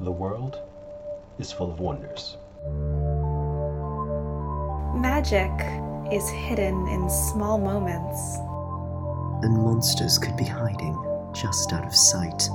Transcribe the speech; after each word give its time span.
The 0.00 0.12
world 0.12 0.60
is 1.38 1.50
full 1.52 1.72
of 1.72 1.80
wonders. 1.80 2.36
Magic 4.94 5.50
is 6.12 6.28
hidden 6.28 6.86
in 6.88 7.08
small 7.08 7.56
moments. 7.56 8.36
And 9.42 9.56
monsters 9.56 10.18
could 10.18 10.36
be 10.36 10.44
hiding 10.44 10.94
just 11.32 11.72
out 11.72 11.86
of 11.86 11.94
sight. 11.94 12.50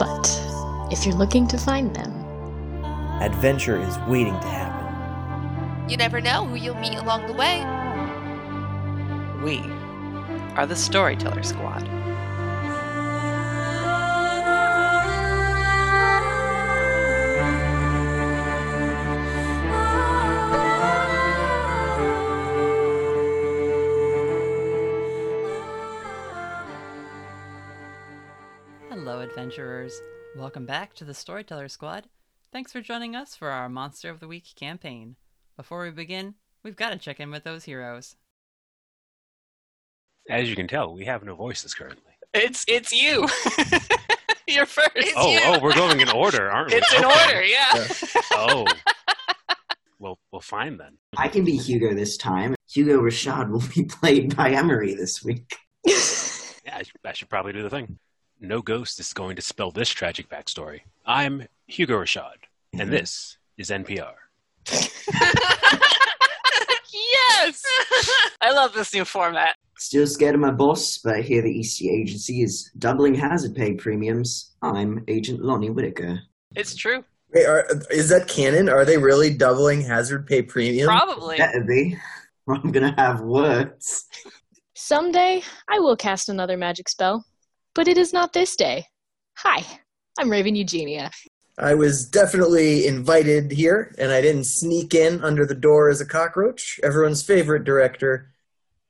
But 0.00 0.26
if 0.90 1.06
you're 1.06 1.14
looking 1.14 1.46
to 1.46 1.56
find 1.56 1.94
them, 1.94 2.12
adventure 3.22 3.80
is 3.80 3.96
waiting 4.08 4.38
to 4.40 4.48
happen. 4.48 5.88
You 5.88 5.96
never 5.96 6.20
know 6.20 6.46
who 6.46 6.56
you'll 6.56 6.74
meet 6.80 6.96
along 6.96 7.28
the 7.28 7.34
way. 7.34 7.60
We 9.44 9.58
are 10.56 10.66
the 10.66 10.74
Storyteller 10.74 11.44
Squad. 11.44 11.88
Adventurers. 29.52 30.00
Welcome 30.34 30.64
back 30.64 30.94
to 30.94 31.04
the 31.04 31.12
Storyteller 31.12 31.68
Squad. 31.68 32.06
Thanks 32.52 32.72
for 32.72 32.80
joining 32.80 33.14
us 33.14 33.36
for 33.36 33.50
our 33.50 33.68
Monster 33.68 34.08
of 34.08 34.18
the 34.18 34.26
Week 34.26 34.46
campaign. 34.56 35.16
Before 35.58 35.82
we 35.84 35.90
begin, 35.90 36.36
we've 36.62 36.76
got 36.76 36.90
to 36.90 36.96
check 36.96 37.20
in 37.20 37.30
with 37.30 37.44
those 37.44 37.64
heroes. 37.64 38.16
As 40.30 40.48
you 40.48 40.56
can 40.56 40.68
tell, 40.68 40.94
we 40.94 41.04
have 41.04 41.22
no 41.22 41.34
voices 41.34 41.74
currently. 41.74 42.12
It's 42.32 42.64
it's 42.66 42.92
you. 42.92 43.28
You're 44.48 44.64
first. 44.64 44.92
It's 44.96 45.12
oh, 45.16 45.30
you. 45.30 45.40
oh, 45.44 45.60
we're 45.60 45.74
going 45.74 46.00
in 46.00 46.08
order, 46.08 46.50
aren't 46.50 46.70
we? 46.70 46.78
It's 46.78 46.94
in 46.94 47.04
Okay. 47.04 47.26
order, 47.26 47.44
yeah. 47.44 47.86
Oh. 48.32 48.64
well, 49.98 50.18
well, 50.30 50.40
fine 50.40 50.78
then. 50.78 50.96
I 51.18 51.28
can 51.28 51.44
be 51.44 51.58
Hugo 51.58 51.94
this 51.94 52.16
time. 52.16 52.54
Hugo 52.72 53.02
Rashad 53.02 53.50
will 53.50 53.62
be 53.74 53.84
played 54.00 54.34
by 54.34 54.52
Emery 54.52 54.94
this 54.94 55.22
week. 55.22 55.54
Yeah, 55.84 56.78
I, 56.78 56.82
sh- 56.84 56.94
I 57.04 57.12
should 57.12 57.28
probably 57.28 57.52
do 57.52 57.62
the 57.62 57.68
thing. 57.70 57.98
No 58.44 58.60
ghost 58.60 58.98
is 58.98 59.12
going 59.12 59.36
to 59.36 59.42
spell 59.42 59.70
this 59.70 59.88
tragic 59.88 60.28
backstory. 60.28 60.80
I'm 61.06 61.46
Hugo 61.68 61.94
Rashad, 61.94 62.48
and 62.72 62.82
mm-hmm. 62.82 62.90
this 62.90 63.38
is 63.56 63.70
NPR. 63.70 64.14
yes. 66.92 67.62
I 68.40 68.50
love 68.50 68.74
this 68.74 68.92
new 68.92 69.04
format. 69.04 69.54
Still 69.78 70.08
scared 70.08 70.34
of 70.34 70.40
my 70.40 70.50
boss, 70.50 70.98
but 70.98 71.14
I 71.14 71.20
hear 71.20 71.40
the 71.40 71.56
Eastey 71.56 71.92
agency 71.92 72.42
is 72.42 72.72
doubling 72.80 73.14
hazard 73.14 73.54
pay 73.54 73.74
premiums. 73.74 74.56
I'm 74.60 75.04
Agent 75.06 75.40
Lonnie 75.40 75.70
Whittaker. 75.70 76.18
It's 76.56 76.74
true. 76.74 77.04
Wait, 77.32 77.46
are, 77.46 77.64
is 77.92 78.08
that 78.08 78.26
canon? 78.26 78.68
Are 78.68 78.84
they 78.84 78.98
really 78.98 79.32
doubling 79.32 79.82
hazard 79.82 80.26
pay 80.26 80.42
premiums? 80.42 80.88
Probably. 80.88 81.36
Better 81.36 81.62
be. 81.62 81.96
I'm 82.48 82.72
gonna 82.72 82.94
have 82.98 83.20
words. 83.20 84.08
someday 84.74 85.44
I 85.70 85.78
will 85.78 85.96
cast 85.96 86.28
another 86.28 86.56
magic 86.56 86.88
spell. 86.88 87.24
But 87.74 87.88
it 87.88 87.96
is 87.96 88.12
not 88.12 88.32
this 88.32 88.54
day. 88.54 88.86
Hi, 89.38 89.64
I'm 90.18 90.30
Raven 90.30 90.54
Eugenia. 90.54 91.10
I 91.58 91.74
was 91.74 92.06
definitely 92.06 92.86
invited 92.86 93.50
here, 93.50 93.94
and 93.98 94.12
I 94.12 94.20
didn't 94.20 94.44
sneak 94.44 94.94
in 94.94 95.22
under 95.24 95.46
the 95.46 95.54
door 95.54 95.88
as 95.88 96.00
a 96.00 96.06
cockroach. 96.06 96.78
Everyone's 96.82 97.22
favorite 97.22 97.64
director, 97.64 98.34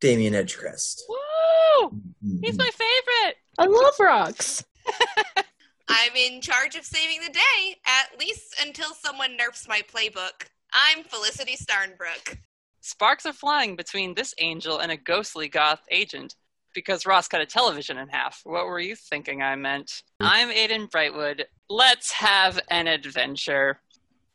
Damien 0.01 0.35
Edgecrest. 0.35 1.03
Woo! 1.09 1.91
Mm-hmm. 1.91 2.43
He's 2.43 2.59
my 2.59 2.71
favorite. 2.71 3.37
I 3.59 3.67
love 3.67 3.95
rocks. 4.01 4.65
I'm 5.89 6.17
in 6.17 6.41
charge 6.41 6.75
of 6.75 6.85
saving 6.85 7.21
the 7.21 7.33
day, 7.33 7.77
at 7.87 8.19
least 8.19 8.57
until 8.65 8.95
someone 8.95 9.37
nerfs 9.37 9.69
my 9.69 9.83
playbook. 9.83 10.49
I'm 10.73 11.05
Felicity 11.05 11.57
Starnbrook. 11.57 12.39
Sparks 12.81 13.27
are 13.27 13.33
flying 13.33 13.77
between 13.77 14.15
this 14.15 14.35
angel 14.39 14.79
and 14.79 14.91
a 14.91 14.97
ghostly 14.97 15.49
goth 15.49 15.83
agent 15.91 16.35
because 16.75 17.07
Ross 17.07 17.29
cut 17.29 17.41
a 17.41 17.47
television 17.47 17.99
in 17.99 18.09
half. 18.09 18.41
What 18.45 18.67
were 18.67 18.81
you 18.81 18.97
thinking 18.97 19.43
I 19.43 19.57
meant? 19.57 20.03
Mm. 20.21 20.29
I'm 20.31 20.51
Aidan 20.51 20.89
Brightwood. 20.89 21.45
Let's 21.69 22.13
have 22.13 22.61
an 22.69 22.87
adventure. 22.87 23.81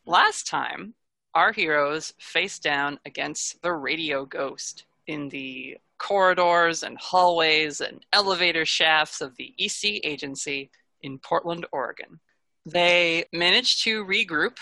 Last 0.06 0.48
time, 0.48 0.94
our 1.34 1.52
heroes 1.52 2.14
faced 2.20 2.64
down 2.64 3.00
against 3.06 3.62
the 3.62 3.74
radio 3.74 4.26
ghost 4.26 4.86
in 5.08 5.30
the 5.30 5.78
corridors 5.98 6.84
and 6.84 6.98
hallways 7.00 7.82
and 7.82 8.06
elevator 8.14 8.66
shafts 8.66 9.22
of 9.22 9.36
the 9.38 9.54
Eastey 9.60 10.00
agency 10.04 10.70
in 11.02 11.20
Portland, 11.20 11.66
Oregon. 11.72 12.20
They 12.66 13.26
managed 13.32 13.84
to 13.84 14.06
regroup 14.06 14.58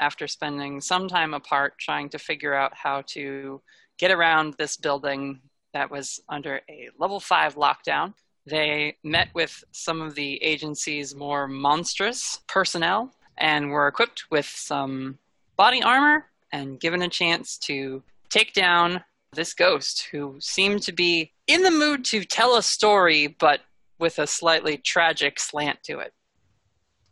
after 0.00 0.28
spending 0.28 0.80
some 0.80 1.08
time 1.08 1.34
apart 1.34 1.74
trying 1.78 2.08
to 2.10 2.18
figure 2.18 2.54
out 2.54 2.72
how 2.74 3.02
to 3.08 3.60
get 3.98 4.10
around 4.10 4.54
this 4.58 4.76
building 4.76 5.40
that 5.78 5.92
was 5.92 6.20
under 6.28 6.60
a 6.68 6.88
level 6.98 7.20
5 7.20 7.54
lockdown. 7.54 8.12
They 8.46 8.96
met 9.04 9.28
with 9.32 9.62
some 9.70 10.02
of 10.02 10.16
the 10.16 10.42
agency's 10.42 11.14
more 11.14 11.46
monstrous 11.46 12.40
personnel 12.48 13.12
and 13.36 13.70
were 13.70 13.86
equipped 13.86 14.24
with 14.28 14.46
some 14.46 15.18
body 15.56 15.80
armor 15.80 16.24
and 16.50 16.80
given 16.80 17.02
a 17.02 17.08
chance 17.08 17.56
to 17.58 18.02
take 18.28 18.54
down 18.54 19.04
this 19.34 19.54
ghost 19.54 20.08
who 20.10 20.34
seemed 20.40 20.82
to 20.82 20.92
be 20.92 21.30
in 21.46 21.62
the 21.62 21.70
mood 21.70 22.04
to 22.06 22.24
tell 22.24 22.56
a 22.56 22.62
story, 22.62 23.36
but 23.38 23.60
with 24.00 24.18
a 24.18 24.26
slightly 24.26 24.78
tragic 24.78 25.38
slant 25.38 25.84
to 25.84 26.00
it. 26.00 26.12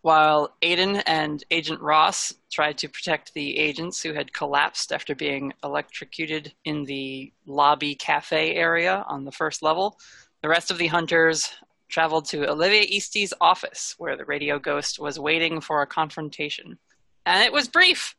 While 0.07 0.55
Aidan 0.63 0.99
and 0.99 1.43
Agent 1.51 1.81
Ross 1.81 2.33
tried 2.53 2.79
to 2.79 2.89
protect 2.89 3.35
the 3.35 3.59
agents 3.59 4.01
who 4.01 4.13
had 4.13 4.33
collapsed 4.33 4.93
after 4.93 5.17
being 5.17 5.53
electrocuted 5.65 6.55
in 6.65 6.85
the 6.85 7.33
lobby 7.45 7.97
cafe 7.97 8.55
area 8.55 9.05
on 9.09 9.25
the 9.25 9.33
first 9.33 9.65
level, 9.65 9.99
the 10.43 10.49
rest 10.49 10.71
of 10.71 10.79
the 10.79 10.87
hunters 10.87 11.51
traveled 11.89 12.27
to 12.27 12.49
Olivia 12.49 12.83
Eastey's 12.83 13.35
office, 13.41 13.97
where 13.99 14.17
the 14.17 14.25
radio 14.27 14.61
ghost 14.61 15.01
was 15.01 15.19
waiting 15.19 15.61
for 15.61 15.83
a 15.83 15.89
confrontation. 15.89 16.79
And 17.27 17.43
it 17.43 17.53
was 17.53 17.67
brief. 17.67 18.15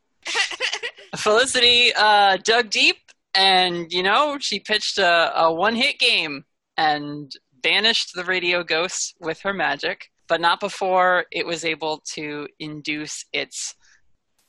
Felicity 1.16 1.94
uh, 1.98 2.36
dug 2.44 2.69
deep, 2.69 2.98
and 3.34 3.94
you 3.94 4.04
know 4.04 4.40
she 4.42 4.59
pitched 4.59 4.98
a, 4.98 5.31
a 5.40 5.54
one-hit 5.54 6.00
game 6.00 6.44
and 6.75 7.31
banished 7.64 8.12
the 8.14 8.25
radio 8.25 8.62
ghost 8.62 9.16
with 9.22 9.40
her 9.40 9.54
magic, 9.54 10.12
but 10.28 10.42
not 10.42 10.60
before 10.60 11.26
it 11.32 11.46
was 11.46 11.66
able 11.66 12.02
to 12.14 12.48
induce 12.60 13.26
its 13.34 13.76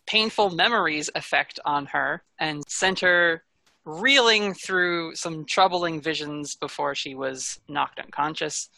painful 0.06 0.50
memories 0.50 1.10
effect 1.14 1.60
on 1.64 1.86
her 1.86 2.22
and 2.38 2.62
sent 2.68 3.00
her 3.00 3.44
reeling 3.84 4.54
through 4.54 5.14
some 5.14 5.44
troubling 5.44 6.00
visions 6.00 6.54
before 6.56 6.94
she 6.94 7.14
was 7.14 7.60
knocked 7.68 7.98
unconscious. 7.98 8.68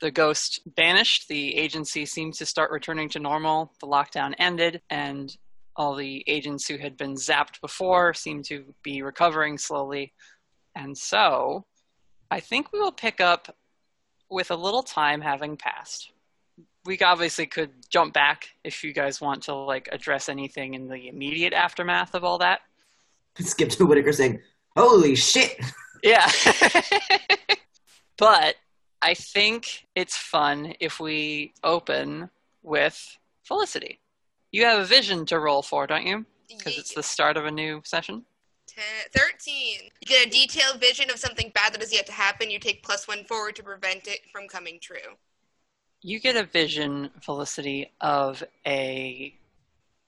The 0.00 0.10
ghost 0.10 0.60
banished, 0.76 1.28
the 1.28 1.56
agency 1.56 2.06
seemed 2.06 2.34
to 2.34 2.46
start 2.46 2.70
returning 2.70 3.08
to 3.10 3.18
normal. 3.18 3.72
The 3.80 3.86
lockdown 3.86 4.34
ended, 4.38 4.82
and 4.90 5.36
all 5.76 5.94
the 5.94 6.22
agents 6.26 6.68
who 6.68 6.76
had 6.76 6.96
been 6.96 7.14
zapped 7.14 7.60
before 7.60 8.14
seemed 8.14 8.44
to 8.46 8.74
be 8.82 9.02
recovering 9.02 9.58
slowly. 9.58 10.12
And 10.76 10.96
so, 10.96 11.64
I 12.30 12.40
think 12.40 12.72
we 12.72 12.80
will 12.80 12.92
pick 12.92 13.20
up 13.20 13.56
with 14.30 14.50
a 14.50 14.56
little 14.56 14.82
time 14.82 15.20
having 15.20 15.56
passed. 15.56 16.10
We 16.86 16.98
obviously 17.00 17.46
could 17.46 17.70
jump 17.88 18.12
back 18.12 18.50
if 18.62 18.84
you 18.84 18.92
guys 18.92 19.20
want 19.20 19.44
to 19.44 19.54
like 19.54 19.88
address 19.90 20.28
anything 20.28 20.74
in 20.74 20.88
the 20.88 21.08
immediate 21.08 21.52
aftermath 21.52 22.14
of 22.14 22.24
all 22.24 22.38
that. 22.38 22.60
Skip 23.38 23.70
to 23.70 23.86
Whittaker 23.86 24.12
saying, 24.12 24.40
Holy 24.76 25.14
shit! 25.14 25.58
Yeah. 26.02 26.30
but 28.18 28.56
I 29.00 29.14
think 29.14 29.86
it's 29.94 30.16
fun 30.16 30.74
if 30.80 31.00
we 31.00 31.54
open 31.62 32.30
with 32.62 33.18
Felicity. 33.42 34.00
You 34.52 34.64
have 34.64 34.80
a 34.80 34.84
vision 34.84 35.26
to 35.26 35.38
roll 35.38 35.62
for, 35.62 35.86
don't 35.86 36.06
you? 36.06 36.24
Because 36.48 36.78
it's 36.78 36.94
the 36.94 37.02
start 37.02 37.36
of 37.36 37.44
a 37.44 37.50
new 37.50 37.82
session. 37.84 38.24
10, 38.68 38.84
13. 39.14 39.90
You 40.00 40.06
get 40.06 40.26
a 40.26 40.30
detailed 40.30 40.80
vision 40.80 41.10
of 41.10 41.18
something 41.18 41.50
bad 41.54 41.74
that 41.74 41.82
is 41.82 41.92
yet 41.92 42.06
to 42.06 42.12
happen. 42.12 42.50
You 42.50 42.58
take 42.58 42.82
plus 42.82 43.06
one 43.06 43.24
forward 43.24 43.56
to 43.56 43.62
prevent 43.62 44.06
it 44.06 44.20
from 44.32 44.48
coming 44.48 44.78
true. 44.80 45.16
You 46.06 46.20
get 46.20 46.36
a 46.36 46.44
vision, 46.44 47.08
Felicity, 47.22 47.90
of 47.98 48.44
a 48.66 49.34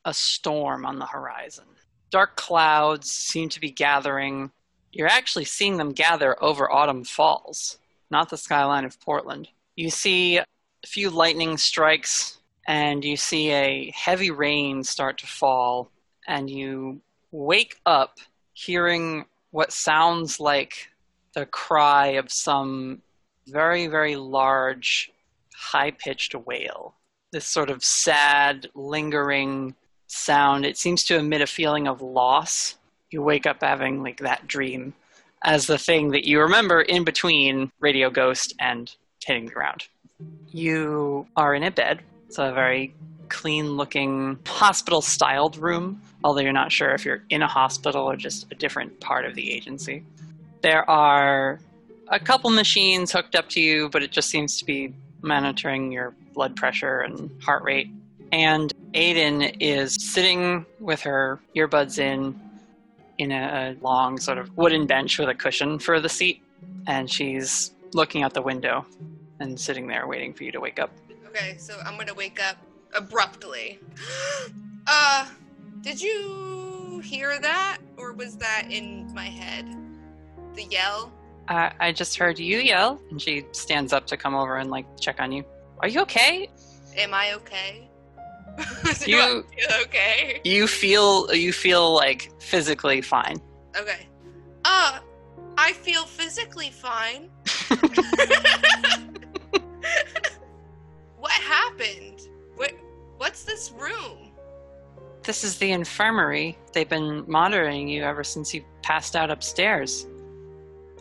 a 0.04 0.12
storm 0.12 0.84
on 0.84 0.98
the 0.98 1.06
horizon. 1.06 1.64
Dark 2.10 2.36
clouds 2.36 3.10
seem 3.10 3.48
to 3.48 3.60
be 3.60 3.70
gathering. 3.70 4.52
You're 4.92 5.08
actually 5.08 5.46
seeing 5.46 5.78
them 5.78 5.92
gather 5.92 6.36
over 6.44 6.70
Autumn 6.70 7.02
Falls, 7.02 7.78
not 8.10 8.28
the 8.28 8.36
skyline 8.36 8.84
of 8.84 9.00
Portland. 9.00 9.48
You 9.74 9.88
see 9.88 10.36
a 10.36 10.44
few 10.84 11.08
lightning 11.08 11.56
strikes, 11.56 12.40
and 12.66 13.02
you 13.02 13.16
see 13.16 13.50
a 13.52 13.90
heavy 13.92 14.30
rain 14.30 14.84
start 14.84 15.16
to 15.18 15.26
fall, 15.26 15.90
and 16.28 16.50
you 16.50 17.00
wake 17.30 17.80
up 17.86 18.18
hearing 18.52 19.24
what 19.50 19.72
sounds 19.72 20.40
like 20.40 20.90
the 21.32 21.46
cry 21.46 22.08
of 22.08 22.30
some 22.30 23.00
very, 23.46 23.86
very 23.86 24.16
large 24.16 25.10
high 25.56 25.90
pitched 25.90 26.34
wail. 26.34 26.94
This 27.32 27.46
sort 27.46 27.70
of 27.70 27.82
sad, 27.82 28.68
lingering 28.74 29.74
sound. 30.06 30.64
It 30.64 30.76
seems 30.76 31.02
to 31.04 31.18
emit 31.18 31.40
a 31.40 31.46
feeling 31.46 31.88
of 31.88 32.02
loss. 32.02 32.76
You 33.10 33.22
wake 33.22 33.46
up 33.46 33.58
having 33.60 34.02
like 34.02 34.18
that 34.18 34.46
dream 34.46 34.94
as 35.44 35.66
the 35.66 35.78
thing 35.78 36.10
that 36.10 36.26
you 36.26 36.40
remember 36.40 36.80
in 36.82 37.04
between 37.04 37.70
Radio 37.80 38.10
Ghost 38.10 38.54
and 38.58 38.94
hitting 39.24 39.46
the 39.46 39.52
ground. 39.52 39.86
You 40.48 41.26
are 41.36 41.54
in 41.54 41.62
a 41.62 41.70
bed. 41.70 42.00
It's 42.26 42.38
a 42.38 42.52
very 42.52 42.94
clean 43.28 43.76
looking 43.76 44.38
hospital 44.46 45.02
styled 45.02 45.56
room, 45.56 46.00
although 46.24 46.40
you're 46.40 46.52
not 46.52 46.72
sure 46.72 46.90
if 46.94 47.04
you're 47.04 47.22
in 47.30 47.42
a 47.42 47.46
hospital 47.46 48.04
or 48.04 48.16
just 48.16 48.46
a 48.50 48.54
different 48.54 49.00
part 49.00 49.24
of 49.24 49.34
the 49.34 49.52
agency. 49.52 50.04
There 50.62 50.88
are 50.88 51.60
a 52.08 52.20
couple 52.20 52.50
machines 52.50 53.12
hooked 53.12 53.34
up 53.34 53.48
to 53.50 53.60
you, 53.60 53.88
but 53.88 54.02
it 54.02 54.10
just 54.10 54.30
seems 54.30 54.58
to 54.58 54.64
be 54.64 54.94
monitoring 55.26 55.92
your 55.92 56.14
blood 56.32 56.56
pressure 56.56 57.00
and 57.00 57.30
heart 57.42 57.62
rate. 57.62 57.90
And 58.32 58.72
Aidan 58.94 59.42
is 59.60 59.94
sitting 59.94 60.64
with 60.80 61.00
her 61.02 61.40
earbuds 61.54 61.98
in 61.98 62.40
in 63.18 63.32
a 63.32 63.74
long 63.80 64.18
sort 64.18 64.36
of 64.36 64.54
wooden 64.56 64.86
bench 64.86 65.18
with 65.18 65.28
a 65.28 65.34
cushion 65.34 65.78
for 65.78 66.00
the 66.00 66.08
seat, 66.08 66.42
and 66.86 67.10
she's 67.10 67.72
looking 67.94 68.22
out 68.22 68.34
the 68.34 68.42
window 68.42 68.84
and 69.40 69.58
sitting 69.58 69.86
there 69.86 70.06
waiting 70.06 70.34
for 70.34 70.44
you 70.44 70.52
to 70.52 70.60
wake 70.60 70.78
up. 70.78 70.90
Okay, 71.28 71.56
so 71.58 71.78
I'm 71.84 71.96
gonna 71.96 72.14
wake 72.14 72.42
up 72.42 72.56
abruptly. 72.94 73.78
uh, 74.86 75.26
did 75.80 76.00
you 76.00 77.00
hear 77.04 77.38
that, 77.38 77.78
or 77.96 78.12
was 78.12 78.36
that 78.36 78.66
in 78.70 79.12
my 79.14 79.26
head? 79.26 79.66
The 80.54 80.64
yell. 80.64 81.12
I, 81.48 81.72
I 81.78 81.92
just 81.92 82.16
heard 82.16 82.38
you 82.38 82.58
yell, 82.58 83.00
and 83.10 83.20
she 83.20 83.44
stands 83.52 83.92
up 83.92 84.06
to 84.08 84.16
come 84.16 84.34
over 84.34 84.56
and 84.56 84.70
like 84.70 84.86
check 85.00 85.20
on 85.20 85.32
you. 85.32 85.44
Are 85.80 85.88
you 85.88 86.00
okay? 86.02 86.48
Am 86.96 87.12
I 87.14 87.34
okay? 87.34 87.88
You- 89.06 89.20
I 89.20 89.42
feel 89.52 89.82
okay? 89.82 90.40
You 90.44 90.66
feel 90.66 91.32
you 91.34 91.52
feel 91.52 91.94
like 91.94 92.30
physically 92.40 93.02
fine. 93.02 93.36
Okay. 93.78 94.08
Uh, 94.64 95.00
I 95.58 95.72
feel 95.74 96.04
physically 96.04 96.70
fine. 96.70 97.30
what 101.18 101.32
happened? 101.32 102.28
What? 102.56 102.72
What's 103.18 103.44
this 103.44 103.72
room? 103.72 104.32
This 105.22 105.44
is 105.44 105.58
the 105.58 105.72
infirmary. 105.72 106.56
They've 106.72 106.88
been 106.88 107.24
monitoring 107.28 107.88
you 107.88 108.04
ever 108.04 108.22
since 108.24 108.54
you 108.54 108.64
passed 108.82 109.16
out 109.16 109.30
upstairs. 109.30 110.06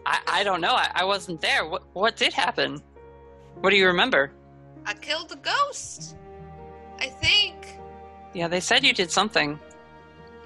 I, 0.06 0.20
I 0.28 0.44
don't 0.44 0.62
know. 0.62 0.74
I, 0.74 0.90
I 0.94 1.06
wasn't 1.06 1.42
there. 1.42 1.68
What 1.68 1.84
what 1.94 2.16
did 2.16 2.34
happen? 2.34 2.82
What 3.62 3.70
do 3.72 3.78
you 3.78 3.88
remember? 3.88 4.32
I 4.86 4.94
killed 4.94 5.32
a 5.32 5.38
ghost. 5.38 6.16
I 7.00 7.08
think. 7.08 7.78
Yeah, 8.34 8.48
they 8.48 8.60
said 8.60 8.84
you 8.84 8.94
did 8.94 9.12
something. 9.12 9.60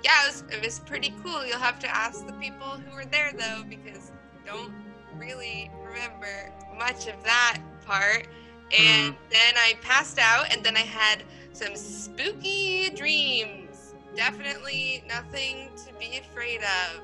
Yeah, 0.04 0.12
it 0.24 0.28
was, 0.28 0.44
it 0.52 0.64
was 0.64 0.80
pretty 0.80 1.14
cool. 1.24 1.46
You'll 1.46 1.58
have 1.58 1.80
to 1.80 1.88
ask 1.88 2.26
the 2.26 2.34
people 2.34 2.68
who 2.68 2.96
were 2.96 3.06
there 3.06 3.34
though, 3.34 3.64
because 3.68 4.12
I 4.44 4.48
don't 4.48 4.74
really 5.18 5.70
remember 5.84 6.54
much 6.78 7.08
of 7.08 7.22
that 7.24 7.60
part. 7.86 8.28
And 8.72 9.14
mm. 9.14 9.18
then 9.30 9.54
I 9.58 9.74
passed 9.82 10.20
out, 10.20 10.54
and 10.54 10.64
then 10.64 10.78
I 10.78 10.82
had 10.82 11.24
some 11.54 11.76
spooky 11.76 12.90
dreams. 12.92 13.96
Definitely 14.16 15.04
nothing 15.08 15.70
to 15.86 15.94
be 16.00 16.20
afraid 16.20 16.62
of. 16.62 17.02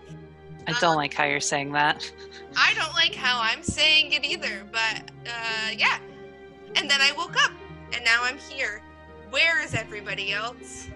I 0.68 0.74
don't 0.80 0.96
like 0.96 1.14
how 1.14 1.26
you're 1.26 1.40
saying 1.40 1.72
that. 1.74 2.12
I 2.58 2.74
don't 2.74 2.94
like 2.94 3.14
how 3.16 3.40
I'm 3.42 3.62
saying 3.64 4.14
it 4.14 4.26
either, 4.26 4.64
but 4.72 5.12
uh, 5.28 5.70
yeah. 5.76 6.00
And 6.76 6.90
then 6.90 7.02
I 7.02 7.12
woke 7.18 7.42
up, 7.44 7.52
and 7.94 8.04
now 8.04 8.24
I'm 8.24 8.38
here. 8.38 8.82
Where 9.30 9.62
is 9.64 9.74
everybody 9.74 10.32
else? 10.34 10.88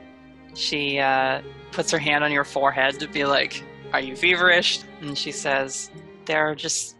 She 0.56 1.00
uh, 1.00 1.42
puts 1.72 1.92
her 1.92 2.00
hand 2.00 2.24
on 2.24 2.32
your 2.32 2.44
forehead 2.44 3.00
to 3.00 3.08
be 3.08 3.26
like, 3.26 3.64
Are 3.94 4.00
you 4.02 4.16
feverish? 4.16 4.80
And 5.02 5.18
she 5.18 5.32
says, 5.32 5.92
They're 6.26 6.56
just 6.56 6.96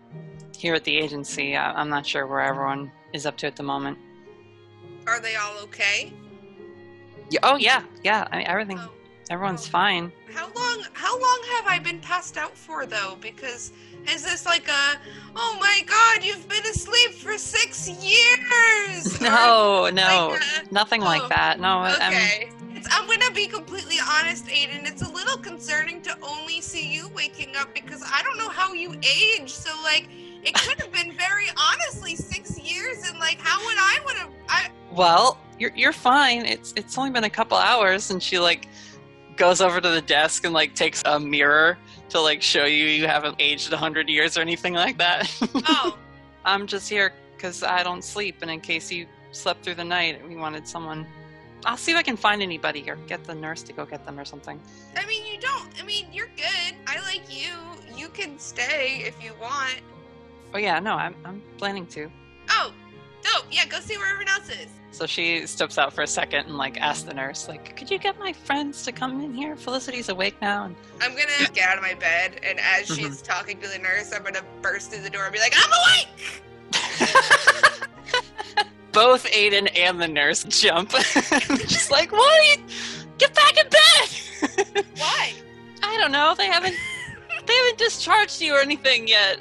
here 0.58 0.76
at 0.76 0.84
the 0.84 0.98
agency. 0.98 1.56
I- 1.56 1.74
I'm 1.74 1.90
not 1.90 2.06
sure 2.06 2.28
where 2.28 2.42
everyone 2.42 2.92
is 3.14 3.26
up 3.26 3.38
to 3.38 3.48
at 3.48 3.56
the 3.56 3.64
moment. 3.64 3.98
Are 5.08 5.20
they 5.20 5.36
all 5.36 5.58
okay? 5.64 6.14
Yeah, 7.32 7.40
oh, 7.44 7.56
yeah, 7.58 7.84
yeah. 8.04 8.28
I 8.32 8.38
mean, 8.38 8.48
everything, 8.48 8.80
Oh, 8.80 8.92
everyone's 9.30 9.68
fine. 9.68 10.12
How 10.34 10.52
long? 10.56 10.84
How 10.94 11.20
long 11.20 11.42
have 11.56 11.68
I 11.68 11.80
been 11.80 12.00
passed 12.00 12.38
out 12.38 12.58
for 12.58 12.86
though? 12.86 13.18
Because 13.22 13.72
is 14.08 14.24
this 14.24 14.46
like 14.46 14.68
a? 14.68 15.00
Oh 15.36 15.58
my 15.60 15.82
God! 15.86 16.24
You've 16.24 16.48
been 16.48 16.66
asleep 16.66 17.12
for 17.12 17.38
six 17.38 17.90
years. 17.90 19.20
No, 19.30 19.90
no, 19.90 20.30
like 20.30 20.42
a- 20.42 20.74
nothing 20.74 21.02
oh, 21.02 21.06
like 21.06 21.30
that. 21.30 21.60
No, 21.60 21.86
Okay. 21.86 22.50
It's, 22.72 22.88
I'm 22.92 23.08
gonna 23.08 23.32
be 23.32 23.48
completely 23.48 23.98
honest, 24.00 24.50
Aidan. 24.50 24.86
It's 24.86 25.02
a 25.02 25.10
little 25.10 25.38
concerning 25.38 26.02
to 26.04 26.18
only 26.22 26.62
see 26.62 26.92
you 26.92 27.10
waking 27.10 27.56
up 27.58 27.74
because 27.74 28.04
I 28.06 28.24
don't 28.24 28.38
know 28.38 28.50
how 28.50 28.74
you 28.74 28.94
age. 28.94 29.52
So 29.52 29.70
like, 29.84 30.08
it 30.44 30.54
could 30.54 30.80
have 30.80 30.92
been 30.92 31.12
very 31.18 31.48
honestly 31.58 32.16
six 32.16 32.58
years, 32.58 33.10
and 33.10 33.20
like, 33.20 33.40
how 33.40 33.60
would 33.66 33.78
I 33.78 34.00
would 34.06 34.16
have? 34.16 34.30
I 34.48 34.70
well, 34.94 35.38
you're 35.60 35.72
you're 35.76 35.94
fine. 35.94 36.46
It's 36.46 36.74
it's 36.76 36.98
only 36.98 37.12
been 37.12 37.26
a 37.26 37.30
couple 37.30 37.58
hours, 37.58 38.10
and 38.12 38.24
she 38.24 38.40
like 38.40 38.68
goes 39.40 39.62
over 39.62 39.82
to 39.82 39.90
the 39.90 40.02
desk 40.02 40.44
and 40.46 40.54
like 40.54 40.76
takes 40.76 41.02
a 41.06 41.20
mirror 41.20 41.78
to 42.10 42.20
like 42.20 42.42
show 42.42 42.66
you 42.66 42.86
you 42.86 43.08
haven't 43.08 43.36
aged 43.40 43.72
a 43.74 43.78
hundred 43.78 44.10
years 44.10 44.38
or 44.38 44.42
anything 44.42 44.74
like 44.74 45.00
that. 45.00 45.32
oh 45.56 45.98
I'm 46.46 46.68
just 46.68 46.90
here 46.90 47.14
because 47.36 47.64
I 47.64 47.84
don't 47.84 48.04
sleep, 48.04 48.38
and 48.42 48.52
in 48.52 48.60
case 48.60 48.92
you 48.92 49.08
slept 49.32 49.64
through 49.64 49.76
the 49.76 49.84
night, 49.84 50.28
we 50.28 50.36
wanted 50.36 50.68
someone. 50.68 51.08
I'll 51.66 51.78
see 51.78 51.92
if 51.92 51.98
I 51.98 52.04
can 52.04 52.18
find 52.18 52.42
anybody 52.42 52.90
or 52.90 52.96
get 53.08 53.24
the 53.24 53.36
nurse 53.36 53.64
to 53.64 53.74
go 53.74 53.86
get 53.86 54.06
them 54.06 54.20
or 54.20 54.26
something. 54.26 54.60
I 54.96 55.06
mean, 55.06 55.26
you 55.26 55.40
don't. 55.40 55.70
I 55.80 55.86
mean, 55.86 56.08
you're 56.12 56.32
good. 56.36 56.76
I 56.88 57.00
like 57.02 57.24
you. 57.30 57.54
You 57.96 58.10
can 58.10 58.40
stay 58.40 59.04
if 59.06 59.22
you 59.24 59.34
want. 59.42 59.82
Oh 60.54 60.58
yeah, 60.58 60.80
no, 60.80 60.94
I'm 60.94 61.16
I'm 61.26 61.42
planning 61.58 61.86
to. 61.88 62.10
Oh, 62.50 62.74
dope. 63.22 63.46
Yeah, 63.52 63.66
go 63.66 63.80
see 63.80 63.98
where 63.98 64.12
everyone 64.12 64.34
else 64.34 64.50
is. 64.50 64.79
So 64.92 65.06
she 65.06 65.46
steps 65.46 65.78
out 65.78 65.94
for 65.94 66.02
a 66.02 66.08
second 66.08 66.48
and 66.48 66.58
like 66.58 66.80
asks 66.82 67.04
the 67.04 67.14
nurse, 67.14 67.48
like, 67.48 67.76
"Could 67.78 67.92
you 67.92 68.00
get 68.00 68.18
my 68.20 68.34
friends 68.34 68.84
to 68.86 68.92
come 68.92 69.22
in 69.22 69.34
here? 69.34 69.56
Felicity's 69.56 70.10
awake 70.10 70.36
now." 70.42 70.66
And 70.66 70.76
I'm 71.02 71.12
gonna 71.12 71.50
get 71.54 71.70
out 71.70 71.78
of 71.78 71.84
my 71.84 71.94
bed, 71.94 72.40
and 72.44 72.60
as 72.60 72.88
mm-hmm. 72.88 73.06
she's 73.06 73.22
talking 73.22 73.60
to 73.62 73.68
the 73.68 73.78
nurse, 73.78 74.12
I'm 74.14 74.24
gonna 74.24 74.44
burst 74.62 74.92
through 74.92 75.04
the 75.04 75.10
door 75.10 75.26
and 75.26 75.34
be 75.34 75.40
like, 75.40 75.54
I'm 75.56 75.72
awake! 75.72 76.44
both 78.92 79.26
Aidan 79.32 79.68
and 79.68 80.02
the 80.02 80.08
nurse 80.08 80.44
jump. 80.46 80.90
Just 80.92 81.92
like, 81.92 82.12
what? 82.12 82.40
Are 82.40 82.44
you... 82.44 82.58
Get 83.18 83.34
back 83.36 83.58
in 83.58 83.68
bed. 83.70 84.86
Why? 84.98 85.34
I 85.84 85.98
don't 85.98 86.12
know. 86.12 86.34
They 86.38 86.48
haven't 86.48 86.76
they 87.46 87.54
haven't 87.54 87.78
discharged 87.78 88.42
you 88.42 88.54
or 88.54 88.60
anything 88.60 89.08
yet. 89.08 89.40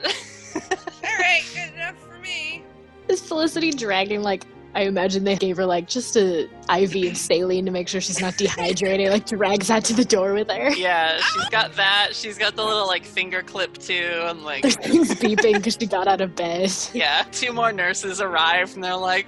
All 0.55 1.19
right, 1.19 1.43
good 1.55 1.75
enough 1.75 1.97
for 1.99 2.19
me. 2.19 2.65
Is 3.09 3.21
Felicity 3.21 3.71
dragging 3.71 4.23
like 4.23 4.45
I 4.75 4.83
imagine 4.83 5.25
they 5.25 5.35
gave 5.37 5.57
her 5.57 5.67
like 5.67 5.89
just 5.89 6.15
a 6.17 6.43
IV 6.71 7.11
of 7.13 7.17
saline 7.17 7.65
to 7.65 7.71
make 7.73 7.89
sure 7.89 8.01
she's 8.01 8.21
not 8.21 8.37
dehydrated. 8.37 9.11
Like 9.11 9.27
drags 9.27 9.69
that 9.69 9.85
to 9.87 9.95
the 9.95 10.05
door 10.05 10.35
with 10.35 10.49
her. 10.51 10.71
yeah, 10.71 11.19
she's 11.21 11.49
got 11.49 11.73
that. 11.75 12.11
She's 12.13 12.39
got 12.39 12.55
the 12.55 12.65
little 12.65 12.87
like 12.87 13.05
finger 13.05 13.43
clip 13.43 13.79
too, 13.79 14.21
and 14.25 14.45
like 14.45 14.63
There's 14.63 14.77
things 14.77 15.11
beeping 15.15 15.55
because 15.55 15.77
she 15.81 15.87
got 15.87 16.07
out 16.07 16.21
of 16.21 16.37
bed. 16.37 16.71
yeah, 16.93 17.25
two 17.33 17.53
more 17.53 17.73
nurses 17.73 18.21
arrive 18.21 18.75
and 18.75 18.85
they're 18.85 18.95
like, 18.95 19.27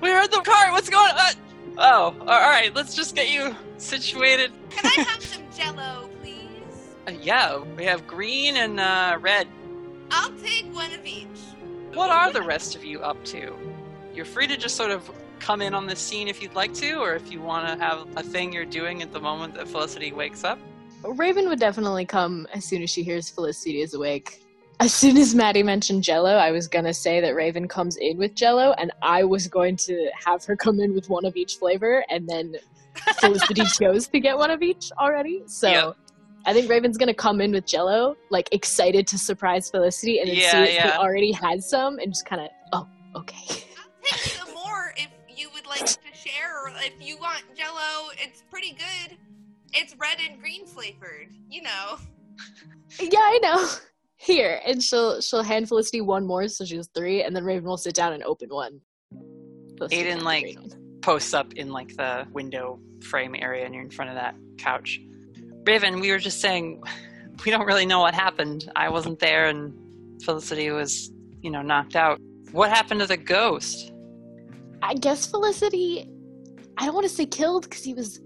"We 0.00 0.10
heard 0.10 0.30
the 0.30 0.40
cart. 0.40 0.72
What's 0.72 0.88
going 0.88 1.12
on?" 1.12 1.32
Oh, 1.76 2.14
all 2.20 2.26
right. 2.26 2.74
Let's 2.74 2.94
just 2.94 3.14
get 3.14 3.30
you 3.30 3.54
situated. 3.76 4.52
Can 4.70 4.86
I 4.86 5.02
have 5.02 5.22
some 5.22 5.42
jello, 5.56 6.08
please? 6.22 6.38
Uh, 7.06 7.12
yeah, 7.20 7.58
we 7.76 7.84
have 7.84 8.06
green 8.06 8.56
and 8.56 8.80
uh, 8.80 9.18
red. 9.20 9.48
I'll 10.10 10.32
take 10.42 10.64
one 10.74 10.92
of 10.92 11.04
each. 11.04 11.26
What 11.94 12.10
are 12.10 12.32
the 12.32 12.42
rest 12.42 12.74
of 12.76 12.84
you 12.84 13.00
up 13.00 13.22
to? 13.26 13.54
You're 14.18 14.24
free 14.24 14.48
to 14.48 14.56
just 14.56 14.74
sort 14.74 14.90
of 14.90 15.08
come 15.38 15.62
in 15.62 15.74
on 15.74 15.86
the 15.86 15.94
scene 15.94 16.26
if 16.26 16.42
you'd 16.42 16.56
like 16.56 16.74
to, 16.74 16.94
or 16.94 17.14
if 17.14 17.30
you 17.30 17.40
want 17.40 17.68
to 17.68 17.84
have 17.84 18.04
a 18.16 18.22
thing 18.24 18.52
you're 18.52 18.64
doing 18.64 19.00
at 19.00 19.12
the 19.12 19.20
moment 19.20 19.54
that 19.54 19.68
Felicity 19.68 20.10
wakes 20.10 20.42
up. 20.42 20.58
Raven 21.04 21.48
would 21.48 21.60
definitely 21.60 22.04
come 22.04 22.44
as 22.52 22.64
soon 22.64 22.82
as 22.82 22.90
she 22.90 23.04
hears 23.04 23.30
Felicity 23.30 23.80
is 23.80 23.94
awake. 23.94 24.42
As 24.80 24.92
soon 24.92 25.16
as 25.18 25.36
Maddie 25.36 25.62
mentioned 25.62 26.02
Jello, 26.02 26.34
I 26.34 26.50
was 26.50 26.66
gonna 26.66 26.92
say 26.92 27.20
that 27.20 27.36
Raven 27.36 27.68
comes 27.68 27.96
in 27.98 28.18
with 28.18 28.34
Jello, 28.34 28.74
and 28.78 28.90
I 29.02 29.22
was 29.22 29.46
going 29.46 29.76
to 29.86 30.10
have 30.26 30.44
her 30.46 30.56
come 30.56 30.80
in 30.80 30.96
with 30.96 31.08
one 31.08 31.24
of 31.24 31.36
each 31.36 31.54
flavor, 31.54 32.04
and 32.10 32.28
then 32.28 32.56
Felicity 33.20 33.62
chose 33.66 34.08
to 34.08 34.18
get 34.18 34.36
one 34.36 34.50
of 34.50 34.62
each 34.62 34.90
already. 34.98 35.44
So 35.46 35.70
Yep. 35.70 35.96
I 36.44 36.52
think 36.54 36.68
Raven's 36.68 36.98
gonna 36.98 37.14
come 37.14 37.40
in 37.40 37.52
with 37.52 37.66
Jello, 37.66 38.16
like 38.30 38.48
excited 38.50 39.06
to 39.06 39.16
surprise 39.16 39.70
Felicity, 39.70 40.18
and 40.18 40.28
then 40.28 40.38
Yeah, 40.38 40.50
see 40.50 40.70
if 40.70 40.74
yeah. 40.74 40.90
he 40.94 40.98
already 40.98 41.30
had 41.30 41.62
some, 41.62 42.00
and 42.00 42.12
just 42.12 42.26
kind 42.26 42.42
of, 42.42 42.48
oh, 42.72 42.88
okay. 43.20 43.62
I'll 44.10 44.18
take 44.18 44.32
some 44.32 44.54
more 44.54 44.92
if 44.96 45.08
you 45.36 45.48
would 45.54 45.66
like 45.66 45.84
to 45.84 45.98
share, 46.14 46.62
or 46.64 46.70
if 46.76 46.94
you 47.00 47.16
want 47.18 47.42
jello. 47.56 48.10
It's 48.18 48.42
pretty 48.50 48.72
good. 48.72 49.16
It's 49.72 49.94
red 49.98 50.18
and 50.28 50.40
green 50.40 50.66
flavored, 50.66 51.28
you 51.48 51.62
know. 51.62 51.98
yeah, 53.00 53.18
I 53.18 53.38
know. 53.42 53.68
Here, 54.16 54.60
and 54.66 54.82
she'll 54.82 55.20
she'll 55.20 55.42
hand 55.44 55.68
Felicity 55.68 56.00
one 56.00 56.26
more, 56.26 56.48
so 56.48 56.64
she 56.64 56.76
has 56.76 56.88
three, 56.94 57.22
and 57.22 57.36
then 57.36 57.44
Raven 57.44 57.64
will 57.64 57.76
sit 57.76 57.94
down 57.94 58.12
and 58.12 58.22
open 58.24 58.48
one. 58.48 58.80
Felicity 59.76 60.00
Aidan, 60.02 60.24
like- 60.24 60.42
great 60.42 60.58
one. 60.60 60.98
posts 61.02 61.34
up 61.34 61.52
in 61.54 61.70
like 61.70 61.94
the 61.96 62.26
window 62.32 62.80
frame 63.02 63.36
area 63.38 63.64
and 63.64 63.72
you're 63.72 63.84
in 63.84 63.90
front 63.90 64.10
of 64.10 64.16
that 64.16 64.34
couch. 64.56 65.00
Raven, 65.64 66.00
we 66.00 66.10
were 66.10 66.18
just 66.18 66.40
saying 66.40 66.82
we 67.44 67.52
don't 67.52 67.64
really 67.66 67.86
know 67.86 68.00
what 68.00 68.12
happened. 68.14 68.70
I 68.74 68.88
wasn't 68.88 69.20
there 69.20 69.46
and 69.46 69.72
Felicity 70.22 70.70
was, 70.72 71.12
you 71.42 71.50
know, 71.50 71.62
knocked 71.62 71.94
out. 71.94 72.18
What 72.50 72.70
happened 72.70 72.98
to 73.00 73.06
the 73.06 73.16
ghost? 73.16 73.92
I 74.82 74.94
guess 74.94 75.26
Felicity. 75.26 76.08
I 76.76 76.84
don't 76.86 76.94
want 76.94 77.06
to 77.06 77.12
say 77.12 77.26
killed 77.26 77.64
because 77.64 77.82
he 77.82 77.94
was 77.94 78.20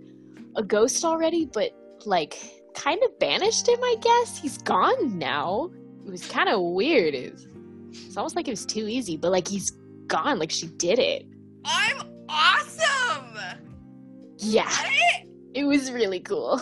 a 0.57 0.63
ghost 0.63 1.05
already, 1.05 1.47
but 1.47 1.71
like 2.05 2.37
kind 2.75 3.03
of 3.03 3.19
banished 3.19 3.69
him. 3.69 3.79
I 3.83 3.97
guess 4.01 4.39
he's 4.39 4.59
gone 4.59 5.19
now. 5.19 5.71
It 6.07 6.11
was 6.11 6.27
kind 6.27 6.49
of 6.49 6.61
weird. 6.61 7.15
It 7.15 7.33
was, 7.33 7.47
it's 7.93 8.17
almost 8.17 8.37
like 8.37 8.49
it 8.49 8.53
was 8.53 8.67
too 8.67 8.87
easy, 8.89 9.17
but 9.17 9.31
like 9.33 9.49
he's 9.49 9.71
gone. 10.07 10.39
Like 10.39 10.51
she 10.51 10.67
did 10.67 10.99
it. 10.99 11.27
I'm 11.65 12.03
awesome. 12.29 13.37
Yeah, 14.39 14.65
What? 14.69 15.27
it 15.55 15.65
was 15.65 15.91
really 15.93 16.21
cool. 16.21 16.61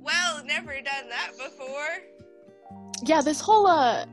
Well, 0.00 0.44
never 0.44 0.72
done 0.72 1.08
that 1.10 1.32
before. 1.36 1.98
Yeah, 3.04 3.20
this 3.22 3.40
whole 3.40 3.66
uh 3.66 4.06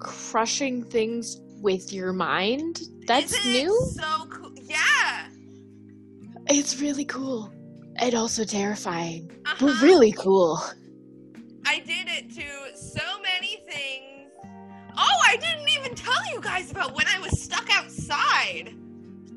crushing 0.00 0.82
things 0.82 1.40
with 1.60 1.92
your 1.92 2.12
mind. 2.12 2.80
That's 3.06 3.44
new. 3.46 3.68
So 3.94 4.26
cool. 4.30 4.47
Yeah. 4.68 5.28
It's 6.48 6.80
really 6.80 7.04
cool. 7.04 7.52
And 7.96 8.14
also 8.14 8.44
terrifying, 8.44 9.30
Uh-huh. 9.46 9.66
but 9.66 9.82
really 9.82 10.12
cool. 10.12 10.60
I 11.66 11.80
did 11.80 12.08
it 12.08 12.30
to 12.34 12.76
so 12.76 13.02
many 13.20 13.58
things. 13.68 14.30
Oh, 14.96 15.18
I 15.26 15.36
didn't 15.36 15.68
even 15.68 15.94
tell 15.94 16.20
you 16.32 16.40
guys 16.40 16.70
about 16.70 16.94
when 16.94 17.06
I 17.06 17.18
was 17.20 17.40
stuck 17.40 17.68
outside. 17.76 18.74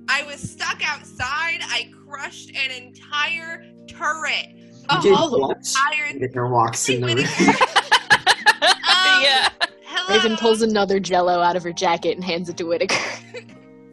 I 0.10 0.24
was 0.24 0.40
stuck 0.40 0.82
outside. 0.88 1.60
I 1.62 1.92
crushed 2.08 2.50
an 2.56 2.72
entire 2.72 3.66
turret. 3.88 4.48
A 4.90 5.02
You 5.04 5.16
whole 5.16 5.52
entire. 5.52 6.14
Whittaker 6.14 6.48
walks 6.48 6.88
in 6.90 7.02
the 7.02 7.08
room. 7.08 7.20
Um, 7.20 7.24
yeah. 9.24 9.50
Hello. 9.86 10.18
Raven 10.18 10.38
pulls 10.38 10.62
another 10.62 11.00
jello 11.00 11.40
out 11.42 11.56
of 11.56 11.64
her 11.64 11.72
jacket 11.74 12.16
and 12.16 12.24
hands 12.24 12.50
it 12.50 12.58
to 12.58 12.64
Whittaker. 12.66 12.96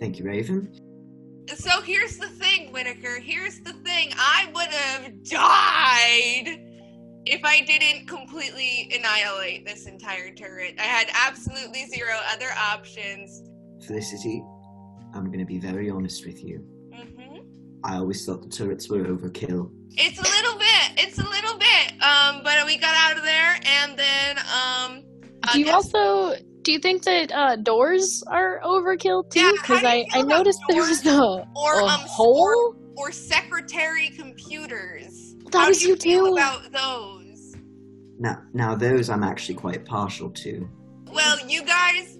Thank 0.00 0.18
you, 0.18 0.24
Raven. 0.24 0.72
So 1.56 1.80
here's 1.82 2.18
the 2.18 2.28
thing, 2.28 2.72
Whittaker. 2.72 3.18
Here's 3.20 3.60
the 3.60 3.72
thing. 3.72 4.12
I 4.16 4.48
would 4.54 4.68
have 4.68 5.24
died 5.24 6.64
if 7.26 7.40
I 7.44 7.60
didn't 7.62 8.06
completely 8.06 8.90
annihilate 8.94 9.66
this 9.66 9.86
entire 9.86 10.34
turret. 10.34 10.74
I 10.78 10.82
had 10.82 11.08
absolutely 11.14 11.86
zero 11.86 12.14
other 12.32 12.50
options. 12.58 13.42
Felicity, 13.86 14.42
I'm 15.14 15.26
going 15.26 15.38
to 15.38 15.46
be 15.46 15.58
very 15.58 15.90
honest 15.90 16.26
with 16.26 16.44
you. 16.44 16.58
hmm 16.92 17.38
I 17.84 17.96
always 17.96 18.24
thought 18.26 18.42
the 18.42 18.48
turrets 18.48 18.88
were 18.90 19.04
overkill. 19.04 19.70
It's 19.92 20.18
a 20.18 20.22
little 20.22 20.58
bit. 20.58 20.92
It's 20.96 21.18
a 21.18 21.28
little 21.28 21.56
bit. 21.58 21.92
Um, 22.02 22.42
but 22.42 22.66
we 22.66 22.76
got 22.76 22.94
out 22.96 23.16
of 23.16 23.24
there, 23.24 23.58
and 23.64 23.96
then 23.96 24.38
um. 24.38 25.02
Do 25.52 25.60
you 25.60 25.70
also 25.70 26.34
do 26.62 26.72
you 26.72 26.78
think 26.78 27.02
that 27.04 27.32
uh, 27.32 27.56
doors 27.56 28.22
are 28.26 28.60
overkill 28.64 29.28
too? 29.30 29.40
Yeah, 29.40 29.46
how 29.46 29.52
Because 29.52 29.80
do 29.80 29.86
you 29.88 30.06
I, 30.12 30.18
I 30.18 30.22
noticed 30.22 30.60
there 30.68 30.82
was 30.82 31.04
a, 31.06 31.44
or 31.56 31.80
a 31.80 31.84
um 31.84 32.00
hole. 32.06 32.74
or 32.96 33.12
secretary 33.12 34.10
computers? 34.10 35.34
That 35.52 35.54
How 35.58 35.70
do 35.72 35.78
you 35.78 35.88
you 35.90 35.96
feel 35.96 36.26
too. 36.26 36.32
about 36.32 36.70
those? 36.72 37.54
Now, 38.18 38.42
now 38.52 38.74
those 38.74 39.08
I'm 39.10 39.22
actually 39.22 39.54
quite 39.54 39.84
partial 39.84 40.30
to. 40.30 40.68
Well, 41.12 41.38
you 41.48 41.62
guys, 41.64 42.18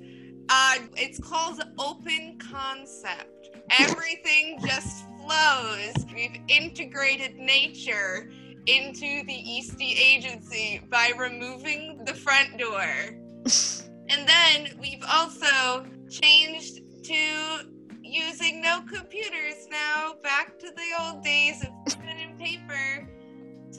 uh, 0.49 0.77
it's 0.97 1.19
called 1.19 1.61
open 1.79 2.39
concept. 2.39 3.51
Everything 3.79 4.59
just 4.65 5.05
flows. 5.19 5.95
We've 6.15 6.41
integrated 6.49 7.37
nature 7.37 8.31
into 8.67 9.25
the 9.25 9.33
Eastey 9.35 9.99
Agency 9.99 10.81
by 10.91 11.13
removing 11.19 12.03
the 12.07 12.15
front 12.15 12.57
door. 12.59 13.19
and 14.09 14.29
then 14.29 14.79
we've 14.81 15.05
also 15.09 15.87
changed 16.11 16.81
to 17.05 17.61
using 18.03 18.61
no 18.63 18.83
computers 18.83 19.67
now, 19.71 20.15
back 20.23 20.59
to 20.59 20.71
the 20.71 21.03
old 21.03 21.23
days 21.23 21.63
of 21.63 21.99
pen 21.99 22.17
and 22.19 22.39
paper. 22.39 23.09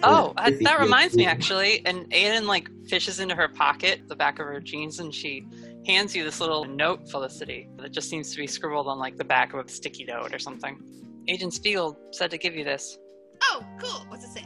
Oh, 0.04 0.30
oh 0.30 0.34
I, 0.38 0.52
that 0.52 0.80
reminds 0.80 1.16
me 1.16 1.26
actually. 1.26 1.86
And 1.86 2.12
Aidan 2.14 2.48
like 2.48 2.70
fishes 2.88 3.20
into 3.20 3.36
her 3.36 3.48
pocket, 3.48 4.08
the 4.08 4.16
back 4.16 4.40
of 4.40 4.46
her 4.46 4.60
jeans, 4.60 5.00
and 5.00 5.14
she 5.14 5.46
hands 5.86 6.16
you 6.16 6.24
this 6.24 6.40
little 6.40 6.66
note, 6.66 7.10
Felicity, 7.10 7.68
that 7.78 7.92
just 7.92 8.10
seems 8.10 8.32
to 8.32 8.38
be 8.38 8.48
scribbled 8.48 8.88
on 8.88 9.00
like 9.00 9.18
the 9.18 9.24
back 9.24 9.54
of 9.54 9.66
a 9.66 9.70
sticky 9.70 10.06
note 10.06 10.34
or 10.34 10.40
something. 10.40 10.80
Agent 11.28 11.54
Spiegel 11.54 11.98
said 12.12 12.32
to 12.32 12.38
give 12.38 12.56
you 12.56 12.64
this. 12.64 12.98
Oh, 13.44 13.64
cool. 13.80 14.06
What's 14.10 14.26
it 14.26 14.30
say? 14.30 14.46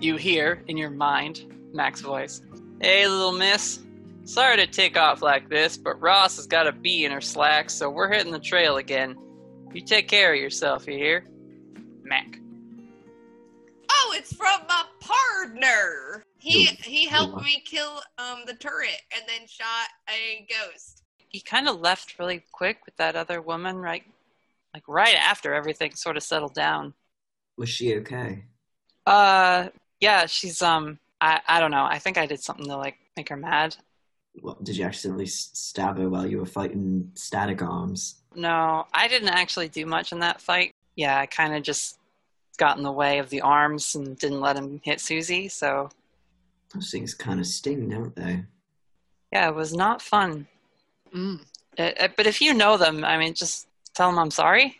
You 0.00 0.16
hear 0.16 0.62
in 0.68 0.76
your 0.76 0.90
mind 0.90 1.54
Mac's 1.72 2.00
voice. 2.00 2.40
Hey, 2.80 3.06
little 3.06 3.32
miss. 3.32 3.80
Sorry 4.24 4.56
to 4.56 4.66
take 4.66 4.96
off 4.96 5.20
like 5.20 5.48
this, 5.48 5.76
but 5.76 6.00
Ross 6.00 6.36
has 6.36 6.46
got 6.46 6.66
a 6.66 6.72
bee 6.72 7.04
in 7.04 7.12
her 7.12 7.20
slacks, 7.20 7.74
so 7.74 7.90
we're 7.90 8.10
hitting 8.12 8.32
the 8.32 8.38
trail 8.38 8.76
again. 8.76 9.16
You 9.74 9.82
take 9.82 10.08
care 10.08 10.32
of 10.32 10.40
yourself, 10.40 10.86
you 10.86 10.94
hear? 10.94 11.24
Mac. 12.04 12.38
Oh, 13.90 14.14
it's 14.16 14.32
from 14.34 14.60
my 14.68 14.84
partner. 15.00 16.22
He 16.38 16.66
he 16.66 17.06
helped 17.06 17.42
me 17.42 17.62
kill 17.64 18.00
um 18.18 18.42
the 18.46 18.54
turret 18.54 19.00
and 19.14 19.22
then 19.28 19.46
shot 19.46 19.88
a 20.08 20.46
ghost. 20.50 21.02
he 21.28 21.40
kind 21.40 21.68
of 21.68 21.80
left 21.80 22.18
really 22.18 22.42
quick 22.52 22.84
with 22.84 22.96
that 22.96 23.14
other 23.16 23.40
woman 23.40 23.76
right 23.76 24.02
like 24.74 24.82
right 24.88 25.14
after 25.14 25.54
everything 25.54 25.94
sort 25.94 26.16
of 26.16 26.22
settled 26.24 26.52
down 26.54 26.94
Was 27.56 27.68
she 27.68 27.94
okay? 27.98 28.44
uh 29.06 29.68
yeah 30.00 30.26
she's 30.26 30.60
um 30.62 30.98
i 31.20 31.40
i 31.46 31.60
don't 31.60 31.70
know 31.70 31.84
i 31.84 31.98
think 32.00 32.18
i 32.18 32.26
did 32.26 32.40
something 32.42 32.66
to 32.66 32.76
like 32.76 32.96
make 33.16 33.28
her 33.28 33.36
mad 33.36 33.76
What, 33.76 33.91
did 34.62 34.76
you 34.76 34.84
accidentally 34.84 35.26
stab 35.26 35.98
her 35.98 36.08
while 36.08 36.26
you 36.26 36.38
were 36.38 36.46
fighting 36.46 37.10
static 37.14 37.62
arms? 37.62 38.16
no 38.34 38.86
i 38.94 39.06
didn't 39.08 39.28
actually 39.28 39.68
do 39.68 39.84
much 39.84 40.10
in 40.12 40.18
that 40.18 40.40
fight 40.40 40.74
yeah 40.96 41.18
i 41.18 41.26
kind 41.26 41.54
of 41.54 41.62
just 41.62 41.98
got 42.56 42.76
in 42.78 42.82
the 42.82 42.90
way 42.92 43.18
of 43.18 43.28
the 43.30 43.40
arms 43.42 43.94
and 43.94 44.18
didn't 44.18 44.40
let 44.40 44.56
him 44.56 44.80
hit 44.84 45.00
susie 45.00 45.48
so 45.48 45.88
Those 46.74 46.90
things 46.90 47.12
kind 47.14 47.40
of 47.40 47.46
sting, 47.46 47.88
don't 47.90 48.14
they? 48.16 48.44
yeah 49.32 49.48
it 49.48 49.54
was 49.54 49.74
not 49.74 50.00
fun 50.02 50.46
Mm. 51.14 51.40
Uh, 51.78 51.90
uh, 52.00 52.08
but 52.16 52.26
if 52.26 52.40
you 52.40 52.54
know 52.54 52.78
them 52.78 53.04
i 53.04 53.18
mean 53.18 53.34
just 53.34 53.68
tell 53.94 54.08
them 54.10 54.18
i'm 54.18 54.30
sorry 54.30 54.78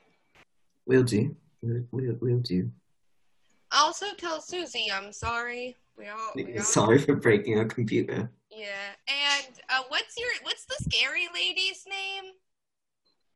We'll 0.87 1.05
do. 1.05 1.37
We'll, 1.63 1.85
we'll, 1.93 2.17
we'll 2.21 2.39
do. 2.41 2.69
Also 3.71 4.07
tell 4.19 4.41
Susie 4.41 4.91
I'm 4.93 5.13
sorry. 5.13 5.77
We 5.97 6.09
all, 6.09 6.33
we 6.35 6.55
all 6.59 6.65
Sorry 6.65 6.99
for 6.99 7.17
breaking 7.17 7.59
a 7.59 7.65
computer. 7.65 8.31
Yeah. 8.51 8.95
And 9.09 9.61
uh, 9.69 9.83
what's 9.89 10.17
your 10.19 10.29
what's 10.43 10.65
the 10.67 10.77
scary 10.91 11.29
lady's 11.35 11.85
name? 11.89 12.33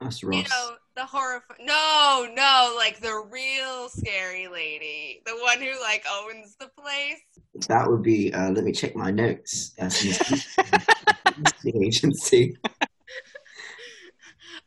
That's 0.01 0.23
You 0.23 0.29
Ross. 0.29 0.51
know, 0.51 0.77
the 0.95 1.07
horrifying. 1.07 1.67
No, 1.67 2.29
no, 2.35 2.75
like 2.77 3.01
the 3.01 3.25
real 3.31 3.89
scary 3.89 4.47
lady, 4.47 5.23
the 5.25 5.37
one 5.43 5.59
who 5.59 5.73
like 5.81 6.05
owns 6.11 6.55
the 6.61 6.69
place. 6.79 7.23
That 7.69 7.91
would 7.91 8.03
be. 8.03 8.33
Uh, 8.33 8.51
let 8.51 8.65
me 8.65 8.73
check 8.73 8.95
my 8.95 9.11
notes. 9.11 9.73
Agency. 11.67 12.57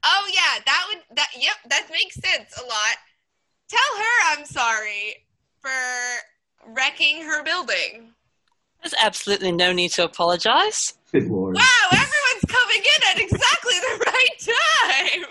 Oh 0.04 0.30
yeah, 0.34 0.60
that 0.66 0.86
would 0.90 1.18
that 1.18 1.30
yep, 1.38 1.56
that 1.70 1.88
makes 1.92 2.16
sense 2.16 2.60
a 2.60 2.64
lot. 2.64 2.98
Tell 3.70 3.98
her 3.98 4.38
I'm 4.40 4.46
sorry 4.46 5.28
for 5.62 5.70
wrecking 6.68 7.22
her 7.24 7.44
building. 7.44 8.14
there's 8.82 8.94
absolutely 9.02 9.52
no 9.52 9.72
need 9.74 9.92
to 9.92 10.04
apologize 10.04 10.94
Good 11.12 11.28
lord. 11.28 11.56
Wow, 11.56 11.88
everyone's 11.92 12.46
coming 12.48 12.78
in 12.78 13.02
at 13.12 13.20
exactly 13.20 13.74
the 13.80 14.04
right 14.06 15.20
time. 15.20 15.26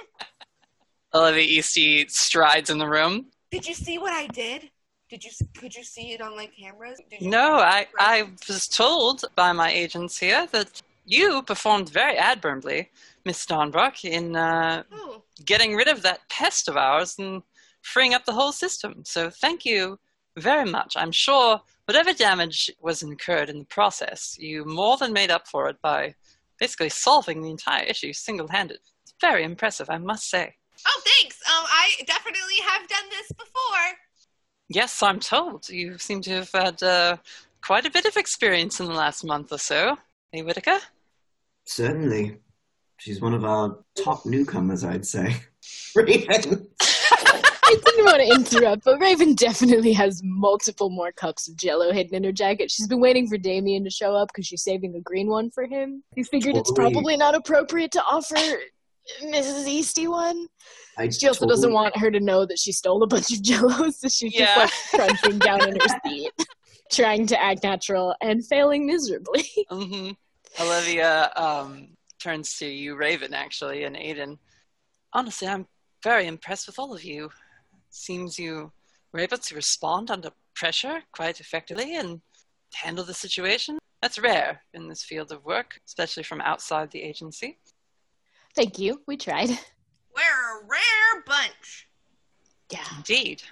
olivia 1.15 1.61
eastey 1.61 2.11
strides 2.11 2.71
in 2.71 2.79
the 2.79 2.89
room 2.89 3.27
Did 3.51 3.67
you 3.67 3.75
see 3.75 3.99
what 3.99 4.13
I 4.13 4.27
did? 4.27 4.71
Did 5.11 5.25
you 5.25 5.31
could 5.59 5.75
you 5.75 5.83
see 5.85 6.13
it 6.13 6.21
on 6.21 6.37
like 6.37 6.53
cameras? 6.55 7.01
Did 7.11 7.23
you 7.23 7.31
No, 7.31 7.55
I, 7.57 7.87
I 7.99 8.29
was 8.47 8.69
told 8.69 9.25
by 9.37 9.53
my 9.53 9.71
agents 9.71 10.19
here 10.19 10.47
that 10.53 10.83
you 11.07 11.43
performed 11.43 11.89
very 11.89 12.19
admirably, 12.19 12.91
Miss 13.25 13.43
Starnbrook, 13.47 14.05
in 14.05 14.37
uh, 14.37 14.83
Oh, 14.93 15.23
getting 15.47 15.75
rid 15.75 15.89
of 15.89 16.03
that 16.03 16.29
pest 16.29 16.69
of 16.69 16.77
ours 16.77 17.15
and 17.19 17.43
freeing 17.81 18.13
up 18.13 18.27
the 18.27 18.35
whole 18.35 18.53
system. 18.53 19.03
So 19.07 19.31
thank 19.31 19.65
you 19.65 19.99
very 20.39 20.71
much. 20.71 20.95
I'm 20.97 21.13
sure 21.13 21.61
whatever 21.87 22.13
damage 22.13 22.71
was 22.81 23.03
incurred 23.03 23.49
in 23.49 23.61
the 23.61 23.65
process, 23.65 24.37
you 24.39 24.65
more 24.65 24.97
than 24.97 25.13
made 25.13 25.31
up 25.31 25.49
for 25.49 25.69
it 25.69 25.81
by 25.83 26.15
basically 26.59 26.89
solving 26.89 27.43
the 27.43 27.51
entire 27.51 27.85
issue 27.85 28.13
single 28.13 28.49
handed. 28.49 28.79
It's 29.03 29.15
very 29.21 29.45
impressive, 29.45 29.89
I 29.91 29.99
must 29.99 30.29
say. 30.29 30.55
oh, 30.87 31.03
thanks. 31.05 31.41
Um, 31.47 31.65
I 31.67 31.91
definitely 32.07 32.61
have 32.67 32.89
done 32.89 33.09
this 33.11 33.29
before. 33.29 33.99
Yes, 34.69 35.03
I'm 35.03 35.19
told. 35.21 35.69
You 35.69 35.97
seem 35.99 36.21
to 36.23 36.31
have 36.31 36.53
had 36.53 36.83
uh, 36.83 37.17
quite 37.63 37.87
a 37.87 37.91
bit 37.91 38.05
of 38.05 38.17
experience 38.17 38.81
in 38.81 38.87
the 38.87 38.93
last 38.93 39.25
month 39.25 39.53
or 39.53 39.59
so. 39.59 39.97
Hey, 40.31 40.43
Whittaker? 40.43 40.79
Certainly. 41.65 42.37
She's 42.99 43.21
one 43.21 43.33
of 43.33 43.45
our 43.45 43.79
top 43.95 44.27
newcomers, 44.27 44.85
I'd 44.85 45.07
say. 45.07 45.37
Raven. 47.69 47.83
I 47.87 47.91
didn't 47.91 48.05
want 48.05 48.23
to 48.23 48.57
interrupt, 48.57 48.85
but 48.85 49.01
Raven 49.01 49.35
definitely 49.35 49.93
has 49.95 50.23
multiple 50.25 50.91
more 50.91 51.13
cups 51.13 51.49
of 51.49 51.57
Jello 51.57 51.93
hidden 51.93 52.15
in 52.15 52.25
her 52.25 52.33
jacket. 52.33 52.71
She's 52.71 52.87
been 52.89 53.01
waiting 53.01 53.29
for 53.29 53.39
Damien 53.39 53.85
to 53.85 53.91
show 53.91 54.15
up 54.15 54.29
because 54.29 54.47
she's 54.47 54.63
saving 54.63 54.95
a 54.95 55.01
green 55.01 55.29
one 55.29 55.51
for 55.51 55.65
him. 55.67 56.03
He 56.15 56.23
figured 56.23 56.57
it's 56.57 56.73
probably 56.73 57.17
not 57.17 57.35
appropriate 57.35 57.93
to 57.93 58.03
offer 58.03 58.37
Mrs. 59.23 59.67
Eastey 59.67 60.09
one. 60.09 60.47
I 60.99 61.09
She 61.09 61.29
also 61.29 61.47
doesn't 61.47 61.73
want 61.73 61.97
her 61.97 62.11
to 62.11 62.21
know 62.21 62.45
that 62.45 62.59
she 62.59 62.73
stole 62.73 63.03
a 63.03 63.07
bunch 63.07 63.31
of 63.33 63.43
Jello, 63.43 63.91
so 63.91 64.09
she's 64.09 64.35
Yeah. 64.35 64.47
just 64.47 64.57
like 64.57 64.91
crunching 64.95 65.39
down 65.39 65.61
in 65.67 65.75
her 65.77 65.89
seat, 66.05 66.33
trying 66.93 67.27
to 67.29 67.43
act 67.43 67.63
natural 67.63 68.15
and 68.21 68.45
failing 68.47 68.87
miserably. 68.87 69.45
hmm 69.71 70.11
Olivia 70.61 71.31
um, 71.37 71.91
turns 72.21 72.57
to 72.59 72.67
you, 72.67 72.97
Raven, 72.97 73.33
actually, 73.33 73.85
and 73.85 73.97
Aidan. 73.97 74.39
Honestly, 75.13 75.47
I'm 75.47 75.67
very 76.03 76.27
impressed 76.27 76.67
with 76.67 76.79
all 76.79 76.93
of 76.95 77.05
you. 77.05 77.31
Seems 77.91 78.39
you 78.39 78.73
were 79.13 79.21
able 79.21 79.39
to 79.39 79.55
respond 79.55 80.11
under 80.11 80.31
pressure 80.55 81.03
quite 81.13 81.41
effectively 81.41 81.97
and 81.97 82.21
handle 82.75 83.05
the 83.05 83.15
situation. 83.15 83.79
That's 84.03 84.19
rare 84.19 84.63
in 84.75 84.89
this 84.89 85.03
field 85.03 85.33
of 85.33 85.45
work, 85.45 85.81
especially 85.87 86.23
from 86.23 86.41
outside 86.41 86.91
the 86.91 87.03
agency. 87.03 87.59
Thank 88.55 88.79
you. 88.79 89.03
We 89.07 89.17
tried. 89.17 89.49
We're 89.49 90.61
a 90.61 90.65
rare 90.67 91.23
bunch. 91.27 91.89
Yeah. 92.71 92.85
Indeed. 92.97 93.43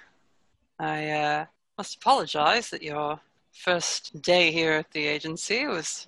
I 0.79 1.09
uh, 1.09 1.45
must 1.77 1.95
apologize 1.95 2.69
that 2.69 2.83
your 2.83 3.19
first 3.53 4.21
day 4.21 4.51
here 4.51 4.73
at 4.73 4.91
the 4.91 5.05
agency 5.07 5.65
was 5.65 6.07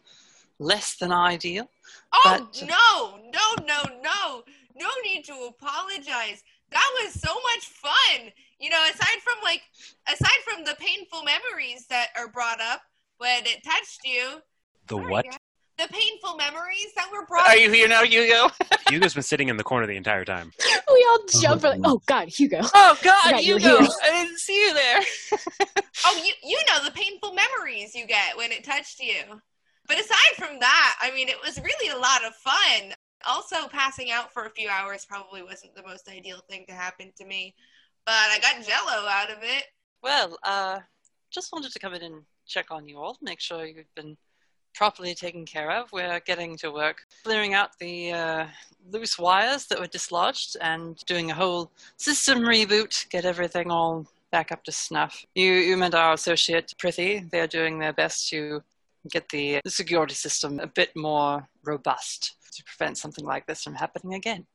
less 0.59 0.95
than 0.97 1.11
ideal. 1.11 1.69
Oh 2.13 2.21
But- 2.25 2.63
no, 2.67 3.17
no, 3.31 3.65
no, 3.65 3.99
no. 4.01 4.43
No 4.75 4.87
need 5.03 5.23
to 5.25 5.33
apologize. 5.49 6.43
That 6.71 6.89
was 7.01 7.13
so 7.13 7.33
much 7.33 7.65
fun. 7.65 8.31
You 8.59 8.69
know, 8.69 8.83
aside 8.89 9.19
from 9.23 9.35
like 9.43 9.61
aside 10.07 10.39
from 10.45 10.63
the 10.65 10.75
painful 10.79 11.23
memories 11.23 11.85
that 11.89 12.07
are 12.17 12.27
brought 12.29 12.61
up 12.61 12.81
when 13.17 13.45
it 13.45 13.63
touched 13.63 14.01
you. 14.05 14.41
The 14.87 14.95
Sorry, 14.95 15.11
what? 15.11 15.25
guys. 15.25 15.37
The 15.77 15.87
painful 15.87 16.35
memories 16.35 16.87
that 16.97 17.07
were 17.09 17.25
brought 17.25 17.45
up. 17.45 17.51
Are 17.51 17.57
you 17.57 17.71
here 17.71 17.87
now, 17.87 18.03
Hugo? 18.03 18.49
Hugo's 18.89 19.13
been 19.13 19.23
sitting 19.23 19.47
in 19.47 19.55
the 19.55 19.63
corner 19.63 19.87
the 19.87 19.95
entire 19.95 20.25
time. 20.25 20.51
We 20.91 21.07
all 21.11 21.19
jump. 21.41 21.63
Like, 21.63 21.81
oh, 21.83 21.93
oh 21.93 22.01
God, 22.07 22.27
Hugo. 22.29 22.61
Oh 22.63 22.97
God, 23.03 23.23
Forgot 23.25 23.43
you 23.43 23.53
were 23.53 23.59
Hugo! 23.59 23.91
I 24.03 24.09
didn't 24.23 24.39
see 24.39 24.59
you 24.59 24.73
there. 24.73 25.01
Oh, 26.05 26.23
you 26.25 26.33
you 26.43 26.57
know 26.67 26.83
the 26.83 26.91
painful 26.91 27.33
memories 27.33 27.93
you 27.93 28.07
get 28.07 28.35
when 28.37 28.51
it 28.51 28.63
touched 28.63 28.99
you. 28.99 29.21
But 29.87 29.99
aside 29.99 30.35
from 30.37 30.59
that, 30.59 30.95
I 31.01 31.11
mean, 31.11 31.27
it 31.29 31.35
was 31.45 31.59
really 31.61 31.89
a 31.89 31.97
lot 31.97 32.25
of 32.25 32.33
fun. 32.35 32.93
Also, 33.27 33.67
passing 33.67 34.11
out 34.11 34.31
for 34.31 34.45
a 34.45 34.49
few 34.49 34.69
hours 34.69 35.05
probably 35.05 35.43
wasn't 35.43 35.75
the 35.75 35.83
most 35.83 36.07
ideal 36.09 36.41
thing 36.49 36.65
to 36.67 36.73
happen 36.73 37.11
to 37.17 37.25
me, 37.25 37.53
but 38.05 38.13
I 38.13 38.39
got 38.39 38.65
Jello 38.65 39.07
out 39.07 39.29
of 39.29 39.37
it. 39.41 39.65
Well, 40.01 40.37
uh, 40.43 40.79
just 41.31 41.51
wanted 41.51 41.71
to 41.73 41.79
come 41.79 41.93
in 41.93 42.03
and 42.03 42.21
check 42.47 42.71
on 42.71 42.87
you 42.87 42.97
all, 42.97 43.17
make 43.21 43.39
sure 43.39 43.65
you've 43.65 43.93
been 43.95 44.17
properly 44.73 45.13
taken 45.13 45.45
care 45.45 45.71
of. 45.71 45.91
We're 45.91 46.21
getting 46.21 46.55
to 46.57 46.71
work 46.71 47.01
clearing 47.23 47.53
out 47.53 47.77
the 47.79 48.11
uh, 48.11 48.45
loose 48.91 49.19
wires 49.19 49.65
that 49.67 49.79
were 49.79 49.87
dislodged 49.87 50.55
and 50.61 50.97
doing 51.05 51.31
a 51.31 51.35
whole 51.35 51.71
system 51.97 52.39
reboot, 52.39 53.09
get 53.09 53.25
everything 53.25 53.71
all 53.71 54.07
back 54.31 54.51
up 54.51 54.63
to 54.63 54.71
snuff. 54.71 55.25
You, 55.35 55.53
you 55.53 55.75
meant 55.75 55.95
our 55.95 56.13
associate 56.13 56.73
Prithi. 56.81 57.29
They're 57.29 57.47
doing 57.47 57.79
their 57.79 57.93
best 57.93 58.29
to 58.29 58.63
get 59.09 59.27
the, 59.29 59.59
the 59.63 59.71
security 59.71 60.13
system 60.13 60.59
a 60.59 60.67
bit 60.67 60.95
more 60.95 61.47
robust 61.65 62.35
to 62.59 62.63
prevent 62.65 62.97
something 62.97 63.25
like 63.25 63.47
this 63.47 63.63
from 63.63 63.75
happening 63.75 64.13
again. 64.13 64.45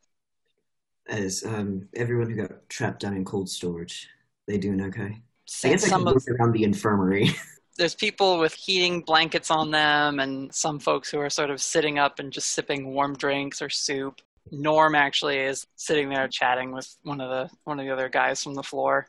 As 1.08 1.44
um, 1.44 1.88
everyone 1.94 2.30
who 2.30 2.36
got 2.36 2.68
trapped 2.68 3.00
down 3.00 3.14
in 3.14 3.24
cold 3.24 3.50
storage, 3.50 4.08
they 4.46 4.56
doing 4.58 4.80
okay? 4.82 5.20
I 5.64 5.68
guess 5.68 5.84
I 5.84 5.88
some 5.88 6.06
of 6.06 6.16
around 6.28 6.52
the 6.52 6.64
infirmary. 6.64 7.30
there's 7.76 7.94
people 7.94 8.38
with 8.38 8.54
heating 8.54 9.00
blankets 9.00 9.50
on 9.50 9.70
them 9.70 10.20
and 10.20 10.54
some 10.54 10.78
folks 10.78 11.10
who 11.10 11.18
are 11.18 11.30
sort 11.30 11.50
of 11.50 11.60
sitting 11.60 11.98
up 11.98 12.18
and 12.18 12.32
just 12.32 12.50
sipping 12.50 12.92
warm 12.92 13.14
drinks 13.14 13.60
or 13.60 13.68
soup 13.68 14.20
norm 14.50 14.94
actually 14.94 15.38
is 15.38 15.66
sitting 15.76 16.08
there 16.08 16.28
chatting 16.28 16.70
with 16.70 16.96
one 17.02 17.20
of 17.20 17.30
the 17.30 17.50
one 17.64 17.80
of 17.80 17.86
the 17.86 17.92
other 17.92 18.08
guys 18.08 18.42
from 18.42 18.54
the 18.54 18.62
floor 18.62 19.06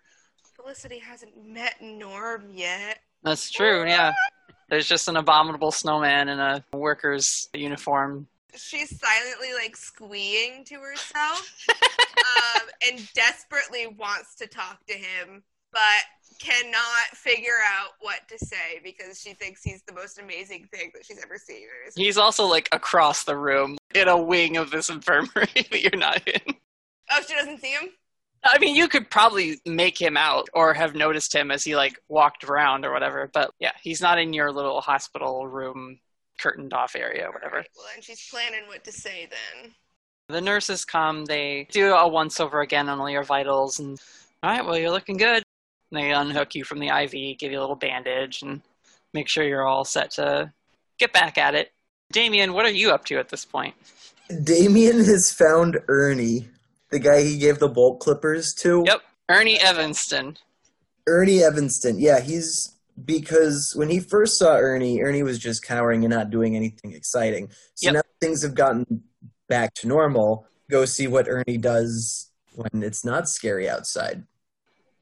Felicity 0.55 0.97
hasn't 0.97 1.33
met 1.45 1.75
Norm 1.81 2.49
yet. 2.51 2.99
that's 3.23 3.51
true 3.51 3.85
yeah 3.85 4.13
there's 4.69 4.87
just 4.87 5.07
an 5.07 5.17
abominable 5.17 5.71
snowman 5.71 6.29
in 6.29 6.39
a 6.39 6.63
worker's 6.73 7.49
uniform 7.53 8.27
She's 8.57 8.99
silently 8.99 9.53
like 9.53 9.75
squeeing 9.75 10.63
to 10.65 10.75
herself 10.75 11.65
um, 11.69 12.67
and 12.87 13.13
desperately 13.13 13.87
wants 13.87 14.35
to 14.35 14.47
talk 14.47 14.85
to 14.87 14.93
him, 14.93 15.43
but 15.71 15.79
cannot 16.39 17.07
figure 17.13 17.59
out 17.65 17.91
what 18.01 18.19
to 18.27 18.37
say 18.37 18.79
because 18.83 19.21
she 19.21 19.33
thinks 19.33 19.63
he's 19.63 19.83
the 19.87 19.93
most 19.93 20.19
amazing 20.19 20.67
thing 20.71 20.91
that 20.93 21.05
she's 21.05 21.21
ever 21.23 21.37
seen. 21.37 21.65
he's 21.95 22.17
also 22.17 22.45
like 22.45 22.67
across 22.71 23.23
the 23.23 23.35
room 23.35 23.77
in 23.93 24.07
a 24.09 24.17
wing 24.17 24.57
of 24.57 24.69
this 24.69 24.89
infirmary 24.89 25.47
that 25.55 25.81
you're 25.81 25.99
not 25.99 26.27
in 26.27 26.55
Oh, 27.11 27.21
she 27.27 27.35
doesn't 27.35 27.59
see 27.59 27.71
him? 27.71 27.89
I 28.43 28.59
mean, 28.59 28.75
you 28.75 28.87
could 28.87 29.09
probably 29.09 29.59
make 29.65 29.99
him 29.99 30.17
out 30.17 30.47
or 30.53 30.73
have 30.73 30.93
noticed 30.93 31.33
him 31.33 31.49
as 31.49 31.63
he 31.63 31.75
like 31.75 31.99
walked 32.07 32.43
around 32.43 32.85
or 32.85 32.91
whatever. 32.91 33.29
But 33.33 33.51
yeah, 33.59 33.71
he's 33.81 34.01
not 34.01 34.19
in 34.19 34.33
your 34.33 34.51
little 34.51 34.81
hospital 34.81 35.47
room 35.47 35.99
curtained 36.39 36.73
off 36.73 36.95
area 36.95 37.27
or 37.27 37.31
whatever. 37.31 37.55
Alright, 37.55 37.69
well, 37.75 37.85
and 37.95 38.03
she's 38.03 38.27
planning 38.29 38.67
what 38.67 38.83
to 38.83 38.91
say 38.91 39.27
then. 39.29 39.71
The 40.27 40.41
nurses 40.41 40.85
come, 40.85 41.25
they 41.25 41.67
do 41.71 41.93
a 41.93 42.07
once 42.07 42.39
over 42.39 42.61
again 42.61 42.89
on 42.89 42.99
all 42.99 43.09
your 43.09 43.23
vitals, 43.23 43.79
and 43.79 44.01
all 44.41 44.49
right, 44.49 44.65
well, 44.65 44.77
you're 44.77 44.91
looking 44.91 45.17
good. 45.17 45.43
And 45.91 46.01
they 46.01 46.11
unhook 46.11 46.55
you 46.55 46.63
from 46.63 46.79
the 46.79 46.87
IV, 46.87 47.37
give 47.37 47.51
you 47.51 47.59
a 47.59 47.61
little 47.61 47.75
bandage, 47.75 48.41
and 48.41 48.61
make 49.13 49.29
sure 49.29 49.43
you're 49.43 49.67
all 49.67 49.85
set 49.85 50.11
to 50.11 50.51
get 50.97 51.13
back 51.13 51.37
at 51.37 51.53
it. 51.55 51.71
Damien, 52.11 52.53
what 52.53 52.65
are 52.65 52.71
you 52.71 52.91
up 52.91 53.05
to 53.05 53.17
at 53.17 53.29
this 53.29 53.45
point? 53.45 53.75
Damien 54.43 55.03
has 55.05 55.31
found 55.31 55.79
Ernie, 55.87 56.47
the 56.89 56.99
guy 56.99 57.21
he 57.21 57.37
gave 57.37 57.59
the 57.59 57.67
bolt 57.67 57.99
clippers 57.99 58.53
to. 58.55 58.83
Yep, 58.85 59.01
Ernie 59.29 59.59
Evanston. 59.59 60.37
Ernie 61.07 61.43
Evanston. 61.43 61.99
Yeah, 61.99 62.19
he's 62.19 62.74
because 63.03 63.73
when 63.75 63.89
he 63.89 63.99
first 63.99 64.37
saw 64.37 64.55
Ernie, 64.55 65.01
Ernie 65.01 65.23
was 65.23 65.37
just 65.39 65.63
cowering 65.65 66.05
and 66.05 66.13
not 66.13 66.29
doing 66.29 66.55
anything 66.55 66.93
exciting. 66.93 67.49
So 67.73 67.87
Yep. 67.87 67.93
now 67.95 68.01
things 68.21 68.41
have 68.43 68.55
gotten 68.55 69.03
back 69.49 69.73
to 69.75 69.87
normal. 69.87 70.47
Go 70.69 70.85
see 70.85 71.07
what 71.07 71.27
Ernie 71.27 71.57
does 71.57 72.31
when 72.53 72.83
it's 72.83 73.03
not 73.03 73.27
scary 73.27 73.69
outside. 73.69 74.23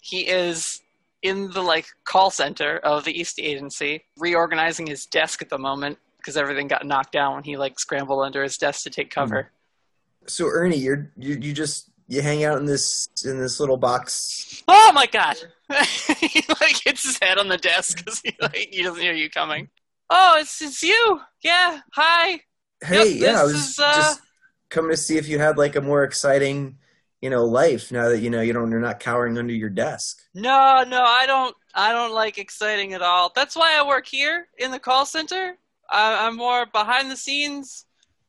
he 0.02 0.28
is 0.28 0.82
in 1.22 1.50
the 1.52 1.62
like 1.62 1.86
call 2.04 2.30
center 2.30 2.78
of 2.80 3.06
the 3.06 3.14
Eastey 3.14 3.44
Agency, 3.46 4.04
reorganizing 4.18 4.86
his 4.88 5.06
desk 5.06 5.42
at 5.42 5.50
the 5.50 5.58
moment 5.58 5.98
because 6.18 6.36
everything 6.36 6.68
got 6.68 6.86
knocked 6.86 7.14
down 7.14 7.36
when 7.36 7.44
he 7.44 7.56
like 7.56 7.80
scrambled 7.80 8.26
under 8.26 8.44
his 8.44 8.58
desk 8.58 8.84
to 8.84 8.90
take 8.90 9.10
cover. 9.10 9.44
Mm-hmm. 9.44 10.28
So 10.28 10.48
Ernie, 10.48 10.78
you're 10.78 11.12
you, 11.18 11.36
you 11.36 11.54
just 11.54 11.90
you 12.10 12.22
hang 12.22 12.44
out 12.44 12.58
in 12.58 12.66
this 12.66 13.08
in 13.24 13.40
this 13.40 13.60
little 13.62 13.78
box. 13.78 14.62
Oh 14.68 14.92
my 14.94 15.06
god! 15.06 15.38
he 16.28 16.44
like 16.62 16.82
hits 16.84 17.04
his 17.04 17.20
head 17.22 17.38
on 17.38 17.48
the 17.48 17.58
desk 17.58 17.98
because 17.98 18.22
he 18.24 18.36
like 18.42 18.70
he 18.72 18.84
doesn't 18.84 19.02
hear 19.02 19.14
you 19.14 19.30
coming. 19.30 19.70
Oh, 20.10 20.38
it's 20.40 20.62
it's 20.62 20.84
you. 20.84 21.22
Yeah. 21.44 21.82
Hi. 21.94 22.42
Hey, 22.84 23.14
Yep, 23.14 23.22
yeah, 23.22 23.40
I 23.40 23.44
was 23.44 23.56
is, 23.56 23.80
uh, 23.80 23.94
just 23.94 24.22
coming 24.70 24.92
to 24.92 24.98
see 24.98 25.18
if 25.18 25.28
you 25.28 25.40
had 25.40 25.58
like 25.58 25.76
a 25.76 25.82
more 25.82 26.04
exciting, 26.04 26.78
you 27.22 27.30
know, 27.30 27.46
life 27.46 27.92
now 27.92 28.10
that 28.10 28.20
you 28.20 28.30
know 28.30 28.42
you 28.42 28.52
don't 28.52 28.70
you're 28.72 28.80
not 28.80 29.00
cowering 29.00 29.38
under 29.38 29.54
your 29.54 29.70
desk. 29.70 30.22
No, 30.34 30.84
no, 30.88 31.02
I 31.04 31.26
don't. 31.26 31.56
I 31.74 31.92
don't 31.92 32.14
like 32.14 32.38
exciting 32.38 32.94
at 32.94 33.02
all. 33.02 33.32
That's 33.34 33.56
why 33.56 33.78
I 33.80 33.88
work 33.88 34.06
here 34.06 34.48
in 34.58 34.72
the 34.72 34.80
call 34.80 35.06
center. 35.06 35.58
I, 35.90 36.28
I'm 36.28 36.36
more 36.36 36.66
behind 36.66 37.10
the 37.10 37.18
scenes, 37.18 37.86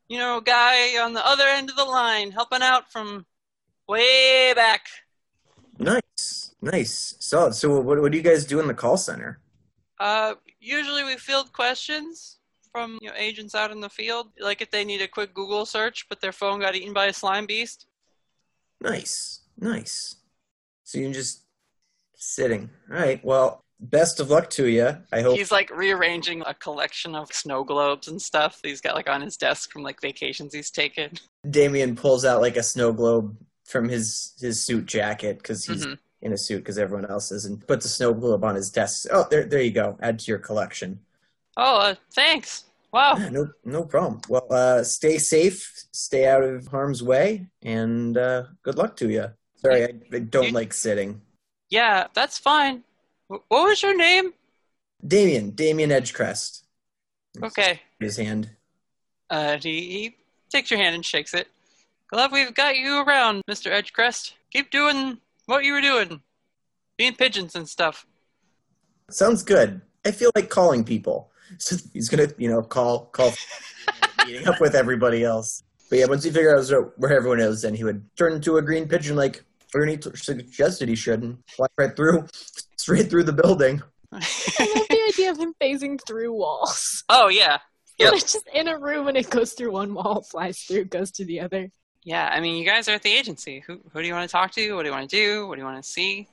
you 0.09 0.19
know, 0.19 0.41
guy 0.41 0.99
on 1.03 1.13
the 1.13 1.27
other 1.27 1.45
end 1.45 1.71
of 1.71 1.77
the 1.77 1.85
line, 1.85 2.31
helping 2.31 2.63
out 2.63 2.91
from 2.91 3.27
way 3.89 4.53
back. 4.55 4.87
Nice, 5.79 6.44
nice, 6.65 7.15
solid. 7.21 7.55
So 7.55 7.81
what 7.81 8.01
what 8.01 8.11
do 8.13 8.19
you 8.19 8.25
guys 8.25 8.45
do 8.45 8.61
in 8.61 8.67
the 8.67 8.75
call 8.75 8.97
center? 8.97 9.41
Uh, 10.01 10.35
usually 10.61 11.05
we 11.05 11.17
field 11.17 11.53
questions 11.53 12.39
from 12.73 12.99
you 13.01 13.09
know, 13.09 13.15
agents 13.17 13.55
out 13.55 13.71
in 13.71 13.81
the 13.81 13.89
field, 13.89 14.29
like 14.41 14.61
if 14.61 14.71
they 14.71 14.85
need 14.85 15.01
a 15.01 15.09
quick 15.09 15.33
Google 15.33 15.65
search, 15.65 16.07
but 16.09 16.21
their 16.21 16.33
phone 16.33 16.61
got 16.61 16.75
eaten 16.75 16.93
by 16.93 17.07
a 17.07 17.13
slime 17.13 17.47
beast. 17.47 17.87
Nice, 18.81 19.43
nice. 19.59 20.17
So 20.83 20.99
you're 20.99 21.13
just 21.13 21.45
sitting. 22.17 22.71
All 22.91 22.97
right. 22.99 23.25
Well, 23.25 23.65
best 23.81 24.21
of 24.21 24.31
luck 24.31 24.51
to 24.51 24.67
you. 24.67 24.97
I 25.13 25.21
hope. 25.23 25.37
He's 25.37 25.53
like 25.53 25.71
rearranging 25.71 26.43
a 26.47 26.55
collection 26.55 27.15
of 27.15 27.33
snow 27.33 27.65
globes 27.65 28.09
and 28.09 28.21
stuff 28.21 28.61
that 28.61 28.69
he's 28.69 28.81
got 28.81 28.95
like 28.95 29.09
on 29.09 29.23
his 29.23 29.37
desk 29.37 29.71
from 29.71 29.83
like 29.83 30.01
vacations 30.01 30.53
he's 30.55 30.71
taken. 30.71 31.13
Damien 31.49 31.95
pulls 31.97 32.25
out 32.25 32.41
like 32.41 32.57
a 32.57 32.63
snow 32.63 32.93
globe 32.93 33.37
from 33.65 33.89
his 33.89 34.35
his 34.41 34.65
suit 34.65 34.87
jacket 34.87 35.39
because 35.39 35.65
he's 35.65 35.87
Mhm. 35.87 35.99
In 36.25 36.33
a 36.33 36.39
suit 36.39 36.59
because 36.59 36.79
everyone 36.79 37.07
else 37.11 37.31
is, 37.31 37.45
and 37.45 37.65
puts 37.67 37.85
a 37.85 37.89
snow 37.89 38.13
globe 38.15 38.43
on 38.45 38.55
his 38.55 38.71
desk. 38.71 39.07
Oh, 39.13 39.27
there, 39.31 39.45
there 39.45 39.61
you 39.63 39.71
go. 39.71 39.97
Add 40.01 40.19
to 40.21 40.31
your 40.31 40.39
collection. 40.39 40.99
Oh, 41.57 41.79
uh, 41.79 41.95
thanks. 42.13 42.65
Wow. 42.93 43.17
Yeah, 43.19 43.29
no, 43.31 43.49
no 43.65 43.85
problem. 43.85 44.21
Well, 44.29 44.47
uh, 44.51 44.83
stay 44.85 45.19
safe, 45.19 45.85
stay 45.93 46.27
out 46.27 46.43
of 46.43 46.67
harm's 46.69 47.03
way, 47.03 47.47
and 47.63 48.17
uh, 48.17 48.45
good 48.63 48.77
luck 48.77 48.97
to 48.97 49.11
you. 49.11 49.27
Sorry, 49.57 49.85
I, 49.85 49.89
I 50.13 50.19
don't 50.21 50.47
You- 50.49 50.53
like 50.53 50.73
sitting. 50.73 51.21
Yeah, 51.71 52.07
that's 52.15 52.39
fine. 52.39 52.85
Wh- 53.29 53.43
What 53.49 53.69
was 53.69 53.83
your 53.83 53.97
name? 53.97 54.33
Damien, 55.07 55.51
Damien 55.51 55.91
Edgecrest. 55.91 56.63
Okay. 57.43 57.81
His 57.99 58.17
hand. 58.17 58.51
Uh, 59.29 59.59
he, 59.61 59.81
he 59.81 60.17
takes 60.51 60.71
your 60.71 60.79
hand 60.79 60.95
and 60.95 61.05
shakes 61.05 61.35
it. 61.35 61.49
Glad 62.09 62.31
we've 62.31 62.55
got 62.55 62.77
you 62.77 63.03
around, 63.03 63.43
Mr. 63.51 63.73
Edgecrest. 63.73 64.35
Keep 64.53 64.71
doing 64.71 65.19
what 65.47 65.65
you 65.65 65.73
were 65.73 65.81
doing. 65.81 66.21
Being 66.97 67.15
pigeons 67.15 67.55
and 67.55 67.69
stuff. 67.69 68.07
Sounds 69.11 69.43
good. 69.43 69.81
I 70.05 70.11
feel 70.11 70.31
like 70.35 70.49
calling 70.49 70.85
people. 70.85 71.31
So 71.59 71.77
he's 71.93 72.09
gonna, 72.09 72.29
you 72.39 72.51
know, 72.51 72.63
call, 72.63 73.07
call, 73.07 73.33
meeting 74.27 74.47
up 74.47 74.61
with 74.61 74.75
everybody 74.75 75.25
else. 75.25 75.63
But 75.91 75.99
yeah, 75.99 76.07
once 76.07 76.25
he 76.25 76.31
figures 76.31 76.73
out 76.73 76.93
where 76.99 77.13
everyone 77.13 77.41
is, 77.41 77.63
then 77.63 77.75
he 77.75 77.85
would 77.85 78.05
turn 78.17 78.33
into 78.33 78.57
a 78.57 78.63
green 78.63 78.89
pigeon, 78.89 79.17
like 79.17 79.45
Ernie 79.75 79.97
t- 79.97 80.11
suggested 80.15 80.89
he 80.89 80.95
should, 80.95 81.23
and 81.23 81.39
fly 81.49 81.67
right 81.77 81.95
through, 81.95 82.27
straight 82.77 83.11
through 83.11 83.25
the 83.25 83.33
building. 83.33 83.83
I 84.13 84.17
love 84.17 84.89
the 84.89 85.05
idea 85.09 85.31
of 85.31 85.39
him 85.39 85.55
phasing 85.61 85.99
through 86.07 86.33
walls. 86.33 87.05
oh, 87.09 87.29
yeah. 87.29 87.59
Yep. 87.97 88.15
It's 88.15 88.33
just 88.33 88.49
in 88.53 88.67
a 88.67 88.77
room 88.77 89.07
and 89.07 89.17
it 89.17 89.31
goes 89.31 89.53
through 89.53 89.71
one 89.71 89.95
wall, 89.95 90.23
flies 90.29 90.59
through, 90.63 90.87
goes 90.87 91.13
to 91.13 91.25
the 91.25 91.39
other. 91.39 91.71
Yeah, 92.05 92.29
I 92.31 92.41
mean, 92.41 92.57
you 92.57 92.67
guys 92.67 92.89
are 92.89 92.93
at 92.93 93.03
the 93.03 93.11
agency. 93.13 93.61
Who, 93.67 93.81
who 93.93 94.03
do 94.03 94.07
you 94.07 94.13
want 94.13 94.29
to 94.29 94.33
talk 94.33 94.51
to? 94.53 94.75
What 94.77 94.83
do 94.83 94.89
you 94.89 94.95
want 94.95 95.09
to 95.09 95.17
do? 95.17 95.47
What 95.49 95.55
do 95.55 95.61
you 95.61 95.67
want 95.67 95.83
to 95.83 95.89
see? 95.89 96.29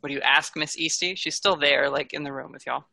What 0.00 0.08
do 0.08 0.14
you 0.14 0.20
ask 0.22 0.56
Miss 0.56 0.76
Eastey? 0.76 1.16
She's 1.16 1.34
still 1.36 1.54
there, 1.56 1.90
like 1.90 2.12
in 2.14 2.24
the 2.24 2.32
room 2.32 2.50
with 2.52 2.66
y'all. 2.66 2.84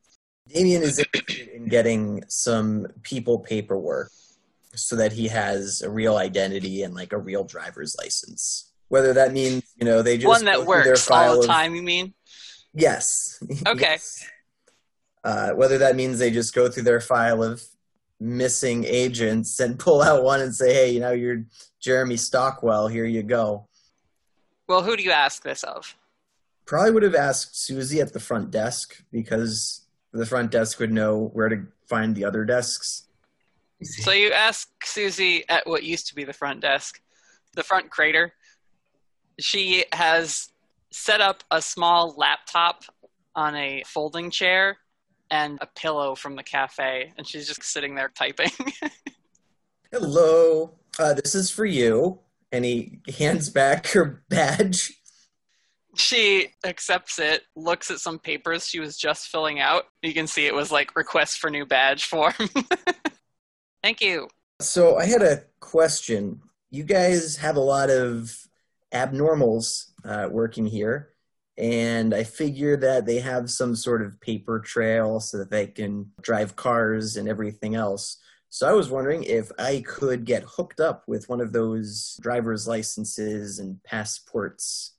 Damien 0.54 0.82
is 0.84 1.00
interested 1.00 1.48
in 1.50 1.68
getting 1.68 2.24
some 2.28 2.88
people 3.04 3.40
paperwork 3.40 4.12
so 4.76 4.96
that 4.98 5.14
he 5.14 5.28
has 5.30 5.82
a 5.82 5.90
real 5.90 6.18
identity 6.18 6.84
and 6.84 6.94
like 6.94 7.14
a 7.14 7.18
real 7.18 7.44
driver's 7.44 7.96
license. 7.98 8.72
Whether 8.90 9.14
that 9.14 9.32
means, 9.32 9.64
you 9.78 9.86
know, 9.86 10.02
they 10.02 10.18
just 10.18 10.28
One 10.28 10.46
that 10.46 10.56
through 10.58 10.66
their 10.84 10.86
works 10.92 11.10
all 11.10 11.18
file 11.18 11.34
the 11.36 11.40
of- 11.42 11.46
time, 11.46 11.76
you 11.76 11.82
mean? 11.84 12.14
Yes. 12.74 13.42
Okay. 13.68 13.92
Yes. 13.92 14.26
Uh, 15.24 15.52
whether 15.52 15.78
that 15.80 15.96
means 15.96 16.18
they 16.20 16.32
just 16.32 16.54
go 16.56 16.70
through 16.70 16.84
their 16.84 17.02
file 17.02 17.44
of 17.44 17.62
missing 18.20 18.84
agents 18.86 19.60
and 19.60 19.80
pull 19.86 20.02
out 20.02 20.24
one 20.24 20.42
and 20.42 20.54
say, 20.54 20.74
"Hey, 20.74 20.92
you 20.92 21.00
know, 21.00 21.12
you're 21.12 21.44
Jeremy 21.80 22.18
Stockwell. 22.18 22.88
Here 22.88 23.06
you 23.06 23.24
go." 23.24 23.68
Well, 24.68 24.84
who 24.84 24.96
do 24.96 25.04
you 25.04 25.12
ask 25.12 25.44
this 25.44 25.64
of? 25.64 25.96
Probably 26.66 26.92
would 26.92 27.04
have 27.04 27.16
asked 27.16 27.60
Susie 27.60 28.00
at 28.00 28.14
the 28.14 28.20
front 28.20 28.52
desk 28.52 29.04
because 29.12 29.88
the 30.14 30.26
front 30.26 30.52
desk 30.52 30.80
would 30.80 30.92
know 30.92 31.32
where 31.34 31.50
to 31.50 31.66
find 31.88 32.16
the 32.16 32.26
other 32.26 32.46
desks. 32.46 33.08
So 33.82 34.12
you 34.12 34.32
ask 34.32 34.70
Susie 34.84 35.46
at 35.50 35.66
what 35.66 35.84
used 35.84 36.08
to 36.08 36.16
be 36.16 36.24
the 36.24 36.34
front 36.34 36.62
desk, 36.62 37.02
the 37.56 37.64
front 37.64 37.90
crater. 37.90 38.34
She 39.40 39.86
has 39.94 40.50
set 40.92 41.22
up 41.22 41.44
a 41.50 41.62
small 41.62 42.14
laptop 42.18 42.84
on 43.36 43.56
a 43.56 43.84
folding 43.88 44.30
chair 44.30 44.78
and 45.32 45.58
a 45.62 45.68
pillow 45.68 46.16
from 46.16 46.36
the 46.36 46.44
cafe, 46.44 47.14
and 47.18 47.28
she's 47.28 47.48
just 47.48 47.64
sitting 47.64 47.96
there 47.96 48.12
typing. 48.16 48.52
Hello, 49.92 50.76
uh, 50.98 51.14
this 51.14 51.36
is 51.36 51.50
for 51.50 51.66
you. 51.66 52.20
And 52.52 52.66
he 52.66 53.00
hands 53.18 53.50
back 53.50 53.88
her 53.90 54.24
badge. 54.30 54.92
she 55.96 56.48
accepts 56.66 57.20
it, 57.20 57.44
looks 57.56 57.92
at 57.92 58.00
some 58.00 58.18
papers 58.18 58.68
she 58.68 58.80
was 58.80 58.98
just 58.98 59.28
filling 59.28 59.60
out. 59.60 59.86
You 60.02 60.14
can 60.14 60.26
see 60.26 60.48
it 60.48 60.54
was 60.54 60.72
like 60.72 60.96
request 60.96 61.40
for 61.40 61.50
new 61.50 61.66
badge 61.66 62.06
form. 62.06 62.34
Thank 63.84 64.02
you. 64.02 64.28
So 64.62 64.98
I 64.98 65.06
had 65.06 65.22
a 65.22 65.44
question. 65.60 66.42
You 66.72 66.84
guys 66.84 67.38
have 67.38 67.56
a 67.56 67.62
lot 67.62 67.90
of 67.90 68.36
abnormals 68.94 69.92
uh, 70.04 70.28
working 70.30 70.66
here, 70.66 71.10
and 71.60 72.14
I 72.14 72.24
figure 72.24 72.78
that 72.78 73.06
they 73.06 73.20
have 73.20 73.52
some 73.52 73.76
sort 73.76 74.02
of 74.02 74.20
paper 74.22 74.62
trail 74.62 75.20
so 75.20 75.38
that 75.38 75.52
they 75.52 75.68
can 75.68 76.10
drive 76.22 76.56
cars 76.56 77.18
and 77.18 77.28
everything 77.28 77.76
else. 77.76 78.18
So 78.50 78.68
I 78.68 78.72
was 78.72 78.90
wondering 78.90 79.24
if 79.24 79.52
I 79.60 79.84
could 79.86 80.24
get 80.24 80.44
hooked 80.44 80.80
up 80.80 81.04
with 81.06 81.28
one 81.28 81.42
of 81.42 81.52
those 81.52 82.18
driver's 82.22 82.66
licenses 82.66 83.60
and 83.60 83.84
passports. 83.84 84.94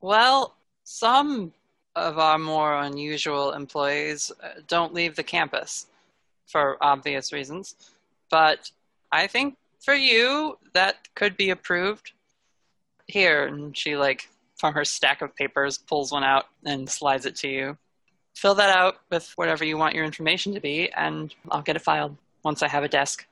Well, 0.00 0.56
some 0.82 1.52
of 1.94 2.18
our 2.18 2.38
more 2.38 2.76
unusual 2.80 3.52
employees 3.52 4.32
uh, 4.42 4.60
don't 4.66 4.94
leave 4.94 5.14
the 5.14 5.22
campus 5.22 5.86
for 6.46 6.78
obvious 6.80 7.32
reasons, 7.32 7.76
but 8.30 8.70
I 9.12 9.26
think 9.26 9.56
for 9.78 9.94
you 9.94 10.58
that 10.72 11.14
could 11.14 11.36
be 11.36 11.50
approved. 11.50 12.12
Here, 13.06 13.44
and 13.44 13.76
she 13.76 13.98
like 13.98 14.30
from 14.58 14.74
her 14.74 14.84
stack 14.84 15.22
of 15.22 15.34
papers 15.36 15.78
pulls 15.78 16.12
one 16.12 16.24
out 16.24 16.44
and 16.64 16.88
slides 16.88 17.26
it 17.26 17.36
to 17.36 17.48
you. 17.48 17.76
Fill 18.34 18.54
that 18.56 18.76
out 18.76 18.96
with 19.10 19.32
whatever 19.36 19.64
you 19.64 19.76
want 19.78 19.94
your 19.94 20.04
information 20.04 20.54
to 20.54 20.60
be, 20.60 20.90
and 20.92 21.34
I'll 21.50 21.62
get 21.62 21.76
it 21.76 21.82
filed 21.82 22.16
once 22.42 22.62
I 22.62 22.68
have 22.68 22.82
a 22.82 22.88
desk. 22.88 23.26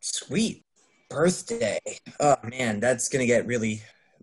Sweet 0.00 0.64
birthday. 1.10 1.78
Oh 2.18 2.36
man, 2.44 2.80
that's 2.80 3.08
gonna 3.08 3.26
get 3.26 3.46
really. 3.46 3.82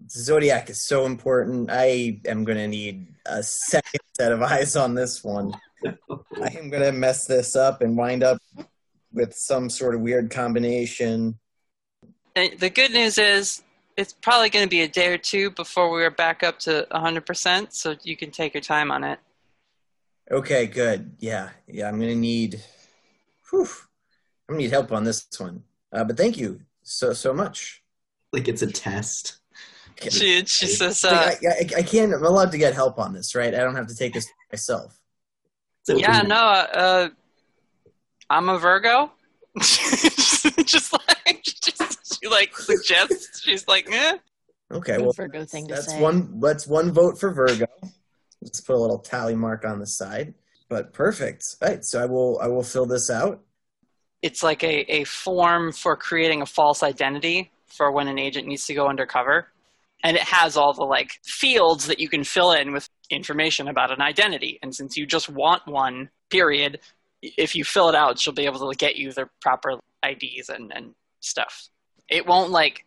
Zodiac 0.09 0.69
is 0.69 0.81
so 0.81 1.05
important. 1.05 1.69
I 1.69 2.19
am 2.25 2.43
gonna 2.43 2.67
need 2.67 3.07
a 3.25 3.43
second 3.43 4.01
set 4.17 4.31
of 4.31 4.41
eyes 4.41 4.75
on 4.75 4.95
this 4.95 5.23
one. 5.23 5.53
I 5.85 6.47
am 6.57 6.69
gonna 6.69 6.91
mess 6.91 7.25
this 7.25 7.55
up 7.55 7.81
and 7.81 7.95
wind 7.95 8.23
up 8.23 8.41
with 9.13 9.33
some 9.33 9.69
sort 9.69 9.95
of 9.95 10.01
weird 10.01 10.31
combination. 10.31 11.37
The 12.35 12.69
good 12.69 12.91
news 12.91 13.17
is 13.17 13.63
it's 13.99 14.13
probably 14.13 14.49
going 14.49 14.65
to 14.65 14.69
be 14.69 14.81
a 14.81 14.87
day 14.87 15.13
or 15.13 15.17
two 15.17 15.51
before 15.51 15.91
we're 15.91 16.09
back 16.09 16.41
up 16.41 16.57
to 16.59 16.87
100%, 16.91 17.73
so 17.73 17.95
you 18.03 18.15
can 18.15 18.31
take 18.31 18.53
your 18.53 18.61
time 18.61 18.91
on 18.91 19.03
it. 19.03 19.19
Okay, 20.31 20.67
good. 20.67 21.11
Yeah, 21.19 21.49
yeah. 21.67 21.87
I'm 21.87 21.99
gonna 21.99 22.13
need. 22.13 22.61
Whew, 23.49 23.63
I'm 24.47 24.53
gonna 24.53 24.59
need 24.59 24.69
help 24.69 24.91
on 24.91 25.03
this 25.03 25.27
one. 25.39 25.63
Uh, 25.91 26.03
but 26.03 26.17
thank 26.17 26.37
you 26.37 26.61
so 26.83 27.13
so 27.13 27.33
much. 27.33 27.81
Like 28.31 28.47
it's 28.47 28.61
a 28.61 28.67
test. 28.67 29.39
She, 30.07 30.45
she 30.45 30.67
says, 30.67 31.03
uh, 31.03 31.11
Like, 31.11 31.43
I, 31.43 31.47
I, 31.47 31.79
I 31.79 31.81
can't. 31.81 32.13
I'm 32.13 32.23
allowed 32.23 32.51
to 32.51 32.59
get 32.59 32.75
help 32.75 32.99
on 32.99 33.11
this, 33.11 33.33
right? 33.33 33.53
I 33.55 33.57
don't 33.57 33.75
have 33.75 33.87
to 33.87 33.95
take 33.95 34.13
this 34.13 34.29
myself. 34.51 34.99
So 35.83 35.97
yeah, 35.97 36.21
no, 36.21 36.35
uh, 36.35 37.09
I'm 38.29 38.49
a 38.49 38.59
Virgo. 38.59 39.11
just 39.59 40.93
like, 40.93 41.43
just, 41.43 41.98
she 42.21 42.29
like 42.29 42.55
suggests, 42.55 43.41
she's 43.41 43.67
like, 43.67 43.89
eh. 43.91 44.17
Okay, 44.71 44.97
well, 44.97 45.13
Virgo 45.13 45.45
thing 45.45 45.67
to 45.67 45.75
that's 45.75 45.91
say. 45.91 46.01
one. 46.01 46.39
That's 46.39 46.67
one 46.67 46.91
vote 46.91 47.19
for 47.19 47.33
Virgo. 47.33 47.65
Let's 48.41 48.61
put 48.61 48.75
a 48.75 48.79
little 48.79 48.99
tally 48.99 49.35
mark 49.35 49.65
on 49.65 49.79
the 49.79 49.87
side. 49.87 50.33
But 50.69 50.93
perfect. 50.93 51.43
All 51.61 51.69
right, 51.69 51.83
so 51.83 52.01
I 52.01 52.05
will. 52.05 52.39
I 52.39 52.47
will 52.47 52.63
fill 52.63 52.85
this 52.85 53.09
out. 53.09 53.41
It's 54.21 54.43
like 54.43 54.63
a, 54.63 54.81
a 54.91 55.03
form 55.05 55.71
for 55.71 55.95
creating 55.95 56.41
a 56.41 56.45
false 56.45 56.83
identity 56.83 57.51
for 57.67 57.91
when 57.91 58.07
an 58.07 58.19
agent 58.19 58.47
needs 58.47 58.65
to 58.67 58.73
go 58.73 58.87
undercover. 58.87 59.47
And 60.03 60.15
it 60.15 60.23
has 60.23 60.55
all 60.55 60.73
the 60.73 60.83
like 60.83 61.19
fields 61.23 61.87
that 61.87 61.99
you 61.99 62.07
can 62.07 62.23
fill 62.23 62.51
in 62.51 62.71
with 62.71 62.87
information 63.09 63.67
about 63.67 63.91
an 63.91 64.01
identity. 64.01 64.59
And 64.61 64.73
since 64.73 64.95
you 64.95 65.05
just 65.05 65.29
want 65.29 65.65
one, 65.67 66.09
period, 66.29 66.79
if 67.21 67.55
you 67.55 67.63
fill 67.63 67.89
it 67.89 67.95
out, 67.95 68.19
she'll 68.19 68.33
be 68.33 68.45
able 68.45 68.69
to 68.69 68.77
get 68.77 68.95
you 68.95 69.11
the 69.11 69.27
proper 69.41 69.79
IDs 70.05 70.49
and, 70.49 70.71
and 70.73 70.93
stuff. 71.19 71.69
It 72.09 72.25
won't 72.25 72.51
like 72.51 72.85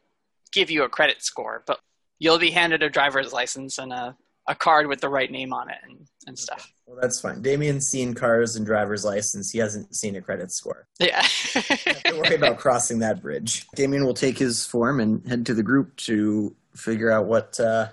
give 0.53 0.71
you 0.71 0.85
a 0.85 0.89
credit 0.89 1.23
score, 1.23 1.63
but 1.67 1.81
you'll 2.19 2.39
be 2.39 2.51
handed 2.51 2.83
a 2.83 2.91
driver's 2.91 3.33
license 3.33 3.79
and 3.79 3.93
a, 3.93 4.17
a 4.49 4.55
card 4.55 4.87
with 4.87 5.01
the 5.01 5.09
right 5.09 5.31
name 5.31 5.53
on 5.53 5.71
it 5.71 5.79
and, 5.83 6.07
and 6.27 6.39
stuff. 6.39 6.73
Well, 6.87 6.99
that's 7.01 7.21
fine. 7.21 7.41
Damien's 7.43 7.87
seen 7.87 8.13
cars 8.13 8.57
and 8.57 8.67
driver's 8.67 9.05
license. 9.05 9.51
He 9.51 9.59
hasn't 9.59 9.95
seen 9.95 10.17
a 10.17 10.21
credit 10.21 10.53
score. 10.53 10.87
Yeah. 11.01 11.27
Don't 12.05 12.19
worry 12.19 12.35
about 12.35 12.59
crossing 12.59 12.99
that 12.99 13.23
bridge. 13.23 13.67
Damien 13.75 14.05
will 14.05 14.15
take 14.15 14.37
his 14.39 14.67
form 14.67 15.01
and 15.01 15.27
head 15.27 15.47
to 15.47 15.55
the 15.55 15.63
group 15.63 15.97
to 15.97 16.55
figure 16.75 17.11
out 17.11 17.27
what 17.27 17.59
uh, 17.61 17.89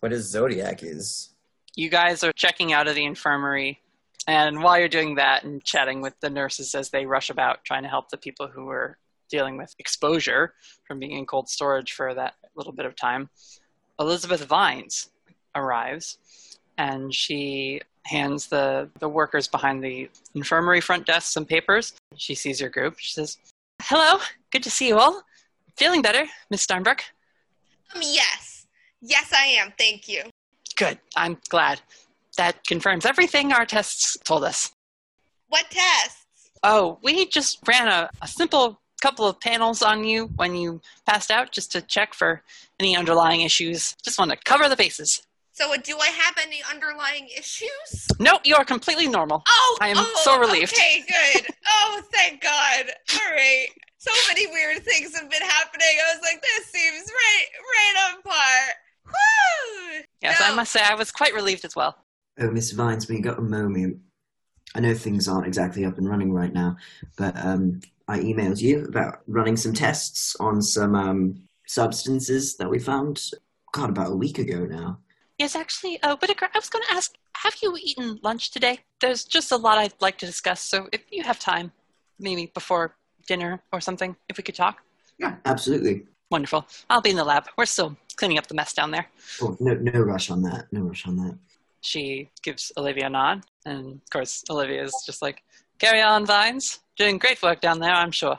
what 0.00 0.12
his 0.12 0.28
zodiac 0.28 0.82
is. 0.82 1.30
you 1.76 1.88
guys 1.88 2.22
are 2.24 2.32
checking 2.32 2.72
out 2.72 2.88
of 2.88 2.94
the 2.94 3.04
infirmary 3.04 3.80
and 4.26 4.62
while 4.62 4.78
you're 4.78 4.88
doing 4.88 5.16
that 5.16 5.44
and 5.44 5.64
chatting 5.64 6.00
with 6.00 6.14
the 6.20 6.30
nurses 6.30 6.74
as 6.74 6.90
they 6.90 7.06
rush 7.06 7.30
about 7.30 7.64
trying 7.64 7.82
to 7.82 7.88
help 7.88 8.10
the 8.10 8.16
people 8.16 8.48
who 8.48 8.68
are 8.68 8.98
dealing 9.32 9.56
with 9.56 9.74
exposure 9.80 10.42
from 10.86 10.98
being 11.00 11.12
in 11.18 11.26
cold 11.26 11.48
storage 11.48 11.92
for 11.92 12.14
that 12.14 12.34
little 12.54 12.72
bit 12.72 12.86
of 12.86 12.94
time 12.94 13.28
elizabeth 13.98 14.44
vines 14.44 15.10
arrives 15.54 16.06
and 16.78 17.14
she 17.14 17.80
hands 18.04 18.46
the, 18.48 18.88
the 18.98 19.08
workers 19.08 19.46
behind 19.48 19.82
the 19.82 20.08
infirmary 20.34 20.80
front 20.80 21.06
desk 21.06 21.32
some 21.32 21.44
papers 21.46 21.94
she 22.16 22.34
sees 22.34 22.60
your 22.60 22.70
group 22.70 22.94
she 22.98 23.12
says 23.12 23.38
hello 23.82 24.18
good 24.52 24.62
to 24.62 24.70
see 24.70 24.88
you 24.88 24.98
all 24.98 25.22
feeling 25.76 26.02
better 26.02 26.24
miss 26.50 26.64
steinbrook 26.66 27.00
Um, 27.94 28.02
yes. 28.02 28.66
Yes, 29.04 29.32
I 29.32 29.46
am. 29.60 29.72
Thank 29.78 30.08
you. 30.08 30.22
good 30.76 30.98
i'm 31.16 31.36
glad 31.48 31.80
that 32.38 32.54
confirms 32.66 33.04
everything 33.12 33.52
our 33.52 33.66
tests 33.66 34.16
told 34.24 34.42
us 34.44 34.72
What 35.48 35.66
tests? 35.70 36.18
Oh, 36.64 36.98
we 37.02 37.26
just 37.26 37.58
ran 37.66 37.88
a, 37.88 38.08
a 38.22 38.28
simple 38.28 38.80
couple 39.02 39.26
of 39.26 39.38
panels 39.40 39.82
on 39.82 40.04
you 40.04 40.30
when 40.36 40.54
you 40.54 40.80
passed 41.06 41.30
out 41.30 41.50
just 41.50 41.72
to 41.72 41.82
check 41.82 42.14
for 42.14 42.42
any 42.78 42.96
underlying 42.96 43.40
issues. 43.40 43.96
Just 44.02 44.18
want 44.18 44.30
to 44.30 44.36
cover 44.44 44.68
the 44.68 44.76
bases. 44.76 45.22
So, 45.54 45.74
uh, 45.74 45.76
do 45.82 45.98
I 45.98 46.06
have 46.06 46.34
any 46.40 46.62
underlying 46.70 47.28
issues? 47.36 48.06
Nope, 48.18 48.40
you 48.44 48.54
are 48.54 48.64
completely 48.64 49.08
normal. 49.08 49.42
Oh, 49.46 49.78
I 49.82 49.88
am 49.88 49.96
oh, 49.98 50.20
so 50.22 50.38
relieved. 50.38 50.72
Okay, 50.72 51.04
good. 51.34 51.46
oh, 51.68 52.00
thank 52.12 52.40
God. 52.40 52.86
All 53.12 53.32
right. 53.32 53.66
So 53.98 54.10
many 54.28 54.46
weird 54.46 54.82
things 54.82 55.14
have 55.14 55.30
been 55.30 55.42
happening. 55.42 55.86
I 55.86 56.14
was 56.14 56.22
like, 56.22 56.40
this 56.40 56.66
seems 56.68 57.10
right, 57.10 57.46
right 57.60 58.14
on 58.14 58.22
par. 58.22 58.74
Woo! 59.06 60.02
Yes, 60.22 60.40
No. 60.40 60.46
I 60.46 60.54
must 60.54 60.72
say 60.72 60.80
I 60.82 60.94
was 60.94 61.10
quite 61.10 61.34
relieved 61.34 61.64
as 61.64 61.76
well. 61.76 61.96
Oh, 62.40 62.50
Miss 62.50 62.72
Vines, 62.72 63.08
we 63.08 63.20
got 63.20 63.38
a 63.38 63.42
moment. 63.42 63.98
I 64.74 64.80
know 64.80 64.94
things 64.94 65.28
aren't 65.28 65.46
exactly 65.46 65.84
up 65.84 65.98
and 65.98 66.08
running 66.08 66.32
right 66.32 66.52
now, 66.52 66.76
but 67.18 67.36
um, 67.44 67.82
I 68.12 68.18
emailed 68.18 68.60
you 68.60 68.84
about 68.84 69.20
running 69.26 69.56
some 69.56 69.72
tests 69.72 70.36
on 70.38 70.60
some 70.60 70.94
um, 70.94 71.48
substances 71.66 72.58
that 72.58 72.68
we 72.68 72.78
found, 72.78 73.22
God, 73.72 73.88
about 73.88 74.12
a 74.12 74.14
week 74.14 74.38
ago 74.38 74.66
now. 74.66 74.98
Yes, 75.38 75.56
actually, 75.56 75.98
uh, 76.02 76.16
Whittaker, 76.16 76.50
I 76.52 76.58
was 76.58 76.68
going 76.68 76.84
to 76.88 76.92
ask, 76.92 77.14
have 77.36 77.54
you 77.62 77.74
eaten 77.80 78.20
lunch 78.22 78.50
today? 78.50 78.80
There's 79.00 79.24
just 79.24 79.50
a 79.50 79.56
lot 79.56 79.78
I'd 79.78 79.94
like 80.02 80.18
to 80.18 80.26
discuss, 80.26 80.60
so 80.60 80.90
if 80.92 81.00
you 81.10 81.22
have 81.22 81.38
time, 81.38 81.72
maybe 82.20 82.50
before 82.52 82.96
dinner 83.26 83.62
or 83.72 83.80
something, 83.80 84.14
if 84.28 84.36
we 84.36 84.42
could 84.42 84.56
talk. 84.56 84.82
Yeah, 85.16 85.36
absolutely. 85.46 86.02
Wonderful. 86.30 86.66
I'll 86.90 87.00
be 87.00 87.10
in 87.10 87.16
the 87.16 87.24
lab. 87.24 87.46
We're 87.56 87.64
still 87.64 87.96
cleaning 88.16 88.36
up 88.36 88.46
the 88.46 88.54
mess 88.54 88.74
down 88.74 88.90
there. 88.90 89.06
Oh, 89.40 89.56
no, 89.58 89.72
no 89.72 90.00
rush 90.00 90.30
on 90.30 90.42
that. 90.42 90.66
No 90.70 90.82
rush 90.82 91.06
on 91.06 91.16
that. 91.16 91.38
She 91.80 92.28
gives 92.42 92.72
Olivia 92.76 93.06
a 93.06 93.10
nod, 93.10 93.44
and 93.64 93.94
of 93.94 94.10
course, 94.10 94.44
Olivia 94.50 94.84
is 94.84 94.94
just 95.06 95.22
like, 95.22 95.42
carry 95.78 96.02
on, 96.02 96.26
Vines. 96.26 96.80
Doing 96.96 97.18
great 97.18 97.42
work 97.42 97.60
down 97.60 97.78
there, 97.78 97.92
I'm 97.92 98.10
sure. 98.10 98.38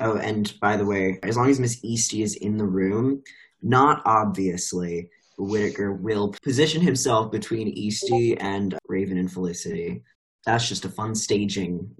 Oh, 0.00 0.16
and 0.18 0.52
by 0.60 0.76
the 0.76 0.84
way, 0.84 1.18
as 1.22 1.36
long 1.36 1.48
as 1.50 1.60
Miss 1.60 1.80
Eastey 1.84 2.22
is 2.22 2.34
in 2.34 2.56
the 2.56 2.64
room, 2.66 3.22
not 3.62 4.02
obviously, 4.04 5.08
Whittaker 5.38 5.92
will 5.92 6.34
position 6.42 6.82
himself 6.82 7.30
between 7.30 7.74
Eastey 7.74 8.36
and 8.40 8.76
Raven 8.88 9.16
and 9.18 9.32
Felicity. 9.32 10.02
That's 10.44 10.68
just 10.68 10.84
a 10.84 10.88
fun 10.88 11.14
staging 11.14 11.90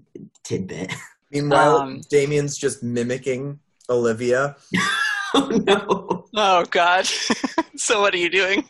tidbit. 0.44 0.92
Meanwhile, 1.30 1.76
Um, 1.78 2.00
Damien's 2.11 2.58
just 2.58 2.82
mimicking 2.82 3.61
Olivia. 3.88 4.56
oh 5.35 5.49
no! 5.66 6.27
Oh, 6.35 6.64
God. 6.71 7.07
so, 7.77 8.01
what 8.01 8.14
are 8.14 8.18
you 8.18 8.31
doing? 8.31 8.64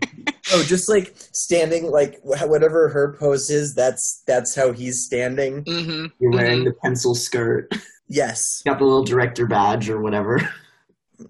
Oh, 0.52 0.62
just 0.64 0.88
like 0.88 1.14
standing, 1.32 1.90
like 1.90 2.20
whatever 2.22 2.88
her 2.88 3.16
pose 3.18 3.50
is, 3.50 3.74
that's 3.74 4.22
that's 4.26 4.54
how 4.54 4.72
he's 4.72 5.04
standing. 5.04 5.64
Mm-hmm. 5.64 6.06
You're 6.18 6.32
wearing 6.32 6.64
the 6.64 6.72
pencil 6.72 7.14
skirt, 7.14 7.72
Yes, 8.08 8.62
got 8.64 8.78
the 8.78 8.84
little 8.84 9.04
director 9.04 9.46
badge 9.46 9.88
or 9.88 10.00
whatever. 10.00 10.40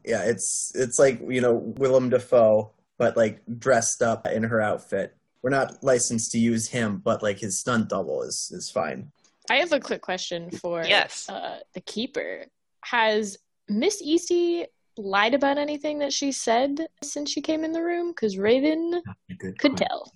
yeah, 0.05 0.23
it's 0.23 0.73
it's 0.75 0.99
like 0.99 1.21
you 1.29 1.41
know 1.41 1.55
Willem 1.55 2.11
Dafoe, 2.11 2.71
but 2.99 3.17
like 3.17 3.43
dressed 3.59 4.03
up 4.03 4.27
in 4.27 4.43
her 4.45 4.61
outfit. 4.61 5.17
We're 5.43 5.51
not 5.51 5.83
licensed 5.83 6.33
to 6.33 6.39
use 6.39 6.69
him, 6.69 7.03
but 7.05 7.23
like 7.23 7.39
his 7.39 7.59
stunt 7.61 7.89
double 7.89 8.23
is 8.23 8.51
is 8.55 8.71
fine. 8.71 9.13
I 9.51 9.57
have 9.57 9.73
a 9.73 9.81
quick 9.81 10.03
question 10.03 10.51
for 10.51 10.85
Yes. 10.85 11.29
uh, 11.29 11.59
the 11.75 11.81
keeper. 11.81 12.45
Has 12.85 13.37
Miss 13.69 14.03
Eastey 14.03 14.67
lied 14.97 15.35
about 15.35 15.59
anything 15.59 15.99
that 16.01 16.13
she 16.13 16.33
said 16.33 16.87
since 17.03 17.31
she 17.31 17.41
came 17.41 17.65
in 17.65 17.73
the 17.73 17.83
room? 17.83 18.11
Because 18.11 18.39
Raven 18.39 19.03
could 19.41 19.59
question. 19.59 19.77
tell. 19.77 20.13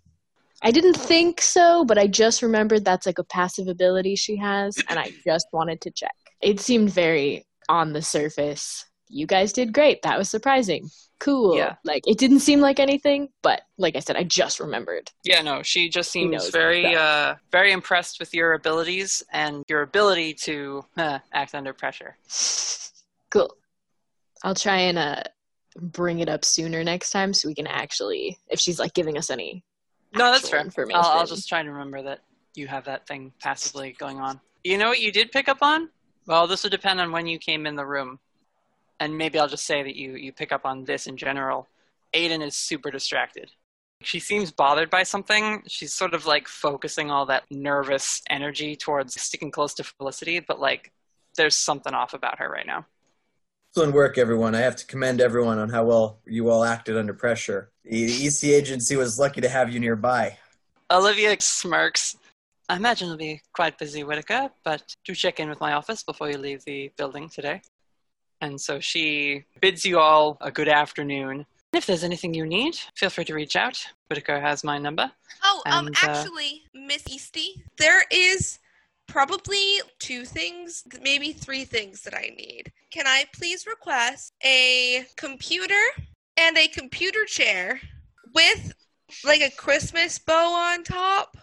I 0.63 0.71
didn't 0.71 0.97
think 0.97 1.41
so, 1.41 1.85
but 1.85 1.99
I 1.99 2.07
just 2.07 2.43
remembered 2.43 2.85
that's 2.85 3.07
like 3.07 3.19
a 3.19 3.25
passive 3.25 3.69
ability 3.69 4.17
she 4.17 4.37
has, 4.37 4.77
and 4.89 4.99
I 4.99 5.13
just 5.25 5.49
wanted 5.53 5.81
to 5.83 5.91
check. 5.91 6.15
It 6.41 6.61
seemed 6.61 6.91
very 6.91 7.47
on 7.69 7.93
the 7.93 8.03
surface. 8.03 8.85
You 9.09 9.27
guys 9.27 9.53
did 9.53 9.73
great. 9.73 10.03
That 10.03 10.19
was 10.19 10.31
surprising. 10.31 10.91
Cool. 11.19 11.57
Yeah. 11.57 11.77
Like 11.85 12.03
it 12.07 12.19
didn't 12.19 12.41
seem 12.41 12.61
like 12.61 12.81
anything, 12.81 13.29
but 13.43 13.63
like 13.79 13.97
I 13.97 14.01
said, 14.01 14.17
I 14.17 14.25
just 14.25 14.61
remembered. 14.61 15.11
Yeah, 15.25 15.43
no, 15.43 15.63
she 15.63 15.89
just 15.89 16.13
She 16.13 16.21
seems 16.21 16.33
knows 16.33 16.51
very, 16.51 16.95
uh, 16.95 17.37
very 17.53 17.73
impressed 17.73 18.19
with 18.19 18.35
your 18.35 18.55
abilities 18.55 19.23
and 19.33 19.63
your 19.69 19.83
ability 19.83 20.35
to 20.35 20.85
uh, 20.97 21.19
act 21.33 21.55
under 21.55 21.73
pressure. 21.73 22.17
Cool. 23.31 23.57
I'll 24.47 24.55
try 24.55 24.77
and 24.77 24.97
uh 24.97 25.23
bring 25.79 26.21
it 26.21 26.29
up 26.29 26.45
sooner 26.45 26.83
next 26.85 27.11
time 27.11 27.35
so 27.35 27.49
we 27.49 27.55
can 27.55 27.67
actually 27.67 28.39
if 28.49 28.59
she's 28.59 28.79
like 28.79 28.95
giving 28.95 29.19
us 29.19 29.29
any 29.29 29.63
No, 30.15 30.31
that's 30.31 30.49
fair. 30.49 30.61
information. 30.61 31.03
I'll, 31.03 31.19
I'll 31.21 31.27
just 31.27 31.49
try 31.49 31.63
to 31.63 31.71
remember 31.71 32.03
that 32.05 32.21
you 32.55 32.67
have 32.69 32.85
that 32.85 33.07
thing 33.07 33.33
passively 33.43 33.95
going 33.99 34.19
on. 34.19 34.41
You 34.65 34.79
know 34.79 34.89
what 34.89 35.01
you 35.01 35.13
did 35.13 35.33
pick 35.33 35.49
up 35.49 35.59
on? 35.61 35.91
Well, 36.27 36.47
this 36.47 36.63
would 36.63 36.71
depend 36.71 37.01
on 37.01 37.13
when 37.13 37.27
you 37.27 37.39
came 37.39 37.67
in 37.67 37.77
the 37.77 37.85
room. 37.85 38.19
And 38.99 39.19
maybe 39.19 39.39
I'll 39.39 39.49
just 39.49 39.67
say 39.67 39.83
that 39.83 39.95
you, 39.95 40.15
you 40.15 40.33
pick 40.33 40.53
up 40.53 40.65
on 40.65 40.85
this 40.85 41.07
in 41.07 41.17
general. 41.19 41.69
Aidan 42.15 42.41
is 42.41 42.57
super 42.57 42.91
distracted. 42.91 43.51
She 44.03 44.19
seems 44.19 44.51
bothered 44.51 44.89
by 44.89 45.03
something. 45.03 45.63
She's 45.69 45.93
sort 45.93 46.15
of 46.15 46.25
like 46.25 46.49
focusing 46.49 47.11
all 47.11 47.27
that 47.27 47.45
nervous 47.51 48.23
energy 48.31 48.75
towards 48.75 49.21
sticking 49.21 49.51
close 49.51 49.75
to 49.75 49.85
Felicity, 49.85 50.41
but 50.41 50.59
like 50.59 50.93
there's 51.37 51.57
something 51.57 51.93
off 51.93 52.15
about 52.15 52.39
her 52.39 52.49
right 52.49 52.67
now. 52.67 52.87
Excellent 53.77 53.95
work, 53.95 54.17
everyone. 54.17 54.55
I 54.55 54.61
have 54.61 54.77
to 54.77 54.87
commend 54.87 55.21
everyone 55.21 55.59
on 55.59 55.69
how 55.69 55.85
well 55.85 56.19
you 56.25 56.49
all 56.49 56.65
acted 56.65 56.97
under 56.97 57.13
pressure. 57.13 57.71
The 57.85 58.07
Eastey 58.07 58.55
agency 58.55 58.97
was 58.97 59.19
lucky 59.19 59.43
to 59.43 59.51
have 59.51 59.71
you 59.71 59.79
nearby. 59.79 60.39
Olivia 60.91 61.37
smirks. 61.41 62.17
I 62.71 62.77
imagine 62.77 63.09
it'll 63.09 63.19
be 63.19 63.43
quite 63.53 63.77
busy, 63.79 64.03
Whittaker, 64.03 64.49
but 64.65 64.83
do 65.05 65.15
check 65.15 65.41
in 65.41 65.51
with 65.51 65.61
my 65.61 65.75
office 65.75 66.03
before 66.03 66.31
you 66.31 66.39
leave 66.39 66.65
the 66.65 66.91
building 66.97 67.29
today. 67.29 67.61
And 68.41 68.59
so 68.59 68.81
she 68.81 69.45
bids 69.61 69.85
you 69.85 69.99
all 69.99 70.39
a 70.41 70.51
good 70.51 70.71
afternoon. 70.71 71.45
If 71.75 71.85
there's 71.85 72.03
anything 72.03 72.33
you 72.33 72.47
need, 72.47 72.77
feel 72.95 73.11
free 73.11 73.27
to 73.27 73.35
reach 73.35 73.57
out. 73.57 73.79
Whittaker 74.09 74.41
has 74.41 74.65
my 74.65 74.79
number. 74.79 75.13
Oh, 75.45 75.61
um, 75.67 75.89
And, 75.89 75.97
uh, 75.97 75.99
actually, 76.03 76.63
Miss 76.73 77.03
Eastey, 77.03 77.63
there 77.77 78.07
is 78.11 78.59
probably 79.07 79.81
two 79.99 80.25
things, 80.25 80.85
maybe 81.01 81.33
three 81.33 81.65
things 81.65 82.03
that 82.03 82.15
I 82.15 82.35
need. 82.37 82.73
Can 82.91 83.07
I 83.07 83.25
please 83.35 83.67
request 83.67 84.33
a 84.45 85.07
computer 85.17 85.75
and 86.37 86.57
a 86.57 86.69
computer 86.69 87.25
chair 87.25 87.81
with 88.35 88.73
like 89.25 89.41
a 89.41 89.51
Christmas 89.51 90.19
bow 90.19 90.53
on 90.55 90.85
top? 90.85 91.37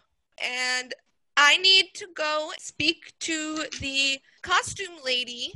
And 0.44 0.94
I 1.38 1.58
need 1.58 1.94
to 1.96 2.08
go 2.16 2.52
speak 2.60 3.14
to 3.22 3.66
the 3.80 4.20
costume 4.42 4.96
lady 5.04 5.54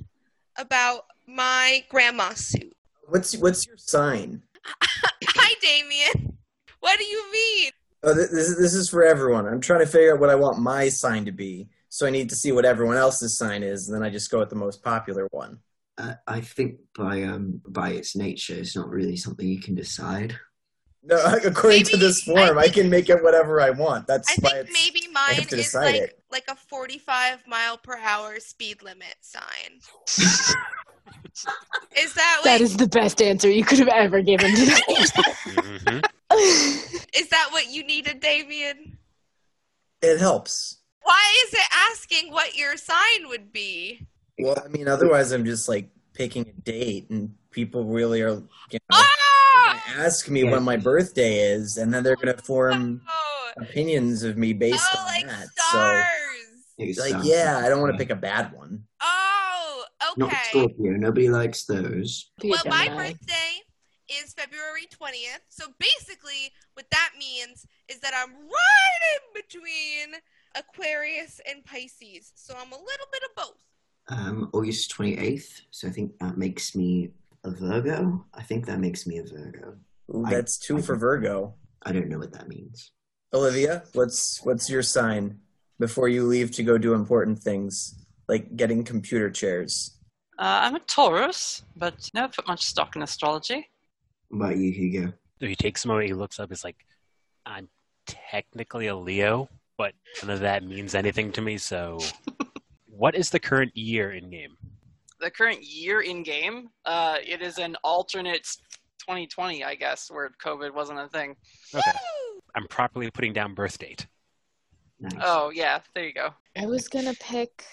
about 0.57 1.05
my 1.27 1.83
grandma 1.89 2.33
suit. 2.33 2.75
What's 3.07 3.37
what's 3.37 3.65
your 3.67 3.77
sign? 3.77 4.41
Hi, 4.83 5.53
Damien. 5.61 6.37
What 6.79 6.97
do 6.97 7.05
you 7.05 7.31
mean? 7.31 7.71
Oh, 8.03 8.13
this 8.13 8.31
is 8.31 8.57
this 8.57 8.73
is 8.73 8.89
for 8.89 9.03
everyone. 9.03 9.47
I'm 9.47 9.61
trying 9.61 9.79
to 9.79 9.85
figure 9.85 10.13
out 10.13 10.19
what 10.19 10.29
I 10.29 10.35
want 10.35 10.59
my 10.59 10.89
sign 10.89 11.25
to 11.25 11.31
be. 11.31 11.67
So 11.97 12.05
I 12.05 12.11
need 12.11 12.29
to 12.29 12.35
see 12.35 12.51
what 12.51 12.63
everyone 12.63 12.95
else's 12.95 13.35
sign 13.35 13.63
is, 13.63 13.87
and 13.87 13.95
then 13.95 14.03
I 14.03 14.11
just 14.11 14.29
go 14.29 14.37
with 14.37 14.51
the 14.51 14.55
most 14.55 14.83
popular 14.83 15.27
one. 15.31 15.57
Uh, 15.97 16.13
I 16.27 16.41
think 16.41 16.75
by 16.95 17.23
um 17.23 17.59
by 17.67 17.89
its 17.89 18.15
nature, 18.15 18.53
it's 18.53 18.75
not 18.75 18.87
really 18.87 19.17
something 19.17 19.47
you 19.47 19.59
can 19.59 19.73
decide. 19.73 20.37
No, 21.01 21.19
according 21.43 21.85
to 21.85 21.97
this 21.97 22.21
form, 22.21 22.59
I, 22.59 22.65
I 22.65 22.69
can 22.69 22.91
make 22.91 23.09
it 23.09 23.23
whatever 23.23 23.59
I 23.59 23.71
want. 23.71 24.05
That's 24.05 24.29
I 24.29 24.35
think 24.35 24.53
it's, 24.53 24.71
maybe 24.71 25.07
mine 25.11 25.47
is 25.51 25.73
like 25.73 25.95
it. 25.95 26.19
like 26.31 26.43
a 26.51 26.55
45 26.55 27.47
mile 27.47 27.79
per 27.79 27.97
hour 27.97 28.39
speed 28.41 28.83
limit 28.83 29.15
sign. 29.21 29.79
is 31.97 32.13
that 32.13 32.35
what 32.37 32.43
that 32.43 32.61
is 32.61 32.77
the 32.77 32.87
best 32.87 33.23
answer 33.23 33.49
you 33.49 33.63
could 33.63 33.79
have 33.79 33.87
ever 33.87 34.21
given 34.21 34.53
to 34.53 34.65
that. 34.67 35.35
hmm 35.47 35.97
is 37.17 37.29
that 37.29 37.47
what 37.49 37.71
you 37.71 37.83
needed, 37.83 38.19
Damien? 38.19 38.99
it 40.03 40.19
helps. 40.19 40.77
Why 41.07 41.43
is 41.47 41.53
it 41.53 41.69
asking 41.91 42.33
what 42.33 42.57
your 42.57 42.75
sign 42.75 43.29
would 43.29 43.53
be? 43.53 44.05
Well, 44.39 44.57
I 44.63 44.67
mean, 44.67 44.89
otherwise 44.89 45.31
I'm 45.31 45.45
just 45.45 45.69
like 45.69 45.89
picking 46.13 46.41
a 46.49 46.61
date, 46.61 47.09
and 47.09 47.33
people 47.49 47.85
really 47.85 48.21
are 48.21 48.43
you 48.71 48.73
know, 48.73 48.79
Ah! 48.91 49.81
gonna 49.87 50.03
ask 50.05 50.27
me 50.29 50.43
Yeah. 50.43 50.51
when 50.51 50.63
my 50.63 50.75
birthday 50.75 51.39
is, 51.53 51.77
and 51.77 51.93
then 51.93 52.03
they're 52.03 52.17
gonna 52.17 52.35
form 52.43 53.01
Oh, 53.07 53.51
opinions 53.55 54.23
of 54.23 54.37
me 54.37 54.51
based 54.51 54.85
oh 54.93 54.99
on 54.99 55.05
like 55.05 55.27
that. 55.27 55.47
stars. 55.55 56.65
It's, 56.77 56.97
So, 56.97 57.03
like, 57.05 57.13
um, 57.15 57.21
yeah, 57.23 57.61
I 57.63 57.69
don't 57.69 57.79
want 57.81 57.93
to 57.93 57.97
pick 57.97 58.09
a 58.09 58.15
bad 58.15 58.51
one. 58.51 58.83
Oh, 59.01 59.85
okay. 60.11 60.19
Not. 60.27 60.45
Scorpio. 60.49 60.91
Nobody 60.91 61.29
likes 61.29 61.63
those. 61.63 62.31
Well, 62.43 62.61
my 62.67 62.89
birthday 62.89 63.61
is 64.09 64.33
February 64.33 64.87
20th. 64.91 65.39
So 65.49 65.67
basically, 65.79 66.51
what 66.73 66.85
that 66.91 67.11
means 67.17 67.65
is 67.87 67.99
that 68.01 68.13
I'm 68.13 68.31
right 68.33 69.01
in 69.15 69.41
between 69.41 70.21
Aquarius 70.57 71.39
and 71.49 71.63
Pisces. 71.65 72.31
So 72.35 72.53
I'm 72.55 72.71
a 72.71 72.75
little 72.75 73.07
bit 73.11 73.21
of 73.29 73.35
both. 73.35 73.57
Um, 74.09 74.49
August 74.53 74.89
twenty 74.91 75.17
eighth. 75.17 75.61
So 75.71 75.87
I 75.87 75.91
think 75.91 76.17
that 76.19 76.37
makes 76.37 76.75
me 76.75 77.11
a 77.43 77.51
Virgo. 77.51 78.25
I 78.33 78.43
think 78.43 78.65
that 78.65 78.79
makes 78.79 79.05
me 79.05 79.17
a 79.19 79.23
Virgo. 79.23 79.75
Ooh, 80.15 80.25
I- 80.25 80.29
that's 80.31 80.57
two 80.57 80.77
I- 80.77 80.81
for 80.81 80.95
Virgo. 80.95 81.55
I 81.83 81.91
don't 81.91 82.07
know 82.09 82.17
what 82.19 82.33
that 82.33 82.47
means. 82.47 82.91
Olivia, 83.33 83.83
what's 83.93 84.39
what's 84.43 84.69
your 84.69 84.81
sign 84.83 85.39
before 85.79 86.09
you 86.09 86.25
leave 86.25 86.51
to 86.51 86.63
go 86.63 86.77
do 86.77 86.93
important 86.93 87.39
things? 87.39 87.95
like 88.29 88.57
getting 88.57 88.83
computer 88.83 89.29
chairs? 89.31 89.97
Uh, 90.37 90.59
I'm 90.63 90.75
a 90.75 90.79
Taurus, 90.81 91.63
but 91.77 92.09
never 92.13 92.27
put 92.27 92.45
much 92.45 92.61
stock 92.65 92.97
in 92.97 93.01
astrology. 93.01 93.69
What 94.27 94.47
about 94.47 94.57
you, 94.57 94.69
Hugo? 94.69 95.13
He 95.39 95.55
takes 95.55 95.85
a 95.85 95.87
moment, 95.87 96.07
he 96.07 96.13
looks 96.13 96.37
up, 96.37 96.49
he's 96.49 96.65
like, 96.65 96.75
I'm 97.45 97.69
technically 98.05 98.87
a 98.87 98.97
Leo, 98.97 99.47
but 99.77 99.93
none 100.21 100.31
of 100.31 100.39
that 100.41 100.63
means 100.63 100.95
anything 100.95 101.31
to 101.33 101.41
me, 101.41 101.57
so. 101.57 101.99
what 102.87 103.15
is 103.15 103.29
the 103.29 103.39
current 103.39 103.75
year 103.75 104.13
in 104.13 104.29
game? 104.29 104.57
The 105.19 105.31
current 105.31 105.63
year 105.63 106.01
in 106.01 106.23
game, 106.23 106.69
uh, 106.85 107.17
it 107.25 107.41
is 107.41 107.57
an 107.57 107.75
alternate 107.83 108.45
2020, 109.01 109.63
I 109.63 109.75
guess, 109.75 110.09
where 110.11 110.29
COVID 110.43 110.73
wasn't 110.73 110.99
a 110.99 111.07
thing. 111.07 111.35
Okay. 111.73 111.91
I'm 112.55 112.67
properly 112.67 113.09
putting 113.11 113.33
down 113.33 113.53
birth 113.53 113.77
date. 113.77 114.07
Nice. 114.99 115.13
Oh, 115.23 115.51
yeah, 115.51 115.79
there 115.93 116.05
you 116.05 116.13
go. 116.13 116.29
I 116.57 116.65
was 116.65 116.87
gonna 116.87 117.13
pick 117.19 117.63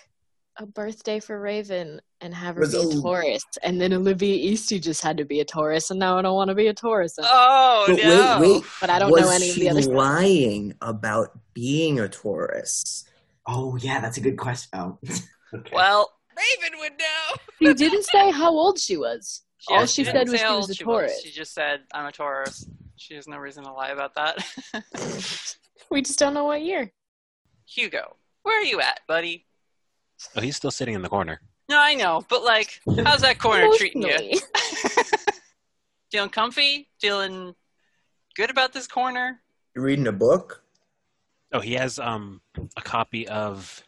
a 0.59 0.67
birthday 0.67 1.19
for 1.21 1.41
Raven 1.41 2.01
and 2.21 2.35
have 2.35 2.55
her 2.57 2.61
Was 2.61 2.73
be 2.73 2.79
a 2.79 2.99
a- 2.99 3.01
Taurus, 3.03 3.45
and 3.63 3.81
then 3.81 3.93
Olivia 3.95 4.53
Eastey 4.53 4.81
just 4.81 5.03
had 5.03 5.17
to 5.17 5.25
be 5.25 5.41
a 5.41 5.45
Taurus, 5.45 5.91
and 5.91 5.99
now 5.99 6.19
I 6.19 6.23
don't 6.23 6.35
want 6.35 6.49
to 6.51 6.55
be 6.55 6.67
a 6.69 6.75
Taurus. 6.75 7.15
Oh, 7.19 7.85
But 7.89 7.97
no. 7.97 8.39
wait, 8.41 8.51
wait. 8.53 8.65
But 8.81 8.91
I 8.91 8.99
don't 8.99 9.11
was 9.11 9.23
know 9.23 9.31
any 9.31 9.49
of 9.49 9.55
she 9.55 9.61
the 9.63 9.71
other 9.71 9.83
stuff. 9.83 9.95
lying 9.95 10.75
about 10.83 11.39
being 11.55 12.01
a 12.01 12.09
Taurus? 12.09 13.05
Oh, 13.47 13.77
yeah, 13.77 14.01
that's 14.01 14.17
a 14.17 14.21
good 14.21 14.37
question. 14.37 14.71
Oh. 14.75 14.99
okay. 15.55 15.71
Well, 15.73 16.13
Raven 16.37 16.79
would 16.81 16.93
know. 16.99 17.37
She 17.69 17.75
didn't 17.75 18.05
say 18.05 18.31
how 18.31 18.51
old 18.51 18.79
she 18.79 18.97
was. 18.97 19.43
yeah, 19.71 19.79
All 19.79 19.87
she 19.87 20.05
said 20.05 20.29
was 20.29 20.39
say 20.41 20.47
she 20.47 20.53
was 20.53 20.71
a 20.71 20.75
she 20.75 20.85
Taurus. 20.85 21.23
She 21.23 21.31
just 21.31 21.55
said, 21.55 21.81
I'm 21.95 22.05
a 22.05 22.13
Taurus. 22.13 22.69
She 22.97 23.15
has 23.15 23.27
no 23.27 23.39
reason 23.39 23.65
to 23.65 23.73
lie 23.73 23.89
about 23.89 24.15
that. 24.17 25.57
We 25.91 26.03
just 26.03 26.19
don't 26.19 26.35
know 26.35 26.45
what 26.45 26.63
year. 26.63 26.91
Hugo, 27.67 28.17
where 28.43 28.59
are 28.61 28.65
you 28.65 28.81
at, 28.81 29.01
buddy? 29.07 29.47
Oh, 30.35 30.41
he's 30.41 30.57
still 30.57 30.73
sitting 30.73 30.95
in 30.95 31.03
the 31.03 31.09
corner. 31.09 31.41
No, 31.69 31.79
I 31.81 31.95
know, 31.95 32.25
but 32.29 32.43
like, 32.43 32.81
how's 33.05 33.21
that 33.21 33.39
corner 33.39 33.69
treating 33.77 34.03
you? 34.03 34.41
Feeling 36.11 36.31
comfy? 36.31 36.89
Feeling 37.01 37.55
good 38.35 38.51
about 38.51 38.73
this 38.73 38.89
corner? 38.89 39.41
You 39.77 39.83
reading 39.83 40.09
a 40.09 40.13
book? 40.13 40.64
Oh, 41.55 41.61
he 41.61 41.75
has 41.75 41.99
um 41.99 42.41
a 42.77 42.83
copy 42.83 43.27
of 43.29 43.83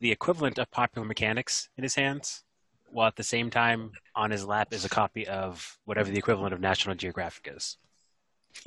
the 0.00 0.10
equivalent 0.10 0.58
of 0.58 0.70
Popular 0.70 1.06
Mechanics 1.06 1.68
in 1.76 1.84
his 1.84 1.94
hands, 1.94 2.42
while 2.90 3.06
at 3.06 3.16
the 3.16 3.22
same 3.22 3.50
time 3.50 3.92
on 4.16 4.30
his 4.30 4.44
lap 4.44 4.72
is 4.72 4.84
a 4.84 4.88
copy 4.88 5.28
of 5.28 5.78
whatever 5.84 6.10
the 6.10 6.18
equivalent 6.18 6.54
of 6.54 6.60
National 6.60 6.94
Geographic 6.96 7.52
is. 7.54 7.76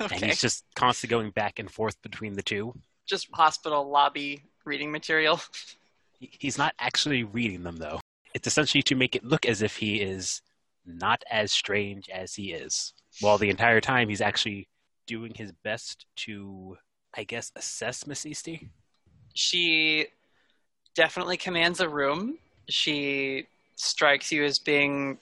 And 0.00 0.24
he's 0.24 0.40
just 0.40 0.64
constantly 0.74 1.14
going 1.14 1.30
back 1.30 1.58
and 1.58 1.70
forth 1.70 2.00
between 2.02 2.34
the 2.34 2.42
two. 2.42 2.72
Just 3.04 3.28
hospital 3.32 3.88
lobby 3.90 4.44
reading 4.64 4.90
material. 4.90 5.40
He's 6.18 6.56
not 6.56 6.74
actually 6.78 7.24
reading 7.24 7.62
them, 7.62 7.76
though. 7.76 8.00
It's 8.34 8.46
essentially 8.46 8.82
to 8.84 8.94
make 8.94 9.14
it 9.14 9.22
look 9.22 9.44
as 9.44 9.60
if 9.60 9.76
he 9.76 10.00
is 10.00 10.40
not 10.86 11.22
as 11.30 11.52
strange 11.52 12.08
as 12.08 12.34
he 12.34 12.52
is, 12.52 12.94
while 13.20 13.36
the 13.36 13.50
entire 13.50 13.80
time 13.82 14.08
he's 14.08 14.22
actually 14.22 14.66
doing 15.06 15.34
his 15.34 15.52
best 15.52 16.06
to, 16.16 16.78
I 17.16 17.24
guess, 17.24 17.52
assess 17.56 18.06
Miss 18.06 18.24
Eastey. 18.24 18.68
She 19.34 20.06
definitely 20.94 21.36
commands 21.36 21.80
a 21.80 21.88
room. 21.88 22.38
She 22.68 23.46
strikes 23.76 24.32
you 24.32 24.44
as 24.44 24.58
being 24.58 25.18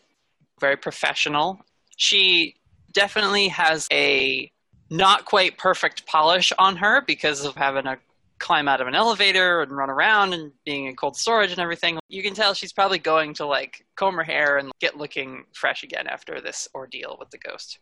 very 0.61 0.76
professional. 0.76 1.61
She 1.96 2.57
definitely 2.92 3.48
has 3.48 3.87
a 3.92 4.50
not 4.90 5.24
quite 5.24 5.59
perfect 5.59 6.07
polish 6.07 6.52
on 6.59 6.76
her 6.76 7.02
because 7.02 7.44
of 7.44 7.54
having 7.57 7.85
to 7.85 7.98
climb 8.38 8.68
out 8.68 8.80
of 8.80 8.87
an 8.87 8.94
elevator 8.94 9.62
and 9.62 9.72
run 9.72 9.90
around 9.90 10.33
and 10.33 10.52
being 10.64 10.87
in 10.87 10.96
cold 10.96 11.16
storage 11.16 11.50
and 11.50 11.59
everything. 11.61 11.98
You 12.09 12.22
can 12.22 12.35
tell 12.35 12.54
she's 12.54 12.72
probably 12.72 12.98
going 12.98 13.35
to 13.35 13.46
like 13.46 13.85
comb 13.96 14.16
her 14.16 14.22
hair 14.22 14.59
and 14.59 14.70
get 14.80 14.96
looking 14.96 15.44
fresh 15.52 15.83
again 15.83 16.07
after 16.07 16.40
this 16.40 16.68
ordeal 16.74 17.16
with 17.18 17.30
the 17.30 17.38
ghost. 17.38 17.78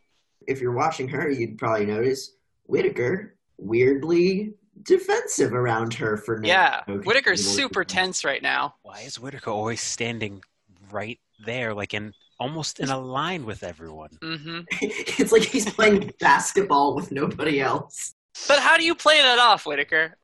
if 0.46 0.60
you're 0.60 0.72
watching 0.72 1.08
her, 1.08 1.30
you'd 1.30 1.58
probably 1.58 1.86
notice 1.86 2.32
Whittaker 2.64 3.36
weirdly 3.62 4.54
defensive 4.82 5.52
around 5.52 5.94
her 5.94 6.16
for 6.16 6.38
no 6.40 6.48
Yeah, 6.48 6.80
no 6.88 6.98
Whittaker's 6.98 7.44
super 7.44 7.84
tense 7.84 8.24
right 8.24 8.42
now. 8.42 8.76
Why 8.82 9.00
is 9.00 9.18
Whittaker 9.18 9.50
always 9.50 9.80
standing 9.80 10.42
right 10.90 11.18
there, 11.44 11.74
like 11.74 11.94
in 11.94 12.12
almost 12.40 12.80
in 12.80 12.88
a 12.90 12.98
line 12.98 13.44
with 13.44 13.62
everyone? 13.62 14.18
hmm 14.22 14.60
it's 14.80 15.32
like 15.32 15.42
he's 15.42 15.70
playing 15.72 16.12
basketball 16.20 16.94
with 16.94 17.12
nobody 17.12 17.60
else. 17.60 18.14
But 18.48 18.60
how 18.60 18.76
do 18.76 18.84
you 18.84 18.94
play 18.94 19.18
that 19.18 19.38
off, 19.38 19.66
Whittaker? 19.66 20.16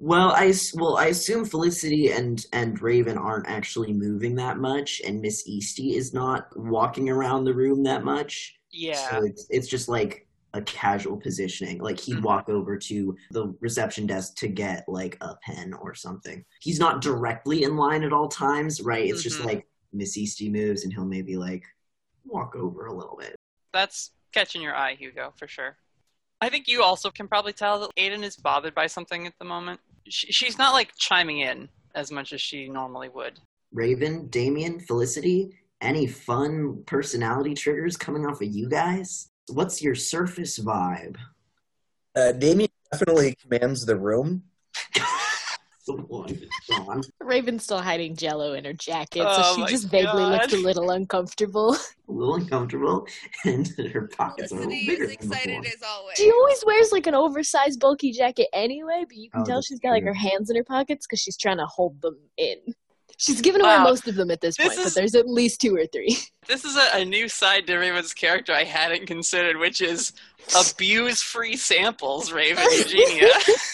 Well, 0.00 0.30
I 0.30 0.48
s- 0.48 0.72
well 0.74 0.96
I 0.96 1.06
assume 1.06 1.44
Felicity 1.44 2.12
and 2.12 2.44
and 2.52 2.80
Raven 2.80 3.18
aren't 3.18 3.48
actually 3.48 3.92
moving 3.92 4.36
that 4.36 4.58
much, 4.58 5.02
and 5.04 5.20
Miss 5.20 5.48
Eastey 5.48 5.94
is 5.94 6.14
not 6.14 6.46
walking 6.56 7.10
around 7.10 7.44
the 7.44 7.54
room 7.54 7.82
that 7.82 8.04
much. 8.04 8.56
Yeah. 8.70 9.10
So 9.10 9.24
it's 9.24 9.46
it's 9.50 9.66
just 9.68 9.88
like 9.88 10.27
a 10.58 10.62
casual 10.62 11.16
positioning. 11.16 11.78
Like 11.78 11.98
he'd 11.98 12.18
Mhm. 12.18 12.22
walk 12.22 12.48
over 12.48 12.76
to 12.76 13.16
the 13.30 13.54
reception 13.60 14.06
desk 14.06 14.34
to 14.36 14.48
get 14.48 14.84
like 14.88 15.16
a 15.20 15.36
pen 15.36 15.72
or 15.72 15.94
something. 15.94 16.44
He's 16.60 16.78
not 16.78 17.00
directly 17.00 17.62
in 17.62 17.76
line 17.76 18.02
at 18.02 18.12
all 18.12 18.28
times, 18.28 18.82
right? 18.82 19.08
It's 19.08 19.22
just 19.22 19.40
Mhm. 19.40 19.44
like 19.46 19.68
Miss 19.92 20.18
Eastey 20.18 20.50
moves 20.50 20.84
and 20.84 20.92
he'll 20.92 21.06
maybe 21.06 21.36
like 21.36 21.64
walk 22.24 22.54
over 22.56 22.86
a 22.86 22.92
little 22.92 23.16
bit. 23.16 23.34
That's 23.72 24.10
catching 24.32 24.60
your 24.60 24.74
eye, 24.76 24.94
Hugo, 24.94 25.32
for 25.36 25.48
sure. 25.48 25.78
I 26.40 26.48
think 26.48 26.68
you 26.68 26.82
also 26.82 27.10
can 27.10 27.26
probably 27.26 27.52
tell 27.52 27.80
that 27.80 27.90
Aidan 27.96 28.22
is 28.22 28.36
bothered 28.36 28.74
by 28.74 28.86
something 28.86 29.26
at 29.26 29.34
the 29.38 29.44
moment. 29.44 29.80
She, 30.08 30.30
she's 30.32 30.58
not 30.58 30.72
like 30.74 30.94
chiming 30.96 31.40
in 31.40 31.68
as 31.94 32.12
much 32.12 32.32
as 32.32 32.40
she 32.40 32.68
normally 32.68 33.08
would. 33.08 33.40
Raven, 33.72 34.28
Damien, 34.28 34.78
Felicity, 34.80 35.58
any 35.80 36.06
fun 36.06 36.82
personality 36.84 37.54
triggers 37.54 37.96
coming 37.96 38.24
off 38.26 38.40
of 38.42 38.48
you 38.48 38.68
guys? 38.68 39.30
What's 39.48 39.82
your 39.82 39.94
surface 39.94 40.58
vibe? 40.58 41.16
Uh, 42.14 42.32
Damien 42.32 42.70
definitely 42.92 43.34
commands 43.40 43.84
the 43.86 43.96
room. 43.96 44.44
The 45.86 45.94
one, 46.02 47.02
Raven's 47.22 47.64
still 47.64 47.78
hiding 47.80 48.14
jello 48.14 48.52
in 48.52 48.66
her 48.66 48.74
jacket, 48.74 49.24
Oh 49.26 49.54
so 49.56 49.66
she 49.66 49.72
just 49.72 49.88
vaguely 49.88 50.22
looks 50.22 50.52
a 50.52 50.56
little 50.58 50.90
uncomfortable. 50.90 51.74
A 52.08 52.12
little 52.12 52.34
uncomfortable, 52.34 53.06
and 53.46 53.66
her 53.92 54.06
pockets 54.08 54.52
are 54.52 54.56
a 54.56 54.58
little 54.58 54.72
bigger 54.86 55.04
is 55.04 55.08
than 55.08 55.10
excited 55.12 55.46
before. 55.62 55.64
as 55.74 55.82
always. 55.82 56.16
She 56.18 56.30
always 56.30 56.62
wears 56.66 56.92
like 56.92 57.06
an 57.06 57.14
oversized, 57.14 57.80
bulky 57.80 58.12
jacket 58.12 58.48
anyway, 58.52 59.04
but 59.08 59.16
you 59.16 59.30
can 59.30 59.40
Oh, 59.40 59.44
tell 59.44 59.56
that's 59.56 59.68
she's 59.68 59.78
got 59.78 59.92
like 59.92 60.04
her 60.04 60.12
hands 60.12 60.50
in 60.50 60.56
her 60.56 60.64
pockets 60.64 61.06
because 61.06 61.20
she's 61.20 61.38
trying 61.38 61.56
to 61.58 61.66
hold 61.66 62.00
them 62.02 62.18
in. 62.36 62.58
She's 63.20 63.40
given 63.40 63.60
away 63.60 63.76
Wow. 63.76 63.82
most 63.84 64.06
of 64.08 64.14
them 64.14 64.30
at 64.30 64.40
this, 64.40 64.56
This 64.56 64.68
point, 64.68 64.78
is- 64.78 64.84
but 64.86 64.94
there's 64.94 65.14
at 65.16 65.28
least 65.28 65.60
two 65.60 65.74
or 65.76 65.86
three. 65.86 66.16
This 66.48 66.64
is 66.64 66.76
a, 66.78 67.00
a 67.00 67.04
new 67.04 67.28
side 67.28 67.66
to 67.66 67.76
Raven's 67.76 68.14
character 68.14 68.54
I 68.54 68.64
hadn't 68.64 69.04
considered, 69.06 69.58
which 69.58 69.82
is 69.82 70.14
abuse 70.58 71.20
free 71.20 71.56
samples, 71.56 72.32
Raven 72.32 72.64
Eugenia. 72.72 73.28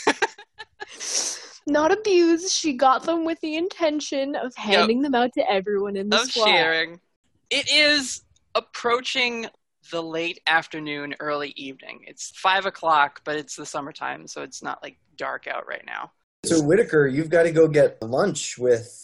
Not 1.66 1.92
abuse. 1.92 2.52
She 2.52 2.72
got 2.74 3.04
them 3.04 3.24
with 3.24 3.40
the 3.40 3.54
intention 3.56 4.34
of 4.34 4.54
handing 4.56 5.02
them 5.02 5.14
out 5.14 5.30
to 5.34 5.48
everyone 5.50 5.96
in 5.96 6.08
the 6.10 6.16
of 6.20 6.30
squad. 6.30 6.46
sharing. 6.46 7.00
It 7.48 7.70
is 7.72 8.22
approaching 8.56 9.46
the 9.90 10.02
late 10.02 10.40
afternoon, 10.46 11.14
early 11.20 11.54
evening. 11.56 12.00
It's 12.06 12.32
five 12.36 12.66
o'clock, 12.66 13.20
but 13.24 13.36
it's 13.36 13.54
the 13.56 13.64
summertime, 13.66 14.26
so 14.26 14.42
it's 14.42 14.62
not 14.64 14.82
like 14.82 14.98
dark 15.16 15.46
out 15.46 15.66
right 15.68 15.84
now. 15.86 16.10
So 16.44 16.60
Whittaker, 16.60 17.06
you've 17.06 17.30
got 17.30 17.44
to 17.44 17.52
go 17.52 17.68
get 17.68 18.02
lunch 18.02 18.58
with. 18.58 19.00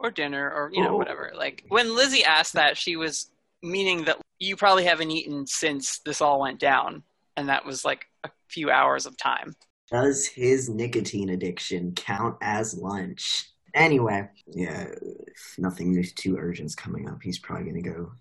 Or 0.00 0.10
dinner 0.10 0.50
or 0.50 0.70
you 0.72 0.82
know 0.82 0.94
Oh. 0.94 0.96
whatever 0.96 1.32
like 1.34 1.64
when 1.68 1.94
lizzie 1.96 2.24
asked 2.24 2.52
that 2.54 2.76
she 2.76 2.96
was 2.96 3.30
meaning 3.62 4.04
that 4.04 4.18
you 4.38 4.54
probably 4.56 4.84
haven't 4.84 5.10
eaten 5.10 5.46
since 5.46 6.00
this 6.04 6.20
all 6.20 6.40
went 6.40 6.60
down 6.60 7.02
and 7.36 7.48
that 7.48 7.64
was 7.64 7.84
like 7.84 8.06
a 8.24 8.30
few 8.48 8.70
hours 8.70 9.06
of 9.06 9.16
time 9.16 9.54
Does 9.90 10.26
his 10.26 10.68
nicotine 10.68 11.30
addiction 11.30 11.92
count 11.94 12.36
as 12.42 12.74
lunch? 12.76 13.46
Anyway, 13.74 14.28
yeah, 14.52 14.86
if 14.90 15.54
nothing 15.58 16.00
too 16.14 16.36
urgent's 16.38 16.74
coming 16.76 17.08
up. 17.08 17.20
He's 17.22 17.38
probably 17.40 17.66
gonna 17.66 17.82
go 17.82 18.12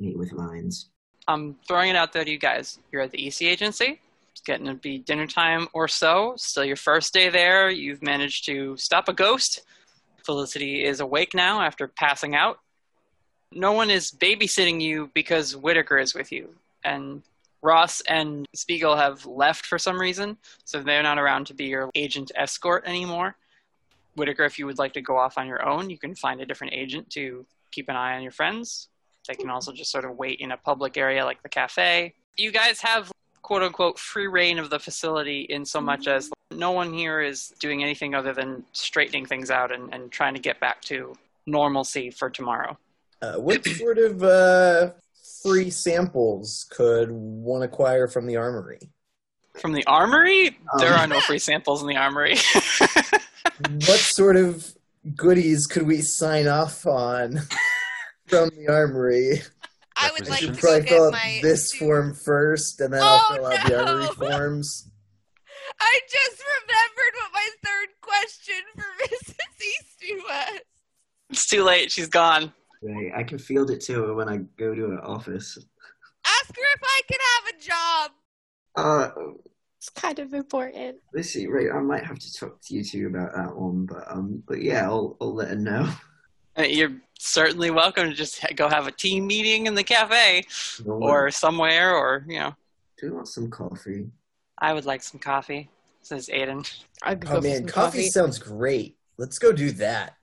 meet 0.00 0.16
with 0.16 0.30
Vines. 0.32 0.90
i'm 1.28 1.56
throwing 1.66 1.90
it 1.90 1.96
out 1.96 2.12
there 2.12 2.24
to 2.24 2.30
you 2.30 2.38
guys 2.38 2.78
you're 2.92 3.02
at 3.02 3.10
the 3.10 3.18
eastey 3.18 3.46
agency 3.48 4.00
it's 4.32 4.40
getting 4.42 4.66
to 4.66 4.74
be 4.74 4.98
dinner 4.98 5.26
time 5.26 5.66
or 5.72 5.88
so 5.88 6.34
still 6.36 6.64
your 6.64 6.76
first 6.76 7.12
day 7.14 7.28
there 7.30 7.68
you've 7.70 8.02
managed 8.02 8.44
to 8.46 8.76
stop 8.76 9.08
a 9.08 9.12
ghost 9.12 9.62
felicity 10.26 10.84
is 10.84 11.00
awake 11.00 11.32
now 11.32 11.62
after 11.62 11.88
passing 11.88 12.34
out. 12.34 12.58
No 13.52 13.72
one 13.72 13.90
is 13.90 14.10
babysitting 14.10 14.80
you 14.80 15.10
because 15.14 15.56
whittaker 15.56 15.98
is 15.98 16.14
with 16.14 16.32
you. 16.32 16.50
And 16.84 17.22
ross 17.62 18.02
and 18.02 18.46
spiegel 18.54 18.96
have 18.96 19.24
left 19.24 19.64
for 19.64 19.78
some 19.78 19.98
reason 19.98 20.36
so 20.64 20.82
they're 20.82 21.02
not 21.02 21.18
around 21.18 21.46
to 21.46 21.54
be 21.54 21.64
your 21.64 21.90
agent 21.94 22.30
escort 22.34 22.84
anymore. 22.86 23.36
Whittaker 24.16 24.44
if 24.44 24.58
you 24.58 24.66
would 24.66 24.78
like 24.78 24.92
to 24.94 25.00
go 25.00 25.16
off 25.16 25.38
on 25.38 25.46
your 25.46 25.66
own 25.66 25.88
you 25.88 25.98
can 25.98 26.14
find 26.14 26.40
a 26.40 26.46
different 26.46 26.74
agent 26.74 27.08
to 27.10 27.46
keep 27.72 27.88
an 27.88 27.96
eye 27.96 28.16
on 28.16 28.22
your 28.22 28.32
friends. 28.32 28.88
They 29.26 29.34
can 29.34 29.50
also 29.50 29.72
just 29.72 29.90
sort 29.90 30.04
of 30.04 30.16
wait 30.16 30.40
in 30.40 30.52
a 30.52 30.56
public 30.56 30.96
area 30.96 31.24
like 31.24 31.42
the 31.42 31.48
cafe. 31.48 32.14
You 32.36 32.52
guys 32.52 32.80
have 32.80 33.10
quote 33.46 33.62
unquote 33.62 33.96
free 33.96 34.26
reign 34.26 34.58
of 34.58 34.70
the 34.70 34.78
facility 34.78 35.42
in 35.42 35.64
so 35.64 35.80
much 35.80 36.08
as 36.08 36.28
no 36.50 36.72
one 36.72 36.92
here 36.92 37.20
is 37.20 37.52
doing 37.60 37.80
anything 37.80 38.12
other 38.12 38.32
than 38.34 38.64
straightening 38.72 39.24
things 39.24 39.52
out 39.52 39.70
and, 39.70 39.94
and 39.94 40.10
trying 40.10 40.34
to 40.34 40.40
get 40.40 40.58
back 40.58 40.82
to 40.82 41.14
normalcy 41.46 42.10
for 42.10 42.28
tomorrow. 42.28 42.76
Uh, 43.22 43.34
what 43.34 43.64
sort 43.78 43.98
of 43.98 44.20
uh, 44.24 44.90
free 45.44 45.70
samples 45.70 46.66
could 46.70 47.08
one 47.12 47.62
acquire 47.62 48.08
from 48.08 48.26
the 48.26 48.36
armory? 48.36 48.80
From 49.60 49.72
the 49.72 49.84
armory, 49.86 50.58
there 50.78 50.92
Um. 50.94 51.00
are 51.02 51.06
no 51.06 51.20
free 51.20 51.38
samples 51.38 51.82
in 51.82 51.88
the 51.88 51.96
armory. 51.96 52.36
What 53.70 54.00
sort 54.00 54.36
of 54.36 54.74
goodies 55.14 55.66
could 55.66 55.86
we 55.86 56.02
sign 56.02 56.46
off 56.46 56.84
on 56.86 57.40
from 58.26 58.50
the 58.50 58.68
armory? 58.68 59.40
I 59.96 60.10
would 60.12 60.28
like 60.28 60.40
to 60.40 60.52
probably 60.52 60.86
fill 60.86 61.06
out 61.06 61.12
my 61.12 61.40
this 61.42 61.70
suit. 61.70 61.78
form 61.78 62.14
first, 62.14 62.80
and 62.80 62.92
then 62.92 63.02
I'll 63.02 63.24
Oh, 63.30 63.34
fill 63.34 63.46
out 63.46 63.66
the 63.66 63.80
other 63.80 64.06
forms. 64.14 64.90
I 65.80 66.00
just 66.08 66.42
remembered 66.60 67.14
what 67.14 67.32
my 67.32 67.48
third 67.64 67.88
question 68.00 68.62
for 68.76 68.82
Mrs. 69.04 69.34
Eastey 69.62 70.16
was. 70.22 70.60
it's 71.30 71.46
too 71.46 71.64
late. 71.64 71.90
She's 71.90 72.08
gone. 72.08 72.52
Right, 72.82 73.10
I 73.16 73.22
can 73.24 73.38
field 73.38 73.70
it 73.70 73.80
to 73.82 73.94
her 74.04 74.14
when 74.14 74.28
I 74.28 74.38
go 74.58 74.74
to 74.74 74.90
her 74.90 75.04
office. 75.04 75.58
Ask 76.24 76.54
her 76.56 76.62
if 76.74 76.80
I 76.82 77.00
can 77.10 77.18
have 77.34 77.54
a 77.54 77.62
job. 77.62 78.10
Uh, 78.76 79.32
It's 79.78 79.88
kind 79.88 80.18
of 80.18 80.34
important. 80.34 80.96
let's 81.14 81.30
see. 81.30 81.46
Right, 81.46 81.68
I 81.74 81.80
might 81.80 82.04
have 82.04 82.18
to 82.18 82.32
talk 82.32 82.60
to 82.62 82.74
you 82.74 82.84
two 82.84 83.06
about 83.08 83.34
that 83.34 83.56
one, 83.56 83.86
but 83.86 84.04
um, 84.10 84.42
but 84.46 84.62
yeah, 84.62 84.84
I'll 84.84 85.16
I'll 85.20 85.34
let 85.34 85.48
her 85.48 85.56
know. 85.56 85.88
You're 86.58 86.92
certainly 87.18 87.70
welcome 87.70 88.08
to 88.08 88.14
just 88.14 88.44
go 88.56 88.68
have 88.68 88.86
a 88.86 88.92
team 88.92 89.26
meeting 89.26 89.66
in 89.66 89.74
the 89.74 89.84
cafe 89.84 90.44
or 90.86 91.30
somewhere, 91.30 91.94
or 91.94 92.24
you 92.26 92.38
know. 92.38 92.54
do 92.98 93.06
you 93.06 93.14
want 93.14 93.28
some 93.28 93.50
coffee? 93.50 94.06
I 94.58 94.72
would 94.72 94.86
like 94.86 95.02
some 95.02 95.20
coffee, 95.20 95.68
says 96.00 96.30
Aidan. 96.30 96.64
I 97.02 97.14
could 97.14 97.28
go 97.28 97.36
Oh 97.36 97.40
for 97.42 97.46
man, 97.48 97.56
some 97.58 97.66
coffee, 97.66 97.98
coffee. 97.98 98.08
sounds 98.10 98.38
great. 98.38 98.96
Let's 99.18 99.38
go 99.38 99.52
do 99.52 99.70
that. 99.72 100.14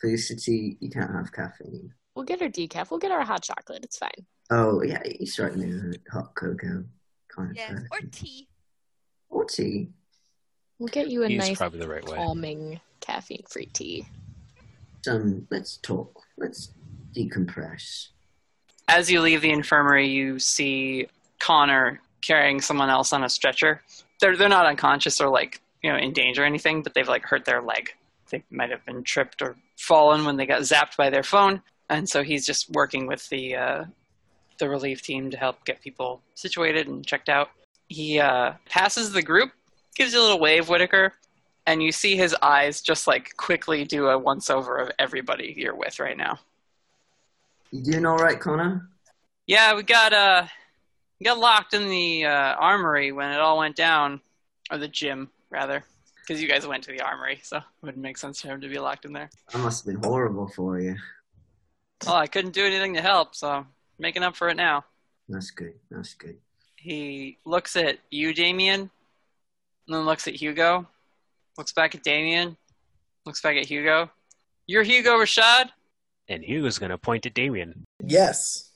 Felicity, 0.00 0.76
you 0.80 0.90
can't 0.90 1.10
have 1.12 1.32
caffeine. 1.32 1.92
We'll 2.14 2.24
get 2.24 2.40
our 2.40 2.48
decaf. 2.48 2.90
We'll 2.90 3.00
get 3.00 3.10
our 3.12 3.24
hot 3.24 3.42
chocolate. 3.42 3.84
It's 3.84 3.98
fine. 3.98 4.10
Oh 4.50 4.82
yeah, 4.82 5.02
you 5.18 5.26
start 5.26 5.56
new 5.56 5.92
hot 6.12 6.34
cocoa 6.36 6.84
kind 7.34 7.50
of 7.50 7.56
Yes, 7.56 7.68
person. 7.70 7.88
or 7.90 8.00
tea. 8.12 8.48
or 9.28 9.44
tea. 9.44 9.88
We'll 10.78 10.88
get 10.88 11.10
you 11.10 11.24
a 11.24 11.28
He's 11.28 11.38
nice, 11.38 11.58
probably 11.58 11.80
the 11.80 11.88
right 11.88 12.04
way. 12.04 12.16
calming, 12.16 12.80
caffeine-free 13.00 13.66
tea. 13.74 14.06
Um, 15.08 15.46
let's 15.50 15.76
talk. 15.78 16.22
Let's 16.36 16.72
decompress. 17.16 18.08
As 18.88 19.10
you 19.10 19.20
leave 19.20 19.40
the 19.40 19.50
infirmary, 19.50 20.08
you 20.08 20.38
see 20.38 21.06
Connor 21.38 22.00
carrying 22.22 22.60
someone 22.60 22.90
else 22.90 23.12
on 23.12 23.24
a 23.24 23.28
stretcher. 23.28 23.82
They're 24.20 24.36
they're 24.36 24.48
not 24.48 24.66
unconscious 24.66 25.20
or 25.20 25.28
like 25.28 25.60
you 25.82 25.90
know 25.90 25.98
in 25.98 26.12
danger 26.12 26.42
or 26.42 26.46
anything, 26.46 26.82
but 26.82 26.94
they've 26.94 27.08
like 27.08 27.24
hurt 27.24 27.44
their 27.44 27.62
leg. 27.62 27.90
They 28.30 28.44
might 28.50 28.70
have 28.70 28.84
been 28.84 29.02
tripped 29.02 29.42
or 29.42 29.56
fallen 29.78 30.24
when 30.24 30.36
they 30.36 30.46
got 30.46 30.62
zapped 30.62 30.96
by 30.96 31.10
their 31.10 31.22
phone, 31.22 31.62
and 31.88 32.08
so 32.08 32.22
he's 32.22 32.46
just 32.46 32.70
working 32.70 33.06
with 33.06 33.28
the 33.28 33.56
uh, 33.56 33.84
the 34.58 34.68
relief 34.68 35.02
team 35.02 35.30
to 35.30 35.36
help 35.36 35.64
get 35.64 35.80
people 35.80 36.20
situated 36.34 36.86
and 36.86 37.06
checked 37.06 37.28
out. 37.28 37.50
He 37.88 38.20
uh, 38.20 38.52
passes 38.68 39.12
the 39.12 39.22
group, 39.22 39.50
gives 39.96 40.12
you 40.12 40.20
a 40.20 40.22
little 40.22 40.38
wave, 40.38 40.68
Whittaker, 40.68 41.14
and 41.70 41.80
you 41.80 41.92
see 41.92 42.16
his 42.16 42.34
eyes 42.42 42.80
just 42.80 43.06
like 43.06 43.36
quickly 43.36 43.84
do 43.84 44.08
a 44.08 44.18
once 44.18 44.50
over 44.50 44.76
of 44.78 44.90
everybody 44.98 45.54
you're 45.56 45.76
with 45.76 46.00
right 46.00 46.16
now. 46.16 46.36
You 47.70 47.80
doing 47.84 48.04
all 48.04 48.16
right, 48.16 48.40
Connor? 48.40 48.88
Yeah, 49.46 49.76
we 49.76 49.84
got 49.84 50.12
uh 50.12 50.46
we 51.20 51.24
got 51.24 51.38
locked 51.38 51.74
in 51.74 51.88
the 51.88 52.24
uh, 52.24 52.54
armory 52.54 53.12
when 53.12 53.30
it 53.30 53.38
all 53.38 53.58
went 53.58 53.76
down, 53.76 54.20
or 54.70 54.78
the 54.78 54.88
gym 54.88 55.30
rather, 55.50 55.84
because 56.16 56.42
you 56.42 56.48
guys 56.48 56.66
went 56.66 56.82
to 56.84 56.92
the 56.92 57.02
armory, 57.02 57.38
so 57.42 57.58
it 57.58 57.62
wouldn't 57.82 58.02
make 58.02 58.18
sense 58.18 58.40
for 58.40 58.48
him 58.48 58.60
to 58.62 58.68
be 58.68 58.78
locked 58.78 59.04
in 59.04 59.12
there. 59.12 59.30
That 59.52 59.58
must 59.58 59.84
have 59.84 59.94
been 59.94 60.02
horrible 60.02 60.48
for 60.48 60.80
you. 60.80 60.96
Well, 62.04 62.16
I 62.16 62.26
couldn't 62.26 62.54
do 62.54 62.64
anything 62.64 62.94
to 62.94 63.02
help, 63.02 63.34
so 63.34 63.48
I'm 63.50 63.66
making 63.98 64.22
up 64.22 64.34
for 64.34 64.48
it 64.48 64.56
now. 64.56 64.84
That's 65.28 65.50
good. 65.50 65.74
That's 65.90 66.14
good. 66.14 66.38
He 66.76 67.38
looks 67.44 67.76
at 67.76 67.98
you, 68.10 68.32
Damien, 68.32 68.80
and 68.80 68.90
then 69.86 70.06
looks 70.06 70.26
at 70.26 70.34
Hugo, 70.34 70.88
looks 71.58 71.72
back 71.72 71.94
at 71.94 72.02
Damien, 72.02 72.56
looks 73.26 73.40
back 73.40 73.56
at 73.56 73.66
Hugo. 73.66 74.10
You're 74.66 74.82
Hugo 74.82 75.12
Rashad. 75.18 75.70
And 76.28 76.44
Hugo's 76.44 76.78
going 76.78 76.90
to 76.90 76.98
point 76.98 77.26
at 77.26 77.34
Damien. 77.34 77.84
Yes. 78.04 78.66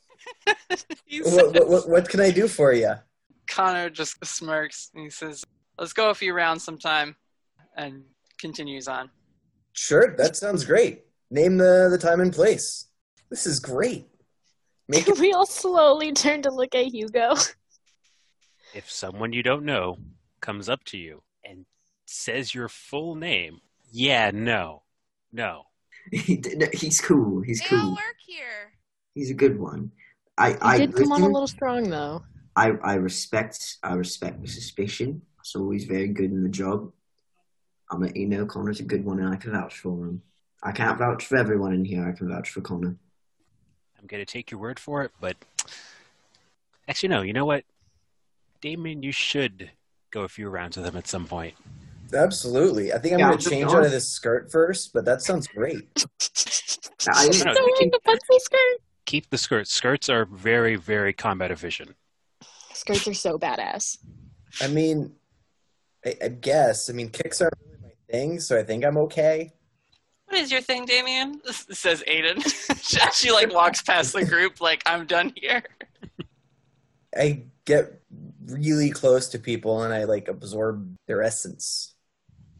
What, 0.66 0.88
says- 1.26 1.52
what, 1.52 1.68
what, 1.68 1.88
what 1.88 2.08
can 2.08 2.20
I 2.20 2.30
do 2.30 2.48
for 2.48 2.72
you? 2.72 2.94
Connor 3.46 3.90
just 3.90 4.24
smirks 4.24 4.90
and 4.94 5.04
he 5.04 5.10
says, 5.10 5.44
"Let's 5.78 5.92
go 5.92 6.08
a 6.10 6.14
few 6.14 6.32
rounds 6.34 6.64
sometime," 6.64 7.14
and 7.76 8.02
continues 8.38 8.88
on. 8.88 9.10
Sure, 9.74 10.14
that 10.16 10.34
sounds 10.34 10.64
great. 10.64 11.02
Name 11.30 11.58
the, 11.58 11.88
the 11.90 11.98
time 11.98 12.20
and 12.20 12.32
place. 12.32 12.86
This 13.30 13.46
is 13.46 13.60
great. 13.60 14.06
Make 14.88 15.08
it 15.08 15.18
we 15.18 15.32
all 15.32 15.46
slowly 15.46 16.12
turn 16.12 16.42
to 16.42 16.50
look 16.50 16.74
at 16.74 16.86
Hugo. 16.86 17.34
If 18.74 18.90
someone 18.90 19.32
you 19.32 19.42
don't 19.42 19.64
know 19.64 19.98
comes 20.40 20.68
up 20.68 20.82
to 20.84 20.96
you 20.98 21.22
and 21.44 21.64
says 22.14 22.54
your 22.54 22.68
full 22.68 23.14
name, 23.14 23.60
yeah, 23.90 24.30
no, 24.32 24.82
no. 25.32 25.64
He 26.12 26.36
did- 26.36 26.74
he's 26.74 27.00
cool. 27.00 27.40
He's 27.40 27.60
They 27.60 27.76
all 27.76 27.82
cool. 27.82 27.90
work 27.92 28.16
here. 28.26 28.72
He's 29.14 29.30
a 29.30 29.34
good 29.34 29.58
one. 29.58 29.90
I 30.36 30.50
He 30.52 30.56
I 30.60 30.78
did 30.78 30.94
come 30.94 31.12
on 31.12 31.22
a 31.22 31.28
little 31.28 31.48
strong, 31.48 31.88
though. 31.88 32.24
I 32.56 32.70
I 32.82 32.94
respect 32.94 33.78
I 33.82 33.94
respect 33.94 34.42
the 34.42 34.48
suspicion. 34.48 35.22
It's 35.40 35.56
always 35.56 35.84
very 35.84 36.08
good 36.08 36.30
in 36.30 36.42
the 36.42 36.48
job. 36.48 36.92
I'm 37.90 38.00
let 38.00 38.16
you 38.16 38.26
know 38.26 38.46
Connor's 38.46 38.80
a 38.80 38.84
good 38.84 39.04
one, 39.04 39.18
and 39.20 39.28
I 39.32 39.36
can 39.36 39.52
vouch 39.52 39.78
for 39.78 40.06
him. 40.06 40.22
I 40.62 40.72
can't 40.72 40.98
vouch 40.98 41.26
for 41.26 41.36
everyone 41.36 41.74
in 41.74 41.84
here. 41.84 42.06
I 42.08 42.12
can 42.12 42.28
vouch 42.28 42.50
for 42.50 42.60
Connor. 42.60 42.96
I'm 43.98 44.06
going 44.06 44.24
to 44.24 44.30
take 44.30 44.50
your 44.50 44.60
word 44.60 44.78
for 44.80 45.02
it, 45.04 45.12
but 45.20 45.36
actually, 46.88 47.10
no, 47.10 47.22
you 47.22 47.32
know 47.32 47.44
what? 47.44 47.64
Damien, 48.60 49.02
you 49.02 49.12
should 49.12 49.70
go 50.10 50.22
a 50.22 50.28
few 50.28 50.48
rounds 50.48 50.76
with 50.76 50.86
him 50.86 50.96
at 50.96 51.06
some 51.06 51.26
point. 51.26 51.54
Absolutely. 52.12 52.92
I 52.92 52.98
think 52.98 53.14
I'm 53.14 53.20
Yeah, 53.20 53.28
going 53.28 53.38
to 53.38 53.50
change 53.50 53.72
out 53.72 53.84
of 53.84 53.90
this 53.90 54.09
skirt 54.09 54.50
first, 54.50 54.92
but 54.92 55.05
that 55.05 55.22
sounds 55.22 55.46
great. 55.46 55.88
I, 57.09 57.26
No, 57.26 57.32
Still 57.32 57.32
you 57.32 57.44
wearing 57.44 57.90
the 57.90 58.00
pencil 58.05 58.40
skirt. 58.40 58.78
keep 59.07 59.30
the 59.30 59.38
skirts. 59.38 59.72
Skirts 59.72 60.09
are 60.09 60.24
very, 60.24 60.76
very 60.76 61.12
combat 61.12 61.50
efficient. 61.50 61.94
Skirts 62.72 63.07
are 63.09 63.14
so 63.14 63.38
badass. 63.38 63.98
I 64.61 64.68
mean, 64.68 65.12
I, 66.05 66.14
I 66.24 66.28
guess. 66.28 66.90
I 66.90 66.92
mean, 66.92 67.09
kicks 67.11 67.40
aren't 67.40 67.55
really 67.70 67.82
my 67.82 68.12
thing, 68.12 68.40
so 68.40 68.59
I 68.59 68.62
think 68.62 68.84
I'm 68.84 68.96
okay. 68.98 69.52
What 70.26 70.40
is 70.40 70.50
your 70.50 70.61
thing, 70.61 70.84
Damien? 70.84 71.40
This 71.46 71.66
says 71.70 72.02
Aidan. 72.07 72.40
she 73.12 73.30
like 73.32 73.52
walks 73.52 73.82
past 73.82 74.12
the 74.12 74.24
group, 74.24 74.61
like 74.61 74.82
I'm 74.86 75.07
done 75.07 75.32
here. 75.36 75.62
I 77.16 77.44
get 77.64 78.00
really 78.46 78.90
close 78.90 79.28
to 79.28 79.38
people 79.38 79.82
and 79.82 79.94
I 79.94 80.05
like 80.05 80.28
absorb 80.28 80.96
their 81.07 81.22
essence. 81.22 81.93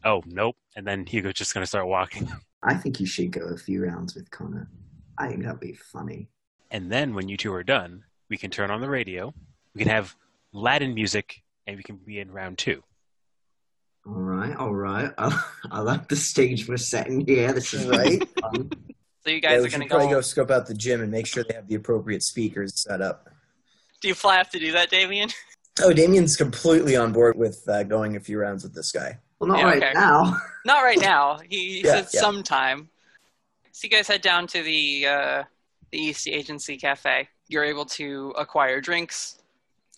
Oh, 0.05 0.21
nope. 0.27 0.55
And 0.75 0.85
then 0.85 1.05
Hugo's 1.05 1.33
just 1.33 1.53
going 1.53 1.63
to 1.63 1.67
start 1.67 1.87
walking. 1.87 2.31
I 2.63 2.75
think 2.75 2.99
you 2.99 3.05
should 3.05 3.31
go 3.31 3.41
a 3.41 3.57
few 3.57 3.83
rounds 3.83 4.15
with 4.15 4.29
Connor. 4.31 4.69
I 5.17 5.27
think 5.29 5.43
that'd 5.43 5.59
be 5.59 5.73
funny. 5.73 6.29
And 6.71 6.91
then 6.91 7.13
when 7.13 7.27
you 7.27 7.37
two 7.37 7.53
are 7.53 7.63
done, 7.63 8.03
we 8.29 8.37
can 8.37 8.51
turn 8.51 8.71
on 8.71 8.81
the 8.81 8.89
radio. 8.89 9.33
We 9.73 9.79
can 9.79 9.89
have 9.89 10.15
Latin 10.51 10.93
music, 10.93 11.41
and 11.67 11.77
we 11.77 11.83
can 11.83 11.97
be 11.97 12.19
in 12.19 12.31
round 12.31 12.57
two. 12.57 12.81
All 14.07 14.13
right, 14.13 14.55
all 14.55 14.73
right. 14.73 15.11
I, 15.17 15.43
I 15.71 15.79
like 15.81 16.07
the 16.07 16.15
stage 16.15 16.67
we're 16.67 16.77
setting 16.77 17.25
here. 17.25 17.51
This 17.53 17.73
is 17.73 17.87
Right? 17.87 18.21
fun. 18.41 18.69
So 19.23 19.31
you 19.31 19.41
guys 19.41 19.61
we 19.61 19.67
are 19.67 19.71
gonna 19.71 19.87
probably 19.87 20.07
go. 20.07 20.13
go 20.15 20.21
scope 20.21 20.51
out 20.51 20.67
the 20.67 20.75
gym 20.75 21.01
and 21.01 21.11
make 21.11 21.25
sure 21.25 21.43
they 21.43 21.55
have 21.55 21.67
the 21.67 21.75
appropriate 21.75 22.21
speakers 22.21 22.79
set 22.79 23.01
up. 23.01 23.29
Do 24.01 24.07
you 24.07 24.13
fly 24.13 24.37
have 24.37 24.51
to 24.51 24.59
do 24.59 24.71
that, 24.73 24.91
Damien? 24.91 25.29
Oh, 25.81 25.91
Damien's 25.91 26.35
completely 26.37 26.95
on 26.95 27.11
board 27.11 27.35
with 27.37 27.67
uh, 27.67 27.83
going 27.83 28.15
a 28.15 28.19
few 28.19 28.39
rounds 28.39 28.63
with 28.63 28.75
this 28.75 28.91
guy. 28.91 29.17
Well, 29.39 29.49
not 29.49 29.59
Yeah, 29.59 29.65
right 29.65 29.83
okay. 29.83 29.93
now. 29.93 30.41
Not 30.65 30.81
right 30.81 30.99
now. 30.99 31.37
He, 31.47 31.77
he 31.77 31.81
Yeah, 31.83 32.01
said 32.01 32.07
yeah. 32.11 32.21
sometime. 32.21 32.89
So 33.71 33.85
you 33.85 33.89
guys 33.91 34.07
head 34.07 34.21
down 34.21 34.47
to 34.47 34.63
the 34.63 35.05
uh, 35.05 35.43
the 35.91 35.99
East 35.99 36.27
Agency 36.27 36.75
Cafe. 36.77 37.27
You're 37.47 37.63
able 37.65 37.85
to 37.85 38.33
acquire 38.37 38.81
drinks. 38.81 39.39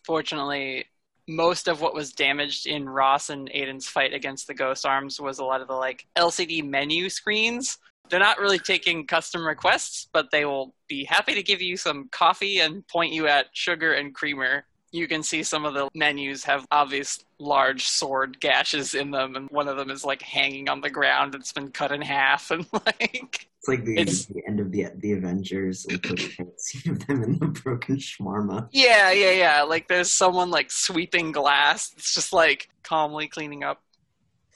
Fortunately, 0.04 0.86
most 1.28 1.68
of 1.68 1.80
what 1.82 1.94
was 1.94 2.12
damaged 2.12 2.68
in 2.68 2.88
Ross 2.90 3.30
and 3.30 3.50
Aidan's 3.54 3.88
fight 3.88 4.14
against 4.14 4.48
the 4.48 4.54
Ghost 4.54 4.86
Arms 4.86 5.22
was 5.22 5.40
a 5.40 5.46
lot 5.46 5.62
of 5.62 5.68
the 5.68 5.74
like 5.74 6.06
LCD 6.18 6.68
menu 6.68 7.10
screens. 7.10 7.78
They're 8.10 8.20
not 8.20 8.40
really 8.40 8.60
taking 8.60 9.06
custom 9.06 9.46
requests, 9.46 10.08
but 10.14 10.32
they 10.32 10.46
will 10.46 10.74
be 10.88 11.04
happy 11.04 11.34
to 11.36 11.44
give 11.44 11.62
you 11.62 11.76
some 11.78 12.08
coffee 12.12 12.60
and 12.60 12.86
point 12.88 13.12
you 13.14 13.28
at 13.28 13.48
sugar 13.54 13.94
and 13.94 14.14
creamer. 14.16 14.66
You 14.92 15.08
can 15.08 15.22
see 15.22 15.44
some 15.44 15.66
of 15.66 15.74
the 15.74 15.90
menus 15.94 16.44
have 16.46 16.66
obvious 16.72 17.20
large 17.40 17.86
sword 17.88 18.40
gashes 18.40 18.94
in 18.94 19.12
them, 19.12 19.36
and 19.36 19.50
one 19.50 19.68
of 19.68 19.76
them 19.78 19.90
is 19.92 20.06
like 20.06 20.22
hanging 20.22 20.70
on 20.70 20.82
the 20.82 20.90
ground. 20.90 21.36
It's 21.36 21.52
been 21.52 21.72
cut 21.72 21.92
in 21.92 22.02
half, 22.02 22.52
and 22.52 22.66
like 22.74 23.48
It's 23.60 23.68
like 23.68 23.84
the, 23.84 23.98
It's- 23.98 24.26
the 24.26 24.42
end 24.48 24.60
of 24.60 24.72
the 24.72 24.88
the 24.96 25.12
Avengers. 25.14 25.86
Like 25.90 26.04
the 26.04 26.48
scene 26.58 26.94
of 26.94 27.06
them 27.06 27.24
in 27.24 27.38
the 27.40 27.48
broken 27.48 27.98
shawarma. 27.98 28.70
yeah, 28.72 29.12
yeah, 29.12 29.32
yeah. 29.32 29.62
Like 29.64 29.88
there's 29.88 30.14
someone 30.14 30.52
like 30.52 30.72
sweeping 30.72 31.32
glass. 31.34 31.92
It's 31.98 32.14
just 32.14 32.32
like 32.32 32.70
calmly 32.84 33.28
cleaning 33.28 33.64
up. 33.64 33.82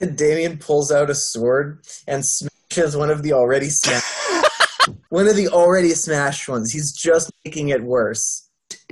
Damien 0.16 0.58
pulls 0.58 0.90
out 0.90 1.10
a 1.10 1.14
sword 1.14 1.84
and 2.08 2.24
smashes 2.26 2.96
one 2.96 3.10
of 3.10 3.22
the 3.22 3.34
already 3.34 3.68
smashed 3.68 4.06
One 5.10 5.28
of 5.28 5.36
the 5.36 5.48
already 5.48 5.90
smashed 5.90 6.48
ones. 6.48 6.72
He's 6.72 6.90
just 6.90 7.30
making 7.44 7.68
it 7.68 7.82
worse. 7.84 8.48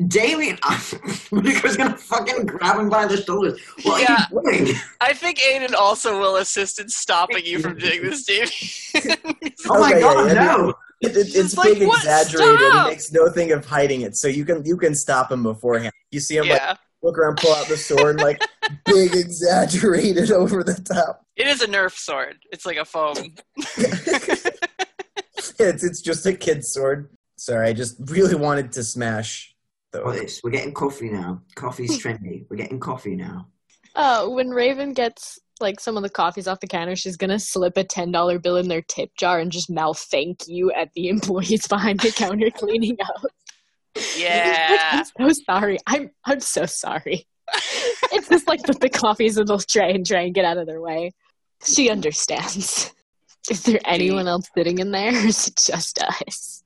Damien, 0.09 0.57
Whittaker's 1.31 1.77
gonna 1.77 1.97
fucking 1.97 2.47
grab 2.47 2.79
him 2.79 2.89
by 2.89 3.07
the 3.07 3.17
shoulders. 3.23 3.61
What 3.83 4.01
Yeah. 4.03 4.27
are 4.35 4.53
you 4.53 4.65
doing? 4.67 4.77
I 5.01 5.13
think 5.13 5.39
Aidan 5.45 5.75
also 5.75 6.19
will 6.19 6.37
assist 6.37 6.81
in 6.81 6.89
stopping 6.89 7.45
you 7.45 7.59
from 7.61 7.77
doing 7.77 8.03
this, 8.03 8.25
Davey. 8.25 9.17
Oh 9.69 9.79
my 9.79 9.91
Okay, 9.91 10.01
god, 10.01 10.27
yeah, 10.29 10.33
yeah, 10.35 10.57
no! 10.57 10.75
It, 11.03 11.17
it, 11.17 11.35
it's 11.37 11.57
like, 11.57 11.75
big, 11.79 11.87
what? 11.89 11.99
exaggerated. 11.99 12.59
Stop! 12.61 12.85
He 12.87 12.91
makes 12.91 13.13
no 13.13 13.29
thing 13.31 13.53
of 13.53 13.65
hiding 13.67 14.01
it, 14.03 14.17
so 14.17 14.27
you 14.27 14.45
can 14.45 14.65
you 14.65 14.77
can 14.79 14.95
stop 14.95 15.31
him 15.31 15.43
beforehand. 15.43 15.93
You 16.11 16.21
see 16.21 16.37
him 16.37 16.49
like 16.49 16.61
yeah. 16.61 16.75
look 17.03 17.19
around, 17.19 17.37
pull 17.37 17.53
out 17.55 17.67
the 17.69 17.77
sword, 17.77 18.21
like 18.21 18.41
big, 18.87 19.15
exaggerated, 19.15 20.31
over 20.33 20.65
the 20.65 20.75
top. 20.75 21.25
It 21.37 21.47
is 21.47 21.61
a 21.61 21.67
Nerf 21.67 21.93
sword. 21.93 22.39
It's 22.53 22.65
like 22.65 22.79
a 22.79 22.85
foam. 22.87 23.35
It's 25.59 25.85
it's 25.85 26.01
just 26.01 26.25
a 26.27 26.33
kid's 26.33 26.73
sword. 26.73 27.11
Sorry, 27.37 27.69
I 27.69 27.73
just 27.75 27.97
really 28.11 28.35
wanted 28.35 28.73
to 28.73 28.83
smash 28.83 29.55
What 29.93 30.05
those. 30.15 30.21
is? 30.23 30.41
We're 30.45 30.51
getting 30.51 30.75
coffee 30.75 31.11
now. 31.11 31.43
Coffee's 31.55 31.99
trendy. 32.03 32.47
We're 32.49 32.57
getting 32.57 32.81
coffee 32.81 33.17
now. 33.17 33.49
Uh, 33.95 34.29
when 34.29 34.51
Raven 34.51 34.93
gets 34.93 35.39
like 35.61 35.81
some 35.81 35.97
of 35.97 36.03
the 36.03 36.09
coffees 36.11 36.47
off 36.47 36.61
the 36.61 36.67
counter, 36.67 36.97
she's 36.97 37.17
gonna 37.17 37.39
slip 37.39 37.77
a 37.77 37.85
ten 37.85 38.11
dollar 38.13 38.39
bill 38.39 38.57
in 38.57 38.69
their 38.69 38.83
tip 38.83 39.11
jar 39.19 39.41
and 39.41 39.51
just 39.51 39.71
mouth 39.71 39.99
thank 40.11 40.47
you 40.47 40.71
at 40.73 40.93
the 40.95 41.09
employees 41.15 41.67
behind 41.67 42.01
the 42.01 42.13
counter 42.13 42.51
cleaning 42.55 42.97
up. 43.03 43.27
yeah. 44.17 45.03
I'm 45.19 45.33
so 45.33 45.43
sorry. 45.45 45.79
I'm 45.87 46.11
I'm 46.25 46.41
so 46.41 46.67
sorry. 46.67 47.27
it's 48.13 48.29
just 48.29 48.47
like 48.47 48.63
put 48.63 48.81
the 48.81 48.89
coffees 48.89 49.37
in 49.39 49.47
the 49.47 49.59
tray 49.69 49.93
and 49.93 50.07
try 50.07 50.21
and 50.21 50.35
get 50.35 50.45
out 50.45 50.57
of 50.59 50.67
their 50.67 50.81
way. 50.81 51.13
She 51.65 51.91
understands. 51.91 52.95
Is 53.51 53.65
there 53.65 53.81
anyone 53.85 54.29
else 54.29 54.49
sitting 54.55 54.79
in 54.79 54.93
there, 54.93 55.13
or 55.13 55.27
is 55.27 55.49
it 55.49 55.59
just 55.67 55.99
us? 56.01 56.60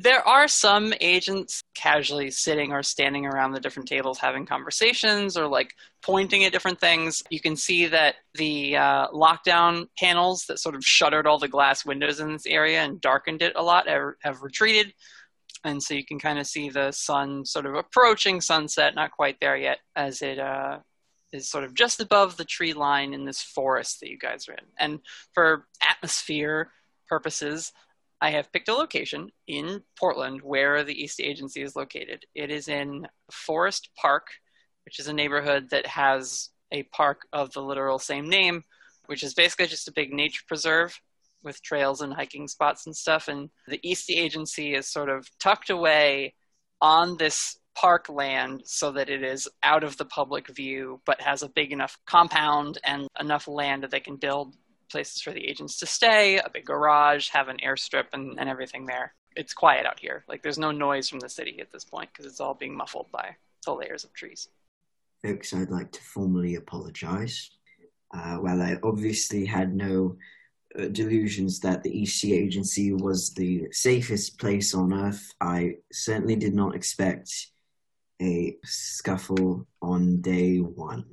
There 0.00 0.26
are 0.28 0.46
some 0.46 0.94
agents 1.00 1.64
casually 1.74 2.30
sitting 2.30 2.70
or 2.70 2.84
standing 2.84 3.26
around 3.26 3.50
the 3.50 3.58
different 3.58 3.88
tables 3.88 4.16
having 4.16 4.46
conversations 4.46 5.36
or 5.36 5.48
like 5.48 5.74
pointing 6.02 6.44
at 6.44 6.52
different 6.52 6.78
things. 6.78 7.20
You 7.30 7.40
can 7.40 7.56
see 7.56 7.86
that 7.86 8.14
the 8.34 8.76
uh, 8.76 9.08
lockdown 9.08 9.88
panels 9.98 10.44
that 10.46 10.60
sort 10.60 10.76
of 10.76 10.84
shuttered 10.84 11.26
all 11.26 11.40
the 11.40 11.48
glass 11.48 11.84
windows 11.84 12.20
in 12.20 12.32
this 12.32 12.46
area 12.46 12.80
and 12.80 13.00
darkened 13.00 13.42
it 13.42 13.54
a 13.56 13.62
lot 13.62 13.88
have, 13.88 14.12
have 14.20 14.42
retreated. 14.42 14.94
And 15.64 15.82
so 15.82 15.94
you 15.94 16.04
can 16.04 16.20
kind 16.20 16.38
of 16.38 16.46
see 16.46 16.70
the 16.70 16.92
sun 16.92 17.44
sort 17.44 17.66
of 17.66 17.74
approaching 17.74 18.40
sunset, 18.40 18.94
not 18.94 19.10
quite 19.10 19.40
there 19.40 19.56
yet, 19.56 19.78
as 19.96 20.22
it 20.22 20.38
uh, 20.38 20.78
is 21.32 21.50
sort 21.50 21.64
of 21.64 21.74
just 21.74 22.00
above 22.00 22.36
the 22.36 22.44
tree 22.44 22.72
line 22.72 23.12
in 23.14 23.24
this 23.24 23.42
forest 23.42 23.98
that 23.98 24.10
you 24.10 24.18
guys 24.18 24.48
are 24.48 24.52
in. 24.52 24.64
And 24.78 25.00
for 25.34 25.66
atmosphere 25.82 26.70
purposes, 27.08 27.72
I 28.20 28.30
have 28.30 28.52
picked 28.52 28.68
a 28.68 28.74
location 28.74 29.30
in 29.46 29.82
Portland 29.98 30.40
where 30.42 30.82
the 30.82 31.00
East 31.00 31.20
Agency 31.20 31.62
is 31.62 31.76
located. 31.76 32.24
It 32.34 32.50
is 32.50 32.68
in 32.68 33.06
Forest 33.30 33.90
Park, 33.96 34.26
which 34.84 34.98
is 34.98 35.06
a 35.06 35.12
neighborhood 35.12 35.70
that 35.70 35.86
has 35.86 36.50
a 36.72 36.82
park 36.84 37.22
of 37.32 37.52
the 37.52 37.62
literal 37.62 37.98
same 37.98 38.28
name, 38.28 38.64
which 39.06 39.22
is 39.22 39.34
basically 39.34 39.66
just 39.66 39.88
a 39.88 39.92
big 39.92 40.12
nature 40.12 40.42
preserve 40.48 41.00
with 41.44 41.62
trails 41.62 42.00
and 42.00 42.12
hiking 42.12 42.48
spots 42.48 42.86
and 42.86 42.96
stuff. 42.96 43.28
And 43.28 43.50
the 43.68 43.80
East 43.88 44.10
Agency 44.10 44.74
is 44.74 44.88
sort 44.88 45.08
of 45.08 45.28
tucked 45.38 45.70
away 45.70 46.34
on 46.80 47.16
this 47.16 47.58
park 47.74 48.08
land 48.08 48.62
so 48.64 48.90
that 48.92 49.08
it 49.08 49.22
is 49.22 49.48
out 49.62 49.84
of 49.84 49.96
the 49.96 50.04
public 50.04 50.48
view, 50.48 51.00
but 51.06 51.20
has 51.20 51.42
a 51.42 51.48
big 51.48 51.70
enough 51.70 51.96
compound 52.06 52.78
and 52.82 53.06
enough 53.20 53.46
land 53.46 53.84
that 53.84 53.92
they 53.92 54.00
can 54.00 54.16
build 54.16 54.56
places 54.88 55.22
for 55.22 55.32
the 55.32 55.46
agents 55.46 55.78
to 55.78 55.86
stay, 55.86 56.38
a 56.38 56.50
big 56.52 56.64
garage, 56.64 57.28
have 57.30 57.48
an 57.48 57.58
airstrip, 57.64 58.06
and, 58.12 58.38
and 58.38 58.48
everything 58.48 58.86
there. 58.86 59.14
It's 59.36 59.54
quiet 59.54 59.86
out 59.86 60.00
here. 60.00 60.24
Like 60.28 60.42
there's 60.42 60.58
no 60.58 60.70
noise 60.70 61.08
from 61.08 61.20
the 61.20 61.28
city 61.28 61.58
at 61.60 61.70
this 61.70 61.84
point 61.84 62.10
because 62.12 62.26
it's 62.26 62.40
all 62.40 62.54
being 62.54 62.76
muffled 62.76 63.06
by 63.12 63.36
the 63.64 63.74
layers 63.74 64.04
of 64.04 64.12
trees. 64.12 64.48
Folks, 65.22 65.52
I'd 65.52 65.70
like 65.70 65.92
to 65.92 66.02
formally 66.02 66.54
apologise. 66.56 67.50
Uh, 68.14 68.36
while 68.36 68.62
I 68.62 68.78
obviously 68.82 69.44
had 69.44 69.74
no 69.74 70.16
uh, 70.78 70.86
delusions 70.88 71.60
that 71.60 71.82
the 71.82 71.90
Eastey 71.90 72.32
agency 72.32 72.92
was 72.92 73.34
the 73.34 73.68
safest 73.72 74.38
place 74.38 74.74
on 74.74 74.92
earth, 74.92 75.34
I 75.40 75.76
certainly 75.92 76.36
did 76.36 76.54
not 76.54 76.74
expect 76.74 77.30
a 78.20 78.56
scuffle 78.64 79.66
on 79.82 80.20
day 80.20 80.58
one. 80.58 81.04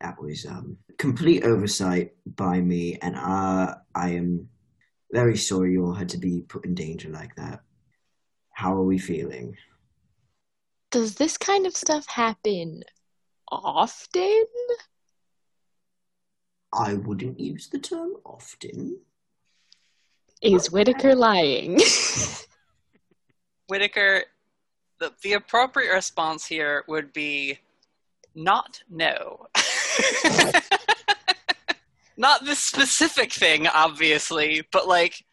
That 0.00 0.20
was 0.20 0.46
um, 0.46 0.78
complete 0.96 1.44
oversight 1.44 2.12
by 2.24 2.60
me, 2.60 2.98
and 3.02 3.16
uh, 3.16 3.74
I 3.94 4.10
am 4.10 4.48
very 5.12 5.36
sorry 5.36 5.72
you 5.72 5.84
all 5.84 5.94
had 5.94 6.08
to 6.10 6.18
be 6.18 6.42
put 6.42 6.64
in 6.64 6.74
danger 6.74 7.08
like 7.08 7.34
that. 7.36 7.62
How 8.52 8.74
are 8.74 8.84
we 8.84 8.98
feeling? 8.98 9.56
Does 10.90 11.16
this 11.16 11.36
kind 11.36 11.66
of 11.66 11.76
stuff 11.76 12.06
happen 12.06 12.82
often? 13.50 14.44
I 16.72 16.94
wouldn't 16.94 17.40
use 17.40 17.68
the 17.68 17.78
term 17.78 18.14
often. 18.24 19.00
Is 20.42 20.70
Whittaker 20.70 21.14
lying? 21.14 21.80
Whittaker, 23.68 24.24
the, 25.00 25.12
the 25.22 25.34
appropriate 25.34 25.92
response 25.92 26.46
here 26.46 26.84
would 26.86 27.12
be 27.12 27.58
not 28.34 28.82
no. 28.88 29.46
not 32.16 32.44
this 32.44 32.62
specific 32.62 33.32
thing, 33.32 33.66
obviously, 33.66 34.62
but 34.72 34.88
like 34.88 35.24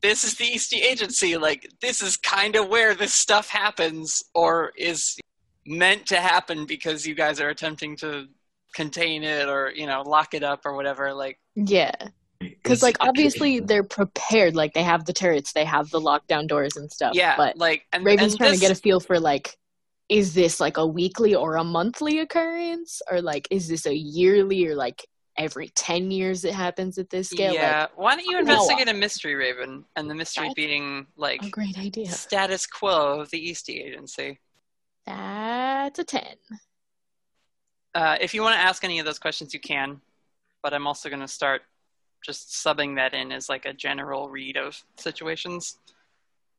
this 0.00 0.24
is 0.24 0.34
the 0.34 0.44
East 0.44 0.74
Agency. 0.74 1.36
Like 1.36 1.68
this 1.80 2.02
is 2.02 2.16
kind 2.16 2.56
of 2.56 2.68
where 2.68 2.94
this 2.94 3.14
stuff 3.14 3.48
happens, 3.48 4.22
or 4.34 4.72
is 4.76 5.18
meant 5.66 6.06
to 6.06 6.16
happen 6.16 6.66
because 6.66 7.06
you 7.06 7.14
guys 7.14 7.40
are 7.40 7.48
attempting 7.48 7.96
to 7.96 8.26
contain 8.74 9.24
it, 9.24 9.48
or 9.48 9.72
you 9.74 9.86
know, 9.86 10.02
lock 10.02 10.34
it 10.34 10.44
up, 10.44 10.60
or 10.64 10.74
whatever. 10.74 11.12
Like 11.12 11.38
yeah. 11.54 11.92
Because, 12.40 12.84
like, 12.84 12.96
obviously 13.00 13.58
they're 13.58 13.82
prepared. 13.82 14.54
Like, 14.54 14.72
they 14.72 14.84
have 14.84 15.06
the 15.06 15.12
turrets, 15.12 15.52
they 15.52 15.64
have 15.64 15.90
the 15.90 16.00
lockdown 16.00 16.46
doors 16.46 16.76
and 16.76 16.88
stuff. 16.88 17.14
yeah, 17.14 17.34
But 17.36 17.56
like 17.56 17.82
and 17.92 18.04
Raven's 18.04 18.34
and 18.34 18.38
trying 18.38 18.50
this- 18.52 18.60
to 18.60 18.66
get 18.66 18.70
a 18.70 18.80
feel 18.80 19.00
for, 19.00 19.18
like, 19.18 19.57
is 20.08 20.34
this 20.34 20.58
like 20.60 20.76
a 20.76 20.86
weekly 20.86 21.34
or 21.34 21.56
a 21.56 21.64
monthly 21.64 22.20
occurrence? 22.20 23.02
Or, 23.10 23.20
like, 23.20 23.46
is 23.50 23.68
this 23.68 23.86
a 23.86 23.94
yearly 23.94 24.66
or, 24.66 24.74
like, 24.74 25.06
every 25.36 25.68
10 25.68 26.10
years 26.10 26.44
it 26.44 26.54
happens 26.54 26.98
at 26.98 27.10
this 27.10 27.30
scale? 27.30 27.52
Yeah, 27.52 27.86
why 27.94 28.16
don't 28.16 28.24
you 28.24 28.32
know. 28.32 28.38
investigate 28.40 28.88
a 28.88 28.94
mystery, 28.94 29.34
Raven, 29.34 29.84
and 29.96 30.10
the 30.10 30.14
mystery 30.14 30.48
That's- 30.48 30.54
being 30.54 31.06
like 31.16 31.42
Like, 31.42 31.48
a 31.48 31.50
great 31.50 31.78
idea. 31.78 32.10
status 32.10 32.66
quo 32.66 33.20
of 33.20 33.30
the 33.30 33.50
Eastey 33.50 33.84
Agency. 33.86 34.40
That's 35.06 35.98
a 35.98 36.04
10. 36.04 36.22
Uh, 37.94 38.16
if 38.20 38.34
you 38.34 38.42
want 38.42 38.54
to 38.54 38.60
ask 38.60 38.84
any 38.84 38.98
of 38.98 39.06
those 39.06 39.18
questions, 39.18 39.52
you 39.54 39.60
can, 39.60 40.00
but 40.62 40.74
I'm 40.74 40.86
also 40.86 41.08
going 41.08 41.20
to 41.22 41.28
start 41.28 41.62
just 42.24 42.48
subbing 42.50 42.96
that 42.96 43.14
in 43.14 43.30
as 43.32 43.48
like 43.48 43.64
a 43.64 43.72
general 43.72 44.28
read 44.28 44.56
of 44.56 44.82
situations, 44.96 45.78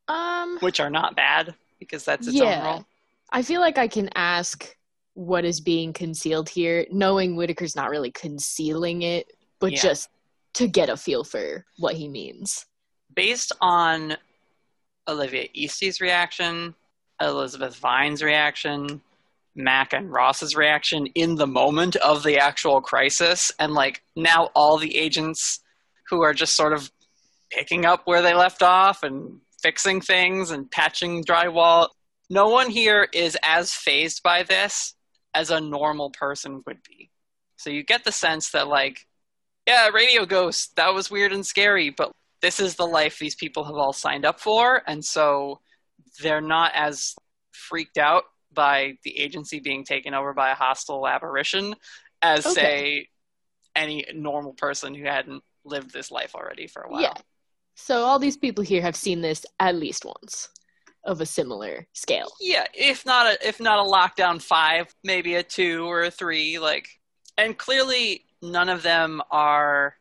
Um, 0.07 0.57
which 0.61 0.79
are 0.79 0.89
not 0.89 1.15
bad 1.15 1.53
because 1.79 2.05
that's 2.05 2.27
its 2.27 2.37
Yeah. 2.37 2.59
own 2.59 2.65
role. 2.65 2.85
I 3.31 3.41
feel 3.41 3.61
like 3.61 3.77
I 3.77 3.87
can 3.87 4.09
ask 4.15 4.75
what 5.13 5.45
is 5.45 5.59
being 5.59 5.93
concealed 5.93 6.49
here, 6.49 6.85
knowing 6.91 7.35
Whittaker's 7.35 7.75
not 7.75 7.89
really 7.89 8.11
concealing 8.11 9.01
it, 9.01 9.31
but 9.59 9.71
Yeah. 9.73 9.81
just 9.81 10.09
to 10.53 10.67
get 10.67 10.89
a 10.89 10.97
feel 10.97 11.23
for 11.23 11.65
what 11.77 11.95
he 11.95 12.07
means. 12.07 12.65
Based 13.13 13.51
on 13.61 14.17
Olivia 15.07 15.47
Eastey's 15.53 15.99
reaction, 15.99 16.75
Elizabeth 17.21 17.75
Vine's 17.75 18.23
reaction, 18.23 19.01
Mac 19.55 19.93
and 19.93 20.11
Ross's 20.11 20.55
reaction 20.55 21.07
in 21.07 21.35
the 21.35 21.47
moment 21.47 21.95
of 21.97 22.23
the 22.23 22.37
actual 22.37 22.81
crisis, 22.81 23.51
and 23.59 23.73
like 23.73 24.01
now 24.15 24.49
all 24.55 24.77
the 24.77 24.95
agents 24.97 25.59
who 26.09 26.21
are 26.21 26.33
just 26.33 26.55
sort 26.55 26.73
of 26.73 26.91
picking 27.51 27.85
up 27.85 28.03
where 28.05 28.21
they 28.21 28.33
left 28.33 28.63
off 28.63 29.03
and 29.03 29.41
fixing 29.61 29.99
things 29.99 30.51
and 30.51 30.71
patching 30.71 31.23
drywall. 31.23 31.89
No 32.29 32.49
one 32.49 32.69
here 32.69 33.07
is 33.13 33.37
as 33.43 33.73
phased 33.73 34.21
by 34.23 34.43
this 34.43 34.93
as 35.33 35.49
a 35.49 35.59
normal 35.61 36.11
person 36.11 36.63
would 36.67 36.83
be. 36.83 37.09
So 37.57 37.69
you 37.69 37.83
get 37.83 38.03
the 38.03 38.11
sense 38.11 38.51
that, 38.51 38.67
like, 38.67 39.05
yeah, 39.67 39.89
Radio 39.89 40.25
Ghost, 40.25 40.75
that 40.75 40.93
was 40.93 41.11
weird 41.11 41.33
and 41.33 41.45
scary, 41.45 41.89
but 41.89 42.11
this 42.41 42.59
is 42.59 42.75
the 42.75 42.85
life 42.85 43.19
these 43.19 43.35
people 43.35 43.65
have 43.65 43.75
all 43.75 43.93
signed 43.93 44.25
up 44.25 44.39
for. 44.39 44.81
And 44.87 45.03
so 45.03 45.59
they're 46.21 46.41
not 46.41 46.71
as 46.73 47.15
freaked 47.51 47.97
out 47.97 48.23
by 48.53 48.97
the 49.03 49.17
agency 49.19 49.59
being 49.59 49.83
taken 49.83 50.13
over 50.13 50.33
by 50.33 50.51
a 50.51 50.55
hostile 50.55 51.07
apparition 51.07 51.75
as, 52.21 52.45
Okay. 52.45 52.53
say, 52.53 53.07
any 53.75 54.05
normal 54.13 54.53
person 54.53 54.95
who 54.95 55.05
hadn't 55.05 55.43
lived 55.65 55.91
this 55.93 56.11
life 56.11 56.33
already 56.35 56.67
for 56.67 56.81
a 56.81 56.89
while. 56.91 57.01
Yeah. 57.01 57.13
So 57.75 58.03
all 58.03 58.19
these 58.19 58.37
people 58.37 58.63
here 58.63 58.81
have 58.81 58.95
seen 58.95 59.21
this 59.21 59.45
at 59.59 59.75
least 59.75 60.05
once 60.05 60.49
of 61.09 61.21
a 61.21 61.25
similar 61.25 61.87
scale. 61.93 62.31
Yeah, 62.39 62.65
if 62.73 63.05
not 63.05 63.25
a 63.25 63.47
if 63.47 63.59
not 63.59 63.79
a 63.79 63.89
lockdown 63.89 64.41
five, 64.41 64.93
maybe 65.03 65.35
a 65.35 65.43
two 65.43 65.85
or 65.89 66.03
a 66.03 66.11
three, 66.11 66.59
like 66.59 66.87
and 67.37 67.57
clearly 67.57 68.25
none 68.41 68.69
of 68.69 68.83
them 68.83 69.21
are 69.31 69.95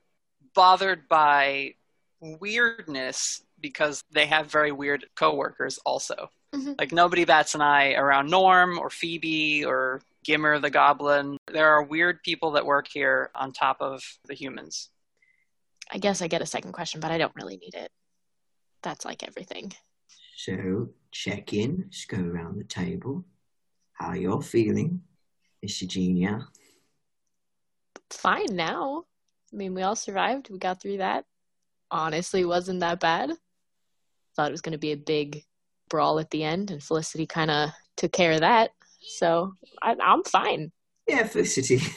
bothered 0.54 1.08
by 1.08 1.74
weirdness 2.20 3.42
because 3.60 4.02
they 4.12 4.26
have 4.26 4.50
very 4.50 4.70
weird 4.70 5.06
coworkers 5.16 5.78
also. 5.84 6.30
Mhm. 6.54 6.78
Like 6.78 6.92
nobody 6.92 7.24
bats 7.24 7.54
an 7.54 7.62
eye 7.62 7.94
around 7.94 8.30
Norm 8.30 8.78
or 8.78 8.90
Phoebe 8.90 9.64
or 9.64 10.02
Gimmer 10.24 10.60
the 10.60 10.70
Goblin. 10.70 11.38
There 11.50 11.68
are 11.68 11.82
weird 11.82 12.22
people 12.22 12.52
that 12.52 12.66
work 12.66 12.86
here 12.88 13.30
on 13.34 13.52
top 13.52 13.78
of 13.80 14.02
the 14.26 14.34
humans. 14.34 14.90
I 15.90 15.98
guess 15.98 16.20
I 16.20 16.28
get 16.28 16.42
a 16.42 16.46
second 16.46 16.72
question, 16.72 17.00
but 17.00 17.10
I 17.10 17.18
don't 17.18 17.34
really 17.34 17.56
need 17.56 17.74
it. 17.74 17.90
That's 18.82 19.04
like 19.06 19.26
everything. 19.26 19.72
So, 20.36 20.90
check 21.10 21.52
in, 21.52 21.86
just 21.90 22.08
go 22.08 22.18
around 22.18 22.58
the 22.58 22.64
table. 22.64 23.24
How 23.92 24.12
you're 24.14 24.42
feeling, 24.42 25.02
Miss 25.62 25.80
Eugenia? 25.82 26.46
Fine 28.10 28.56
now. 28.56 29.04
I 29.52 29.56
mean, 29.56 29.74
we 29.74 29.82
all 29.82 29.96
survived. 29.96 30.50
We 30.50 30.58
got 30.58 30.80
through 30.80 30.98
that. 30.98 31.24
Honestly, 31.90 32.44
wasn't 32.44 32.80
that 32.80 33.00
bad. 33.00 33.30
Thought 34.36 34.48
it 34.48 34.52
was 34.52 34.60
going 34.60 34.72
to 34.72 34.78
be 34.78 34.92
a 34.92 34.96
big 34.96 35.42
brawl 35.88 36.18
at 36.18 36.30
the 36.30 36.44
end, 36.44 36.70
and 36.70 36.82
Felicity 36.82 37.26
kind 37.26 37.50
of 37.50 37.70
took 37.96 38.12
care 38.12 38.32
of 38.32 38.40
that. 38.40 38.70
So 39.00 39.54
I, 39.82 39.96
I'm 40.00 40.22
fine. 40.24 40.70
Yeah, 41.06 41.26
Felicity. 41.26 41.80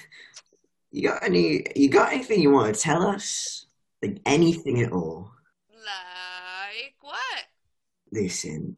You 0.93 1.07
got 1.07 1.23
any? 1.23 1.63
You 1.73 1.89
got 1.89 2.11
anything 2.11 2.41
you 2.41 2.51
want 2.51 2.75
to 2.75 2.81
tell 2.81 3.07
us? 3.07 3.65
Like 4.01 4.19
anything 4.25 4.81
at 4.81 4.91
all? 4.91 5.31
Like 5.73 6.95
what? 6.99 7.45
Listen, 8.11 8.75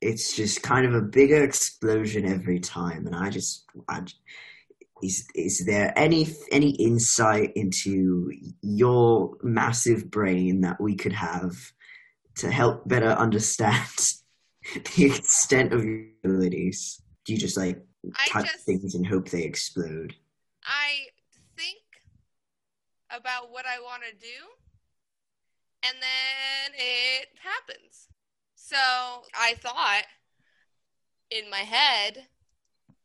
it's 0.00 0.34
just 0.36 0.62
kind 0.62 0.86
of 0.86 0.94
a 0.94 1.02
bigger 1.02 1.42
explosion 1.42 2.26
every 2.26 2.60
time, 2.60 3.06
and 3.06 3.14
I 3.14 3.30
just, 3.30 3.64
I, 3.88 4.02
is 5.02 5.26
is 5.34 5.64
there 5.66 5.92
any 5.96 6.26
any 6.50 6.70
insight 6.70 7.52
into 7.54 8.32
your 8.62 9.36
massive 9.42 10.10
brain 10.10 10.62
that 10.62 10.80
we 10.80 10.94
could 10.94 11.12
have 11.12 11.54
to 12.36 12.50
help 12.50 12.88
better 12.88 13.10
understand 13.10 13.88
the 14.96 15.04
extent 15.04 15.72
of 15.72 15.84
your 15.84 16.06
abilities? 16.24 17.02
Do 17.24 17.32
you 17.32 17.38
just 17.38 17.56
like 17.56 17.84
touch 18.28 18.46
just- 18.46 18.64
things 18.64 18.94
and 18.94 19.06
hope 19.06 19.28
they 19.28 19.42
explode? 19.42 20.14
I 20.64 21.06
think 21.56 21.82
about 23.10 23.52
what 23.52 23.66
I 23.66 23.80
want 23.80 24.02
to 24.02 24.12
do, 24.12 24.38
and 25.82 25.96
then 26.00 26.74
it 26.74 27.28
happens. 27.38 28.08
So 28.66 29.22
I 29.32 29.54
thought 29.54 30.02
in 31.30 31.48
my 31.48 31.58
head, 31.58 32.26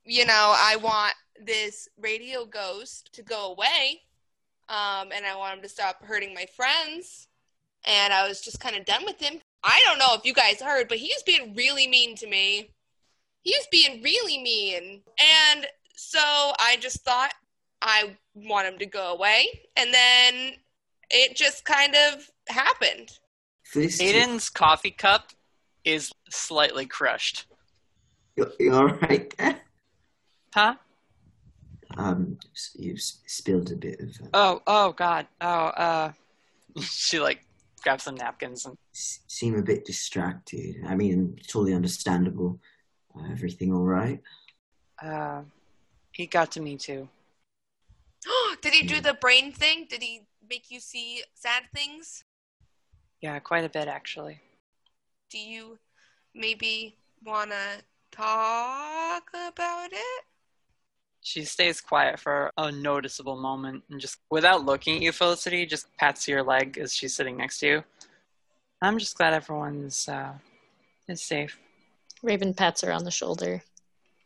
you 0.03 0.25
know, 0.25 0.55
I 0.57 0.77
want 0.77 1.13
this 1.45 1.87
radio 1.99 2.45
ghost 2.45 3.13
to 3.13 3.21
go 3.21 3.51
away, 3.51 4.01
um, 4.69 5.11
and 5.13 5.23
I 5.23 5.35
want 5.35 5.57
him 5.57 5.61
to 5.61 5.69
stop 5.69 6.03
hurting 6.03 6.33
my 6.33 6.47
friends. 6.55 7.27
And 7.85 8.11
I 8.11 8.27
was 8.27 8.41
just 8.41 8.59
kind 8.59 8.75
of 8.75 8.85
done 8.85 9.05
with 9.05 9.19
him. 9.19 9.39
I 9.63 9.79
don't 9.85 9.99
know 9.99 10.15
if 10.15 10.25
you 10.25 10.33
guys 10.33 10.59
heard, 10.59 10.87
but 10.87 10.97
he 10.97 11.13
was 11.13 11.21
being 11.27 11.53
really 11.55 11.85
mean 11.85 12.15
to 12.15 12.27
me. 12.27 12.71
He 13.43 13.55
was 13.55 13.67
being 13.71 14.01
really 14.01 14.41
mean. 14.41 15.03
And 15.51 15.67
so 15.95 16.19
I 16.19 16.77
just 16.79 17.03
thought 17.03 17.33
I 17.83 18.17
want 18.33 18.67
him 18.67 18.79
to 18.79 18.87
go 18.87 19.13
away. 19.13 19.45
And 19.77 19.93
then 19.93 20.53
it 21.11 21.35
just 21.35 21.65
kind 21.65 21.93
of 21.93 22.27
happened. 22.47 23.11
Felicity, 23.63 24.09
Aidan's 24.09 24.49
coffee 24.49 24.91
cup 24.91 25.31
is 25.83 26.11
slightly 26.29 26.85
crushed. 26.85 27.45
you 28.35 28.51
you 28.59 28.73
all 28.73 28.87
right 28.87 29.33
there? 29.37 29.61
Huh? 30.53 30.75
Um, 31.97 32.37
you 32.75 32.95
spilled 32.97 33.71
a 33.71 33.75
bit 33.75 33.99
of. 33.99 34.09
Uh, 34.21 34.29
Oh, 34.33 34.61
oh 34.67 34.91
God. 34.93 35.27
Oh, 35.41 35.47
uh, 35.47 36.11
she 36.81 37.19
like 37.19 37.45
grabs 37.83 38.03
some 38.03 38.15
napkins 38.15 38.65
and 38.65 38.77
seem 38.93 39.55
a 39.55 39.61
bit 39.61 39.85
distracted. 39.85 40.75
I 40.87 40.95
mean, 40.95 41.35
totally 41.47 41.73
understandable. 41.73 42.59
Uh, 43.15 43.31
everything 43.31 43.73
all 43.73 43.83
right? 43.83 44.21
uh, 45.03 45.41
he 46.11 46.27
got 46.27 46.51
to 46.51 46.61
me 46.61 46.77
too. 46.77 47.09
Did 48.61 48.73
he 48.73 48.85
do 48.85 49.01
the 49.01 49.15
brain 49.15 49.51
thing? 49.51 49.87
Did 49.89 50.01
he 50.03 50.21
make 50.47 50.69
you 50.69 50.79
see 50.79 51.23
sad 51.33 51.63
things? 51.73 52.23
Yeah, 53.21 53.39
quite 53.39 53.65
a 53.65 53.69
bit 53.69 53.87
actually. 53.87 54.39
Do 55.31 55.39
you 55.39 55.79
maybe 56.35 56.97
want 57.23 57.51
to 57.51 57.81
talk 58.11 59.29
about 59.33 59.87
it? 59.93 60.23
She 61.21 61.45
stays 61.45 61.79
quiet 61.79 62.19
for 62.19 62.51
a 62.57 62.69
noticeable 62.69 63.37
moment 63.37 63.83
and 63.89 64.01
just, 64.01 64.17
without 64.29 64.65
looking 64.65 64.97
at 64.97 65.01
you, 65.03 65.13
Felicity, 65.13 65.65
just 65.65 65.87
pats 65.95 66.27
your 66.27 66.43
leg 66.43 66.77
as 66.77 66.93
she's 66.93 67.15
sitting 67.15 67.37
next 67.37 67.59
to 67.59 67.67
you. 67.67 67.83
I'm 68.81 68.99
just 68.99 69.15
glad 69.15 69.33
everyone's 69.33 70.09
uh, 70.09 70.33
is 71.07 71.21
safe. 71.21 71.57
Raven 72.21 72.53
pats 72.53 72.81
her 72.81 72.91
on 72.91 73.05
the 73.05 73.11
shoulder. 73.11 73.63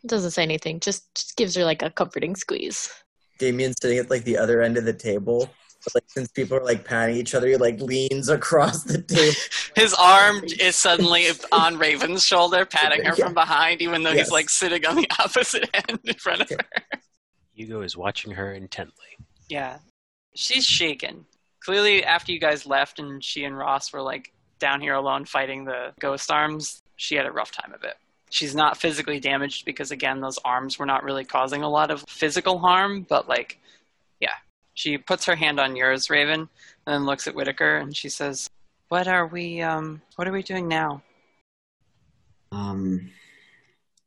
Doesn't 0.07 0.31
say 0.31 0.41
anything, 0.41 0.79
just, 0.79 1.13
just 1.13 1.35
gives 1.35 1.53
her 1.55 1.65
like 1.65 1.83
a 1.83 1.91
comforting 1.91 2.35
squeeze. 2.35 2.91
Damien's 3.37 3.75
sitting 3.79 3.99
at 3.99 4.09
like 4.09 4.23
the 4.23 4.37
other 4.37 4.63
end 4.63 4.75
of 4.75 4.85
the 4.85 4.93
table. 4.93 5.51
But, 5.85 5.95
like 5.95 6.03
since 6.09 6.27
people 6.29 6.57
are 6.57 6.63
like 6.63 6.83
patting 6.83 7.15
each 7.15 7.33
other, 7.33 7.47
he 7.47 7.55
like 7.57 7.79
leans 7.79 8.27
across 8.29 8.83
the 8.83 9.01
table. 9.01 9.35
His 9.75 9.93
arm 9.93 10.43
is 10.59 10.75
suddenly 10.75 11.27
on 11.51 11.77
Raven's 11.77 12.23
shoulder, 12.25 12.65
patting 12.65 13.05
her 13.05 13.13
Yeah. 13.17 13.25
from 13.25 13.33
behind, 13.33 13.81
even 13.81 14.03
though 14.03 14.11
Yes. 14.11 14.27
he's 14.27 14.31
like 14.31 14.49
sitting 14.49 14.85
on 14.85 14.95
the 14.95 15.07
opposite 15.19 15.69
end 15.73 15.99
in 16.03 16.15
front 16.15 16.41
of 16.41 16.49
her. 16.49 16.57
Hugo 17.53 17.81
is 17.81 17.95
watching 17.95 18.31
her 18.31 18.51
intently. 18.51 19.05
Yeah. 19.47 19.77
She's 20.35 20.65
shaken. 20.65 21.25
Clearly, 21.63 22.03
after 22.03 22.31
you 22.31 22.39
guys 22.39 22.65
left 22.65 22.99
and 22.99 23.23
she 23.23 23.43
and 23.45 23.57
Ross 23.57 23.93
were 23.93 24.01
like 24.01 24.33
down 24.59 24.81
here 24.81 24.93
alone 24.93 25.25
fighting 25.25 25.65
the 25.65 25.93
ghost 25.99 26.31
arms, 26.31 26.81
she 26.97 27.15
had 27.15 27.25
a 27.25 27.31
rough 27.31 27.51
time 27.51 27.73
of 27.73 27.83
it. 27.83 27.95
She's 28.31 28.55
not 28.55 28.77
physically 28.77 29.19
damaged 29.19 29.65
because, 29.65 29.91
again, 29.91 30.19
those 30.19 30.37
arms 30.43 30.77
were 30.77 30.85
not 30.85 31.03
really 31.03 31.23
causing 31.23 31.61
a 31.63 31.69
lot 31.69 31.91
of 31.91 32.03
physical 32.09 32.59
harm, 32.59 33.05
but 33.07 33.29
like, 33.29 33.59
yeah. 33.59 33.61
She 34.75 34.97
puts 34.97 35.25
her 35.25 35.35
hand 35.35 35.59
on 35.59 35.75
yours, 35.75 36.09
Raven, 36.09 36.41
and 36.41 36.49
then 36.85 37.05
looks 37.05 37.27
at 37.27 37.35
Whittaker 37.35 37.77
and 37.77 37.95
she 37.95 38.09
says, 38.09 38.49
What 38.89 39.07
are 39.07 39.25
we, 39.25 39.61
um, 39.61 40.01
what 40.17 40.27
are 40.27 40.33
we 40.33 40.43
doing 40.43 40.67
now? 40.67 41.01
Um, 42.51 43.09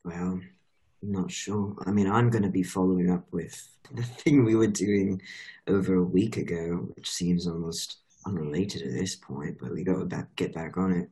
well, 0.04 0.40
I'm 1.02 1.12
not 1.12 1.30
sure. 1.30 1.74
I 1.86 1.90
mean, 1.90 2.08
I'm 2.08 2.30
going 2.30 2.42
to 2.42 2.50
be 2.50 2.62
following 2.62 3.10
up 3.10 3.24
with 3.32 3.68
the 3.92 4.02
thing 4.22 4.44
we 4.44 4.56
were 4.56 4.66
doing 4.66 5.20
over 5.66 5.94
a 5.94 6.04
week 6.04 6.36
ago, 6.36 6.88
which 6.94 7.08
seems 7.10 7.46
almost 7.46 7.98
unrelated 8.26 8.82
at 8.82 8.92
this 8.92 9.16
point, 9.16 9.56
but 9.60 9.72
we 9.72 9.84
got 9.84 9.98
to 9.98 10.04
back, 10.04 10.36
get 10.36 10.54
back 10.54 10.76
on 10.76 10.92
it. 10.92 11.08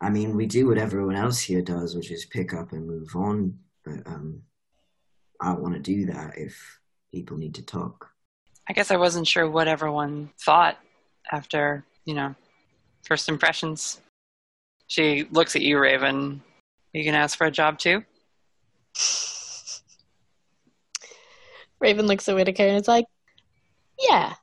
I 0.00 0.10
mean, 0.10 0.36
we 0.36 0.46
do 0.46 0.68
what 0.68 0.78
everyone 0.78 1.16
else 1.16 1.40
here 1.40 1.62
does, 1.62 1.96
which 1.96 2.12
is 2.12 2.26
pick 2.26 2.54
up 2.54 2.70
and 2.70 2.86
move 2.86 3.16
on, 3.16 3.58
but 3.84 4.06
um, 4.06 4.42
I 5.40 5.52
want 5.52 5.74
to 5.74 5.80
do 5.80 6.06
that 6.06 6.38
if 6.38 6.80
people 7.12 7.36
need 7.36 7.56
to 7.56 7.62
talk. 7.64 8.08
I 8.68 8.72
guess 8.74 8.90
I 8.90 8.96
wasn't 8.96 9.26
sure 9.26 9.48
what 9.48 9.66
everyone 9.66 10.30
thought 10.40 10.78
after, 11.32 11.84
you 12.04 12.14
know, 12.14 12.34
first 13.02 13.28
impressions. 13.28 14.00
She 14.88 15.26
looks 15.30 15.56
at 15.56 15.62
you, 15.62 15.78
Raven. 15.78 16.42
You 16.92 17.04
can 17.04 17.14
ask 17.14 17.38
for 17.38 17.46
a 17.46 17.50
job 17.50 17.78
too? 17.78 18.04
Raven 21.80 22.06
looks 22.06 22.28
at 22.28 22.34
Whittaker 22.34 22.64
and 22.64 22.76
is 22.76 22.88
like, 22.88 23.06
Yeah. 23.98 24.34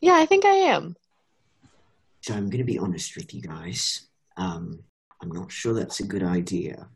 Yeah, 0.00 0.14
I 0.16 0.26
think 0.26 0.44
I 0.44 0.54
am. 0.54 0.96
So 2.22 2.34
I'm 2.34 2.50
going 2.50 2.58
to 2.58 2.64
be 2.64 2.78
honest 2.78 3.16
with 3.16 3.32
you 3.34 3.42
guys. 3.42 4.08
Um, 4.36 4.82
I'm 5.20 5.30
not 5.30 5.52
sure 5.52 5.74
that's 5.74 6.00
a 6.00 6.06
good 6.06 6.24
idea. 6.24 6.88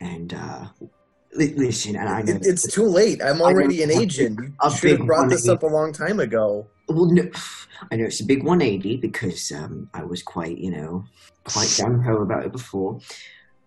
And 0.00 0.34
uh, 0.34 0.66
li- 0.80 0.90
listen, 1.34 1.96
and 1.96 2.08
I 2.08 2.22
know 2.22 2.34
It, 2.34 2.46
it's 2.46 2.72
too 2.72 2.86
late. 2.86 3.22
I'm 3.22 3.40
already 3.40 3.82
an 3.82 3.90
agent. 3.90 4.38
You 4.40 4.70
should 4.70 4.98
have 4.98 5.06
brought 5.06 5.28
this 5.28 5.48
up 5.48 5.62
a 5.62 5.66
long 5.66 5.92
time 5.92 6.20
ago. 6.20 6.66
Well, 6.88 7.06
no, 7.06 7.28
I 7.90 7.96
know 7.96 8.04
it's 8.04 8.20
a 8.20 8.24
big 8.24 8.44
180 8.44 8.96
because 8.98 9.52
um, 9.52 9.88
I 9.94 10.04
was 10.04 10.22
quite, 10.22 10.58
you 10.58 10.70
know, 10.70 11.04
quite 11.44 11.68
gung 11.68 12.04
ho 12.04 12.22
about 12.22 12.44
it 12.44 12.52
before. 12.52 13.00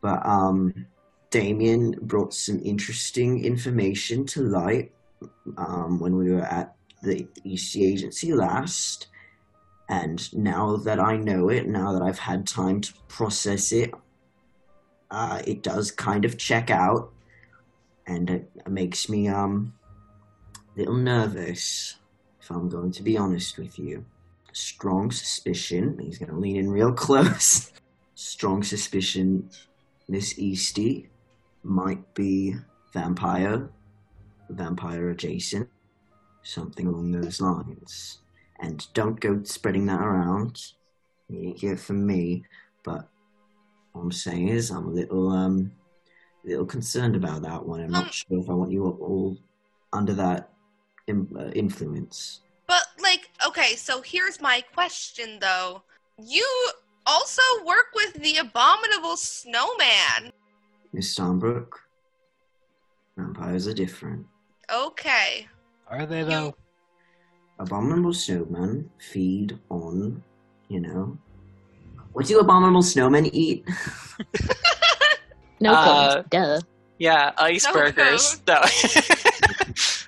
But 0.01 0.25
um, 0.25 0.85
Damien 1.29 1.95
brought 2.01 2.33
some 2.33 2.59
interesting 2.63 3.43
information 3.45 4.25
to 4.27 4.41
light 4.41 4.91
um, 5.57 5.99
when 5.99 6.15
we 6.15 6.31
were 6.31 6.41
at 6.41 6.75
the 7.01 7.27
Eastey 7.45 7.91
agency 7.91 8.33
last. 8.33 9.07
And 9.89 10.31
now 10.33 10.77
that 10.77 10.99
I 10.99 11.17
know 11.17 11.49
it, 11.49 11.67
now 11.67 11.93
that 11.93 12.01
I've 12.01 12.19
had 12.19 12.45
time 12.45 12.81
to 12.81 12.93
process 13.07 13.71
it, 13.71 13.93
uh, 15.11 15.41
it 15.45 15.63
does 15.63 15.91
kind 15.91 16.25
of 16.25 16.37
check 16.37 16.69
out. 16.69 17.12
And 18.07 18.29
it 18.29 18.49
makes 18.67 19.07
me 19.07 19.27
um, 19.27 19.73
a 20.75 20.79
little 20.79 20.95
nervous 20.95 21.97
if 22.41 22.49
I'm 22.49 22.69
going 22.69 22.91
to 22.91 23.03
be 23.03 23.17
honest 23.17 23.57
with 23.57 23.79
you. 23.79 24.05
Strong 24.51 25.11
suspicion, 25.11 25.97
he's 25.99 26.17
going 26.17 26.31
to 26.31 26.37
lean 26.37 26.57
in 26.57 26.69
real 26.69 26.91
close. 27.05 27.71
Strong 28.15 28.63
suspicion 28.63 29.49
Miss 30.07 30.33
Eastey 30.33 31.07
might 31.63 32.13
be 32.13 32.55
vampire, 32.91 33.69
vampire 34.49 35.09
adjacent, 35.09 35.69
something 36.43 36.87
along 36.87 37.11
those 37.11 37.39
lines. 37.39 38.19
And 38.59 38.85
don't 38.93 39.19
go 39.19 39.41
spreading 39.43 39.85
that 39.87 40.01
around. 40.01 40.61
You 41.29 41.53
here 41.57 41.77
for 41.77 41.93
me, 41.93 42.43
but 42.83 43.07
what 43.93 44.01
I'm 44.01 44.11
saying 44.11 44.49
is 44.49 44.69
I'm 44.69 44.87
a 44.87 44.91
little 44.91 45.29
um 45.29 45.71
little 46.43 46.65
concerned 46.65 47.15
about 47.15 47.41
that 47.43 47.65
one. 47.65 47.79
I'm 47.79 47.85
Um, 47.87 48.03
not 48.03 48.13
sure 48.13 48.39
if 48.39 48.49
I 48.49 48.53
want 48.53 48.71
you 48.71 48.85
all 48.85 49.37
under 49.91 50.13
that 50.13 50.51
in, 51.07 51.27
uh, 51.37 51.51
influence. 51.55 52.41
But 52.67 52.83
like, 53.01 53.29
okay, 53.47 53.75
so 53.75 54.01
here's 54.01 54.41
my 54.41 54.61
question 54.73 55.39
though. 55.39 55.83
You 56.17 56.47
also 57.05 57.41
work 57.65 57.87
with 57.95 58.13
the 58.13 58.37
abominable 58.37 59.17
snowman. 59.17 60.31
Miss 60.93 61.13
Starnbrook, 61.15 61.69
vampires 63.17 63.67
are 63.67 63.73
different. 63.73 64.25
Okay. 64.71 65.47
Are 65.87 66.05
they 66.05 66.23
though? 66.23 66.55
Abominable 67.59 68.11
snowmen 68.11 68.89
feed 68.99 69.59
on, 69.69 70.23
you 70.69 70.79
know. 70.79 71.17
What 72.13 72.27
do 72.27 72.39
abominable 72.39 72.81
snowmen 72.81 73.29
eat? 73.33 73.67
No 75.63 75.73
Uh. 75.73 76.23
Duh. 76.29 76.59
Yeah, 76.99 77.31
ice 77.37 77.65
No 77.65 77.73
burgers. 77.73 78.41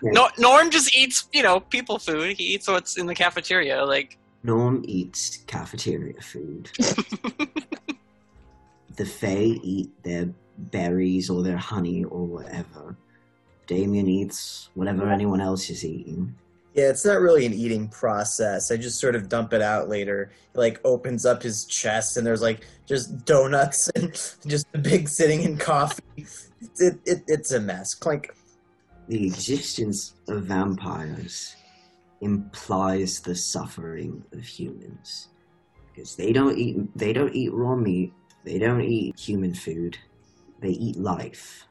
No. 0.04 0.12
no. 0.12 0.30
Norm 0.38 0.70
just 0.70 0.94
eats, 0.96 1.28
you 1.34 1.42
know, 1.42 1.60
people 1.60 1.98
food. 1.98 2.36
He 2.38 2.44
eats 2.54 2.68
what's 2.68 2.98
in 2.98 3.08
the 3.08 3.16
cafeteria. 3.16 3.84
Like, 3.84 4.18
Norm 4.44 4.84
eats 4.86 5.38
cafeteria 5.48 6.22
food. 6.22 6.70
the 8.98 9.06
Fae 9.06 9.58
eat 9.64 9.90
their 10.04 10.30
berries 10.58 11.30
or 11.30 11.42
their 11.42 11.58
honey 11.58 12.04
or 12.04 12.26
whatever. 12.26 12.96
Damien 13.66 14.08
eats 14.08 14.70
whatever 14.76 15.10
anyone 15.10 15.42
else 15.42 15.70
is 15.70 15.84
eating. 15.86 16.36
Yeah, 16.76 16.90
it's 16.90 17.06
not 17.06 17.22
really 17.22 17.46
an 17.46 17.54
eating 17.54 17.88
process. 17.88 18.70
I 18.70 18.76
just 18.76 19.00
sort 19.00 19.16
of 19.16 19.30
dump 19.30 19.54
it 19.54 19.62
out 19.62 19.88
later. 19.88 20.32
He 20.52 20.60
like 20.60 20.82
opens 20.84 21.26
up 21.26 21.42
his 21.42 21.64
chest 21.64 22.18
and 22.18 22.28
there's 22.28 22.42
like 22.42 22.68
just 22.86 23.24
donuts 23.24 23.90
and 23.96 24.12
just 24.46 24.68
a 24.74 24.78
big 24.78 25.08
sitting 25.08 25.44
in 25.44 25.58
coffee. 25.58 26.04
It, 26.78 27.00
it, 27.06 27.24
it's 27.28 27.54
a 27.54 27.62
mess. 27.62 27.94
Clink. 27.94 28.36
The 29.08 29.26
existence 29.26 30.16
of 30.28 30.44
vampires 30.44 31.56
implies 32.20 33.22
the 33.22 33.36
suffering 33.36 34.26
of 34.34 34.44
humans. 34.44 35.30
Because 35.94 36.18
they 36.18 36.34
don't 36.34 36.58
eat 36.58 36.76
they 36.98 37.14
don't 37.14 37.34
eat 37.34 37.54
raw 37.54 37.78
meat, 37.78 38.12
they 38.44 38.60
don't 38.60 38.82
eat 38.82 39.18
human 39.18 39.54
food, 39.54 39.98
they 40.60 40.72
eat 40.72 40.98
life. 40.98 41.68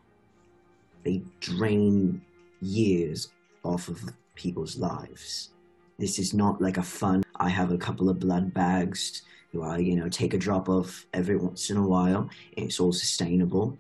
They 1.05 1.21
drain 1.41 2.23
years 2.63 3.29
off 3.65 3.89
of 3.89 4.03
people's 4.35 4.77
lives. 4.77 5.51
This 5.99 6.19
is 6.19 6.35
not 6.35 6.61
like 6.61 6.77
a 6.77 6.83
fun 6.83 7.25
I 7.37 7.49
have 7.49 7.73
a 7.73 7.79
couple 7.79 8.09
of 8.09 8.21
blood 8.21 8.55
bags 8.55 9.23
who 9.53 9.63
I, 9.63 9.79
you 9.79 9.97
know, 9.97 10.09
take 10.09 10.35
a 10.35 10.39
drop 10.39 10.69
of 10.69 11.07
every 11.13 11.37
once 11.37 11.71
in 11.71 11.77
a 11.77 11.87
while 11.87 12.29
and 12.57 12.67
it's 12.67 12.81
all 12.81 12.93
sustainable. 12.93 13.79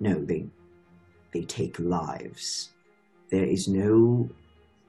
No, 0.00 0.24
they 0.24 0.46
they 1.32 1.42
take 1.42 1.78
lives. 1.78 2.70
There 3.30 3.44
is 3.44 3.68
no 3.68 4.30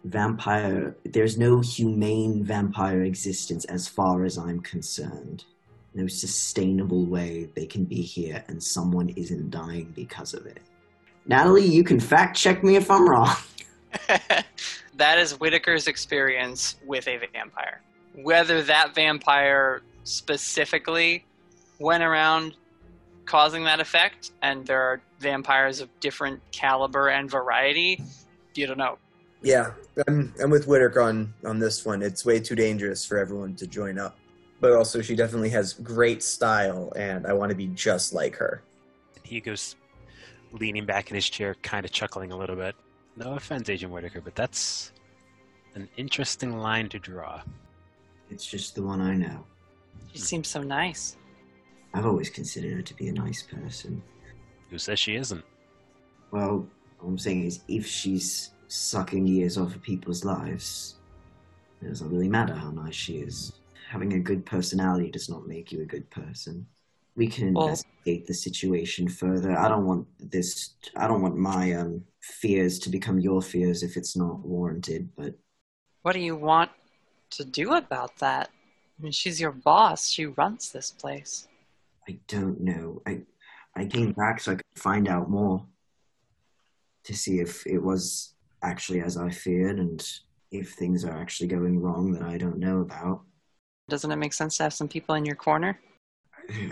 vampire 0.06 0.96
there's 1.04 1.38
no 1.38 1.60
humane 1.60 2.44
vampire 2.44 3.04
existence 3.04 3.66
as 3.66 3.88
far 3.88 4.24
as 4.24 4.38
I'm 4.38 4.60
concerned. 4.62 5.46
No 5.94 6.08
sustainable 6.08 7.06
way 7.06 7.50
they 7.56 7.66
can 7.66 7.86
be 7.86 8.02
here 8.02 8.44
and 8.48 8.62
someone 8.62 9.10
isn't 9.10 9.50
dying 9.50 9.92
because 9.96 10.34
of 10.34 10.46
it. 10.46 10.62
Natalie, 11.26 11.66
you 11.66 11.84
can 11.84 12.00
fact 12.00 12.38
check 12.38 12.64
me 12.64 12.76
if 12.76 12.90
I'm 12.90 13.10
wrong. 13.10 13.36
that 15.00 15.18
is 15.18 15.40
Whittaker's 15.40 15.88
experience 15.88 16.76
with 16.86 17.08
a 17.08 17.18
vampire. 17.34 17.82
Whether 18.16 18.62
that 18.64 18.94
vampire 18.94 19.82
specifically 20.04 21.26
went 21.80 22.04
around 22.04 22.56
causing 23.26 23.64
that 23.64 23.80
effect, 23.80 24.32
and 24.42 24.66
there 24.66 24.82
are 24.82 25.02
vampires 25.20 25.80
of 25.80 25.90
different 26.00 26.42
caliber 26.52 27.10
and 27.10 27.30
variety, 27.30 28.04
you 28.56 28.68
don't 28.68 28.78
know. 28.78 28.98
Yeah, 29.42 29.72
I'm 30.08 30.34
I'm 30.44 30.50
with 30.50 30.68
Whitaker 30.68 31.02
on 31.02 31.34
on 31.46 31.60
this 31.60 31.86
one. 31.86 32.02
It's 32.02 32.26
way 32.26 32.42
too 32.42 32.56
dangerous 32.56 33.06
for 33.06 33.18
everyone 33.18 33.56
to 33.56 33.68
join 33.68 33.98
up. 33.98 34.18
But 34.60 34.74
also, 34.74 35.02
she 35.02 35.16
definitely 35.16 35.50
has 35.52 35.74
great 35.74 36.22
style, 36.22 36.92
and 36.98 37.26
I 37.26 37.32
want 37.32 37.50
to 37.52 37.56
be 37.56 37.68
just 37.68 38.14
like 38.14 38.36
her. 38.36 38.62
He 39.24 39.40
goes 39.40 39.78
leaning 40.52 40.86
back 40.86 41.10
in 41.10 41.16
his 41.16 41.30
chair, 41.30 41.56
kind 41.64 41.86
of 41.86 41.92
chuckling 41.92 42.34
a 42.34 42.38
little 42.38 42.58
bit. 42.58 42.76
No 43.16 43.34
offense, 43.34 43.70
Agent 43.70 43.92
Whittaker, 43.92 44.22
but 44.22 44.36
that's 44.36 44.94
an 45.76 45.90
interesting 45.98 46.58
line 46.60 46.90
to 46.90 47.00
draw. 47.00 47.42
It's 48.30 48.46
just 48.46 48.76
the 48.76 48.84
one 48.84 49.02
I 49.02 49.16
know. 49.16 49.46
She 50.14 50.20
seems 50.20 50.48
so 50.48 50.62
nice. 50.62 51.18
I've 51.94 52.06
always 52.06 52.30
considered 52.30 52.74
her 52.74 52.82
to 52.82 52.94
be 52.94 53.08
a 53.08 53.14
nice 53.14 53.44
person. 53.44 54.02
Who 54.70 54.78
says 54.78 55.00
she 55.00 55.16
isn't? 55.16 55.44
Well, 56.32 56.68
all 57.02 57.08
I'm 57.08 57.18
saying 57.18 57.46
is 57.46 57.62
if 57.68 57.86
she's 57.88 58.52
sucking 58.68 59.26
years 59.26 59.58
off 59.58 59.76
of 59.76 59.82
people's 59.82 60.24
lives, 60.24 60.96
it 61.82 61.88
doesn't 61.88 62.10
really 62.10 62.30
matter 62.30 62.54
how 62.54 62.70
nice 62.70 62.96
she 62.96 63.18
is. 63.18 63.54
Having 63.90 64.14
a 64.14 64.20
good 64.20 64.46
personality 64.46 65.10
does 65.10 65.30
not 65.30 65.48
make 65.48 65.72
you 65.72 65.82
a 65.82 65.86
good 65.86 66.08
person. 66.12 66.68
We 67.16 67.28
can 67.28 67.50
investigate 67.50 68.28
the 68.28 68.34
situation 68.34 69.08
further. 69.08 69.58
I 69.58 69.68
don't 69.68 69.86
want 69.86 70.08
this. 70.20 70.76
I 70.96 71.08
don't 71.08 71.22
want 71.22 71.38
my 71.38 71.74
um, 71.74 72.04
fears 72.22 72.80
to 72.80 72.90
become 72.90 73.20
your 73.20 73.42
fears 73.42 73.84
if 73.84 73.98
it's 73.98 74.16
not 74.16 74.40
warranted. 74.40 75.10
But 75.18 75.36
What 76.04 76.14
do 76.14 76.20
you 76.20 76.36
want 76.36 76.72
to 77.32 77.44
do 77.44 77.74
about 77.74 78.18
that? 78.18 78.50
I 79.00 79.04
mean, 79.04 79.12
she's 79.12 79.40
your 79.40 79.52
boss. 79.52 80.10
She 80.10 80.26
runs 80.28 80.72
this 80.72 80.92
place. 80.92 81.48
I 82.08 82.20
don't 82.28 82.62
know. 82.62 83.02
I 83.06 83.22
I 83.76 83.86
came 83.86 84.14
back 84.14 84.42
so 84.42 84.54
I 84.54 84.56
could 84.56 84.66
find 84.76 85.08
out 85.08 85.30
more 85.30 85.66
to 87.04 87.16
see 87.16 87.40
if 87.40 87.66
it 87.66 87.80
was 87.80 88.34
actually 88.62 89.02
as 89.02 89.18
I 89.18 89.30
feared 89.30 89.80
and 89.80 90.06
if 90.52 90.74
things 90.74 91.06
are 91.06 91.18
actually 91.18 91.48
going 91.48 91.80
wrong 91.80 92.12
that 92.14 92.24
I 92.24 92.38
don't 92.38 92.58
know 92.58 92.80
about. 92.80 93.22
Doesn't 93.88 94.12
it 94.12 94.18
make 94.18 94.34
sense 94.34 94.58
to 94.58 94.64
have 94.64 94.74
some 94.74 94.88
people 94.88 95.16
in 95.16 95.26
your 95.26 95.36
corner? 95.36 95.80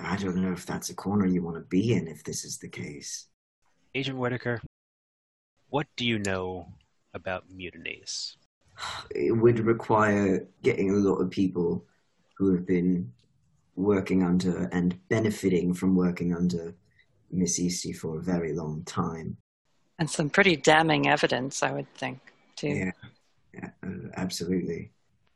I 0.01 0.15
don't 0.17 0.37
know 0.37 0.51
if 0.51 0.65
that's 0.65 0.89
a 0.89 0.95
corner 0.95 1.25
you 1.25 1.43
want 1.43 1.57
to 1.57 1.61
be 1.61 1.93
in 1.93 2.07
if 2.07 2.23
this 2.23 2.43
is 2.43 2.57
the 2.57 2.67
case. 2.67 3.27
Agent 3.93 4.17
Whittaker, 4.17 4.61
what 5.69 5.87
do 5.95 6.05
you 6.05 6.19
know 6.19 6.67
about 7.13 7.45
mutinies? 7.49 8.37
It 9.11 9.31
would 9.31 9.59
require 9.59 10.47
getting 10.63 10.91
a 10.91 10.95
lot 10.95 11.17
of 11.17 11.29
people 11.29 11.83
who 12.37 12.53
have 12.53 12.65
been 12.65 13.11
working 13.75 14.23
under 14.23 14.69
and 14.71 14.99
benefiting 15.09 15.73
from 15.73 15.95
working 15.95 16.33
under 16.33 16.75
Miss 17.31 17.59
Eastey 17.59 17.95
for 17.95 18.17
a 18.17 18.21
very 18.21 18.53
long 18.53 18.83
time. 18.83 19.37
And 19.99 20.09
some 20.09 20.29
pretty 20.29 20.55
damning 20.55 21.07
evidence, 21.07 21.63
I 21.63 21.71
would 21.71 21.91
think, 21.95 22.19
too. 22.55 22.69
Yeah, 22.69 22.91
yeah 23.53 23.69
uh, 23.83 24.09
absolutely. 24.15 24.91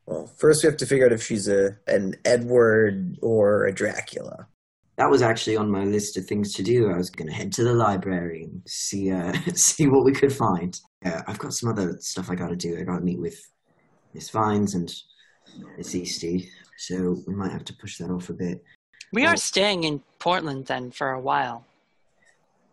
Well, 0.06 0.26
first 0.26 0.62
we 0.62 0.68
have 0.68 0.76
to 0.78 0.86
figure 0.86 1.06
out 1.06 1.12
if 1.12 1.22
she's 1.22 1.48
a 1.48 1.78
an 1.86 2.16
Edward 2.24 3.18
or 3.22 3.66
a 3.66 3.72
Dracula. 3.72 4.46
That 4.96 5.10
was 5.10 5.22
actually 5.22 5.56
on 5.56 5.70
my 5.70 5.84
list 5.84 6.16
of 6.16 6.26
things 6.26 6.52
to 6.54 6.62
do. 6.62 6.90
I 6.90 6.96
was 6.96 7.08
going 7.08 7.28
to 7.28 7.34
head 7.34 7.52
to 7.52 7.64
the 7.64 7.72
library 7.72 8.44
and 8.44 8.62
see 8.66 9.10
uh, 9.10 9.32
see 9.54 9.86
what 9.86 10.04
we 10.04 10.12
could 10.12 10.32
find. 10.32 10.78
Yeah, 11.04 11.22
I've 11.26 11.38
got 11.38 11.54
some 11.54 11.70
other 11.70 11.96
stuff 12.00 12.30
I 12.30 12.34
got 12.34 12.48
to 12.48 12.56
do. 12.56 12.78
I 12.78 12.82
got 12.82 12.98
to 12.98 13.04
meet 13.04 13.20
with 13.20 13.38
Miss 14.14 14.30
Vines 14.30 14.74
and 14.74 14.92
Miss 15.76 15.94
Eastey, 15.94 16.48
so 16.78 17.16
we 17.26 17.34
might 17.34 17.52
have 17.52 17.64
to 17.66 17.74
push 17.74 17.98
that 17.98 18.10
off 18.10 18.28
a 18.28 18.34
bit. 18.34 18.62
We 19.12 19.26
are 19.26 19.36
staying 19.36 19.84
in 19.84 20.02
Portland 20.18 20.66
then 20.66 20.90
for 20.90 21.10
a 21.10 21.20
while. 21.20 21.66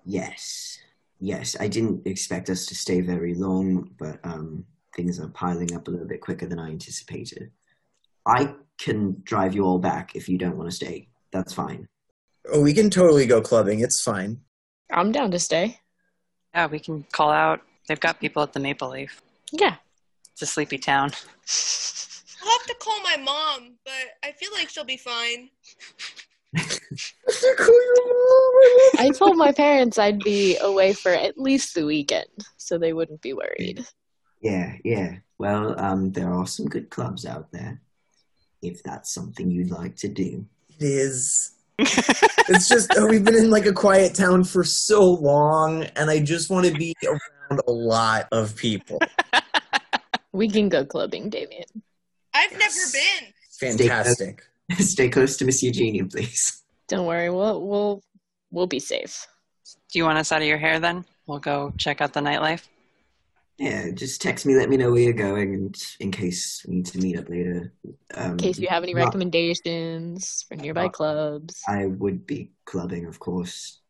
Yes, 0.05 0.79
yes. 1.19 1.55
I 1.59 1.67
didn't 1.67 2.07
expect 2.07 2.49
us 2.49 2.65
to 2.67 2.75
stay 2.75 3.01
very 3.01 3.35
long, 3.35 3.91
but 3.99 4.19
um, 4.23 4.65
things 4.95 5.19
are 5.19 5.27
piling 5.29 5.73
up 5.75 5.87
a 5.87 5.91
little 5.91 6.07
bit 6.07 6.21
quicker 6.21 6.45
than 6.45 6.59
I 6.59 6.69
anticipated. 6.69 7.51
I 8.25 8.53
can 8.79 9.21
drive 9.23 9.53
you 9.53 9.65
all 9.65 9.79
back 9.79 10.15
if 10.15 10.29
you 10.29 10.37
don't 10.37 10.57
want 10.57 10.69
to 10.69 10.75
stay. 10.75 11.09
That's 11.31 11.53
fine. 11.53 11.87
Oh, 12.51 12.61
we 12.61 12.73
can 12.73 12.89
totally 12.89 13.25
go 13.25 13.41
clubbing. 13.41 13.81
It's 13.81 14.01
fine. 14.01 14.39
I'm 14.91 15.11
down 15.11 15.31
to 15.31 15.39
stay. 15.39 15.79
Yeah, 16.53 16.67
we 16.67 16.79
can 16.79 17.05
call 17.11 17.31
out. 17.31 17.61
They've 17.87 17.99
got 17.99 18.19
people 18.19 18.41
at 18.43 18.53
the 18.53 18.59
Maple 18.59 18.89
Leaf. 18.89 19.21
Yeah. 19.51 19.75
It's 20.33 20.41
a 20.41 20.45
sleepy 20.45 20.77
town. 20.77 21.11
I'll 22.41 22.51
have 22.51 22.67
to 22.67 22.75
call 22.79 23.01
my 23.01 23.17
mom, 23.17 23.75
but 23.83 23.93
I 24.23 24.31
feel 24.31 24.51
like 24.53 24.69
she'll 24.69 24.85
be 24.85 24.97
fine. 24.97 25.49
I 28.97 29.09
told 29.09 29.37
my 29.37 29.51
parents 29.51 29.99
I'd 29.99 30.19
be 30.19 30.57
away 30.57 30.93
for 30.93 31.11
at 31.11 31.37
least 31.37 31.75
the 31.75 31.85
weekend, 31.85 32.25
so 32.57 32.77
they 32.77 32.93
wouldn't 32.93 33.21
be 33.21 33.33
worried. 33.33 33.85
Yeah, 34.41 34.75
yeah. 34.83 35.17
Well, 35.37 35.79
um, 35.79 36.11
there 36.11 36.31
are 36.33 36.47
some 36.47 36.65
good 36.67 36.89
clubs 36.89 37.25
out 37.25 37.51
there. 37.51 37.81
If 38.61 38.83
that's 38.83 39.13
something 39.13 39.49
you'd 39.49 39.71
like 39.71 39.95
to 39.97 40.07
do. 40.09 40.45
It 40.79 40.83
is. 40.83 41.51
It's 41.77 42.67
just 42.67 42.91
oh, 42.97 43.07
we've 43.07 43.23
been 43.23 43.35
in 43.37 43.49
like 43.49 43.65
a 43.65 43.71
quiet 43.71 44.13
town 44.15 44.43
for 44.43 44.63
so 44.65 45.01
long, 45.13 45.83
and 45.95 46.09
I 46.09 46.19
just 46.19 46.49
want 46.49 46.65
to 46.67 46.73
be 46.73 46.93
around 47.05 47.61
a 47.67 47.71
lot 47.71 48.27
of 48.33 48.55
people. 48.55 48.99
We 50.33 50.49
can 50.49 50.67
go 50.67 50.83
clubbing, 50.85 51.29
Damien. 51.29 51.63
I've 52.33 52.51
Yes. 52.51 52.93
never 52.93 53.71
been. 53.71 53.77
Fantastic. 53.77 54.43
Stay 54.79 55.09
close 55.09 55.37
to 55.37 55.45
Miss 55.45 55.63
Eugenia, 55.63 56.05
please. 56.05 56.63
Don't 56.89 57.05
worry, 57.05 57.29
we'll 57.29 57.65
we'll 57.65 58.03
we'll 58.51 58.67
be 58.67 58.79
safe. 58.79 59.25
Do 59.91 59.99
you 59.99 60.03
want 60.05 60.17
us 60.17 60.31
out 60.31 60.41
of 60.41 60.47
your 60.47 60.57
hair 60.57 60.79
then? 60.79 61.05
We'll 61.27 61.39
go 61.39 61.71
check 61.77 62.01
out 62.01 62.11
the 62.13 62.19
nightlife. 62.19 62.63
Yeah, 63.59 63.91
just 63.91 64.21
text 64.21 64.45
me, 64.45 64.55
let 64.55 64.69
me 64.69 64.77
know 64.77 64.89
where 64.91 65.01
you're 65.01 65.11
going, 65.11 65.53
and 65.53 65.83
in 65.99 66.11
case 66.11 66.63
we 66.65 66.75
need 66.75 66.85
to 66.87 66.97
meet 66.97 67.19
up 67.19 67.27
later. 67.27 67.73
Um, 68.15 68.31
In 68.31 68.37
case 68.37 68.57
you 68.57 68.69
have 68.69 68.83
any 68.83 68.93
not- 68.93 69.05
recommendations 69.05 70.45
for 70.47 70.55
nearby 70.55 70.85
Uh, 70.85 70.89
clubs. 70.89 71.61
I 71.67 71.87
would 71.87 72.25
be 72.25 72.51
clubbing, 72.63 73.05
of 73.05 73.19
course. 73.19 73.81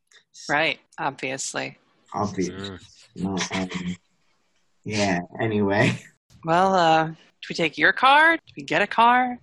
Right, 0.49 0.80
obviously. 0.97 1.78
Obviously. 2.15 2.55
Mm. 2.55 2.80
Not, 3.17 3.55
um, 3.55 3.95
yeah, 4.84 5.20
anyway. 5.39 5.97
Well, 6.45 6.74
uh, 6.74 7.07
do 7.07 7.15
we 7.49 7.53
take 7.53 7.78
your 7.78 7.91
car? 7.91 8.38
Do 8.38 8.53
we 8.55 8.63
get 8.63 8.82
a 8.82 8.88
car? 8.88 9.38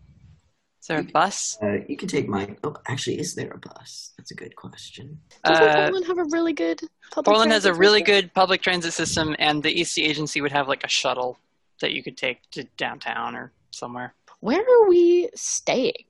Is 0.86 0.88
there 0.88 1.00
a 1.00 1.02
bus? 1.02 1.58
Uh, 1.60 1.78
you 1.88 1.96
can 1.96 2.06
take 2.06 2.28
my. 2.28 2.54
Oh, 2.62 2.76
actually, 2.86 3.18
is 3.18 3.34
there 3.34 3.50
a 3.50 3.58
bus? 3.58 4.12
That's 4.16 4.30
a 4.30 4.36
good 4.36 4.54
question. 4.54 5.18
Doesn't 5.44 5.66
Uh, 5.66 5.74
Portland 5.82 6.06
have 6.06 6.18
a 6.18 6.24
really 6.30 6.52
good 6.52 6.80
public 7.10 7.24
Portland 7.24 7.50
has 7.50 7.64
a 7.64 7.74
really 7.74 7.98
system? 7.98 8.14
good 8.14 8.34
public 8.34 8.62
transit 8.62 8.92
system, 8.92 9.34
and 9.40 9.64
the 9.64 9.72
East 9.80 9.98
Agency 9.98 10.40
would 10.40 10.52
have 10.52 10.68
like 10.68 10.84
a 10.84 10.88
shuttle 10.88 11.38
that 11.80 11.90
you 11.92 12.04
could 12.04 12.16
take 12.16 12.38
to 12.52 12.62
downtown 12.76 13.34
or 13.34 13.50
somewhere. 13.72 14.14
Where 14.38 14.60
are 14.60 14.88
we 14.88 15.28
staying? 15.34 16.04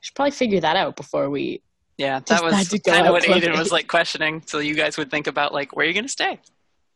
Should 0.00 0.14
probably 0.14 0.30
figure 0.30 0.60
that 0.60 0.76
out 0.76 0.96
before 0.96 1.28
we. 1.28 1.60
Yeah, 1.98 2.20
that 2.20 2.42
was 2.42 2.54
had 2.54 2.82
kind 2.84 3.06
of 3.06 3.12
what 3.12 3.24
Aidan 3.24 3.40
clubbing. 3.42 3.58
was 3.58 3.70
like 3.72 3.88
questioning. 3.88 4.42
So 4.46 4.58
you 4.58 4.74
guys 4.74 4.96
would 4.96 5.10
think 5.10 5.26
about 5.26 5.52
like 5.52 5.76
where 5.76 5.84
are 5.84 5.86
you 5.86 5.92
going 5.92 6.06
to 6.06 6.08
stay? 6.10 6.40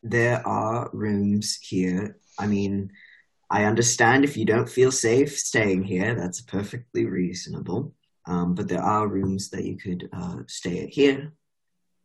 There 0.03 0.41
are 0.49 0.89
rooms 0.95 1.59
here. 1.61 2.17
I 2.39 2.47
mean, 2.47 2.91
I 3.51 3.65
understand 3.65 4.25
if 4.25 4.37
you 4.37 4.45
don't 4.45 4.69
feel 4.69 4.93
safe 4.93 5.37
staying 5.39 5.85
here. 5.85 6.15
That's 6.15 6.43
perfectly 6.43 7.07
reasonable. 7.07 7.95
Um, 8.27 8.55
but 8.55 8.69
there 8.69 8.83
are 8.83 9.09
rooms 9.09 9.49
that 9.51 9.65
you 9.65 9.77
could 9.77 10.09
uh, 10.13 10.41
stay 10.47 10.83
at 10.85 10.91
here. 10.91 11.33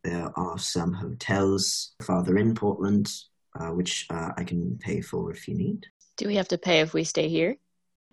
There 0.04 0.30
are 0.36 0.58
some 0.58 0.92
hotels 0.94 1.94
farther 2.02 2.38
in 2.38 2.54
Portland, 2.54 3.12
uh, 3.58 3.68
which 3.68 4.06
uh, 4.10 4.30
I 4.36 4.44
can 4.44 4.78
pay 4.78 5.02
for 5.02 5.30
if 5.30 5.46
you 5.46 5.54
need. 5.54 5.86
Do 6.16 6.26
we 6.26 6.36
have 6.36 6.48
to 6.48 6.58
pay 6.58 6.80
if 6.80 6.94
we 6.94 7.04
stay 7.04 7.28
here? 7.28 7.56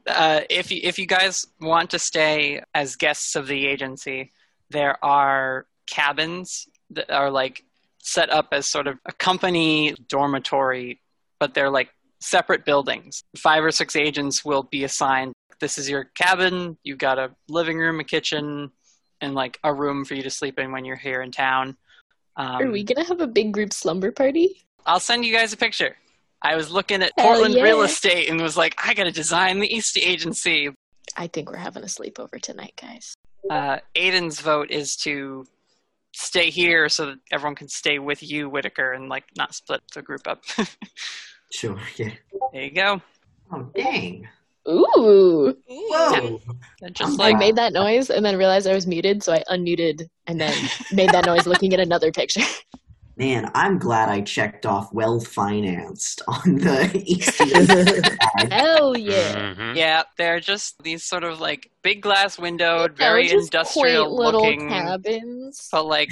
Uh, 0.07 0.41
if 0.49 0.71
you, 0.71 0.81
if 0.83 0.99
you 0.99 1.05
guys 1.05 1.45
want 1.59 1.91
to 1.91 1.99
stay 1.99 2.61
as 2.73 2.95
guests 2.95 3.35
of 3.35 3.47
the 3.47 3.67
agency, 3.67 4.31
there 4.69 5.03
are 5.03 5.67
cabins 5.87 6.67
that 6.89 7.11
are 7.11 7.29
like 7.29 7.63
set 7.99 8.29
up 8.29 8.47
as 8.51 8.67
sort 8.67 8.87
of 8.87 8.97
a 9.05 9.13
company 9.13 9.93
dormitory, 10.09 10.99
but 11.39 11.53
they're 11.53 11.69
like 11.69 11.89
separate 12.21 12.65
buildings. 12.65 13.23
Five 13.37 13.63
or 13.63 13.71
six 13.71 13.95
agents 13.95 14.45
will 14.45 14.63
be 14.63 14.83
assigned. 14.83 15.33
This 15.59 15.77
is 15.77 15.89
your 15.89 16.05
cabin. 16.15 16.77
You've 16.83 16.97
got 16.97 17.19
a 17.19 17.31
living 17.49 17.77
room, 17.77 17.99
a 17.99 18.03
kitchen, 18.03 18.71
and 19.19 19.35
like 19.35 19.59
a 19.63 19.73
room 19.73 20.05
for 20.05 20.15
you 20.15 20.23
to 20.23 20.29
sleep 20.29 20.57
in 20.59 20.71
when 20.71 20.85
you're 20.85 20.95
here 20.95 21.21
in 21.21 21.31
town. 21.31 21.77
Um, 22.37 22.61
are 22.61 22.71
we 22.71 22.83
gonna 22.83 23.05
have 23.05 23.21
a 23.21 23.27
big 23.27 23.51
group 23.51 23.73
slumber 23.73 24.11
party? 24.11 24.63
I'll 24.85 24.99
send 24.99 25.25
you 25.25 25.33
guys 25.33 25.53
a 25.53 25.57
picture. 25.57 25.97
I 26.41 26.55
was 26.55 26.71
looking 26.71 27.03
at 27.03 27.11
Hell 27.17 27.27
Portland 27.27 27.53
yeah. 27.53 27.63
real 27.63 27.83
estate 27.83 28.29
and 28.29 28.41
was 28.41 28.57
like, 28.57 28.73
I 28.83 28.93
gotta 28.93 29.11
design 29.11 29.59
the 29.59 29.71
East 29.71 29.97
Agency. 29.97 30.69
I 31.17 31.27
think 31.27 31.51
we're 31.51 31.57
having 31.57 31.83
a 31.83 31.87
sleepover 31.87 32.41
tonight, 32.41 32.73
guys. 32.81 33.13
uh, 33.49 33.79
Aidan's 33.95 34.39
vote 34.39 34.71
is 34.71 34.95
to 34.97 35.45
stay 36.13 36.49
here 36.49 36.89
so 36.89 37.07
that 37.07 37.17
everyone 37.31 37.55
can 37.55 37.67
stay 37.67 37.99
with 37.99 38.23
you, 38.23 38.49
Whittaker, 38.49 38.93
and 38.93 39.09
like 39.09 39.25
not 39.37 39.53
split 39.53 39.81
the 39.93 40.01
group 40.01 40.27
up. 40.27 40.43
Sure, 41.51 41.77
yeah. 41.97 42.11
there 42.53 42.63
you 42.63 42.71
go. 42.71 43.01
Oh, 43.51 43.63
dang. 43.75 44.27
Ooh! 44.69 45.57
Whoa. 45.67 46.39
And 46.83 46.95
just 46.95 47.11
I'm 47.13 47.17
like 47.17 47.35
I 47.35 47.39
made 47.39 47.55
that 47.55 47.73
noise 47.73 48.09
and 48.09 48.23
then 48.25 48.37
realized 48.37 48.67
I 48.67 48.73
was 48.73 48.85
muted, 48.87 49.23
so 49.23 49.33
I 49.33 49.43
unmuted 49.49 50.07
and 50.27 50.39
then 50.39 50.53
made 50.93 51.09
that 51.09 51.25
noise 51.25 51.47
looking 51.47 51.73
at 51.73 51.79
another 51.79 52.11
picture. 52.11 52.41
Man, 53.17 53.51
I'm 53.55 53.77
glad 53.77 54.07
I 54.09 54.21
checked 54.21 54.65
off 54.65 54.93
well 54.93 55.19
financed 55.19 56.21
on 56.27 56.55
the 56.55 56.89
East 57.05 57.37
Hell 58.51 58.97
yeah! 58.97 59.53
Mhm. 59.53 59.75
yeah, 59.75 60.03
they're 60.17 60.39
just 60.39 60.81
these 60.83 61.03
sort 61.03 61.23
of 61.23 61.39
like 61.41 61.69
big 61.81 62.01
glass 62.01 62.37
windowed, 62.39 62.95
They're 62.97 63.09
very 63.09 63.27
just 63.27 63.53
industrial 63.53 64.05
quaint 64.05 64.13
little 64.19 64.41
looking, 64.43 64.69
cabins. 64.69 65.67
but 65.71 65.85
like 65.87 66.09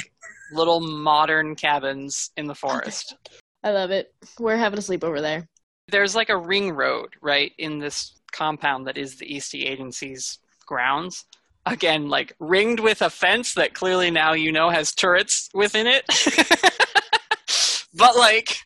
little 0.51 0.79
modern 0.81 1.55
cabins 1.55 2.31
in 2.35 2.47
the 2.47 2.55
forest. 2.55 3.15
I 3.64 3.72
love 3.72 3.91
it. 3.91 4.14
We're 4.39 4.57
having 4.57 4.80
a 4.80 4.82
sleepover 4.82 5.22
there. 5.22 5.47
There's 5.88 6.16
like 6.16 6.30
a 6.30 6.38
ring 6.38 6.72
road 6.72 7.10
right 7.22 7.51
in 7.57 7.80
this 7.80 8.14
compound 8.32 8.88
that 8.88 8.97
is 8.97 9.18
the 9.18 9.26
Eastey 9.26 9.68
Agency's 9.68 10.39
grounds. 10.66 11.26
Again, 11.66 12.07
like 12.10 12.36
ringed 12.39 12.80
with 12.80 13.01
a 13.01 13.10
fence 13.10 13.53
that 13.55 13.74
clearly 13.74 14.12
now 14.12 14.34
you 14.34 14.51
know 14.51 14.70
has 14.70 14.93
turrets 14.93 15.49
within 15.53 15.88
it. 15.88 16.05
but 17.93 18.16
like, 18.16 18.57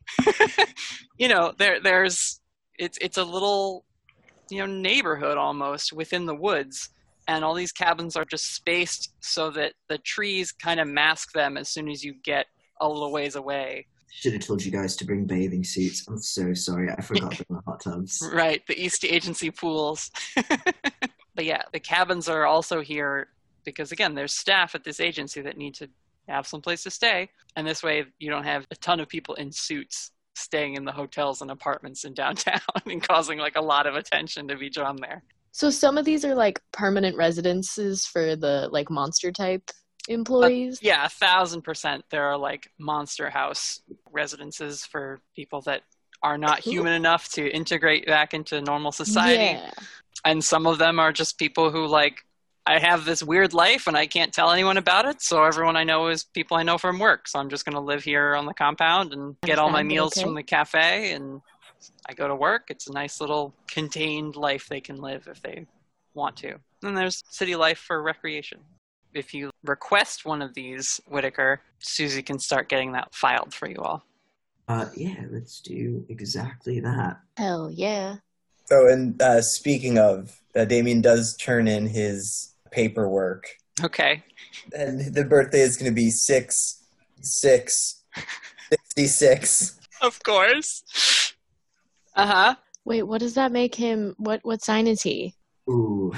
you 1.18 1.28
know, 1.28 1.54
there 1.58 1.80
there's 1.82 2.40
it's 2.78 2.98
it's 3.02 3.18
a 3.18 3.24
little 3.24 3.86
you 4.50 4.60
know 4.60 4.66
neighborhood 4.66 5.38
almost 5.38 5.92
within 5.92 6.26
the 6.26 6.36
woods, 6.36 6.90
and 7.28 7.44
all 7.44 7.56
these 7.56 7.72
cabins 7.72 8.16
are 8.16 8.26
just 8.26 8.54
spaced 8.54 9.14
so 9.22 9.50
that 9.52 9.74
the 9.90 9.98
trees 9.98 10.52
kind 10.52 10.80
of 10.80 10.88
mask 10.88 11.34
them 11.34 11.58
as 11.58 11.70
soon 11.70 11.90
as 11.90 12.04
you 12.04 12.14
get 12.24 12.46
a 12.80 12.88
little 12.88 13.12
ways 13.12 13.36
away. 13.36 13.88
Should 14.16 14.34
have 14.34 14.44
told 14.44 14.64
you 14.64 14.72
guys 14.72 14.96
to 14.98 15.06
bring 15.06 15.26
bathing 15.26 15.64
suits. 15.64 16.08
I'm 16.08 16.20
so 16.20 16.54
sorry. 16.54 16.90
I 16.92 17.02
forgot 17.02 17.32
there 17.32 17.46
were 17.50 17.64
hot 17.66 17.82
tubs. 17.82 18.22
Right, 18.34 18.66
the 18.68 18.80
East 18.82 19.04
Agency 19.04 19.50
pools. 19.50 20.12
but 21.36 21.46
yeah, 21.46 21.64
the 21.74 21.80
cabins 21.80 22.30
are 22.30 22.46
also 22.46 22.82
here 22.82 23.30
because 23.66 23.92
again, 23.92 24.14
there's 24.14 24.38
staff 24.38 24.76
at 24.76 24.84
this 24.84 25.00
agency 25.00 25.42
that 25.42 25.58
need 25.58 25.74
to 25.76 25.90
have 26.28 26.46
some 26.46 26.62
place 26.62 26.84
to 26.84 26.92
stay, 26.92 27.30
and 27.56 27.68
this 27.68 27.82
way 27.82 28.06
you 28.20 28.30
don't 28.30 28.44
have 28.44 28.68
a 28.72 28.76
ton 28.76 29.00
of 29.00 29.10
people 29.10 29.34
in 29.36 29.52
suits 29.52 30.12
staying 30.36 30.76
in 30.76 30.86
the 30.86 30.92
hotels 30.92 31.42
and 31.42 31.50
apartments 31.52 32.06
in 32.06 32.14
downtown 32.14 32.60
and 32.86 33.02
causing 33.02 33.40
like 33.40 33.56
a 33.56 33.62
lot 33.62 33.88
of 33.88 33.96
attention 33.96 34.48
to 34.48 34.56
be 34.56 34.70
drawn 34.70 34.96
there. 34.98 35.24
So 35.52 35.70
some 35.70 35.98
of 35.98 36.06
these 36.06 36.24
are 36.24 36.36
like 36.36 36.62
permanent 36.72 37.18
residences 37.18 38.06
for 38.06 38.36
the 38.36 38.70
like 38.72 38.90
monster 38.90 39.32
type 39.32 39.70
employees. 40.08 40.80
Yeah, 40.82 41.06
a 41.06 41.10
thousand 41.10 41.62
percent. 41.62 42.06
There 42.10 42.24
are 42.26 42.38
like 42.38 42.72
monster 42.78 43.30
house 43.30 43.82
residences 44.12 44.86
for 44.86 45.22
people 45.36 45.62
that 45.62 45.84
are 46.22 46.38
not 46.38 46.60
human 46.60 46.94
enough 46.94 47.30
to 47.34 47.50
integrate 47.50 48.06
back 48.06 48.34
into 48.34 48.62
normal 48.62 48.92
society. 48.92 49.60
Yeah. 49.60 49.72
and 50.26 50.44
some 50.44 50.66
of 50.66 50.78
them 50.78 51.00
are 51.00 51.12
just 51.12 51.38
people 51.38 51.70
who 51.70 51.86
like 51.86 52.26
I 52.66 52.80
have 52.80 53.04
this 53.04 53.22
weird 53.22 53.54
life 53.54 53.88
and 53.88 53.98
I 53.98 54.06
can't 54.06 54.34
tell 54.34 54.52
anyone 54.52 54.78
about 54.78 55.06
it, 55.06 55.22
so 55.22 55.44
everyone 55.44 55.76
I 55.76 55.84
know 55.84 56.08
is 56.08 56.24
people 56.24 56.56
I 56.56 56.64
know 56.64 56.78
from 56.78 56.98
work. 56.98 57.28
So 57.28 57.40
I'm 57.40 57.50
just 57.50 57.66
going 57.66 57.76
to 57.76 57.82
live 57.82 58.04
here 58.04 58.36
on 58.36 58.46
the 58.46 58.54
compound 58.54 59.12
and 59.12 59.36
get 59.42 59.60
all 59.60 59.70
my 59.70 59.84
meals 59.84 60.14
okay. 60.16 60.24
from 60.24 60.34
the 60.34 60.44
cafe 60.44 61.12
and 61.12 61.42
I 62.08 62.14
go 62.14 62.28
to 62.28 62.36
work. 62.36 62.64
It's 62.70 62.88
a 62.88 62.94
nice 62.94 63.20
little 63.20 63.54
contained 63.68 64.38
life 64.38 64.68
they 64.70 64.80
can 64.80 64.98
live 64.98 65.28
if 65.30 65.42
they 65.42 65.66
want 66.14 66.38
to. 66.38 66.56
And 66.84 66.96
there's 66.96 67.24
city 67.30 67.56
life 67.56 67.80
for 67.80 68.02
recreation. 68.02 68.60
If 69.14 69.34
you 69.34 69.52
request 69.64 70.26
one 70.26 70.42
of 70.42 70.54
these, 70.54 71.00
Whittaker, 71.08 71.62
Susie 71.80 72.24
can 72.24 72.40
start 72.40 72.70
getting 72.70 72.94
that 72.94 73.14
filed 73.14 73.54
for 73.54 73.70
you 73.70 73.78
all. 73.78 74.04
Uh, 74.68 74.86
yeah, 74.96 75.26
let's 75.30 75.60
do 75.62 76.06
exactly 76.10 76.80
that. 76.80 77.20
Hell 77.38 77.70
yeah. 77.72 78.16
Oh, 78.72 78.88
and 78.88 79.22
uh, 79.22 79.42
speaking 79.42 79.98
of, 80.00 80.40
uh, 80.56 80.66
Damien 80.66 81.02
does 81.02 81.36
turn 81.36 81.68
in 81.68 81.86
his 81.88 82.56
paperwork, 82.72 83.46
Okay. 83.84 84.24
and 84.76 85.14
the 85.14 85.26
birthday 85.26 85.60
is 85.62 85.76
going 85.78 85.92
to 85.92 85.96
be 85.96 86.10
six 86.10 86.84
six 87.22 88.04
sixty 88.70 89.06
six. 89.08 89.80
Of 90.02 90.24
course. 90.24 91.34
Uh 92.16 92.26
huh. 92.26 92.56
Wait, 92.86 93.04
what 93.04 93.20
does 93.20 93.36
that 93.36 93.52
make 93.52 93.76
him? 93.76 94.16
What 94.18 94.40
what 94.44 94.64
sign 94.64 94.88
is 94.88 95.02
he? 95.02 95.36
Ooh, 95.70 96.14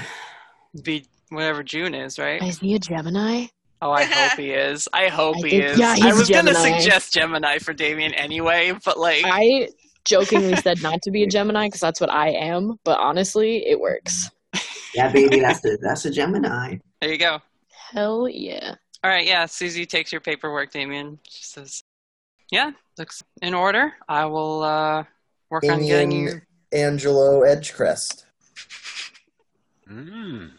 Be 0.82 1.06
whatever 1.30 1.62
June 1.62 1.94
is, 1.94 2.18
right? 2.18 2.42
Is 2.42 2.58
he 2.58 2.74
a 2.74 2.78
Gemini? 2.78 3.46
Oh, 3.82 3.90
I 3.90 4.04
hope 4.04 4.32
he 4.38 4.50
is. 4.52 4.88
I 4.92 5.08
hope 5.08 5.36
I 5.36 5.38
he 5.40 5.50
think- 5.50 5.64
is. 5.64 5.78
yeah, 5.78 5.96
I 6.02 6.12
was 6.14 6.28
gonna 6.30 6.54
suggest 6.54 7.12
Gemini 7.12 7.58
for 7.58 7.72
Damien 7.72 8.14
anyway, 8.14 8.72
but 8.84 8.98
like, 8.98 9.24
I 9.26 9.68
jokingly 10.04 10.56
said 10.56 10.82
not 10.82 11.02
to 11.02 11.10
be 11.10 11.22
a 11.24 11.26
Gemini 11.26 11.66
because 11.66 11.80
that's 11.80 12.00
what 12.00 12.10
I 12.10 12.30
am, 12.30 12.78
but 12.84 12.98
honestly, 13.00 13.66
it 13.66 13.78
works. 13.80 14.30
yeah, 14.94 15.10
baby, 15.12 15.40
that's 15.40 15.64
a 15.64 15.76
that's 15.82 16.04
a 16.06 16.10
Gemini. 16.10 16.78
there 17.00 17.12
you 17.12 17.18
go. 17.18 17.40
Hell 17.92 18.28
yeah. 18.28 18.74
All 19.04 19.10
right, 19.10 19.26
yeah. 19.26 19.46
Susie 19.46 19.86
takes 19.86 20.10
your 20.10 20.20
paperwork, 20.20 20.72
Damien. 20.72 21.18
She 21.28 21.44
says, 21.44 21.82
"Yeah, 22.50 22.72
looks 22.98 23.22
in 23.42 23.52
order. 23.54 23.92
I 24.08 24.24
will 24.24 24.62
uh, 24.64 25.04
work 25.50 25.64
on 25.64 25.82
getting 25.82 26.10
you." 26.12 26.40
Angelo 26.72 27.42
Edgecrest. 27.42 28.24
Mm. 29.88 30.50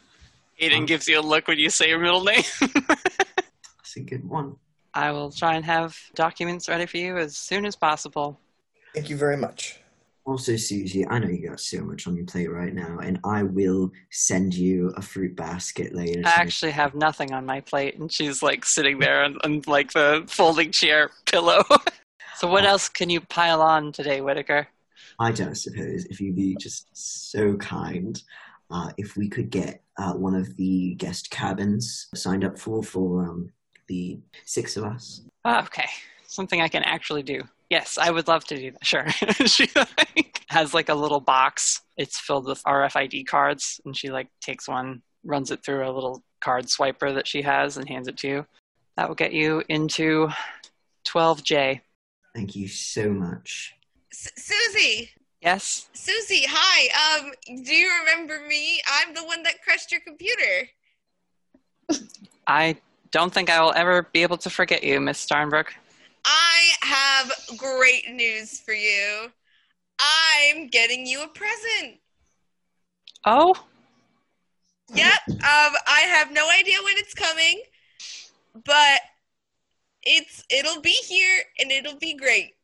Aidan 0.60 0.86
gives 0.86 1.08
you 1.08 1.20
a 1.20 1.22
look 1.22 1.48
when 1.48 1.60
you 1.60 1.70
say 1.70 1.90
your 1.90 2.00
middle 2.00 2.24
name. 2.24 2.44
That's 2.60 3.96
a 3.96 4.02
good 4.02 4.28
one. 4.28 4.56
I 4.94 5.12
will 5.12 5.32
try 5.32 5.56
and 5.56 5.64
have 5.66 5.96
documents 6.16 6.68
ready 6.68 6.88
for 6.88 6.98
you 6.98 7.18
as 7.18 7.38
soon 7.38 7.66
as 7.66 7.76
possible. 7.76 8.40
Thank 8.96 9.10
you 9.10 9.18
very 9.18 9.38
much. 9.38 9.80
Also, 10.26 10.58
Susie, 10.58 11.08
I 11.08 11.20
know 11.20 11.30
you 11.30 11.48
got 11.48 11.60
so 11.60 11.82
much 11.82 12.06
on 12.06 12.18
your 12.18 12.26
plate 12.26 12.52
right 12.52 12.74
now, 12.74 12.98
and 12.98 13.18
I 13.24 13.44
will 13.44 13.92
send 14.12 14.54
you 14.54 14.92
a 14.98 15.02
fruit 15.02 15.38
basket 15.38 15.96
later. 15.96 16.22
I 16.26 16.32
actually 16.32 16.72
have 16.72 16.96
nothing 16.96 17.32
on 17.32 17.46
my 17.46 17.62
plate, 17.62 17.98
and 17.98 18.12
she's 18.12 18.44
like 18.44 18.66
sitting 18.66 19.00
there 19.00 19.24
on, 19.24 19.38
on 19.46 19.62
like 19.68 19.94
the 19.94 20.26
folding 20.28 20.72
chair 20.72 21.12
pillow. 21.26 21.64
so, 22.36 22.48
what 22.48 22.66
oh. 22.66 22.70
else 22.70 22.90
can 22.90 23.10
you 23.10 23.22
pile 23.22 23.62
on 23.62 23.94
today, 23.94 24.20
Whittaker? 24.20 24.68
I 25.20 25.32
don't 25.32 25.56
suppose 25.56 26.06
if 26.06 26.20
you'd 26.20 26.36
be 26.36 26.58
just 26.60 26.90
so 27.32 27.56
kind, 27.56 28.22
uh, 28.70 28.92
if 28.98 29.16
we 29.16 29.30
could 29.30 29.50
get 29.50 29.84
uh, 29.98 30.14
one 30.14 30.36
of 30.36 30.56
the 30.58 30.96
guest 30.96 31.30
cabins 31.30 32.08
signed 32.14 32.44
up 32.44 32.58
for 32.58 32.84
for 32.84 33.24
um, 33.24 33.50
the 33.88 34.20
six 34.46 34.78
of 34.78 34.84
us. 34.84 35.22
Ah, 35.46 35.64
okay, 35.64 35.88
something 36.28 36.62
I 36.62 36.68
can 36.68 36.84
actually 36.84 37.24
do. 37.24 37.42
Yes, 37.70 37.98
I 37.98 38.12
would 38.12 38.28
love 38.28 38.46
to 38.46 38.56
do 38.56 38.72
that. 38.72 38.86
Sure. 38.86 39.08
she 39.46 39.70
like, 39.76 40.42
has 40.48 40.74
like 40.74 40.90
a 40.90 40.96
little 40.96 41.20
box. 41.20 41.82
It's 41.98 42.20
filled 42.20 42.46
with 42.46 42.64
RFID 42.64 43.28
cards, 43.28 43.82
and 43.86 43.96
she 43.96 44.10
like 44.10 44.30
takes 44.42 44.68
one, 44.68 45.02
runs 45.24 45.52
it 45.52 45.64
through 45.66 45.88
a 45.88 45.92
little 45.92 46.24
card 46.42 46.66
swiper 46.66 47.14
that 47.14 47.28
she 47.28 47.42
has, 47.42 47.78
and 47.78 47.88
hands 47.88 48.08
it 48.08 48.18
to 48.18 48.28
you. 48.28 48.46
That 48.96 49.08
will 49.08 49.16
get 49.16 49.34
you 49.34 49.64
into 49.70 50.30
12J. 51.08 51.82
Thank 52.36 52.56
you 52.56 52.68
so 52.68 53.10
much. 53.10 53.74
S- 54.12 54.32
Susie, 54.36 55.12
Yes. 55.42 55.90
Susie, 55.94 56.46
hi. 56.48 57.20
Um, 57.20 57.32
do 57.64 57.74
you 57.74 57.90
remember 58.00 58.46
me? 58.48 58.80
I'm 58.92 59.14
the 59.14 59.24
one 59.24 59.44
that 59.44 59.62
crushed 59.64 59.92
your 59.92 60.02
computer. 60.02 60.70
I 62.48 62.78
don't 63.12 63.34
think 63.34 63.50
I 63.50 63.62
will 63.62 63.74
ever 63.76 64.10
be 64.14 64.24
able 64.24 64.38
to 64.38 64.50
forget 64.50 64.84
you, 64.84 65.00
Miss 65.00 65.24
Starnbrook. 65.26 65.68
I 66.26 66.72
have 66.82 67.32
great 67.58 68.12
news 68.12 68.60
for 68.60 68.74
you. 68.74 69.32
I'm 70.00 70.68
getting 70.68 71.06
you 71.06 71.24
a 71.24 71.28
present. 71.28 72.00
Oh, 73.26 73.56
Yep. 74.96 75.20
Um, 75.30 75.38
I 75.42 76.06
have 76.08 76.32
no 76.32 76.50
idea 76.50 76.78
when 76.84 76.98
it's 76.98 77.14
coming, 77.14 77.62
but 78.64 79.00
it's 80.04 80.44
it'll 80.50 80.82
be 80.82 80.96
here 81.08 81.44
and 81.60 81.72
it'll 81.72 81.98
be 81.98 82.16
great. 82.16 82.56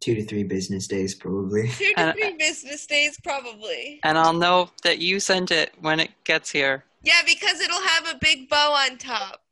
Two 0.00 0.14
to 0.14 0.24
three 0.24 0.44
business 0.44 0.86
days, 0.86 1.14
probably. 1.14 1.68
Two 1.68 1.92
to 1.96 2.12
three 2.12 2.36
business 2.38 2.86
days, 2.86 3.18
probably. 3.24 3.98
and 4.04 4.16
I'll 4.18 4.32
know 4.34 4.70
that 4.84 4.98
you 4.98 5.18
sent 5.20 5.50
it 5.50 5.72
when 5.80 6.00
it 6.00 6.10
gets 6.24 6.50
here. 6.50 6.84
Yeah, 7.02 7.22
because 7.24 7.60
it'll 7.60 7.80
have 7.80 8.06
a 8.08 8.18
big 8.20 8.48
bow 8.48 8.72
on 8.72 8.98
top. 8.98 9.42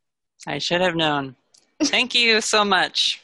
I 0.47 0.59
should 0.59 0.81
have 0.81 0.95
known. 0.95 1.35
Thank 1.83 2.13
you 2.15 2.39
so 2.41 2.63
much. 2.63 3.21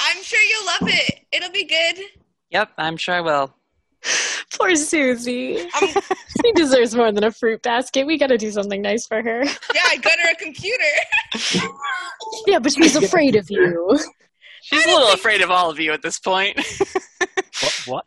I'm 0.00 0.22
sure 0.22 0.40
you'll 0.40 0.66
love 0.66 0.94
it. 0.94 1.20
It'll 1.32 1.50
be 1.52 1.64
good. 1.64 2.04
Yep, 2.50 2.70
I'm 2.78 2.96
sure 2.96 3.14
I 3.14 3.20
will. 3.20 3.54
Poor 4.58 4.74
Susie. 4.74 5.60
Um, 5.60 5.88
she 6.44 6.52
deserves 6.52 6.94
more 6.94 7.12
than 7.12 7.24
a 7.24 7.30
fruit 7.30 7.62
basket. 7.62 8.06
We 8.06 8.18
gotta 8.18 8.38
do 8.38 8.50
something 8.50 8.82
nice 8.82 9.06
for 9.06 9.22
her. 9.22 9.44
yeah, 9.44 9.82
I 9.88 9.96
got 9.96 10.18
her 10.20 10.30
a 10.30 10.36
computer. 10.36 10.84
Yeah, 12.46 12.58
but 12.60 12.72
she's 12.72 12.94
afraid 12.96 13.34
of 13.34 13.50
you. 13.50 13.98
She's 14.62 14.84
a 14.86 14.88
little 14.90 15.12
afraid 15.12 15.40
of 15.42 15.50
all 15.50 15.70
of 15.70 15.78
you 15.80 15.92
at 15.92 16.02
this 16.02 16.18
point. 16.18 16.58
What? 17.60 17.74
What? 17.84 18.04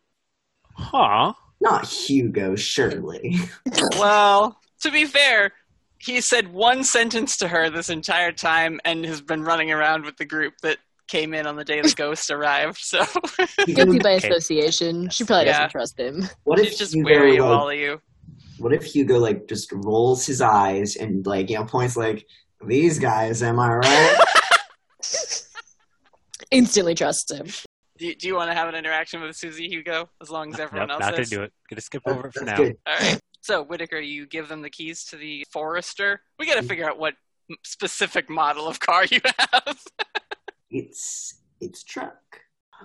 Huh? 0.76 1.32
Not 1.60 1.86
Hugo, 1.86 2.56
surely. 2.56 3.36
well, 3.96 4.58
to 4.82 4.90
be 4.90 5.04
fair, 5.04 5.52
he 5.98 6.20
said 6.20 6.52
one 6.52 6.82
sentence 6.82 7.36
to 7.36 7.46
her 7.46 7.70
this 7.70 7.88
entire 7.88 8.32
time 8.32 8.80
and 8.84 9.04
has 9.06 9.20
been 9.20 9.42
running 9.44 9.70
around 9.70 10.04
with 10.04 10.16
the 10.16 10.24
group 10.24 10.54
that 10.62 10.78
came 11.06 11.34
in 11.34 11.46
on 11.46 11.54
the 11.54 11.64
day 11.64 11.80
the 11.82 11.92
ghost 11.96 12.30
arrived. 12.32 12.78
So 12.78 13.04
Guilty 13.66 14.00
by 14.00 14.14
Okay. 14.14 14.28
association. 14.28 15.08
She 15.10 15.22
probably 15.22 15.46
Yeah. 15.46 15.52
doesn't 15.52 15.70
trust 15.70 16.00
him. 16.00 16.28
What 16.42 16.58
she's 16.58 16.72
if 16.72 16.78
just 16.78 16.94
Hugo, 16.94 17.04
wary 17.08 17.36
of 17.36 17.46
like, 17.46 17.56
all 17.58 17.70
of 17.70 17.76
you. 17.76 18.00
What 18.58 18.72
if 18.72 18.84
Hugo 18.84 19.18
like 19.18 19.46
just 19.46 19.70
rolls 19.72 20.26
his 20.26 20.40
eyes 20.40 20.96
and 20.96 21.24
like 21.24 21.48
you 21.48 21.56
know 21.58 21.64
points 21.64 21.96
like 21.96 22.26
these 22.66 22.98
guys? 22.98 23.40
Am 23.42 23.60
I 23.60 23.72
right? 23.74 24.16
Instantly 26.54 26.94
trusts 26.94 27.30
him. 27.30 27.46
Do 27.98 28.06
you, 28.06 28.14
do 28.16 28.26
you 28.26 28.34
want 28.34 28.50
to 28.50 28.54
have 28.54 28.68
an 28.68 28.74
interaction 28.74 29.20
with 29.20 29.36
Susie 29.36 29.68
Hugo 29.68 30.08
as 30.20 30.30
long 30.30 30.52
as 30.52 30.58
everyone 30.58 30.88
Nope, 30.88 30.94
else 30.96 31.00
not 31.00 31.10
gonna 31.12 31.22
is? 31.22 31.30
do 31.30 31.42
it. 31.42 31.52
Gonna 31.70 31.80
skip 31.80 32.02
over 32.06 32.28
it 32.28 32.34
for 32.34 32.44
now. 32.44 32.56
good. 32.56 32.76
All 32.86 32.96
right. 32.98 33.20
So 33.40 33.62
Whittaker, 33.62 33.98
you 34.00 34.26
give 34.26 34.48
them 34.48 34.62
the 34.62 34.70
keys 34.70 35.04
to 35.06 35.16
the 35.16 35.44
Forester. 35.52 36.20
We 36.38 36.46
got 36.46 36.54
to 36.54 36.62
figure 36.62 36.88
out 36.88 36.98
what 36.98 37.14
specific 37.62 38.30
model 38.30 38.66
of 38.66 38.80
car 38.80 39.04
you 39.04 39.20
have. 39.38 39.78
It's 40.70 41.40
it's 41.60 41.84
truck. 41.84 42.16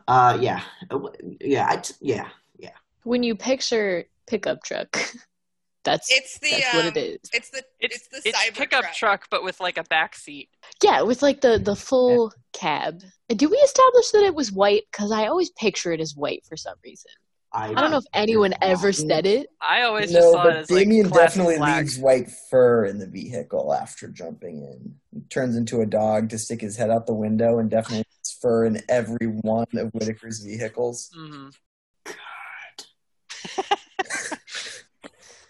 Uh, 0.08 0.38
yeah, 0.42 0.62
Uh, 0.92 1.00
yeah, 1.42 1.68
I 1.70 1.78
t- 1.78 1.94
yeah, 2.02 2.28
yeah. 2.58 2.72
When 3.04 3.24
you 3.24 3.36
picture 3.36 4.04
pickup 4.28 4.64
truck, 4.64 4.96
that's 5.84 6.12
It's 6.12 6.40
the 6.40 6.52
that's 6.52 6.74
um, 6.76 6.86
what 6.86 6.98
it 6.98 7.00
is. 7.00 7.20
It's 7.34 7.50
the 7.50 7.64
It's 7.80 7.96
it's, 7.96 8.08
the 8.10 8.30
it's 8.30 8.38
cyber 8.38 8.56
pickup 8.58 8.82
truck. 8.82 8.94
truck, 8.96 9.28
but 9.32 9.44
with 9.44 9.60
like 9.60 9.78
a 9.78 9.84
back 9.84 10.16
seat. 10.16 10.50
Yeah, 10.84 11.02
with 11.04 11.22
like 11.22 11.42
the 11.42 11.58
the 11.58 11.76
full 11.76 12.34
cab. 12.54 13.02
And 13.30 13.38
Did 13.40 13.50
we 13.50 13.58
establish 13.58 14.12
that 14.12 14.24
it 14.24 14.36
was 14.36 14.52
white? 14.52 14.84
Because 14.92 15.12
I 15.12 15.28
always 15.28 15.50
picture 15.52 15.92
it 15.94 16.00
as 16.02 16.16
white 16.16 16.44
for 16.48 16.58
some 16.58 16.76
reason. 16.84 17.12
I, 17.52 17.70
I 17.70 17.74
don't 17.74 17.90
know 17.90 17.98
if 17.98 18.06
anyone 18.14 18.54
ever 18.62 18.94
said 18.94 19.26
it. 19.26 19.48
I 19.60 19.82
always 19.82 20.12
just 20.12 20.24
No, 20.24 20.34
saw 20.34 20.42
it 20.42 20.44
but 20.46 20.56
as 20.58 20.68
Damien 20.68 21.10
classic 21.10 21.30
definitely 21.30 21.58
black. 21.58 21.82
leaves 21.82 21.98
white 21.98 22.30
fur 22.52 22.86
in 22.86 23.00
the 23.00 23.08
vehicle 23.08 23.74
after 23.74 24.08
jumping 24.08 24.62
in. 24.62 24.96
He 25.12 25.22
turns 25.30 25.56
into 25.56 25.82
a 25.82 25.86
dog 25.88 26.30
to 26.30 26.38
stick 26.38 26.62
his 26.62 26.76
head 26.78 26.92
out 26.92 27.08
the 27.08 27.16
window 27.16 27.58
and 27.58 27.68
definitely 27.68 28.06
leaves 28.12 28.38
fur 28.40 28.66
in 28.66 28.82
every 28.88 29.26
one 29.42 29.66
of 29.74 29.92
Whittaker's 29.94 30.44
vehicles. 30.44 31.10
Mhm. 31.18 31.52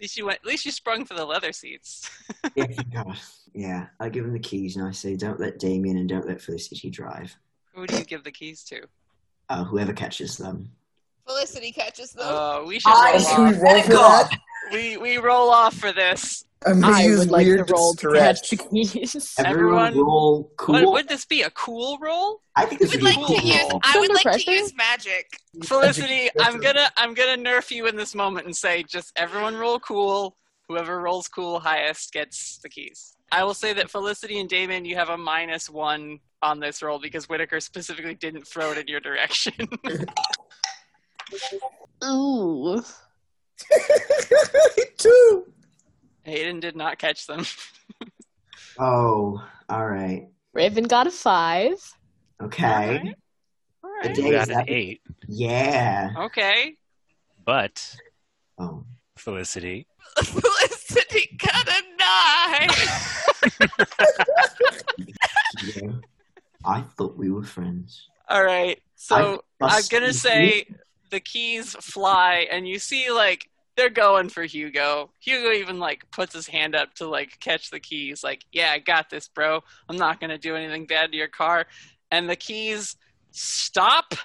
Least 0.01 0.17
you 0.17 0.25
went. 0.25 0.39
At 0.39 0.45
least 0.45 0.65
you 0.65 0.71
sprung 0.71 1.05
for 1.05 1.13
the 1.13 1.25
leather 1.25 1.51
seats. 1.51 2.09
yeah, 2.55 2.65
God. 2.93 3.17
yeah, 3.53 3.87
I 3.99 4.09
give 4.09 4.25
him 4.25 4.33
the 4.33 4.39
keys 4.39 4.75
and 4.75 4.85
I 4.87 4.91
say, 4.91 5.15
don't 5.15 5.39
let 5.39 5.59
Damien 5.59 5.97
and 5.97 6.07
don't 6.07 6.27
let 6.27 6.41
Felicity 6.41 6.89
drive. 6.89 7.35
Who 7.73 7.85
do 7.87 7.97
you 7.97 8.03
give 8.03 8.23
the 8.23 8.31
keys 8.31 8.63
to? 8.65 8.81
Uh, 9.49 9.63
whoever 9.63 9.93
catches 9.93 10.37
them. 10.37 10.71
Felicity 11.25 11.71
catches 11.71 12.11
them. 12.11 12.25
Oh, 12.27 12.65
we 12.67 12.79
should 12.79 12.91
I- 12.91 13.11
roll 13.11 13.19
Should 13.19 13.37
we 13.37 13.61
roll 13.61 13.81
for 13.83 13.93
that? 13.93 14.29
We 14.71 14.97
we 14.97 15.17
roll 15.17 15.49
off 15.49 15.75
for 15.75 15.91
this. 15.91 16.45
I'm 16.65 16.81
gonna 16.81 16.97
I 16.97 17.01
use 17.03 17.19
would 17.19 17.31
like 17.31 17.45
weird 17.45 17.67
to 17.67 17.73
roll 17.73 17.93
to 17.93 17.97
stretch. 18.09 18.41
catch 18.41 18.49
the 18.49 18.57
keys. 18.57 19.35
Everyone, 19.39 19.87
Everyone- 19.87 20.05
roll 20.07 20.51
cool. 20.57 20.75
What 20.83 20.93
would 20.93 21.07
this 21.07 21.25
be? 21.25 21.41
A 21.43 21.49
cool 21.51 21.97
roll? 22.01 22.41
I 22.55 22.65
think 22.65 22.81
this 22.81 22.91
would 22.91 23.01
would 23.01 23.15
like 23.15 23.17
a 23.17 23.33
to 23.33 23.39
cool 23.41 23.49
use. 23.49 23.61
roll. 23.71 23.79
I 23.83 23.99
would 23.99 24.09
Under 24.11 24.29
like 24.29 24.43
to 24.43 24.51
use 24.51 24.75
magic. 24.75 25.39
Felicity, 25.63 26.29
I'm 26.39 26.59
gonna 26.59 26.89
I'm 26.97 27.13
gonna 27.13 27.41
nerf 27.41 27.71
you 27.71 27.87
in 27.87 27.95
this 27.95 28.13
moment 28.13 28.45
and 28.45 28.55
say 28.55 28.83
just 28.83 29.13
everyone 29.15 29.55
roll 29.55 29.79
cool. 29.79 30.35
Whoever 30.67 30.99
rolls 31.01 31.27
cool 31.29 31.59
highest 31.61 32.11
gets 32.13 32.59
the 32.61 32.69
keys. 32.69 33.15
I 33.31 33.43
will 33.43 33.53
say 33.55 33.73
that 33.73 33.89
Felicity 33.89 34.39
and 34.39 34.49
Damien, 34.49 34.85
you 34.85 34.95
have 34.97 35.09
a 35.09 35.17
minus 35.17 35.67
one 35.69 36.19
on 36.41 36.59
this 36.59 36.81
roll 36.83 36.99
because 36.99 37.27
Whittaker 37.29 37.59
specifically 37.59 38.15
didn't 38.15 38.45
throw 38.47 38.71
it 38.71 38.77
in 38.77 38.87
your 38.87 38.99
direction. 38.99 39.53
Ooh. 42.03 42.81
Two. 44.97 45.45
Hayden 46.23 46.59
did 46.59 46.75
not 46.75 46.97
catch 46.99 47.27
them. 47.27 47.45
Oh, 48.81 49.43
all 49.67 49.85
right. 49.85 50.27
Raven 50.53 50.85
got 50.85 51.05
a 51.05 51.11
five. 51.11 51.73
Okay. 52.41 52.65
Alright. 52.95 53.15
All 53.83 53.91
The 54.03 54.09
day 54.13 54.31
got 54.31 54.49
an 54.49 54.63
eight, 54.69 55.01
Yeah. 55.27 56.11
Okay. 56.17 56.75
but 57.43 57.93
Oh. 58.57 58.85
Felicity, 59.17 59.85
Felicity 60.23 61.37
got 61.37 61.67
a 61.67 61.81
nine. 61.99 62.69
Yeah. 65.75 65.91
I 66.63 66.81
thought 66.81 67.17
we 67.17 67.29
were 67.31 67.43
friends. 67.43 68.07
All 68.29 68.43
right. 68.45 68.79
So 68.95 69.43
I 69.61 69.65
I'm 69.75 69.83
gonna 69.89 70.07
you. 70.07 70.13
say 70.13 70.67
the 71.09 71.19
keys 71.19 71.75
fly, 71.79 72.47
and 72.51 72.67
you 72.67 72.79
see 72.79 73.11
like 73.11 73.49
they're 73.75 73.89
going 73.89 74.29
for 74.29 74.43
Hugo. 74.43 75.09
Hugo 75.19 75.51
even 75.51 75.79
like 75.79 76.09
puts 76.11 76.33
his 76.33 76.47
hand 76.47 76.75
up 76.75 76.93
to 76.95 77.07
like 77.07 77.39
catch 77.39 77.69
the 77.69 77.79
keys. 77.79 78.23
Like, 78.23 78.45
yeah, 78.51 78.71
I 78.71 78.79
got 78.79 79.09
this, 79.09 79.27
bro. 79.27 79.61
I'm 79.87 79.97
not 79.97 80.19
gonna 80.19 80.37
do 80.37 80.55
anything 80.55 80.85
bad 80.85 81.11
to 81.11 81.17
your 81.17 81.27
car. 81.27 81.65
And 82.11 82.29
the 82.29 82.35
keys 82.35 82.97
stop 83.31 84.15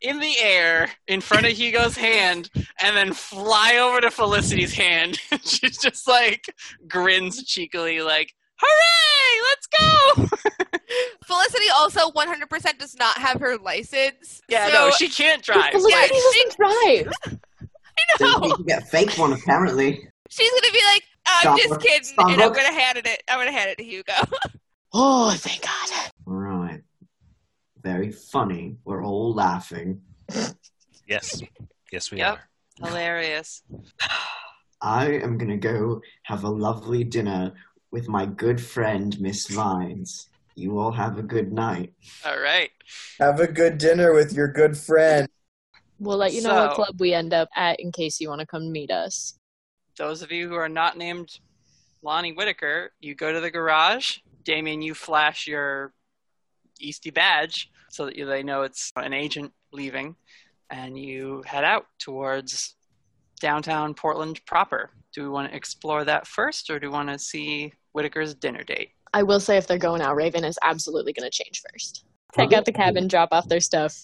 in 0.00 0.20
the 0.20 0.38
air 0.38 0.90
in 1.08 1.20
front 1.20 1.46
of 1.46 1.52
Hugo's 1.52 1.96
hand, 1.96 2.50
and 2.82 2.96
then 2.96 3.14
fly 3.14 3.76
over 3.76 4.02
to 4.02 4.10
Felicity's 4.10 4.74
hand. 4.74 5.18
She's 5.44 5.78
just 5.78 6.06
like 6.06 6.44
grins 6.86 7.42
cheekily, 7.44 8.02
like, 8.02 8.34
"Hooray! 8.60 9.42
Let's 9.50 9.66
go!" 9.66 10.78
Felicity 11.24 11.66
also 11.76 12.10
100% 12.10 12.78
does 12.78 12.94
not 12.96 13.18
have 13.18 13.40
her 13.40 13.56
license. 13.58 14.42
Yeah, 14.48 14.66
so, 14.68 14.72
no, 14.72 14.90
she 14.90 15.08
can't 15.08 15.42
drive. 15.42 15.72
Felicity 15.72 15.92
Yeah, 15.92 16.08
doesn't 16.08 16.56
drive. 16.56 17.12
So 18.18 18.26
no. 18.26 18.46
you 18.48 18.54
can 18.56 18.64
get 18.66 18.82
a 18.82 18.86
fake 18.86 19.12
one, 19.16 19.32
apparently. 19.32 20.08
She's 20.28 20.50
gonna 20.50 20.72
be 20.72 20.80
like, 20.92 21.02
I'm 21.26 21.40
Stop 21.42 21.58
just 21.58 21.80
kidding, 21.80 22.04
stop 22.04 22.30
and 22.30 22.42
I'm 22.42 22.52
gonna 22.52 22.72
hand 22.72 22.98
it. 22.98 23.22
I'm 23.28 23.38
gonna 23.38 23.52
hand 23.52 23.70
it 23.70 23.78
to 23.78 23.84
Hugo. 23.84 24.12
Oh, 24.96 25.32
thank 25.36 25.60
God. 25.62 26.12
Right. 26.24 26.80
Very 27.82 28.12
funny. 28.12 28.76
We're 28.84 29.04
all 29.04 29.34
laughing. 29.34 30.00
yes, 31.08 31.42
yes, 31.90 32.12
we 32.12 32.18
Yep. 32.18 32.38
are. 32.38 32.48
Hilarious. 32.88 33.64
I 34.80 35.06
am 35.14 35.36
gonna 35.36 35.56
go 35.56 36.00
have 36.22 36.44
a 36.44 36.48
lovely 36.48 37.02
dinner 37.02 37.52
with 37.94 38.08
my 38.08 38.26
good 38.26 38.60
friend 38.60 39.20
Miss 39.20 39.46
Vines. 39.46 40.28
You 40.56 40.80
all 40.80 40.90
have 40.90 41.16
a 41.16 41.22
good 41.22 41.52
night. 41.52 41.92
All 42.26 42.40
right. 42.40 42.70
Have 43.20 43.38
a 43.38 43.46
good 43.46 43.78
dinner 43.78 44.12
with 44.12 44.32
your 44.32 44.48
good 44.48 44.76
friend. 44.76 45.28
We'll 46.00 46.16
let 46.16 46.32
you 46.32 46.42
know 46.42 46.54
what 46.54 46.74
club 46.74 46.96
we 46.98 47.14
end 47.14 47.32
up 47.32 47.48
at 47.54 47.78
in 47.78 47.92
case 47.92 48.20
you 48.20 48.28
want 48.28 48.40
to 48.40 48.48
come 48.48 48.72
meet 48.72 48.90
us. 48.90 49.38
Those 49.96 50.22
of 50.22 50.32
you 50.32 50.48
who 50.48 50.56
are 50.56 50.68
not 50.68 50.98
named 50.98 51.38
Lonnie 52.02 52.32
Whittaker, 52.32 52.90
you 52.98 53.14
go 53.14 53.32
to 53.32 53.38
the 53.38 53.50
garage. 53.50 54.18
Damien, 54.42 54.82
you 54.82 54.92
flash 54.92 55.46
your 55.46 55.92
Eastey 56.82 57.14
badge 57.14 57.70
so 57.90 58.06
that 58.06 58.16
they 58.16 58.42
know 58.42 58.62
it's 58.62 58.90
an 58.96 59.12
agent 59.12 59.52
leaving, 59.72 60.16
and 60.68 60.98
you 60.98 61.44
head 61.46 61.62
out 61.62 61.86
towards 62.00 62.74
downtown 63.44 63.92
Portland 63.92 64.40
proper. 64.46 64.90
Do 65.14 65.22
we 65.22 65.28
want 65.28 65.50
to 65.50 65.54
explore 65.56 66.02
that 66.06 66.26
first, 66.26 66.70
or 66.70 66.80
do 66.80 66.86
we 66.88 66.94
want 66.94 67.10
to 67.10 67.18
see 67.18 67.70
Whittaker's 67.92 68.34
dinner 68.34 68.64
date? 68.64 68.88
I 69.12 69.22
will 69.22 69.38
say 69.38 69.58
if 69.58 69.66
they're 69.66 69.76
going 69.78 70.00
out, 70.00 70.16
Raven 70.16 70.44
is 70.44 70.58
absolutely 70.64 71.12
going 71.12 71.30
to 71.30 71.36
change 71.44 71.60
first. 71.70 72.06
Take 72.32 72.54
out 72.54 72.64
the 72.64 72.72
cabin, 72.72 73.06
drop 73.06 73.28
off 73.32 73.46
their 73.46 73.60
stuff, 73.60 73.94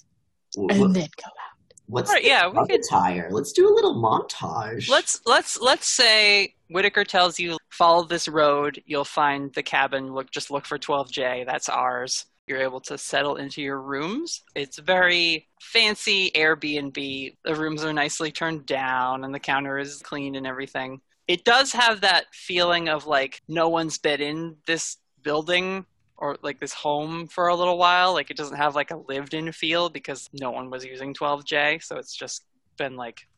and 0.57 0.71
then 0.95 1.09
go 1.17 1.27
out. 1.27 1.51
What's 1.87 2.11
All 2.11 2.15
right, 2.17 2.23
the 2.23 2.29
yeah, 2.29 2.49
we 2.49 2.67
could- 2.67 2.81
attire? 2.85 3.29
Let's 3.33 3.53
do 3.53 3.67
a 3.67 3.73
little 3.75 3.95
montage. 3.95 4.89
Let's 4.91 5.21
let's 5.27 5.59
let's 5.59 5.97
say 5.97 6.55
Whittaker 6.69 7.03
tells 7.05 7.41
you 7.41 7.57
follow 7.71 8.05
this 8.05 8.29
road, 8.29 8.81
you'll 8.87 9.05
find 9.05 9.53
the 9.55 9.63
cabin. 9.63 10.13
Look, 10.13 10.31
just 10.31 10.51
look 10.53 10.67
for 10.67 10.79
12J. 10.79 11.47
That's 11.47 11.69
ours. 11.69 12.27
You're 12.51 12.63
able 12.63 12.81
to 12.81 12.99
settle 12.99 13.37
into 13.37 13.63
your 13.63 13.81
rooms. 13.81 14.43
It's 14.57 14.77
very 14.81 15.47
fancy 15.61 16.33
Airbnb. 16.35 17.37
The 17.45 17.55
rooms 17.55 17.85
are 17.85 17.93
nicely 17.93 18.33
turned 18.33 18.67
down, 18.67 19.23
and 19.23 19.33
the 19.33 19.39
counter 19.39 19.79
is 19.79 20.03
clean 20.03 20.35
and 20.35 20.49
everything. 20.49 21.01
It 21.29 21.45
does 21.45 21.73
have 21.73 22.01
that 22.01 22.25
feeling 22.33 22.89
of 22.89 23.07
like 23.07 23.41
no 23.47 23.69
one's 23.69 23.99
been 23.99 24.21
in 24.21 24.57
this 24.67 24.97
building 25.23 25.87
or 26.17 26.39
like 26.43 26.59
this 26.59 26.73
home 26.73 27.29
for 27.29 27.47
a 27.47 27.55
little 27.55 27.79
while. 27.79 28.15
Like 28.15 28.33
it 28.33 28.37
doesn't 28.37 28.57
have 28.57 28.75
like 28.75 28.91
a 28.91 28.97
lived-in 28.97 29.53
feel 29.53 29.89
because 29.89 30.29
no 30.33 30.51
one 30.51 30.71
was 30.71 30.85
using 30.85 31.15
12J, 31.15 31.81
so 31.85 31.99
it's 31.99 32.17
just 32.17 32.43
been 32.77 32.97
like 32.97 33.29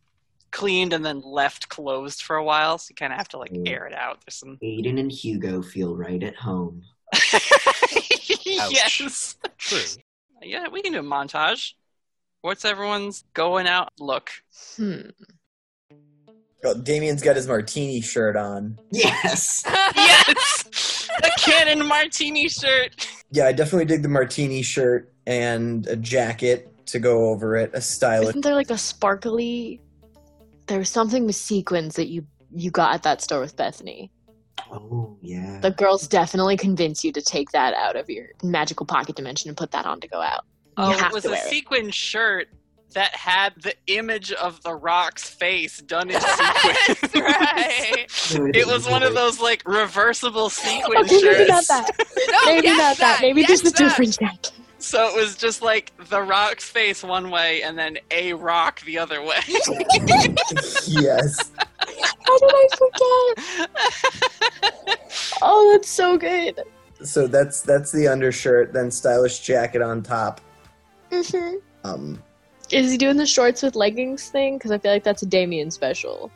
cleaned 0.52 0.94
and 0.94 1.04
then 1.04 1.20
left 1.22 1.68
closed 1.68 2.22
for 2.22 2.36
a 2.36 2.44
while, 2.44 2.78
so 2.78 2.86
you 2.88 2.94
kind 2.94 3.12
of 3.12 3.18
have 3.18 3.28
to 3.28 3.36
like 3.38 3.52
Mm. 3.52 3.68
air 3.68 3.84
it 3.86 3.94
out. 3.94 4.20
There's 4.24 4.36
some. 4.36 4.56
Aidan 4.62 4.96
and 4.96 5.12
Hugo 5.12 5.60
feel 5.60 5.94
right 5.94 6.22
at 6.22 6.36
home. 6.36 6.82
yes. 8.70 9.36
True. 9.58 9.78
Yeah, 10.44 10.66
we 10.66 10.82
can 10.82 10.92
do 10.92 10.98
a 10.98 11.02
montage. 11.04 11.74
What's 12.40 12.64
everyone's 12.64 13.22
going 13.32 13.68
out 13.68 13.92
look? 14.00 14.28
Hmm. 14.76 15.10
Oh, 16.64 16.74
Damien's 16.74 17.22
got 17.22 17.36
his 17.36 17.46
martini 17.46 18.00
shirt 18.00 18.36
on. 18.36 18.76
Yes. 18.90 19.62
yes, 19.96 21.08
the 21.20 21.30
cannon 21.38 21.86
martini 21.86 22.48
shirt. 22.48 23.06
Yeah, 23.30 23.46
I 23.46 23.52
definitely 23.52 23.84
dig 23.84 24.02
the 24.02 24.08
martini 24.08 24.62
shirt 24.62 25.12
and 25.26 25.86
a 25.86 25.94
jacket 25.94 26.72
to 26.86 26.98
go 26.98 27.28
over 27.30 27.56
it. 27.56 27.70
A 27.74 27.80
stylish. 27.80 28.30
Isn't 28.30 28.40
there 28.42 28.54
like 28.54 28.70
a 28.70 28.78
sparkly? 28.78 29.80
There 30.66 30.78
was 30.78 30.88
something 30.88 31.26
with 31.26 31.36
sequins 31.36 31.94
that 31.94 32.08
you 32.08 32.26
you 32.54 32.70
got 32.70 32.94
at 32.94 33.02
that 33.04 33.22
store 33.22 33.40
with 33.40 33.56
Bethany. 33.56 34.10
Oh 34.70 35.16
yeah. 35.20 35.58
The 35.60 35.70
girls 35.70 36.06
definitely 36.06 36.56
convince 36.56 37.04
you 37.04 37.12
to 37.12 37.22
take 37.22 37.50
that 37.52 37.74
out 37.74 37.96
of 37.96 38.08
your 38.08 38.28
magical 38.42 38.86
pocket 38.86 39.16
dimension 39.16 39.48
and 39.48 39.56
put 39.56 39.70
that 39.72 39.86
on 39.86 40.00
to 40.00 40.08
go 40.08 40.20
out. 40.20 40.44
Oh, 40.76 40.92
it 40.92 41.12
was 41.12 41.24
a 41.24 41.30
wear 41.30 41.44
it. 41.44 41.50
sequin 41.50 41.90
shirt 41.90 42.48
that 42.94 43.14
had 43.14 43.54
the 43.62 43.74
image 43.86 44.32
of 44.32 44.62
the 44.62 44.74
Rock's 44.74 45.28
face 45.28 45.78
done 45.82 46.10
in 46.10 46.20
sequins. 46.20 47.00
That's 47.00 47.14
right. 47.14 48.54
It 48.54 48.66
was 48.66 48.88
one 48.88 49.02
of 49.02 49.14
those 49.14 49.40
like 49.40 49.62
reversible 49.66 50.50
sequin 50.50 50.98
Okay, 50.98 51.22
maybe 51.22 51.46
not 51.48 51.66
that. 51.68 51.90
No, 52.30 52.54
maybe 52.54 52.66
yes, 52.68 52.78
not 52.78 52.96
that. 52.98 53.18
Maybe 53.20 53.40
yes, 53.42 53.50
just 53.50 53.62
a 53.66 53.70
that. 53.70 53.76
different 53.76 54.18
jacket. 54.18 54.52
So 54.78 55.06
it 55.08 55.14
was 55.16 55.36
just 55.36 55.62
like 55.62 55.92
the 56.08 56.20
Rock's 56.20 56.68
face 56.68 57.02
one 57.02 57.30
way 57.30 57.62
and 57.62 57.78
then 57.78 57.98
a 58.10 58.32
rock 58.34 58.80
the 58.82 58.98
other 58.98 59.22
way. 59.22 59.38
yes. 60.86 61.52
How 62.24 62.38
did 62.38 62.50
I 62.52 62.68
forget? 62.76 63.70
Oh, 65.44 65.70
that's 65.72 65.88
so 65.88 66.16
good. 66.16 66.60
So 67.02 67.26
that's 67.26 67.62
that's 67.62 67.90
the 67.90 68.06
undershirt, 68.06 68.72
then 68.72 68.90
stylish 68.92 69.40
jacket 69.40 69.82
on 69.82 70.02
top. 70.02 70.40
hmm 71.12 71.54
Um, 71.84 72.22
Is 72.70 72.92
he 72.92 72.96
doing 72.96 73.16
the 73.16 73.26
shorts 73.26 73.62
with 73.62 73.74
leggings 73.74 74.28
thing? 74.28 74.56
Because 74.56 74.70
I 74.70 74.78
feel 74.78 74.92
like 74.92 75.02
that's 75.04 75.22
a 75.22 75.26
Damien 75.26 75.70
special. 75.72 76.30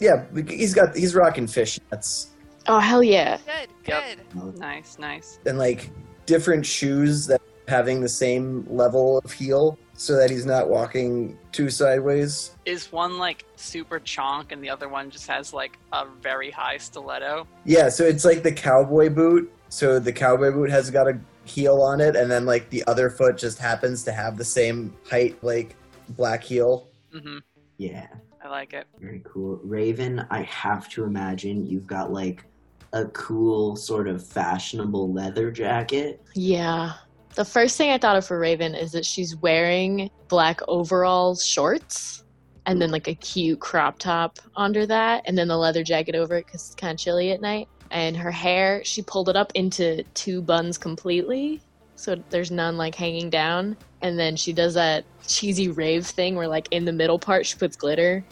yeah, 0.00 0.24
he's 0.48 0.74
got 0.74 0.96
he's 0.96 1.14
rocking 1.14 1.46
fishnets 1.46 2.28
Oh 2.66 2.80
hell 2.80 3.02
yeah! 3.02 3.38
Good, 3.46 3.68
Yep. 3.86 4.04
good. 4.34 4.58
nice, 4.58 4.98
nice. 4.98 5.38
and 5.46 5.56
like 5.56 5.90
different 6.26 6.66
shoes 6.66 7.26
that 7.28 7.40
having 7.68 8.00
the 8.00 8.08
same 8.08 8.66
level 8.68 9.18
of 9.24 9.32
heel, 9.32 9.78
so 9.98 10.16
that 10.16 10.30
he's 10.30 10.46
not 10.46 10.70
walking 10.70 11.36
too 11.50 11.68
sideways. 11.68 12.52
Is 12.64 12.92
one 12.92 13.18
like 13.18 13.44
super 13.56 13.98
chonk 13.98 14.52
and 14.52 14.62
the 14.62 14.70
other 14.70 14.88
one 14.88 15.10
just 15.10 15.26
has 15.26 15.52
like 15.52 15.76
a 15.92 16.06
very 16.22 16.52
high 16.52 16.78
stiletto? 16.78 17.48
Yeah, 17.64 17.88
so 17.88 18.04
it's 18.04 18.24
like 18.24 18.44
the 18.44 18.52
cowboy 18.52 19.10
boot. 19.10 19.52
So 19.70 19.98
the 19.98 20.12
cowboy 20.12 20.52
boot 20.52 20.70
has 20.70 20.88
got 20.90 21.08
a 21.08 21.18
heel 21.44 21.82
on 21.82 22.00
it, 22.00 22.14
and 22.14 22.30
then 22.30 22.46
like 22.46 22.70
the 22.70 22.84
other 22.86 23.10
foot 23.10 23.36
just 23.36 23.58
happens 23.58 24.04
to 24.04 24.12
have 24.12 24.38
the 24.38 24.44
same 24.44 24.96
height, 25.10 25.36
like 25.42 25.74
black 26.10 26.44
heel. 26.44 26.88
Mm-hmm. 27.12 27.38
Yeah. 27.76 28.06
I 28.42 28.48
like 28.48 28.74
it. 28.74 28.86
Very 29.00 29.20
cool. 29.24 29.60
Raven, 29.64 30.24
I 30.30 30.42
have 30.42 30.88
to 30.90 31.02
imagine 31.04 31.66
you've 31.66 31.88
got 31.88 32.12
like 32.12 32.44
a 32.92 33.06
cool 33.06 33.74
sort 33.74 34.06
of 34.06 34.24
fashionable 34.24 35.12
leather 35.12 35.50
jacket. 35.50 36.22
Yeah. 36.34 36.92
The 37.34 37.44
first 37.44 37.76
thing 37.76 37.90
I 37.90 37.98
thought 37.98 38.16
of 38.16 38.26
for 38.26 38.38
Raven 38.38 38.74
is 38.74 38.92
that 38.92 39.04
she's 39.04 39.36
wearing 39.36 40.10
black 40.28 40.60
overalls 40.66 41.44
shorts 41.44 42.24
and 42.66 42.82
then 42.82 42.90
like 42.90 43.08
a 43.08 43.14
cute 43.14 43.60
crop 43.60 43.98
top 43.98 44.38
under 44.56 44.84
that 44.86 45.22
and 45.24 45.38
then 45.38 45.48
the 45.48 45.56
leather 45.56 45.82
jacket 45.82 46.14
over 46.14 46.36
it 46.36 46.46
because 46.46 46.66
it's 46.66 46.74
kind 46.74 46.92
of 46.92 46.98
chilly 46.98 47.30
at 47.32 47.40
night. 47.40 47.68
And 47.90 48.16
her 48.16 48.30
hair, 48.30 48.84
she 48.84 49.02
pulled 49.02 49.28
it 49.28 49.36
up 49.36 49.52
into 49.54 50.02
two 50.14 50.42
buns 50.42 50.76
completely. 50.76 51.62
So 51.96 52.16
there's 52.30 52.50
none 52.50 52.76
like 52.76 52.94
hanging 52.94 53.30
down. 53.30 53.76
And 54.02 54.18
then 54.18 54.36
she 54.36 54.52
does 54.52 54.74
that 54.74 55.04
cheesy 55.26 55.68
rave 55.68 56.06
thing 56.06 56.36
where 56.36 56.48
like 56.48 56.68
in 56.70 56.84
the 56.84 56.92
middle 56.92 57.18
part 57.18 57.46
she 57.46 57.56
puts 57.56 57.76
glitter. 57.76 58.24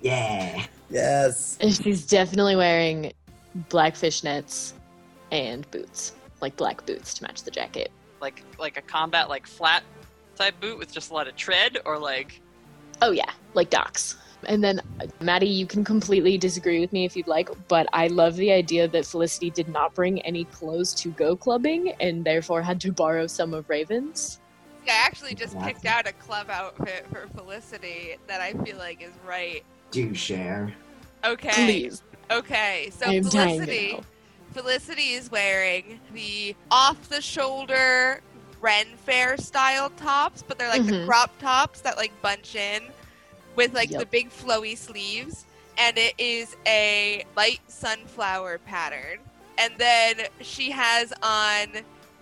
Yeah. 0.00 0.64
Yes. 0.88 1.58
And 1.60 1.74
she's 1.74 2.06
definitely 2.06 2.56
wearing 2.56 3.12
black 3.68 3.94
fishnets 3.94 4.74
and 5.32 5.68
boots. 5.70 6.12
Like 6.40 6.56
black 6.56 6.86
boots 6.86 7.14
to 7.14 7.24
match 7.24 7.42
the 7.42 7.50
jacket. 7.50 7.90
Like 8.20 8.42
like 8.58 8.76
a 8.76 8.82
combat 8.82 9.28
like 9.28 9.46
flat 9.46 9.82
type 10.36 10.58
boot 10.60 10.78
with 10.78 10.92
just 10.92 11.10
a 11.10 11.14
lot 11.14 11.28
of 11.28 11.36
tread 11.36 11.78
or 11.84 11.98
like 11.98 12.40
Oh 13.02 13.12
yeah, 13.12 13.30
like 13.54 13.70
docs. 13.70 14.16
And 14.46 14.64
then 14.64 14.80
Maddie, 15.20 15.46
you 15.46 15.66
can 15.66 15.84
completely 15.84 16.38
disagree 16.38 16.80
with 16.80 16.92
me 16.92 17.04
if 17.04 17.14
you'd 17.14 17.26
like, 17.26 17.50
but 17.68 17.86
I 17.92 18.06
love 18.06 18.36
the 18.36 18.52
idea 18.52 18.88
that 18.88 19.04
Felicity 19.04 19.50
did 19.50 19.68
not 19.68 19.94
bring 19.94 20.20
any 20.22 20.44
clothes 20.46 20.94
to 20.94 21.10
go 21.10 21.36
clubbing 21.36 21.92
and 22.00 22.24
therefore 22.24 22.62
had 22.62 22.80
to 22.82 22.92
borrow 22.92 23.26
some 23.26 23.52
of 23.52 23.68
Raven's. 23.68 24.40
I 24.88 24.92
actually 25.04 25.34
just 25.34 25.54
Exactly. 25.54 25.72
picked 25.74 25.86
out 25.86 26.08
a 26.08 26.12
club 26.14 26.48
outfit 26.50 27.06
for 27.12 27.28
Felicity 27.36 28.16
that 28.26 28.40
I 28.40 28.54
feel 28.64 28.78
like 28.78 29.02
is 29.02 29.12
right. 29.26 29.62
Do 29.90 30.14
share. 30.14 30.74
Okay. 31.24 31.50
Please. 31.52 32.02
Okay. 32.30 32.90
So 32.92 33.06
I 33.06 33.14
am 33.14 33.24
dying 33.24 33.60
to 33.60 33.66
Felicity 33.66 33.92
know. 33.92 34.00
Felicity 34.52 35.12
is 35.12 35.30
wearing 35.30 36.00
the 36.12 36.54
off 36.70 37.08
the 37.08 37.20
shoulder 37.20 38.20
Ren 38.60 38.86
Fair 39.06 39.36
style 39.36 39.90
tops, 39.90 40.42
but 40.46 40.58
they're 40.58 40.68
like 40.68 40.84
the 40.86 40.92
Mhm. 40.92 41.06
crop 41.06 41.38
tops 41.38 41.80
that 41.80 41.96
like 41.96 42.12
bunch 42.20 42.54
in 42.54 42.82
with 43.56 43.72
like 43.74 43.90
the 43.90 44.06
big 44.06 44.30
flowy 44.30 44.76
sleeves. 44.76 45.46
And 45.78 45.96
it 45.96 46.14
is 46.18 46.56
a 46.66 47.24
light 47.36 47.60
sunflower 47.68 48.58
pattern. 48.58 49.18
And 49.56 49.72
then 49.78 50.26
she 50.40 50.70
has 50.70 51.12
on 51.22 51.68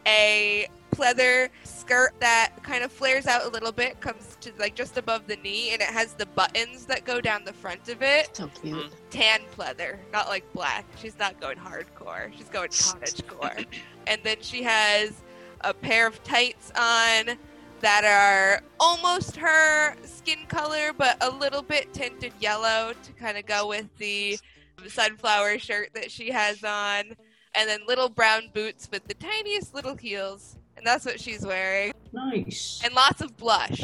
a 0.06 0.68
pleather 0.92 1.48
skirt 1.88 2.12
that 2.20 2.52
kind 2.62 2.84
of 2.84 2.92
flares 2.92 3.26
out 3.26 3.46
a 3.46 3.48
little 3.48 3.72
bit, 3.72 3.98
comes 4.00 4.36
to 4.42 4.52
like 4.58 4.74
just 4.74 4.98
above 4.98 5.26
the 5.26 5.36
knee, 5.36 5.72
and 5.72 5.80
it 5.80 5.88
has 5.88 6.12
the 6.12 6.26
buttons 6.26 6.84
that 6.84 7.04
go 7.06 7.18
down 7.18 7.44
the 7.44 7.52
front 7.52 7.88
of 7.88 8.02
it 8.02 8.36
So 8.36 8.48
cute. 8.48 8.76
Mm-hmm. 8.76 8.94
tan 9.08 9.40
pleather, 9.56 9.96
not 10.12 10.28
like 10.28 10.44
black. 10.52 10.84
She's 11.00 11.18
not 11.18 11.40
going 11.40 11.56
hardcore. 11.56 12.30
She's 12.36 12.50
going 12.50 12.68
cottagecore. 12.68 13.64
and 14.06 14.20
then 14.22 14.36
she 14.42 14.62
has 14.64 15.22
a 15.62 15.72
pair 15.72 16.06
of 16.06 16.22
tights 16.24 16.70
on 16.76 17.38
that 17.80 18.04
are 18.04 18.62
almost 18.78 19.36
her 19.36 19.96
skin 20.04 20.40
color, 20.48 20.92
but 20.92 21.16
a 21.22 21.30
little 21.30 21.62
bit 21.62 21.94
tinted 21.94 22.34
yellow 22.38 22.92
to 23.02 23.12
kind 23.12 23.38
of 23.38 23.46
go 23.46 23.66
with 23.66 23.86
the 23.96 24.38
sunflower 24.86 25.58
shirt 25.58 25.88
that 25.94 26.10
she 26.10 26.30
has 26.30 26.62
on. 26.64 27.16
And 27.54 27.66
then 27.68 27.80
little 27.88 28.10
brown 28.10 28.50
boots 28.52 28.90
with 28.92 29.08
the 29.08 29.14
tiniest 29.14 29.74
little 29.74 29.96
heels. 29.96 30.57
And 30.78 30.86
that's 30.86 31.04
what 31.04 31.20
she's 31.20 31.44
wearing. 31.44 31.92
Nice. 32.12 32.80
And 32.84 32.94
lots 32.94 33.20
of 33.20 33.36
blush. 33.36 33.82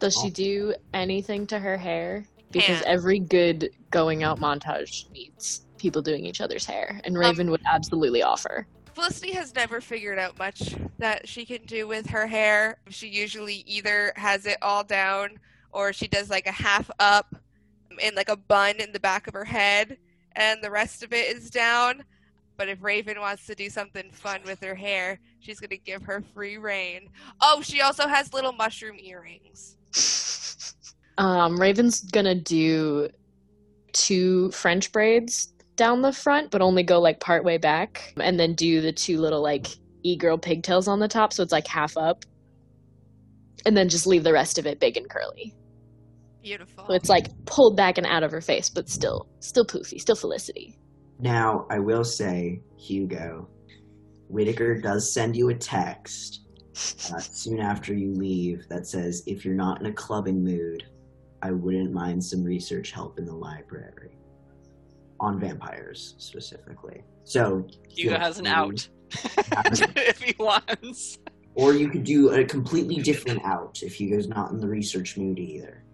Does 0.00 0.16
she 0.20 0.28
do 0.28 0.74
anything 0.92 1.46
to 1.46 1.58
her 1.58 1.76
hair 1.78 2.24
Because 2.50 2.80
Can. 2.80 2.86
every 2.86 3.20
good 3.20 3.70
going 3.90 4.22
out 4.22 4.40
montage 4.40 5.10
needs 5.10 5.64
people 5.78 6.02
doing 6.02 6.26
each 6.26 6.40
other's 6.40 6.66
hair, 6.66 7.00
and 7.04 7.16
um, 7.16 7.20
Raven 7.20 7.50
would 7.50 7.62
absolutely 7.66 8.22
offer. 8.22 8.66
Felicity 8.94 9.32
has 9.32 9.54
never 9.54 9.80
figured 9.80 10.18
out 10.18 10.38
much 10.38 10.74
that 10.98 11.28
she 11.28 11.44
can 11.44 11.64
do 11.66 11.86
with 11.86 12.06
her 12.08 12.26
hair. 12.26 12.78
She 12.88 13.08
usually 13.08 13.64
either 13.66 14.12
has 14.16 14.46
it 14.46 14.56
all 14.62 14.84
down 14.84 15.38
or 15.72 15.92
she 15.92 16.06
does 16.06 16.30
like 16.30 16.46
a 16.46 16.52
half 16.52 16.90
up 17.00 17.34
in 17.98 18.14
like 18.14 18.28
a 18.28 18.36
bun 18.36 18.76
in 18.76 18.92
the 18.92 19.00
back 19.00 19.26
of 19.26 19.34
her 19.34 19.44
head 19.44 19.98
and 20.36 20.62
the 20.62 20.70
rest 20.70 21.02
of 21.02 21.12
it 21.12 21.36
is 21.36 21.50
down. 21.50 22.04
But 22.56 22.68
if 22.68 22.82
Raven 22.82 23.20
wants 23.20 23.46
to 23.46 23.54
do 23.54 23.68
something 23.68 24.10
fun 24.12 24.40
with 24.44 24.62
her 24.62 24.74
hair, 24.76 25.18
she's 25.44 25.60
going 25.60 25.70
to 25.70 25.78
give 25.78 26.02
her 26.02 26.22
free 26.34 26.56
reign. 26.56 27.10
Oh, 27.40 27.60
she 27.62 27.80
also 27.80 28.08
has 28.08 28.32
little 28.32 28.52
mushroom 28.52 28.96
earrings. 29.00 29.76
Um, 31.16 31.60
Raven's 31.60 32.00
gonna 32.00 32.34
do 32.34 33.08
two 33.92 34.50
French 34.50 34.90
braids 34.90 35.52
down 35.76 36.02
the 36.02 36.12
front, 36.12 36.50
but 36.50 36.60
only 36.60 36.82
go 36.82 37.00
like 37.00 37.20
part 37.20 37.44
way 37.44 37.58
back, 37.58 38.12
and 38.20 38.38
then 38.38 38.54
do 38.54 38.80
the 38.80 38.92
two 38.92 39.18
little 39.20 39.42
like 39.42 39.66
e 40.02 40.16
girl 40.16 40.36
pigtails 40.36 40.88
on 40.88 40.98
the 40.98 41.08
top, 41.08 41.32
so 41.32 41.42
it's 41.42 41.52
like 41.52 41.66
half 41.66 41.96
up, 41.96 42.24
and 43.64 43.76
then 43.76 43.88
just 43.88 44.06
leave 44.06 44.24
the 44.24 44.32
rest 44.32 44.58
of 44.58 44.66
it 44.66 44.80
big 44.80 44.96
and 44.96 45.08
curly. 45.08 45.54
Beautiful. 46.42 46.84
So 46.86 46.94
it's 46.94 47.08
like 47.08 47.28
pulled 47.46 47.76
back 47.76 47.96
and 47.96 48.06
out 48.06 48.22
of 48.22 48.30
her 48.30 48.40
face, 48.40 48.68
but 48.68 48.88
still, 48.88 49.28
still 49.40 49.64
poofy, 49.64 50.00
still 50.00 50.16
Felicity. 50.16 50.76
Now, 51.20 51.66
I 51.70 51.78
will 51.78 52.04
say, 52.04 52.60
Hugo, 52.76 53.48
Whittaker 54.28 54.80
does 54.80 55.12
send 55.12 55.36
you 55.36 55.50
a 55.50 55.54
text 55.54 56.40
uh, 57.12 57.18
soon 57.18 57.60
after 57.60 57.94
you 57.94 58.12
leave 58.12 58.66
that 58.68 58.86
says, 58.86 59.22
if 59.26 59.44
you're 59.44 59.54
not 59.54 59.80
in 59.80 59.86
a 59.86 59.92
clubbing 59.92 60.42
mood, 60.42 60.84
I 61.42 61.52
wouldn't 61.52 61.92
mind 61.92 62.24
some 62.24 62.42
research 62.42 62.90
help 62.90 63.18
in 63.18 63.26
the 63.26 63.34
library. 63.34 64.16
On 65.20 65.38
vampires, 65.38 66.14
specifically. 66.18 67.02
So, 67.24 67.66
Hugo 67.88 68.18
has 68.18 68.38
an 68.38 68.46
out 68.46 68.88
if 69.12 70.20
he 70.20 70.34
wants. 70.38 71.18
Or 71.54 71.72
you 71.72 71.88
could 71.88 72.02
do 72.02 72.30
a 72.30 72.44
completely 72.44 72.96
different 72.96 73.44
out 73.44 73.80
if 73.82 73.94
Hugo's 73.94 74.26
not 74.26 74.50
in 74.50 74.58
the 74.58 74.66
research 74.66 75.16
mood 75.16 75.38
either. 75.38 75.84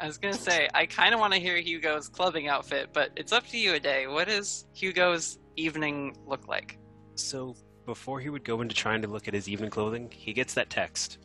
I 0.00 0.06
was 0.06 0.18
gonna 0.18 0.34
say 0.34 0.68
I 0.74 0.86
kind 0.86 1.14
of 1.14 1.20
want 1.20 1.32
to 1.32 1.38
hear 1.38 1.56
Hugo's 1.56 2.08
clubbing 2.08 2.48
outfit, 2.48 2.90
but 2.92 3.10
it's 3.16 3.32
up 3.32 3.46
to 3.48 3.58
you, 3.58 3.74
a 3.74 3.80
day. 3.80 4.08
What 4.08 4.26
does 4.26 4.66
Hugo's 4.74 5.38
evening 5.56 6.16
look 6.26 6.48
like? 6.48 6.78
So 7.14 7.54
before 7.86 8.20
he 8.20 8.28
would 8.28 8.44
go 8.44 8.60
into 8.60 8.74
trying 8.74 9.02
to 9.02 9.08
look 9.08 9.28
at 9.28 9.34
his 9.34 9.48
evening 9.48 9.70
clothing, 9.70 10.10
he 10.10 10.32
gets 10.32 10.54
that 10.54 10.70
text. 10.70 11.18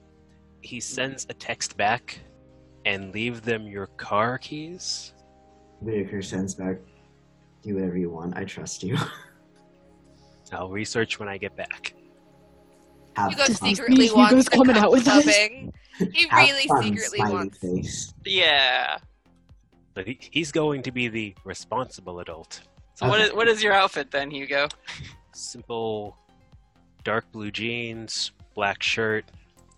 He 0.61 0.77
hmm. 0.77 0.81
sends 0.81 1.25
a 1.29 1.33
text 1.33 1.77
back 1.77 2.19
and 2.85 3.13
leave 3.13 3.41
them 3.41 3.67
your 3.67 3.87
car 3.87 4.37
keys. 4.37 5.13
Whittaker 5.81 6.21
sends 6.21 6.55
back, 6.55 6.77
do 7.61 7.75
whatever 7.75 7.97
you 7.97 8.09
want. 8.09 8.35
I 8.35 8.43
trust 8.43 8.83
you. 8.83 8.97
I'll 10.51 10.69
research 10.69 11.19
when 11.19 11.29
I 11.29 11.37
get 11.37 11.55
back. 11.55 11.93
Have 13.15 13.31
Hugo 13.31 13.43
fun. 13.45 13.55
secretly 13.55 14.05
Hugo's 14.05 14.15
wants 14.15 14.45
to 14.45 14.51
coming 14.51 14.75
come 14.75 14.83
out 14.83 14.91
with 14.91 15.07
us. 15.07 15.23
clubbing. 15.23 15.73
He 16.13 16.27
really 16.31 16.65
fun, 16.65 16.83
secretly 16.83 17.19
wants. 17.19 17.57
face. 17.57 18.13
Yeah. 18.25 18.99
But 19.93 20.07
he, 20.07 20.17
he's 20.31 20.49
going 20.49 20.81
to 20.83 20.93
be 20.93 21.09
the 21.09 21.35
responsible 21.43 22.21
adult. 22.21 22.61
So 22.95 23.07
Okay. 23.07 23.23
is 23.23 23.33
what 23.33 23.49
is 23.49 23.61
your 23.61 23.73
outfit 23.73 24.09
then, 24.09 24.31
Hugo? 24.31 24.69
Simple 25.33 26.17
dark 27.03 27.31
blue 27.31 27.51
jeans, 27.51 28.31
black 28.55 28.81
shirt, 28.83 29.25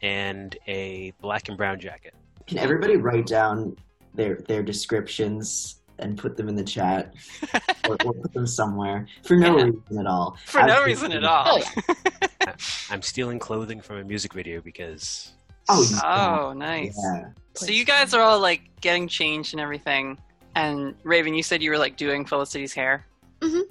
and 0.01 0.55
a 0.67 1.13
black 1.21 1.49
and 1.49 1.57
brown 1.57 1.79
jacket. 1.79 2.13
Can 2.47 2.57
everybody 2.57 2.95
write 2.97 3.27
down 3.27 3.75
their 4.13 4.35
their 4.47 4.63
descriptions 4.63 5.77
and 5.99 6.17
put 6.17 6.35
them 6.35 6.49
in 6.49 6.55
the 6.55 6.63
chat, 6.63 7.13
or, 7.87 7.93
or 8.03 8.13
put 8.13 8.33
them 8.33 8.47
somewhere 8.47 9.05
for 9.23 9.35
no 9.37 9.57
Yeah. 9.57 9.63
reason 9.65 9.99
at 9.99 10.07
all? 10.07 10.37
For 10.45 10.63
no 10.63 10.79
I've 10.79 10.85
reason 10.85 11.11
at 11.11 11.23
all. 11.23 11.59
Oh, 11.61 12.53
I'm 12.89 13.01
stealing 13.03 13.37
clothing 13.39 13.79
from 13.81 13.97
a 13.97 14.03
music 14.03 14.33
video 14.33 14.61
because 14.61 15.33
Oh, 15.69 15.87
yeah. 15.91 16.39
Oh, 16.41 16.53
nice. 16.53 16.97
yeah. 17.01 17.29
So 17.53 17.67
you 17.71 17.85
guys 17.85 18.13
are 18.15 18.21
all 18.21 18.39
like 18.39 18.61
getting 18.81 19.07
changed 19.07 19.53
and 19.53 19.61
everything. 19.61 20.17
And 20.55 20.95
Raven, 21.03 21.33
you 21.35 21.43
said 21.43 21.61
you 21.61 21.69
were 21.69 21.77
like 21.77 21.95
doing 21.97 22.25
Felicity's 22.25 22.73
hair. 22.73 23.05
Mhm. 23.41 23.61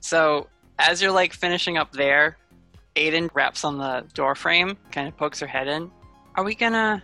So 0.00 0.48
as 0.78 1.00
you're 1.02 1.12
like 1.12 1.32
finishing 1.32 1.76
up 1.76 1.92
there, 1.92 2.36
Aidan 2.96 3.30
raps 3.34 3.64
on 3.64 3.78
the 3.78 4.04
door 4.14 4.34
frame, 4.34 4.76
kind 4.92 5.08
of 5.08 5.16
pokes 5.16 5.40
her 5.40 5.46
head 5.46 5.68
in. 5.68 5.90
Are 6.36 6.44
we 6.44 6.54
gonna? 6.54 7.02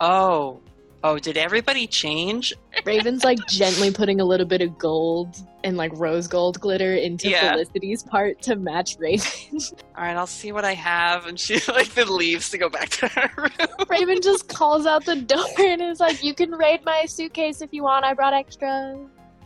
Oh, 0.00 0.60
oh! 1.02 1.18
Did 1.18 1.36
everybody 1.36 1.86
change? 1.86 2.52
Raven's 2.84 3.24
like 3.24 3.38
gently 3.46 3.90
putting 3.90 4.20
a 4.20 4.24
little 4.24 4.46
bit 4.46 4.60
of 4.60 4.76
gold 4.78 5.36
and 5.62 5.76
like 5.78 5.92
rose 5.94 6.26
gold 6.26 6.60
glitter 6.60 6.94
into 6.94 7.28
Yeah. 7.30 7.52
Felicity's 7.52 8.02
part 8.02 8.42
to 8.42 8.56
match 8.56 8.96
Raven. 8.98 9.26
All 9.96 10.04
right, 10.04 10.16
I'll 10.16 10.26
see 10.26 10.52
what 10.52 10.64
I 10.64 10.74
have. 10.74 11.26
And 11.26 11.38
she 11.40 11.60
like 11.68 11.94
then 11.94 12.14
leaves 12.14 12.50
to 12.50 12.58
go 12.58 12.68
back 12.68 12.90
to 12.90 13.08
her 13.08 13.30
room. 13.36 13.86
Raven 13.88 14.20
just 14.20 14.48
calls 14.48 14.84
out 14.86 15.04
the 15.04 15.16
door 15.16 15.46
and 15.58 15.80
is 15.80 16.00
like, 16.00 16.22
"You 16.22 16.34
can 16.34 16.50
raid 16.52 16.84
my 16.84 17.04
suitcase 17.06 17.62
if 17.62 17.72
you 17.72 17.82
want. 17.82 18.04
I 18.04 18.14
brought 18.14 18.34
extra." 18.34 18.98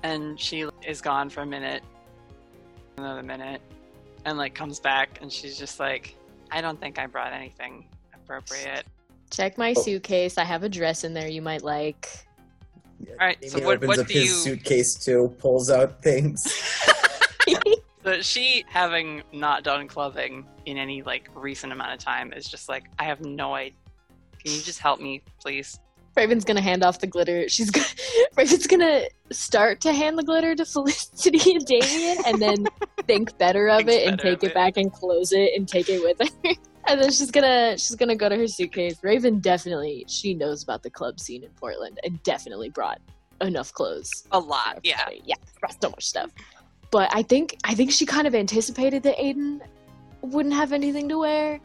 and 0.05 0.39
she 0.39 0.65
is 0.87 1.01
gone 1.01 1.29
for 1.29 1.41
a 1.41 1.47
minute 1.47 1.83
another 2.99 3.23
minute 3.23 3.61
and 4.25 4.37
like 4.39 4.55
comes 4.55 4.81
back 4.81 5.19
and 5.23 5.33
she's 5.33 5.57
just 5.59 5.79
like 5.81 6.15
i 6.51 6.61
don't 6.61 6.79
think 6.81 6.99
i 6.99 7.07
brought 7.07 7.33
anything 7.33 7.87
appropriate 8.15 8.85
Check 9.31 9.59
my 9.59 9.75
Oh. 9.77 9.83
suitcase. 9.83 10.39
I 10.39 10.45
have 10.45 10.63
a 10.63 10.71
dress 10.71 11.05
in 11.05 11.13
there 11.13 11.29
you 11.29 11.43
might 11.43 11.63
like. 11.63 12.09
All 13.11 13.27
right, 13.27 13.37
so 13.47 13.59
Amy 13.59 13.67
what- 13.67 13.77
opens 13.77 13.89
what 13.89 13.99
up 13.99 14.07
do 14.07 14.15
his 14.15 14.23
you- 14.25 14.35
suitcase 14.37 14.95
too, 14.95 15.35
pulls 15.39 15.71
out 15.71 16.03
things. 16.03 16.43
so 18.05 18.23
she 18.23 18.65
having 18.71 19.23
not 19.33 19.65
done 19.65 19.87
clubbing 19.87 20.47
in 20.65 20.79
any 20.79 21.03
like 21.03 21.29
recent 21.35 21.75
amount 21.75 21.93
of 21.93 21.99
time 21.99 22.33
is 22.33 22.47
just 22.47 22.69
like 22.71 22.85
i 22.99 23.05
have 23.05 23.21
no 23.21 23.55
idea 23.55 23.75
can 24.43 24.53
you 24.53 24.63
just 24.63 24.79
help 24.79 24.99
me 25.01 25.23
please 25.43 25.79
Raven's 26.19 26.45
gonna 26.45 26.61
hand 26.61 26.83
off 26.83 26.99
the 26.99 27.07
glitter. 27.07 27.49
She's 27.49 27.71
gonna 27.71 27.87
Raven's 28.37 28.67
gonna 28.67 29.03
start 29.31 29.81
to 29.83 29.93
hand 29.93 30.19
the 30.19 30.25
glitter 30.25 30.57
to 30.57 30.65
Felicity 30.65 31.53
and 31.55 31.65
Damien, 31.65 32.19
and 32.27 32.43
then 32.43 32.67
think 33.07 33.39
better 33.39 33.69
of 33.69 33.87
Thinks 33.87 33.95
it 33.95 34.09
and 34.09 34.17
better 34.17 34.31
take 34.31 34.39
of 34.39 34.45
it 34.45 34.47
it. 34.49 34.55
back 34.55 34.77
and 34.77 34.93
close 34.93 35.33
it 35.33 35.51
and 35.57 35.69
take 35.69 35.89
it 35.89 36.03
with 36.03 36.19
her. 36.21 36.51
And 36.91 37.03
then 37.03 37.11
she's 37.11 37.31
gonna 37.31 37.77
she's 37.77 37.95
gonna 37.97 38.17
go 38.17 38.31
to 38.31 38.37
her 38.37 38.49
suitcase. 38.49 38.97
Raven 39.03 39.41
definitely 39.41 40.07
she 40.09 40.33
knows 40.33 40.63
about 40.63 40.83
the 40.83 40.89
club 40.89 41.21
scene 41.21 41.45
in 41.45 41.51
Portland 41.51 42.01
and 42.03 42.23
definitely 42.23 42.71
brought 42.71 42.99
enough 43.43 43.75
clothes. 43.75 44.11
a 44.33 44.39
lot 44.39 44.81
yeah 44.83 45.07
yeah, 45.23 45.35
brought 45.61 45.77
so 45.83 45.91
much 45.91 46.07
stuff. 46.07 46.31
But 46.91 47.11
I 47.13 47.23
think 47.23 47.59
I 47.65 47.75
think 47.75 47.91
she 47.93 48.07
kind 48.07 48.27
of 48.27 48.35
anticipated 48.35 49.03
that 49.03 49.23
Aidan 49.23 49.61
wouldn't 50.23 50.55
have 50.55 50.73
anything 50.73 51.11
to 51.11 51.19
wear. 51.19 51.61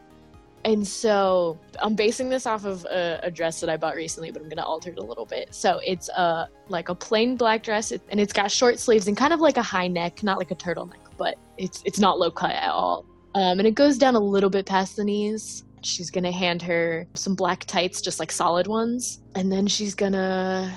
And 0.66 0.88
so 0.88 1.60
I'm 1.82 1.96
basing 1.96 2.30
this 2.30 2.46
off 2.46 2.64
of 2.66 2.86
a, 2.86 3.20
a 3.24 3.32
dress 3.32 3.60
that 3.60 3.70
I 3.70 3.76
bought 3.76 3.96
recently, 3.96 4.32
but 4.32 4.42
I'm 4.42 4.50
gonna 4.50 4.64
alter 4.66 4.92
it 4.92 4.98
a 4.98 5.04
little 5.04 5.26
bit. 5.26 5.54
So 5.54 5.82
it's 5.86 6.10
uh 6.10 6.48
like 6.70 6.90
a 6.90 6.96
plain 6.96 7.36
black 7.36 7.64
dress, 7.64 7.92
and 7.92 8.20
it's 8.20 8.34
got 8.34 8.50
short 8.52 8.80
sleeves 8.80 9.08
and 9.08 9.18
kind 9.18 9.34
of 9.34 9.42
like 9.42 9.58
a 9.58 9.62
high 9.62 9.88
neck, 9.88 10.24
not 10.24 10.38
like 10.38 10.52
a 10.52 10.56
turtleneck, 10.56 11.18
but 11.18 11.36
it's 11.58 11.82
it's 11.86 12.00
not 12.00 12.18
low 12.18 12.32
cut 12.32 12.52
at 12.52 12.70
all. 12.70 13.06
Um, 13.36 13.60
and 13.60 13.68
it 13.68 13.76
goes 13.76 13.98
down 13.98 14.16
a 14.16 14.20
little 14.20 14.50
bit 14.50 14.66
past 14.66 14.96
the 14.96 15.04
knees. 15.04 15.64
She's 15.82 16.10
gonna 16.10 16.32
hand 16.32 16.62
her 16.62 17.08
some 17.14 17.36
black 17.36 17.66
tights, 17.66 18.00
just 18.02 18.20
like 18.20 18.32
solid 18.32 18.68
ones, 18.68 19.22
and 19.36 19.52
then 19.52 19.68
she's 19.68 19.96
gonna 19.96 20.74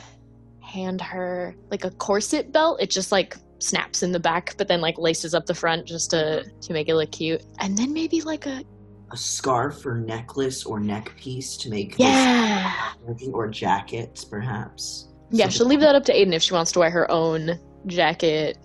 hand 0.61 1.01
her 1.01 1.55
like 1.71 1.85
a 1.85 1.91
corset 1.93 2.51
belt. 2.51 2.81
It 2.81 2.91
just 2.91 3.13
like 3.13 3.37
snaps 3.59 4.03
in 4.03 4.13
the 4.13 4.21
back, 4.21 4.55
but 4.59 4.67
then 4.69 4.81
like 4.81 4.99
laces 4.99 5.33
up 5.33 5.47
the 5.47 5.55
front 5.55 5.87
just 5.87 6.11
to 6.11 6.45
to 6.61 6.73
make 6.73 6.89
it 6.89 6.97
look 6.97 7.13
cute. 7.13 7.43
And 7.61 7.79
then 7.79 7.93
maybe 7.93 8.21
like 8.23 8.47
a 8.47 8.65
A 9.13 9.17
scarf 9.17 9.87
or 9.87 9.97
necklace 9.97 10.65
or 10.65 10.81
neck 10.81 11.15
piece 11.17 11.57
to 11.59 11.71
make 11.71 11.97
yeah. 11.99 12.93
working, 13.03 13.33
or 13.33 13.49
jackets, 13.49 14.25
perhaps. 14.25 15.09
Yeah, 15.31 15.45
Something- 15.45 15.57
she'll 15.57 15.67
leave 15.67 15.81
that 15.81 15.95
up 15.95 16.05
to 16.05 16.17
Aidan 16.17 16.33
if 16.33 16.43
she 16.43 16.55
wants 16.55 16.73
to 16.73 16.81
wear 16.81 16.91
her 16.91 17.11
own 17.11 17.59
jacket. 17.87 18.59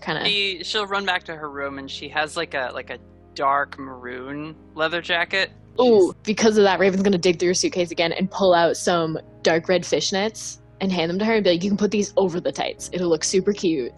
Kind 0.00 0.18
of. 0.18 0.26
she 0.26 0.62
she'll 0.62 0.86
run 0.86 1.04
back 1.04 1.24
to 1.24 1.34
her 1.34 1.50
room 1.50 1.78
and 1.78 1.90
she 1.90 2.08
has 2.10 2.36
like 2.36 2.54
a 2.54 2.70
like 2.74 2.90
a 2.90 2.98
dark 3.34 3.78
maroon 3.78 4.54
leather 4.74 5.00
jacket 5.00 5.50
Ooh, 5.80 6.14
because 6.22 6.56
of 6.56 6.64
that, 6.64 6.78
Raven's 6.78 7.02
gonna 7.02 7.18
dig 7.18 7.38
through 7.38 7.48
her 7.48 7.54
suitcase 7.54 7.90
again 7.90 8.12
and 8.12 8.30
pull 8.30 8.54
out 8.54 8.76
some 8.76 9.18
dark 9.42 9.68
red 9.68 9.82
fishnets 9.82 10.58
and 10.80 10.92
hand 10.92 11.10
them 11.10 11.18
to 11.18 11.24
her 11.24 11.34
and 11.34 11.44
be 11.44 11.50
like, 11.50 11.64
"You 11.64 11.70
can 11.70 11.76
put 11.76 11.90
these 11.90 12.12
over 12.16 12.40
the 12.40 12.52
tights. 12.52 12.90
It'll 12.92 13.08
look 13.08 13.24
super 13.24 13.52
cute, 13.52 13.92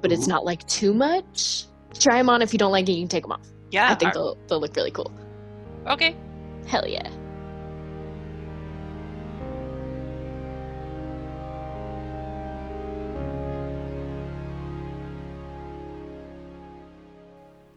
but 0.00 0.12
it's 0.12 0.26
not 0.26 0.44
like 0.44 0.66
too 0.66 0.94
much. 0.94 1.66
Try 1.98 2.18
them 2.18 2.28
on. 2.28 2.42
If 2.42 2.52
you 2.52 2.58
don't 2.58 2.72
like 2.72 2.88
it, 2.88 2.92
you 2.92 3.02
can 3.02 3.08
take 3.08 3.22
them 3.24 3.32
off. 3.32 3.46
Yeah 3.74 3.90
I 3.90 3.94
think 3.96 4.10
are- 4.10 4.14
they'll 4.14 4.38
they'll 4.46 4.60
look 4.60 4.74
really 4.76 4.90
cool. 4.92 5.10
okay 5.86 6.16
Hell 6.66 6.86
yeah." 6.88 7.10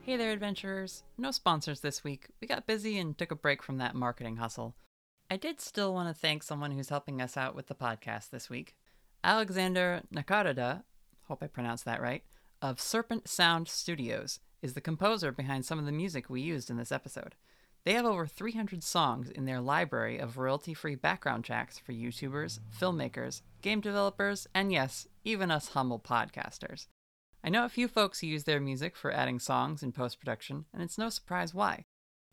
Hey 0.01 0.15
there, 0.15 0.31
adventurers. 0.31 1.03
No 1.17 1.31
sponsors 1.31 1.81
this 1.81 2.01
week. 2.03 2.27
We 2.39 2.47
got 2.47 2.65
busy 2.65 2.97
and 2.97 3.17
took 3.17 3.31
a 3.31 3.35
break 3.35 3.61
from 3.61 3.77
that 3.79 3.93
marketing 3.93 4.37
hustle. 4.37 4.73
I 5.29 5.35
did 5.35 5.59
still 5.59 5.93
want 5.93 6.07
to 6.07 6.19
thank 6.19 6.43
someone 6.43 6.71
who's 6.71 6.87
helping 6.87 7.21
us 7.21 7.35
out 7.35 7.55
with 7.55 7.67
the 7.67 7.75
podcast 7.75 8.29
this 8.29 8.49
week. 8.49 8.75
Alexander 9.21 10.03
Nakarada, 10.13 10.83
hope 11.23 11.43
I 11.43 11.47
pronounced 11.47 11.83
that 11.83 12.01
right, 12.01 12.23
of 12.61 12.79
Serpent 12.79 13.27
Sound 13.27 13.67
Studios, 13.67 14.39
is 14.61 14.73
the 14.73 14.81
composer 14.81 15.31
behind 15.31 15.65
some 15.65 15.79
of 15.79 15.85
the 15.85 15.91
music 15.91 16.29
we 16.29 16.41
used 16.41 16.69
in 16.69 16.77
this 16.77 16.91
episode. 16.91 17.35
They 17.83 17.93
have 17.93 18.05
over 18.05 18.27
300 18.27 18.83
songs 18.83 19.29
in 19.29 19.45
their 19.45 19.61
library 19.61 20.17
of 20.17 20.37
royalty 20.37 20.73
free 20.73 20.95
background 20.95 21.45
tracks 21.45 21.79
for 21.79 21.93
YouTubers, 21.93 22.59
filmmakers, 22.77 23.41
game 23.61 23.79
developers, 23.79 24.47
and 24.53 24.71
yes, 24.71 25.07
even 25.23 25.51
us 25.51 25.69
humble 25.69 25.99
podcasters. 25.99 26.87
I 27.43 27.49
know 27.49 27.63
a 27.63 27.69
few 27.69 27.87
folks 27.87 28.19
who 28.19 28.27
use 28.27 28.43
their 28.43 28.59
music 28.59 28.97
for 28.97 29.11
adding 29.11 29.39
songs 29.39 29.83
in 29.83 29.93
post 29.93 30.19
production, 30.19 30.65
and 30.73 30.83
it's 30.83 30.97
no 30.97 31.09
surprise 31.09 31.53
why. 31.53 31.85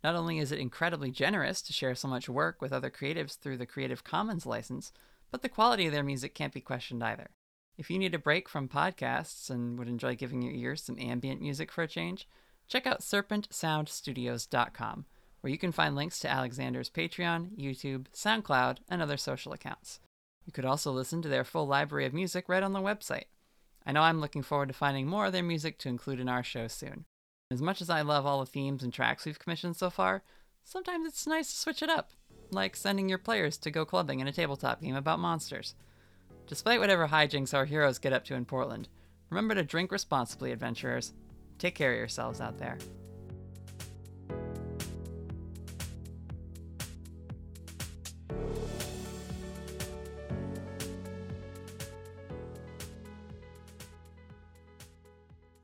Not 0.03 0.17
only 0.17 0.39
is 0.39 0.51
it 0.51 0.59
incredibly 0.59 1.11
generous 1.11 1.63
to 1.63 1.73
share 1.73 1.95
so 1.95 2.09
much 2.09 2.29
work 2.29 2.61
with 2.61 2.73
other 2.73 2.91
creatives 2.91 3.39
through 3.39 3.59
the 3.59 3.65
Creative 3.65 4.03
Commons 4.03 4.47
license, 4.47 4.93
but 5.31 5.43
the 5.43 5.49
quality 5.49 5.87
of 5.87 5.93
their 5.93 6.03
music 6.03 6.35
can't 6.35 6.53
be 6.53 6.61
questioned 6.61 7.05
either. 7.05 7.31
If 7.77 7.91
you 7.91 7.99
need 7.99 8.15
a 8.15 8.19
break 8.19 8.49
from 8.49 8.69
podcasts 8.69 9.51
and 9.51 9.77
would 9.79 9.89
enjoy 9.89 10.15
giving 10.15 10.43
your 10.43 10.55
ears 10.55 10.83
some 10.83 10.99
ambient 10.99 11.41
music 11.41 11.73
for 11.73 11.83
a 11.83 11.89
change, 11.89 12.29
check 12.69 12.87
out 12.87 13.01
serpentsoundstudios.com, 13.01 15.05
where 15.41 15.51
you 15.51 15.59
can 15.59 15.73
find 15.73 15.97
links 15.97 16.21
to 16.21 16.31
Alexander's 16.31 16.89
Patreon, 16.89 17.59
YouTube, 17.59 18.07
SoundCloud, 18.15 18.79
and 18.89 19.03
other 19.03 19.17
social 19.17 19.53
accounts. 19.53 19.99
You 20.47 20.53
could 20.53 20.65
also 20.65 20.93
listen 20.93 21.21
to 21.23 21.29
their 21.29 21.45
full 21.45 21.67
library 21.67 22.07
of 22.07 22.15
music 22.15 22.49
right 22.49 22.63
on 22.63 22.73
the 22.73 22.81
website. 22.81 23.25
I 23.85 23.93
know 23.93 24.03
I'm 24.03 24.21
looking 24.21 24.43
forward 24.43 24.69
to 24.69 24.75
finding 24.75 25.07
more 25.07 25.27
of 25.27 25.33
their 25.33 25.43
music 25.43 25.79
to 25.79 25.89
include 25.89 26.21
in 26.21 26.29
our 26.29 26.45
show 26.45 26.69
soon. 26.69 27.05
As 27.51 27.61
much 27.61 27.83
as 27.83 27.91
I 27.91 28.03
love 28.03 28.25
all 28.25 28.41
the 28.41 28.47
themes 28.47 28.83
and 28.83 28.93
tracks 28.93 29.25
we've 29.25 29.39
commissioned 29.39 29.77
so 29.77 29.91
far, 29.91 30.23
sometimes 30.63 31.07
it's 31.07 31.27
nice 31.27 31.51
to 31.51 31.59
switch 31.59 31.83
it 31.83 31.91
up, 31.91 32.11
like 32.51 32.77
sending 32.77 33.09
your 33.09 33.19
players 33.19 33.59
to 33.59 33.71
go 33.71 33.85
clubbing 33.85 34.21
in 34.21 34.29
a 34.29 34.33
tabletop 34.33 34.81
game 34.81 34.95
about 34.95 35.19
monsters. 35.19 35.75
Despite 36.47 36.79
whatever 36.79 37.09
hijinks 37.09 37.55
our 37.55 37.65
heroes 37.65 37.99
get 37.99 38.13
up 38.13 38.25
to 38.25 38.35
in 38.35 38.45
Portland, 38.45 38.89
remember 39.31 39.55
to 39.55 39.63
drink 39.63 39.91
responsibly, 39.91 40.53
adventurers. 40.53 41.15
Take 41.59 41.75
care 41.75 41.93
of 41.93 41.99
yourselves 41.99 42.41
out 42.41 42.59
there. 42.59 42.77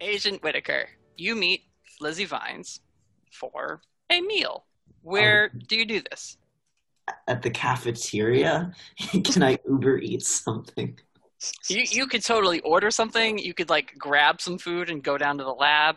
Agent 0.01 0.43
Whittaker, 0.43 0.89
you 1.19 1.37
meet 1.37 1.65
Lizzie 2.01 2.25
Vines 2.25 2.81
for 3.31 3.83
a 4.11 4.23
meal. 4.23 4.65
Where 5.03 5.51
oh. 5.55 5.59
do 5.69 5.77
you 5.77 5.85
do 5.85 6.01
this? 6.11 6.39
At 7.27 7.43
the 7.43 7.51
cafeteria, 7.51 8.73
can 9.25 9.43
I 9.43 9.59
Uber 9.69 9.99
eat 9.99 10.23
something? 10.23 10.99
You 11.69 11.85
you 11.89 12.07
could 12.07 12.23
totally 12.23 12.61
order 12.61 12.91
something. 12.91 13.39
You 13.39 13.55
could 13.55 13.71
like 13.71 13.95
grab 13.99 14.41
some 14.41 14.59
food 14.59 14.91
and 14.91 15.03
go 15.03 15.17
down 15.17 15.39
to 15.39 15.45
the 15.45 15.53
lab. 15.53 15.97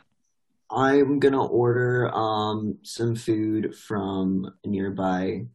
I'm 0.72 1.20
gonna 1.20 1.46
order 1.46 2.10
um 2.14 2.78
some 2.84 3.16
food 3.16 3.76
from 3.76 4.52
a 4.64 4.68
nearby 4.68 5.46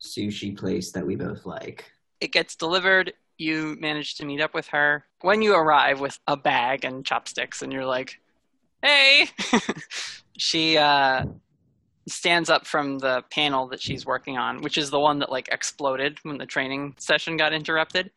sushi 0.00 0.56
place 0.56 0.92
that 0.92 1.06
we 1.06 1.16
both 1.16 1.46
like. 1.46 1.90
It 2.20 2.32
gets 2.32 2.56
delivered. 2.56 3.12
You 3.38 3.76
manage 3.80 4.16
to 4.16 4.26
meet 4.26 4.40
up 4.40 4.52
with 4.52 4.66
her. 4.68 5.06
When 5.22 5.42
you 5.42 5.54
arrive 5.54 6.00
with 6.00 6.18
a 6.26 6.36
bag 6.36 6.84
and 6.84 7.06
chopsticks, 7.06 7.62
and 7.62 7.72
you're 7.72 7.86
like, 7.86 8.20
"Hey," 8.82 9.28
she 10.36 10.76
uh, 10.76 11.24
stands 12.10 12.50
up 12.50 12.66
from 12.66 12.98
the 12.98 13.22
panel 13.30 13.66
that 13.68 13.80
she's 13.80 14.06
working 14.06 14.36
on, 14.36 14.60
which 14.62 14.78
is 14.78 14.90
the 14.90 15.00
one 15.00 15.18
that 15.20 15.30
like 15.30 15.48
exploded 15.52 16.18
when 16.22 16.38
the 16.38 16.46
training 16.46 16.94
session 16.98 17.36
got 17.36 17.52
interrupted. 17.52 18.10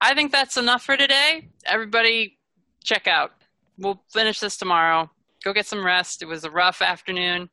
I 0.00 0.14
think 0.14 0.30
that's 0.30 0.56
enough 0.56 0.82
for 0.82 0.96
today. 0.96 1.48
Everybody, 1.66 2.38
check 2.84 3.06
out. 3.06 3.32
We'll 3.78 4.02
finish 4.12 4.40
this 4.40 4.56
tomorrow. 4.56 5.10
Go 5.44 5.52
get 5.52 5.66
some 5.66 5.84
rest. 5.84 6.22
It 6.22 6.26
was 6.26 6.44
a 6.44 6.50
rough 6.50 6.82
afternoon. 6.82 7.48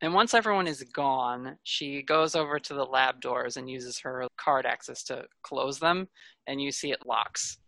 And 0.00 0.12
once 0.12 0.34
everyone 0.34 0.66
is 0.66 0.82
gone, 0.82 1.56
she 1.62 2.02
goes 2.02 2.34
over 2.34 2.58
to 2.58 2.74
the 2.74 2.84
lab 2.84 3.20
doors 3.20 3.56
and 3.56 3.70
uses 3.70 3.98
her 4.00 4.26
card 4.36 4.66
access 4.66 5.02
to 5.04 5.24
close 5.42 5.78
them, 5.78 6.08
and 6.46 6.60
you 6.60 6.72
see 6.72 6.90
it 6.90 7.06
locks. 7.06 7.58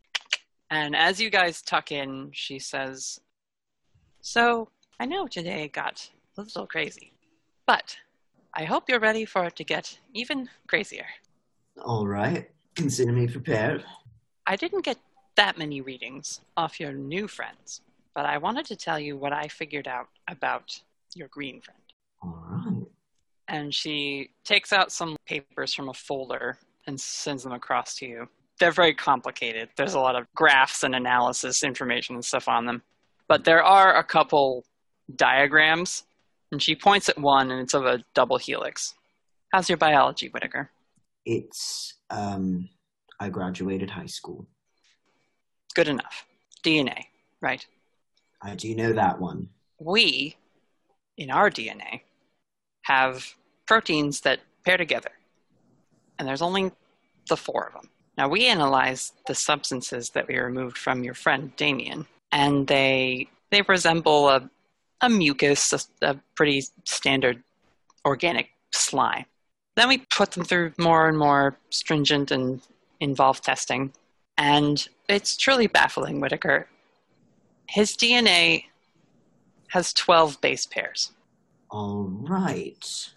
And 0.70 0.94
as 0.96 1.20
you 1.20 1.30
guys 1.30 1.62
tuck 1.62 1.92
in, 1.92 2.30
she 2.32 2.58
says, 2.58 3.18
So, 4.20 4.68
I 4.98 5.06
know 5.06 5.26
today 5.26 5.68
got 5.68 6.10
a 6.36 6.42
little 6.42 6.66
crazy, 6.66 7.14
but 7.66 7.96
I 8.54 8.64
hope 8.64 8.88
you're 8.88 9.00
ready 9.00 9.24
for 9.24 9.44
it 9.44 9.56
to 9.56 9.64
get 9.64 9.98
even 10.14 10.48
crazier. 10.66 11.06
All 11.84 12.06
right, 12.06 12.48
consider 12.74 13.12
me 13.12 13.26
prepared. 13.26 13.84
I 14.46 14.56
didn't 14.56 14.84
get 14.84 14.98
that 15.36 15.58
many 15.58 15.80
readings 15.80 16.40
off 16.56 16.80
your 16.80 16.92
new 16.92 17.28
friends, 17.28 17.82
but 18.14 18.24
I 18.24 18.38
wanted 18.38 18.64
to 18.66 18.76
tell 18.76 18.98
you 18.98 19.16
what 19.16 19.32
I 19.32 19.48
figured 19.48 19.86
out 19.86 20.08
about 20.28 20.80
your 21.14 21.28
green 21.28 21.60
friend. 21.60 21.80
All 22.22 22.44
right. 22.48 22.86
And 23.48 23.74
she 23.74 24.30
takes 24.44 24.72
out 24.72 24.90
some 24.90 25.16
papers 25.26 25.74
from 25.74 25.88
a 25.88 25.94
folder 25.94 26.58
and 26.86 26.98
sends 26.98 27.42
them 27.42 27.52
across 27.52 27.94
to 27.96 28.06
you. 28.06 28.28
They're 28.58 28.72
very 28.72 28.94
complicated. 28.94 29.68
There's 29.76 29.94
a 29.94 30.00
lot 30.00 30.16
of 30.16 30.26
graphs 30.34 30.82
and 30.82 30.94
analysis 30.94 31.62
information 31.62 32.14
and 32.14 32.24
stuff 32.24 32.48
on 32.48 32.64
them. 32.64 32.82
But 33.28 33.44
there 33.44 33.62
are 33.62 33.96
a 33.96 34.04
couple 34.04 34.64
diagrams, 35.14 36.04
and 36.52 36.62
she 36.62 36.74
points 36.74 37.08
at 37.08 37.18
one, 37.18 37.50
and 37.50 37.60
it's 37.60 37.74
of 37.74 37.84
a 37.84 38.04
double 38.14 38.38
helix. 38.38 38.94
How's 39.52 39.68
your 39.68 39.78
biology, 39.78 40.28
Whittaker? 40.28 40.70
It's 41.24 41.94
um 42.10 42.68
I 43.18 43.28
graduated 43.28 43.90
high 43.90 44.06
school. 44.06 44.46
Good 45.74 45.88
enough. 45.88 46.26
DNA, 46.64 47.04
right? 47.40 47.66
I 48.42 48.54
do 48.54 48.74
know 48.74 48.92
that 48.92 49.20
one. 49.20 49.48
We, 49.78 50.36
in 51.16 51.30
our 51.30 51.50
DNA, 51.50 52.02
have 52.82 53.34
proteins 53.66 54.20
that 54.22 54.40
pair 54.64 54.76
together. 54.76 55.10
And 56.18 56.26
there's 56.26 56.42
only 56.42 56.72
the 57.28 57.36
four 57.36 57.66
of 57.66 57.72
them. 57.74 57.90
Now, 58.16 58.28
we 58.28 58.46
analyzed 58.46 59.14
the 59.26 59.34
substances 59.34 60.10
that 60.10 60.26
we 60.28 60.38
removed 60.38 60.78
from 60.78 61.04
your 61.04 61.14
friend 61.14 61.54
Damien, 61.56 62.06
and 62.32 62.66
they 62.66 63.28
they 63.50 63.62
resemble 63.62 64.28
a, 64.28 64.50
a 65.00 65.08
mucus, 65.08 65.72
a, 65.72 66.06
a 66.06 66.20
pretty 66.34 66.64
standard 66.84 67.42
organic 68.04 68.50
slime. 68.72 69.26
Then 69.76 69.88
we 69.88 69.98
put 69.98 70.32
them 70.32 70.44
through 70.44 70.72
more 70.78 71.08
and 71.08 71.18
more 71.18 71.58
stringent 71.70 72.30
and 72.30 72.62
involved 73.00 73.44
testing, 73.44 73.92
and 74.38 74.88
it's 75.08 75.36
truly 75.36 75.66
baffling, 75.66 76.20
Whittaker. 76.20 76.68
His 77.68 77.96
DNA 77.96 78.64
has 79.68 79.92
12 79.92 80.40
base 80.40 80.66
pairs. 80.66 81.12
All 81.70 82.04
right. 82.04 83.10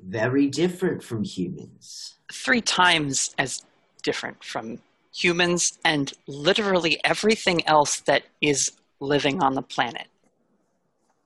Very 0.00 0.48
different 0.48 1.02
from 1.02 1.24
humans. 1.24 2.14
Three 2.32 2.60
times 2.60 3.34
as 3.38 3.64
different 4.02 4.42
from 4.42 4.80
humans 5.14 5.78
and 5.84 6.12
literally 6.26 7.00
everything 7.04 7.66
else 7.66 8.00
that 8.00 8.24
is 8.40 8.72
living 9.00 9.42
on 9.42 9.54
the 9.54 9.62
planet. 9.62 10.08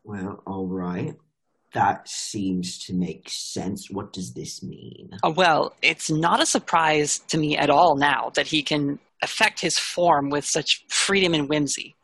Well, 0.05 0.43
all 0.47 0.67
right. 0.67 1.15
That 1.73 2.09
seems 2.09 2.79
to 2.87 2.95
make 2.95 3.29
sense. 3.29 3.91
What 3.91 4.13
does 4.13 4.35
this 4.35 4.63
mean? 4.63 5.11
Uh, 5.23 5.31
well, 5.31 5.75
it's 5.83 6.11
not 6.11 6.43
a 6.43 6.47
surprise 6.47 7.21
to 7.29 7.39
me 7.39 7.57
at 7.57 7.71
all 7.71 7.97
now 7.97 8.33
that 8.35 8.49
he 8.49 8.63
can 8.63 8.99
affect 9.23 9.61
his 9.61 9.79
form 9.79 10.31
with 10.31 10.45
such 10.45 10.85
freedom 10.89 11.33
and 11.35 11.49
whimsy. 11.49 11.95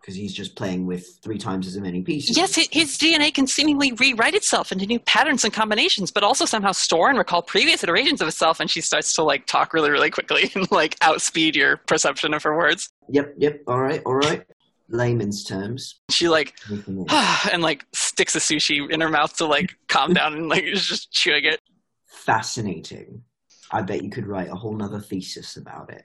Because 0.00 0.16
he's 0.16 0.32
just 0.32 0.56
playing 0.56 0.86
with 0.86 1.06
three 1.22 1.38
times 1.38 1.68
as 1.68 1.78
many 1.78 2.02
pieces. 2.02 2.36
Yes, 2.36 2.56
his 2.56 2.98
DNA 2.98 3.32
can 3.32 3.46
seemingly 3.46 3.92
rewrite 3.92 4.34
itself 4.34 4.72
into 4.72 4.84
new 4.84 4.98
patterns 4.98 5.44
and 5.44 5.52
combinations, 5.52 6.10
but 6.10 6.24
also 6.24 6.44
somehow 6.44 6.72
store 6.72 7.08
and 7.08 7.16
recall 7.16 7.40
previous 7.40 7.84
iterations 7.84 8.20
of 8.20 8.26
itself. 8.26 8.58
And 8.58 8.68
she 8.68 8.80
starts 8.80 9.14
to 9.14 9.22
like 9.22 9.46
talk 9.46 9.72
really, 9.72 9.92
really 9.92 10.10
quickly 10.10 10.50
and 10.56 10.68
like 10.72 10.96
outspeed 11.02 11.54
your 11.54 11.76
perception 11.76 12.34
of 12.34 12.42
her 12.42 12.56
words. 12.56 12.88
Yep, 13.10 13.34
yep. 13.38 13.62
All 13.68 13.80
right, 13.80 14.02
all 14.04 14.16
right. 14.16 14.44
Layman's 14.92 15.42
terms. 15.42 16.00
She 16.10 16.28
like 16.28 16.54
and 17.52 17.62
like 17.62 17.84
sticks 17.94 18.36
a 18.36 18.38
sushi 18.38 18.88
in 18.90 19.00
her 19.00 19.08
mouth 19.08 19.36
to 19.38 19.46
like 19.46 19.74
calm 19.88 20.12
down 20.14 20.34
and 20.34 20.48
like 20.48 20.64
is 20.64 20.86
just 20.86 21.10
chewing 21.10 21.44
it. 21.44 21.60
Fascinating. 22.06 23.22
I 23.70 23.82
bet 23.82 24.04
you 24.04 24.10
could 24.10 24.26
write 24.26 24.50
a 24.50 24.54
whole 24.54 24.74
nother 24.74 25.00
thesis 25.00 25.56
about 25.56 25.90
it. 25.90 26.04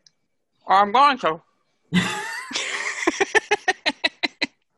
I'm 0.68 0.91
going 0.91 1.18
to. 1.19 1.41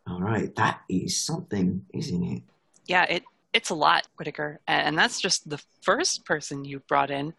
All 0.07 0.21
right, 0.21 0.53
that 0.55 0.81
is 0.89 1.19
something, 1.19 1.85
isn't 1.93 2.23
it? 2.23 2.43
Yeah, 2.85 3.03
it 3.03 3.23
it's 3.53 3.69
a 3.69 3.75
lot, 3.75 4.07
Whittaker, 4.17 4.59
and, 4.67 4.89
and 4.89 4.97
that's 4.97 5.21
just 5.21 5.49
the 5.49 5.61
first 5.81 6.25
person 6.25 6.65
you 6.65 6.79
brought 6.79 7.11
in. 7.11 7.33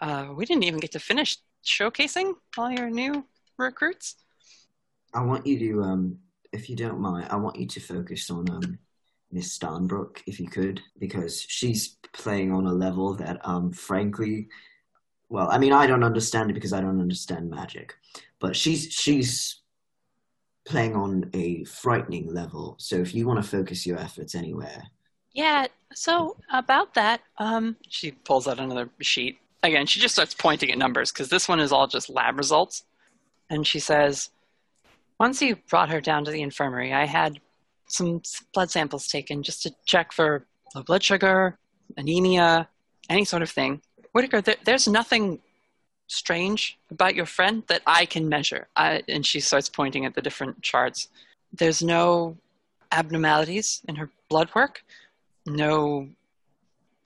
Uh, 0.00 0.28
we 0.34 0.46
didn't 0.46 0.64
even 0.64 0.80
get 0.80 0.92
to 0.92 1.00
finish 1.00 1.38
showcasing 1.64 2.34
all 2.56 2.70
your 2.70 2.90
new 2.90 3.24
recruits. 3.56 4.16
I 5.14 5.22
want 5.22 5.46
you 5.46 5.58
to, 5.58 5.82
um, 5.82 6.18
if 6.52 6.68
you 6.68 6.76
don't 6.76 7.00
mind, 7.00 7.28
I 7.30 7.36
want 7.36 7.56
you 7.56 7.66
to 7.66 7.80
focus 7.80 8.30
on 8.30 8.50
um, 8.50 8.78
Miss 9.30 9.56
Stanbrook, 9.56 10.22
if 10.26 10.40
you 10.40 10.48
could, 10.48 10.80
because 10.98 11.40
she's 11.48 11.96
playing 12.12 12.52
on 12.52 12.66
a 12.66 12.72
level 12.72 13.14
that, 13.14 13.40
um, 13.44 13.72
frankly, 13.72 14.48
well, 15.28 15.48
I 15.50 15.58
mean, 15.58 15.72
I 15.72 15.86
don't 15.86 16.04
understand 16.04 16.50
it 16.50 16.54
because 16.54 16.72
I 16.72 16.80
don't 16.80 17.00
understand 17.00 17.50
magic, 17.50 17.94
but 18.40 18.54
she's 18.54 18.92
she's 18.92 19.60
playing 20.64 20.94
on 20.94 21.30
a 21.34 21.64
frightening 21.64 22.32
level. 22.32 22.76
So 22.78 22.96
if 22.96 23.14
you 23.14 23.26
want 23.26 23.42
to 23.42 23.48
focus 23.48 23.86
your 23.86 23.98
efforts 23.98 24.34
anywhere, 24.34 24.82
Yeah, 25.32 25.66
so 25.92 26.36
about 26.52 26.94
that, 26.94 27.20
um, 27.38 27.76
she 27.88 28.12
pulls 28.12 28.46
out 28.46 28.58
another 28.60 28.88
sheet. 29.00 29.38
Again, 29.62 29.86
she 29.86 30.00
just 30.00 30.14
starts 30.14 30.34
pointing 30.34 30.70
at 30.70 30.78
numbers 30.78 31.10
because 31.10 31.28
this 31.28 31.48
one 31.48 31.60
is 31.60 31.72
all 31.72 31.86
just 31.86 32.08
lab 32.08 32.36
results. 32.36 32.84
And 33.50 33.66
she 33.66 33.78
says, 33.80 34.30
Once 35.20 35.40
you 35.40 35.56
brought 35.68 35.90
her 35.90 36.00
down 36.00 36.24
to 36.24 36.30
the 36.30 36.42
infirmary, 36.42 36.92
I 36.92 37.06
had 37.06 37.40
some 37.88 38.22
blood 38.52 38.70
samples 38.70 39.06
taken 39.06 39.42
just 39.42 39.62
to 39.62 39.74
check 39.84 40.12
for 40.12 40.46
low 40.74 40.82
blood 40.82 41.02
sugar, 41.02 41.58
anemia, 41.96 42.68
any 43.08 43.24
sort 43.24 43.42
of 43.42 43.50
thing. 43.50 43.80
Whittaker, 44.12 44.40
there, 44.40 44.56
there's 44.64 44.88
nothing 44.88 45.40
strange 46.06 46.78
about 46.90 47.14
your 47.14 47.26
friend 47.26 47.62
that 47.68 47.82
I 47.86 48.06
can 48.06 48.28
measure. 48.28 48.68
I, 48.76 49.02
and 49.08 49.24
she 49.24 49.40
starts 49.40 49.68
pointing 49.68 50.04
at 50.04 50.14
the 50.14 50.22
different 50.22 50.62
charts. 50.62 51.08
There's 51.52 51.82
no 51.82 52.36
abnormalities 52.92 53.82
in 53.88 53.96
her 53.96 54.10
blood 54.28 54.50
work 54.54 54.82
no 55.46 56.08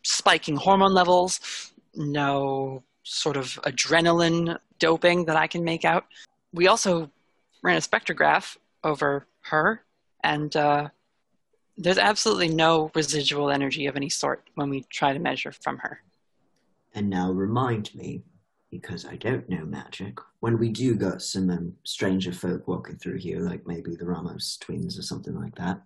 spiking 0.05 0.57
hormone 0.57 0.95
levels, 0.95 1.73
no 1.95 2.83
sort 3.03 3.37
of 3.37 3.59
adrenaline 3.65 4.59
doping 4.79 5.25
that 5.25 5.37
I 5.37 5.47
can 5.47 5.65
make 5.65 5.85
out. 5.85 6.07
We 6.53 6.69
also 6.69 7.11
ran 7.63 7.77
a 7.77 7.81
spectrograph 7.81 8.57
over 8.85 9.27
her, 9.43 9.83
and 10.23 10.55
uh, 10.57 10.89
there's 11.77 11.99
absolutely 11.99 12.49
no 12.49 12.91
residual 12.95 13.51
energy 13.51 13.87
of 13.87 13.97
any 13.97 14.09
sort 14.09 14.43
when 14.55 14.69
we 14.71 14.85
try 14.91 15.13
to 15.13 15.19
measure 15.19 15.53
from 15.53 15.79
her. 15.79 16.01
and 16.95 17.09
now 17.09 17.31
remind 17.31 17.95
me, 17.95 18.23
because 18.71 19.05
I 19.07 19.17
don't 19.17 19.49
know 19.49 19.65
magic, 19.65 20.19
when 20.41 20.59
we 20.59 20.69
do 20.71 20.95
got 20.95 21.23
some 21.23 21.51
um, 21.51 21.75
stranger 21.85 22.33
folk 22.33 22.67
walking 22.67 22.97
through 22.97 23.19
here, 23.19 23.41
like 23.41 23.67
maybe 23.67 23.95
the 23.95 24.07
Ramos 24.07 24.57
twins 24.59 24.99
or 24.99 25.03
something 25.03 25.35
like 25.35 25.55
that. 25.57 25.81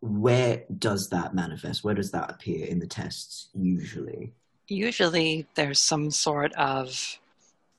Where 0.00 0.64
does 0.78 1.08
that 1.10 1.34
manifest? 1.34 1.84
Where 1.84 1.94
does 1.94 2.10
that 2.12 2.30
appear 2.30 2.66
in 2.66 2.78
the 2.78 2.86
tests 2.86 3.50
usually? 3.54 4.32
Usually, 4.68 5.46
there's 5.54 5.86
some 5.86 6.10
sort 6.10 6.52
of 6.54 7.18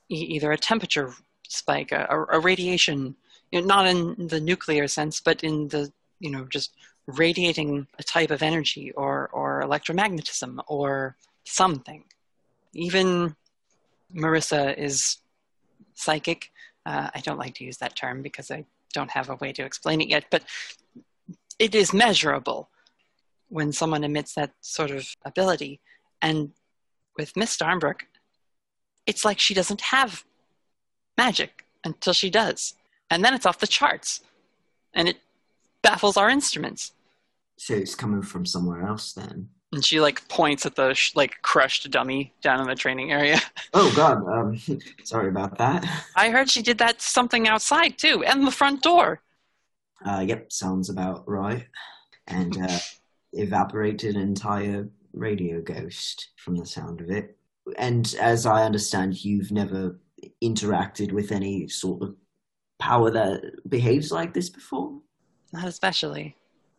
either 0.08 0.52
a 0.52 0.58
temperature 0.58 1.12
spike, 1.52 1.92
a, 1.92 2.26
a 2.30 2.40
radiation, 2.40 3.16
you 3.50 3.60
know, 3.60 3.66
not 3.66 3.86
in 3.86 4.28
the 4.28 4.40
nuclear 4.40 4.88
sense, 4.88 5.20
but 5.20 5.44
in 5.44 5.68
the 5.68 5.92
you 6.20 6.30
know 6.30 6.46
just 6.50 6.72
radiating 7.06 7.86
a 7.98 8.02
type 8.02 8.30
of 8.30 8.42
energy 8.42 8.92
or 8.92 9.28
or 9.32 9.62
electromagnetism 9.62 10.62
or 10.66 11.16
something. 11.44 12.04
Even 12.74 13.36
Marissa 14.14 14.76
is 14.76 15.18
psychic. 15.94 16.50
Uh, 16.86 17.10
I 17.14 17.20
don't 17.20 17.38
like 17.38 17.54
to 17.56 17.64
use 17.64 17.78
that 17.78 17.96
term 17.96 18.22
because 18.22 18.50
I 18.50 18.64
don't 18.92 19.10
have 19.10 19.30
a 19.30 19.36
way 19.36 19.52
to 19.52 19.64
explain 19.64 20.00
it 20.00 20.08
yet, 20.08 20.24
but 20.30 20.44
it 21.58 21.74
is 21.74 21.92
measurable 21.92 22.70
when 23.48 23.72
someone 23.72 24.04
emits 24.04 24.34
that 24.34 24.52
sort 24.60 24.90
of 24.90 25.06
ability. 25.24 25.80
And 26.20 26.52
with 27.16 27.36
Miss 27.36 27.56
Starnbrook, 27.56 28.00
it's 29.06 29.24
like 29.24 29.38
she 29.38 29.54
doesn't 29.54 29.80
have 29.80 30.24
magic 31.24 31.64
until 31.84 32.12
she 32.12 32.30
does. 32.30 32.74
And 33.10 33.24
then 33.24 33.34
it's 33.34 33.46
off 33.46 33.58
the 33.58 33.66
charts. 33.66 34.20
And 34.94 35.08
it 35.08 35.18
baffles 35.82 36.16
our 36.16 36.28
instruments. 36.28 36.92
So 37.56 37.74
it's 37.74 37.94
coming 37.94 38.22
from 38.22 38.44
somewhere 38.44 38.82
else 38.82 39.12
then. 39.12 39.48
And 39.72 39.84
she 39.84 40.00
like 40.00 40.28
points 40.28 40.66
at 40.66 40.74
the 40.74 40.92
sh- 40.94 41.14
like 41.14 41.40
crushed 41.42 41.90
dummy 41.90 42.32
down 42.42 42.60
in 42.60 42.66
the 42.66 42.74
training 42.74 43.12
area. 43.12 43.38
Oh 43.74 43.90
God, 43.96 44.18
um, 44.28 44.60
sorry 45.04 45.28
about 45.28 45.56
that. 45.56 45.80
I 46.14 46.28
heard 46.28 46.50
she 46.50 46.60
did 46.60 46.76
that 46.78 47.00
something 47.00 47.48
outside 47.48 47.96
too, 47.96 48.22
and 48.22 48.46
the 48.46 48.50
front 48.50 48.82
door. 48.82 49.22
Uh, 50.04 50.22
yep, 50.28 50.52
sounds 50.52 50.90
about 50.90 51.26
right. 51.26 51.66
And 52.26 52.54
uh, 52.60 52.78
evaporated 53.32 54.14
an 54.14 54.20
entire 54.20 54.90
radio 55.14 55.62
ghost 55.62 56.28
from 56.36 56.56
the 56.56 56.66
sound 56.66 57.00
of 57.00 57.08
it. 57.08 57.38
And 57.78 58.14
as 58.20 58.44
I 58.44 58.64
understand, 58.64 59.24
you've 59.24 59.52
never 59.52 59.96
interacted 60.42 61.12
with 61.12 61.32
any 61.32 61.68
sort 61.68 62.02
of 62.02 62.16
power 62.78 63.10
that 63.10 63.40
behaves 63.68 64.10
like 64.10 64.34
this 64.34 64.50
before. 64.50 65.00
Not 65.52 65.66
especially. 65.66 66.36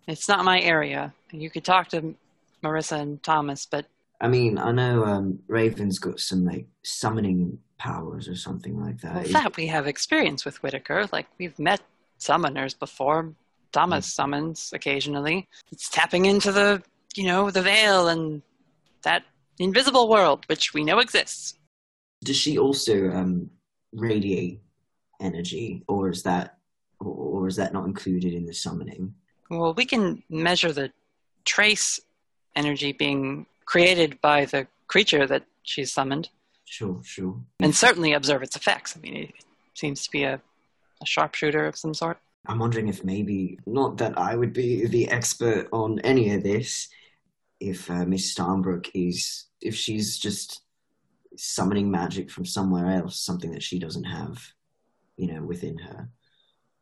It's 0.07 0.27
not 0.27 0.43
my 0.43 0.59
area. 0.59 1.13
You 1.31 1.49
could 1.49 1.63
talk 1.63 1.87
to 1.89 2.15
Marissa 2.63 2.99
and 2.99 3.23
Thomas, 3.23 3.65
but 3.65 3.85
I 4.19 4.27
mean, 4.27 4.57
I 4.57 4.71
know 4.71 5.03
um, 5.03 5.39
Raven's 5.47 5.99
got 5.99 6.19
some 6.19 6.45
like 6.45 6.67
summoning 6.83 7.59
powers 7.77 8.29
or 8.29 8.35
something 8.35 8.79
like 8.79 9.01
that. 9.01 9.15
well, 9.15 9.25
that 9.25 9.57
we 9.57 9.67
have 9.67 9.87
experience 9.87 10.45
with 10.45 10.63
Whittaker. 10.63 11.07
Like 11.11 11.27
we've 11.37 11.57
met 11.59 11.81
summoners 12.19 12.77
before. 12.77 13.33
Thomas 13.73 14.13
summons 14.13 14.71
occasionally. 14.73 15.47
It's 15.71 15.89
tapping 15.89 16.25
into 16.25 16.51
the, 16.51 16.83
you 17.15 17.25
know, 17.25 17.49
the 17.49 17.61
veil 17.63 18.07
and 18.07 18.41
that 19.01 19.23
invisible 19.59 20.07
world 20.07 20.45
which 20.47 20.73
we 20.73 20.83
know 20.83 20.99
exists. 20.99 21.55
Does 22.23 22.37
she 22.37 22.57
also 22.57 23.11
um, 23.11 23.49
radiate 23.93 24.61
energy, 25.19 25.83
or 25.87 26.09
is 26.09 26.23
that, 26.23 26.57
or, 26.99 27.47
is 27.47 27.55
that 27.57 27.73
not 27.73 27.85
included 27.85 28.33
in 28.33 28.45
the 28.45 28.53
summoning? 28.53 29.13
Well, 29.49 29.73
we 29.73 29.85
can 29.85 30.23
measure 30.29 30.71
the 30.71 30.91
trace 31.45 31.99
energy 32.55 32.91
being 32.91 33.45
created 33.65 34.19
by 34.21 34.45
the 34.45 34.67
creature 34.87 35.25
that 35.27 35.43
she's 35.63 35.91
summoned, 35.91 36.29
Sure, 36.65 37.01
sure. 37.03 37.39
and 37.59 37.75
certainly 37.75 38.13
observe 38.13 38.43
its 38.43 38.55
effects. 38.55 38.95
I 38.95 38.99
mean, 39.01 39.15
it 39.15 39.33
seems 39.73 40.03
to 40.03 40.11
be 40.11 40.23
a, 40.23 40.35
a 41.01 41.05
sharpshooter 41.05 41.65
of 41.65 41.77
some 41.77 41.93
sort. 41.93 42.17
I'm 42.47 42.59
wondering 42.59 42.89
if 42.89 43.03
maybe, 43.03 43.59
not 43.65 43.97
that 43.97 44.17
I 44.17 44.35
would 44.35 44.53
be 44.53 44.85
the 44.85 45.09
expert 45.09 45.69
on 45.71 45.99
any 45.99 46.33
of 46.33 46.43
this, 46.43 46.89
if 47.59 47.89
uh, 47.89 48.05
Miss 48.05 48.33
Starnbrook 48.33 48.89
is, 48.93 49.45
if 49.61 49.75
she's 49.75 50.17
just 50.19 50.61
summoning 51.37 51.89
magic 51.89 52.29
from 52.29 52.45
somewhere 52.45 52.89
else, 52.89 53.19
something 53.19 53.51
that 53.51 53.63
she 53.63 53.79
doesn't 53.79 54.03
have, 54.05 54.37
you 55.17 55.33
know, 55.33 55.41
within 55.43 55.77
her. 55.79 56.09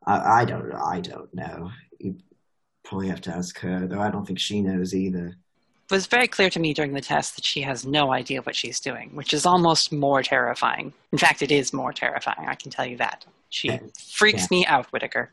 I, 0.05 0.41
I 0.41 0.45
don't, 0.45 0.71
I 0.73 0.99
don't 0.99 1.33
know. 1.33 1.71
You 1.99 2.17
probably 2.83 3.07
have 3.09 3.21
to 3.21 3.31
ask 3.35 3.59
her, 3.59 3.87
though 3.87 4.01
I 4.01 4.09
don't 4.11 4.25
think 4.25 4.39
she 4.39 4.61
knows 4.61 4.93
either. 4.93 5.27
It 5.27 5.93
was 5.95 6.07
very 6.07 6.27
clear 6.27 6.49
to 6.49 6.59
me 6.59 6.73
during 6.73 6.93
the 6.93 7.01
test 7.01 7.35
that 7.35 7.45
she 7.45 7.61
has 7.61 7.85
no 7.85 8.13
idea 8.13 8.41
what 8.41 8.55
she's 8.55 8.79
doing, 8.79 9.09
which 9.13 9.33
is 9.33 9.45
almost 9.45 9.91
more 9.91 10.23
terrifying. 10.23 10.93
In 11.11 11.17
fact, 11.17 11.41
it 11.41 11.51
is 11.51 11.73
more 11.73 11.91
terrifying, 11.91 12.47
I 12.47 12.55
can 12.55 12.71
tell 12.71 12.85
you 12.85 12.97
that. 12.97 13.25
She 13.49 13.67
Yeah. 13.67 13.79
freaks 13.99 14.49
me 14.49 14.65
out, 14.65 14.85
Whittaker. 14.93 15.31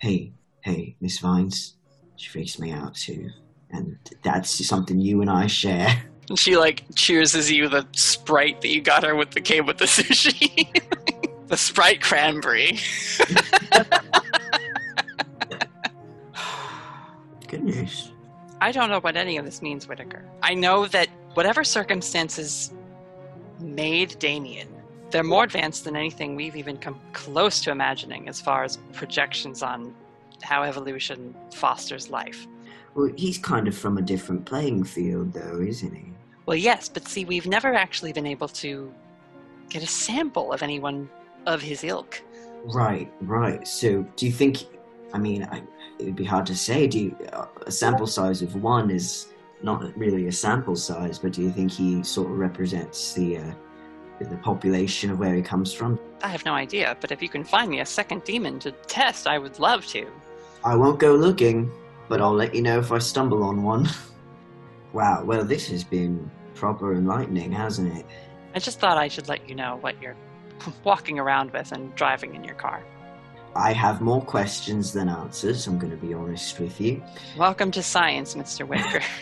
Hey, 0.00 0.32
hey, 0.62 0.96
Miss 1.00 1.18
Vines, 1.18 1.76
she 2.16 2.30
freaks 2.30 2.58
me 2.58 2.72
out 2.72 2.94
too. 2.94 3.28
And 3.70 3.98
that's 4.24 4.66
something 4.66 4.98
you 4.98 5.20
and 5.20 5.30
I 5.30 5.46
share. 5.46 6.04
And 6.28 6.38
she 6.38 6.56
like 6.56 6.84
cheerses 6.94 7.50
you 7.50 7.68
the 7.68 7.86
sprite 7.92 8.60
that 8.60 8.68
you 8.68 8.80
got 8.82 9.02
her 9.04 9.14
with 9.14 9.30
the 9.30 9.40
came 9.40 9.66
with 9.66 9.78
the 9.78 9.84
sushi. 9.86 10.68
the 11.48 11.56
sprite 11.56 12.00
cranberry. 12.02 12.78
Good 17.48 17.64
news. 17.64 18.12
I 18.60 18.72
don't 18.72 18.90
know 18.90 19.00
what 19.00 19.16
any 19.16 19.38
of 19.38 19.44
this 19.44 19.62
means, 19.62 19.88
Whittaker. 19.88 20.22
I 20.42 20.52
know 20.54 20.86
that 20.88 21.08
whatever 21.34 21.64
circumstances 21.64 22.72
made 23.60 24.18
Damien, 24.18 24.68
they're 25.10 25.22
more 25.24 25.44
advanced 25.44 25.84
than 25.84 25.96
anything 25.96 26.34
we've 26.36 26.56
even 26.56 26.76
come 26.76 27.00
close 27.14 27.60
to 27.62 27.70
imagining 27.70 28.28
as 28.28 28.40
far 28.40 28.64
as 28.64 28.76
projections 28.92 29.62
on 29.62 29.94
how 30.42 30.62
evolution 30.62 31.34
fosters 31.54 32.10
life. 32.10 32.46
Well, 32.94 33.10
he's 33.16 33.38
kind 33.38 33.66
of 33.68 33.76
from 33.76 33.96
a 33.96 34.02
different 34.02 34.44
playing 34.44 34.84
field, 34.84 35.32
though, 35.32 35.60
isn't 35.60 35.94
he? 35.94 36.12
Well, 36.48 36.56
yes, 36.56 36.88
but 36.88 37.06
see, 37.06 37.26
we've 37.26 37.46
never 37.46 37.74
actually 37.74 38.14
been 38.14 38.26
able 38.26 38.48
to 38.64 38.90
get 39.68 39.82
a 39.82 39.86
sample 39.86 40.50
of 40.50 40.62
anyone 40.62 41.10
of 41.44 41.60
his 41.60 41.84
ilk. 41.84 42.22
Right, 42.64 43.12
right. 43.20 43.68
So, 43.68 44.06
do 44.16 44.24
you 44.24 44.32
think? 44.32 44.64
I 45.12 45.18
mean, 45.18 45.42
I, 45.44 45.58
it 45.98 46.06
would 46.06 46.16
be 46.16 46.24
hard 46.24 46.46
to 46.46 46.56
say. 46.56 46.86
Do 46.86 47.00
you, 47.00 47.16
uh, 47.34 47.48
a 47.66 47.70
sample 47.70 48.06
size 48.06 48.40
of 48.40 48.54
one 48.62 48.90
is 48.90 49.28
not 49.62 49.94
really 49.94 50.28
a 50.28 50.32
sample 50.32 50.74
size, 50.74 51.18
but 51.18 51.34
do 51.34 51.42
you 51.42 51.50
think 51.50 51.70
he 51.70 52.02
sort 52.02 52.30
of 52.30 52.38
represents 52.38 53.12
the 53.12 53.36
uh, 53.36 53.52
the 54.18 54.38
population 54.38 55.10
of 55.10 55.18
where 55.18 55.34
he 55.34 55.42
comes 55.42 55.74
from? 55.74 56.00
I 56.22 56.28
have 56.28 56.46
no 56.46 56.54
idea, 56.54 56.96
but 57.02 57.12
if 57.12 57.20
you 57.20 57.28
can 57.28 57.44
find 57.44 57.70
me 57.70 57.80
a 57.80 57.86
second 57.86 58.24
demon 58.24 58.58
to 58.60 58.72
test, 58.72 59.26
I 59.26 59.36
would 59.36 59.58
love 59.58 59.84
to. 59.88 60.06
I 60.64 60.76
won't 60.76 60.98
go 60.98 61.14
looking, 61.14 61.70
but 62.08 62.22
I'll 62.22 62.32
let 62.32 62.54
you 62.54 62.62
know 62.62 62.78
if 62.78 62.90
I 62.90 63.00
stumble 63.00 63.42
on 63.42 63.62
one. 63.62 63.86
wow. 64.94 65.22
Well, 65.22 65.44
this 65.44 65.68
has 65.68 65.84
been 65.84 66.30
proper 66.58 66.92
enlightening, 66.92 67.52
hasn't 67.52 67.96
it? 67.96 68.04
I 68.54 68.58
just 68.58 68.80
thought 68.80 68.98
I 68.98 69.06
should 69.06 69.28
let 69.28 69.48
you 69.48 69.54
know 69.54 69.78
what 69.80 70.00
you're 70.02 70.16
walking 70.84 71.18
around 71.18 71.52
with 71.52 71.70
and 71.70 71.94
driving 71.94 72.34
in 72.34 72.42
your 72.42 72.56
car. 72.56 72.82
I 73.54 73.72
have 73.72 74.00
more 74.00 74.20
questions 74.20 74.92
than 74.92 75.08
answers. 75.08 75.66
I'm 75.68 75.78
going 75.78 75.92
to 75.92 76.06
be 76.06 76.14
honest 76.14 76.58
with 76.58 76.80
you. 76.80 77.02
Welcome 77.36 77.70
to 77.72 77.82
science, 77.82 78.34
Mr. 78.34 78.66
Whittaker. 78.66 79.00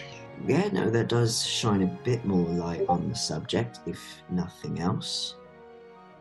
Yeah, 0.47 0.69
no, 0.71 0.91
that 0.91 1.09
does 1.09 1.47
shine 1.47 1.83
a 1.83 1.87
bit 2.05 2.27
more 2.27 2.47
light 2.47 2.85
on 2.91 3.09
the 3.09 3.15
subject, 3.15 3.81
if 3.87 3.99
nothing 4.29 4.81
else. 4.81 5.35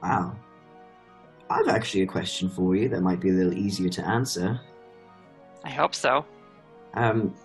Wow. 0.02 0.38
I've 1.50 1.68
actually 1.68 2.04
a 2.04 2.08
question 2.08 2.50
for 2.50 2.78
you 2.78 2.88
that 2.88 3.02
might 3.02 3.20
be 3.20 3.32
a 3.32 3.34
little 3.34 3.54
easier 3.54 3.90
to 3.90 4.08
answer. 4.08 4.58
I 5.66 5.70
hope 5.70 5.94
so. 5.94 6.26
Um, 6.94 7.36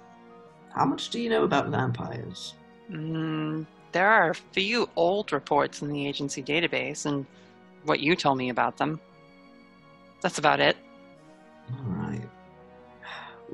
how 0.72 0.84
much 0.84 1.10
do 1.10 1.20
you 1.20 1.28
know 1.28 1.42
about 1.42 1.70
vampires? 1.70 2.54
Mm, 2.90 3.66
there 3.92 4.08
are 4.08 4.30
a 4.30 4.34
few 4.34 4.88
old 4.96 5.32
reports 5.32 5.82
in 5.82 5.88
the 5.88 6.06
agency 6.06 6.42
database, 6.42 7.06
and 7.06 7.26
what 7.84 8.00
you 8.00 8.16
told 8.16 8.38
me 8.38 8.50
about 8.50 8.76
them. 8.76 9.00
That's 10.22 10.38
about 10.38 10.60
it. 10.60 10.76
All 11.72 11.92
right. 11.92 12.22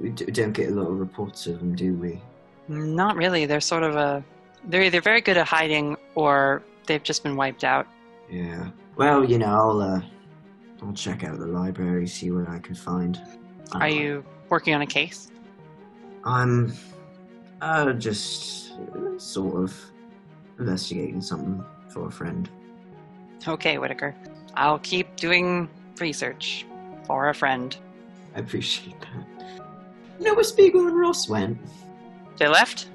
We 0.01 0.11
d- 0.11 0.27
don't 0.27 0.53
get 0.53 0.71
a 0.71 0.75
lot 0.75 0.89
of 0.89 0.99
reports 0.99 1.47
of 1.47 1.59
them, 1.59 1.75
do 1.75 1.95
we? 1.95 2.21
Not 2.69 3.17
really. 3.17 3.47
They're 3.47 3.61
sort 3.61 3.83
of 3.83 3.97
a. 3.97 4.25
They're 4.65 4.83
either 4.83 5.01
very 5.01 5.21
good 5.21 5.37
at 5.37 5.47
hiding 5.47 5.97
or 6.15 6.63
they've 6.87 7.03
just 7.03 7.23
been 7.23 7.37
wiped 7.37 7.63
out. 7.63 7.87
Yeah. 8.31 8.71
Well, 8.97 9.25
you 9.25 9.39
know, 9.39 9.47
I'll 9.47 9.81
uh, 9.81 10.01
I'll 10.83 10.93
check 10.93 11.25
out 11.25 11.39
the 11.39 11.47
library, 11.47 12.07
see 12.07 12.31
what 12.31 12.49
I 12.49 12.59
can 12.59 12.75
find. 12.75 13.21
Are 13.73 13.89
you 13.89 14.25
working 14.49 14.75
on 14.75 14.83
a 14.83 14.87
case? 14.87 15.31
I'm 16.25 16.73
uh, 17.61 17.93
just 17.93 18.66
sort 19.19 19.63
of 19.63 19.75
investigating 20.59 21.21
something 21.21 21.65
for 21.89 22.07
a 22.07 22.11
friend. 22.11 22.49
Okay, 23.47 23.79
Whittaker. 23.79 24.15
I'll 24.55 24.79
keep 24.79 25.17
doing 25.17 25.69
research 26.01 26.67
for 27.07 27.29
a 27.29 27.35
friend. 27.35 27.77
I 28.35 28.41
appreciate 28.41 29.01
that. 29.01 29.65
You 30.19 30.27
know 30.27 30.35
where 30.35 30.45
Spiegel 30.45 30.87
and 30.87 30.99
Ross 30.99 31.29
went? 31.29 31.59
They 32.39 32.49
left? 32.49 32.89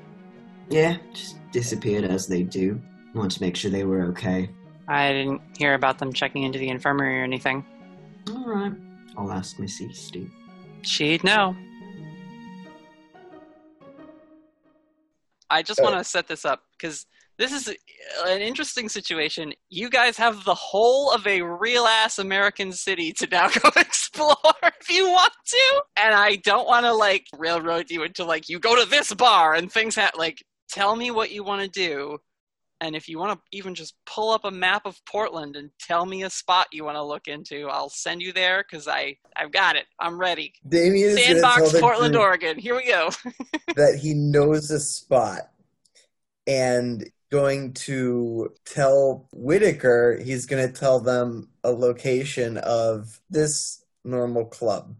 Yeah, 0.69 0.97
just 1.13 1.37
disappeared 1.51 2.05
as 2.05 2.27
they 2.27 2.43
do. 2.43 2.81
Wanted 3.13 3.37
to 3.37 3.41
make 3.43 3.55
sure 3.55 3.69
they 3.69 3.83
were 3.83 4.03
okay. 4.05 4.49
I 4.87 5.11
didn't 5.11 5.41
hear 5.57 5.73
about 5.73 5.99
them 5.99 6.13
checking 6.13 6.43
into 6.43 6.59
the 6.59 6.69
infirmary 6.69 7.19
or 7.19 7.23
anything. 7.23 7.65
All 8.29 8.45
right. 8.45 8.73
I'll 9.17 9.31
ask 9.31 9.59
Miss 9.59 9.81
Eastey. 9.81 10.29
She'd 10.81 11.23
know. 11.23 11.55
I 15.51 15.61
just 15.61 15.81
want 15.83 15.95
to 15.97 16.03
set 16.03 16.27
this 16.27 16.45
up 16.45 16.61
because 16.71 17.05
this 17.37 17.51
is 17.51 17.67
an 18.25 18.41
interesting 18.41 18.87
situation. 18.87 19.53
You 19.69 19.89
guys 19.89 20.15
have 20.17 20.45
the 20.45 20.53
whole 20.53 21.11
of 21.11 21.25
a 21.25 21.41
real 21.41 21.85
ass 21.85 22.19
American 22.19 22.71
city 22.71 23.11
to 23.13 23.27
now 23.31 23.49
go 23.61 23.69
explore 23.75 24.35
if 24.63 24.89
you 24.89 25.09
want 25.09 25.33
to. 25.47 25.83
And 25.97 26.13
I 26.13 26.37
don't 26.37 26.67
want 26.67 26.85
to 26.85 26.93
like 26.93 27.25
railroad 27.37 27.89
you 27.89 28.03
into 28.03 28.23
like, 28.23 28.47
you 28.47 28.59
go 28.59 28.81
to 28.81 28.89
this 28.89 29.13
bar 29.13 29.55
and 29.55 29.71
things 29.71 29.95
have 29.95 30.11
like, 30.17 30.43
tell 30.69 30.95
me 30.95 31.11
what 31.11 31.31
you 31.31 31.43
want 31.43 31.61
to 31.63 31.67
do. 31.67 32.17
And 32.81 32.95
if 32.95 33.07
you 33.07 33.19
want 33.19 33.39
to 33.39 33.57
even 33.57 33.75
just 33.75 33.93
pull 34.07 34.31
up 34.31 34.43
a 34.43 34.49
map 34.49 34.87
of 34.87 34.99
Portland 35.05 35.55
and 35.55 35.69
tell 35.79 36.03
me 36.03 36.23
a 36.23 36.31
spot 36.31 36.67
you 36.71 36.83
want 36.83 36.97
to 36.97 37.03
look 37.03 37.27
into, 37.27 37.67
I'll 37.69 37.89
send 37.89 38.23
you 38.23 38.33
there 38.33 38.65
because 38.67 38.87
I 38.87 39.17
I've 39.35 39.51
got 39.51 39.75
it. 39.75 39.85
I'm 39.99 40.19
ready. 40.19 40.53
Damien 40.67 41.11
is 41.11 41.15
going 41.15 41.35
to 41.35 41.41
tell 41.41 41.53
Sandbox, 41.57 41.79
Portland, 41.79 42.15
Oregon. 42.15 42.57
Here 42.57 42.75
we 42.75 42.87
go. 42.87 43.11
that 43.75 43.99
he 44.01 44.15
knows 44.15 44.71
a 44.71 44.79
spot 44.79 45.51
and 46.47 47.07
going 47.31 47.73
to 47.73 48.51
tell 48.65 49.29
Whittaker 49.31 50.19
he's 50.21 50.47
going 50.47 50.67
to 50.67 50.73
tell 50.73 50.99
them 50.99 51.49
a 51.63 51.71
location 51.71 52.57
of 52.57 53.21
this 53.29 53.85
normal 54.03 54.45
club. 54.45 54.95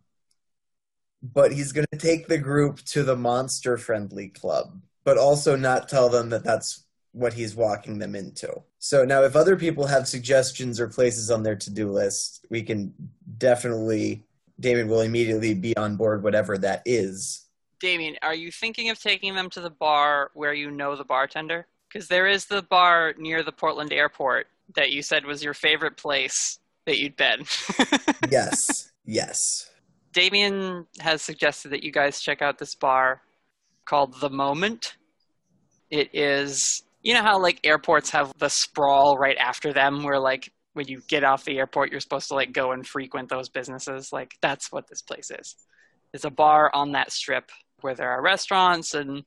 But 1.24 1.52
he's 1.52 1.72
going 1.72 1.88
to 1.92 1.98
take 1.98 2.28
the 2.28 2.38
group 2.38 2.80
to 2.86 3.04
the 3.04 3.16
monster 3.16 3.78
friendly 3.78 4.30
club, 4.30 4.80
but 5.04 5.18
also 5.18 5.56
not 5.56 5.90
tell 5.90 6.10
them 6.10 6.30
that 6.30 6.44
that's 6.44 6.86
what 7.14 7.34
he's 7.34 7.56
walking 7.56 8.00
them 8.00 8.16
into. 8.16 8.62
So 8.80 9.04
now, 9.06 9.24
if 9.24 9.36
other 9.36 9.56
people 9.56 9.88
have 9.88 10.08
suggestions 10.08 10.80
or 10.80 10.88
places 10.88 11.30
on 11.30 11.44
their 11.44 11.56
to 11.58 11.70
do 11.70 11.92
list, 11.92 12.46
we 12.50 12.64
can 12.64 12.94
definitely, 13.38 14.26
Damien 14.60 14.88
will 14.88 15.02
immediately 15.02 15.54
be 15.54 15.76
on 15.76 15.98
board, 15.98 16.24
whatever 16.24 16.58
that 16.60 16.82
is. 16.86 17.46
Damien, 17.80 18.16
are 18.22 18.36
you 18.36 18.52
thinking 18.52 18.90
of 18.90 19.00
taking 19.00 19.36
them 19.36 19.50
to 19.50 19.62
the 19.62 19.70
bar 19.70 20.32
where 20.34 20.54
you 20.54 20.72
know 20.72 20.96
the 20.96 21.04
bartender? 21.04 21.68
Because 21.88 22.08
there 22.08 22.28
is 22.28 22.46
the 22.46 22.62
bar 22.62 23.14
near 23.18 23.44
the 23.44 23.52
Portland 23.52 23.92
airport 23.92 24.48
that 24.76 24.92
you 24.92 25.02
said 25.02 25.26
was 25.26 25.44
your 25.44 25.54
favorite 25.54 25.98
place 25.98 26.60
that 26.86 26.98
you'd 27.00 27.16
been. 27.16 27.46
Yes, 28.30 28.92
yes. 29.04 29.70
Damien 30.14 30.86
has 31.00 31.22
suggested 31.22 31.70
that 31.70 31.84
you 31.84 31.92
guys 31.92 32.22
check 32.22 32.42
out 32.42 32.60
this 32.60 32.76
bar 32.76 33.22
called 33.84 34.20
The 34.22 34.30
Moment. 34.30 34.96
It 35.90 36.12
is, 36.14 36.84
you 37.02 37.14
know 37.14 37.22
how 37.22 37.42
like 37.42 37.60
airports 37.64 38.10
have 38.12 38.34
the 38.38 38.50
sprawl 38.50 39.18
right 39.18 39.38
after 39.38 39.74
them 39.74 40.04
where 40.04 40.20
like 40.20 40.52
when 40.74 40.88
you 40.88 41.02
get 41.08 41.24
off 41.24 41.44
the 41.44 41.58
airport 41.58 41.92
you're 41.92 42.00
supposed 42.00 42.30
to 42.30 42.36
like 42.36 42.54
go 42.54 42.72
and 42.72 42.88
frequent 42.88 43.30
those 43.30 43.50
businesses? 43.50 44.12
Like 44.14 44.34
that's 44.42 44.72
what 44.72 44.88
this 44.88 45.02
place 45.02 45.32
is. 45.32 45.56
It's 46.14 46.26
a 46.26 46.30
bar 46.30 46.70
on 46.74 46.92
that 46.92 47.12
strip 47.12 47.52
where 47.82 47.96
there 47.96 48.10
are 48.10 48.22
restaurants 48.22 48.94
and 48.94 49.24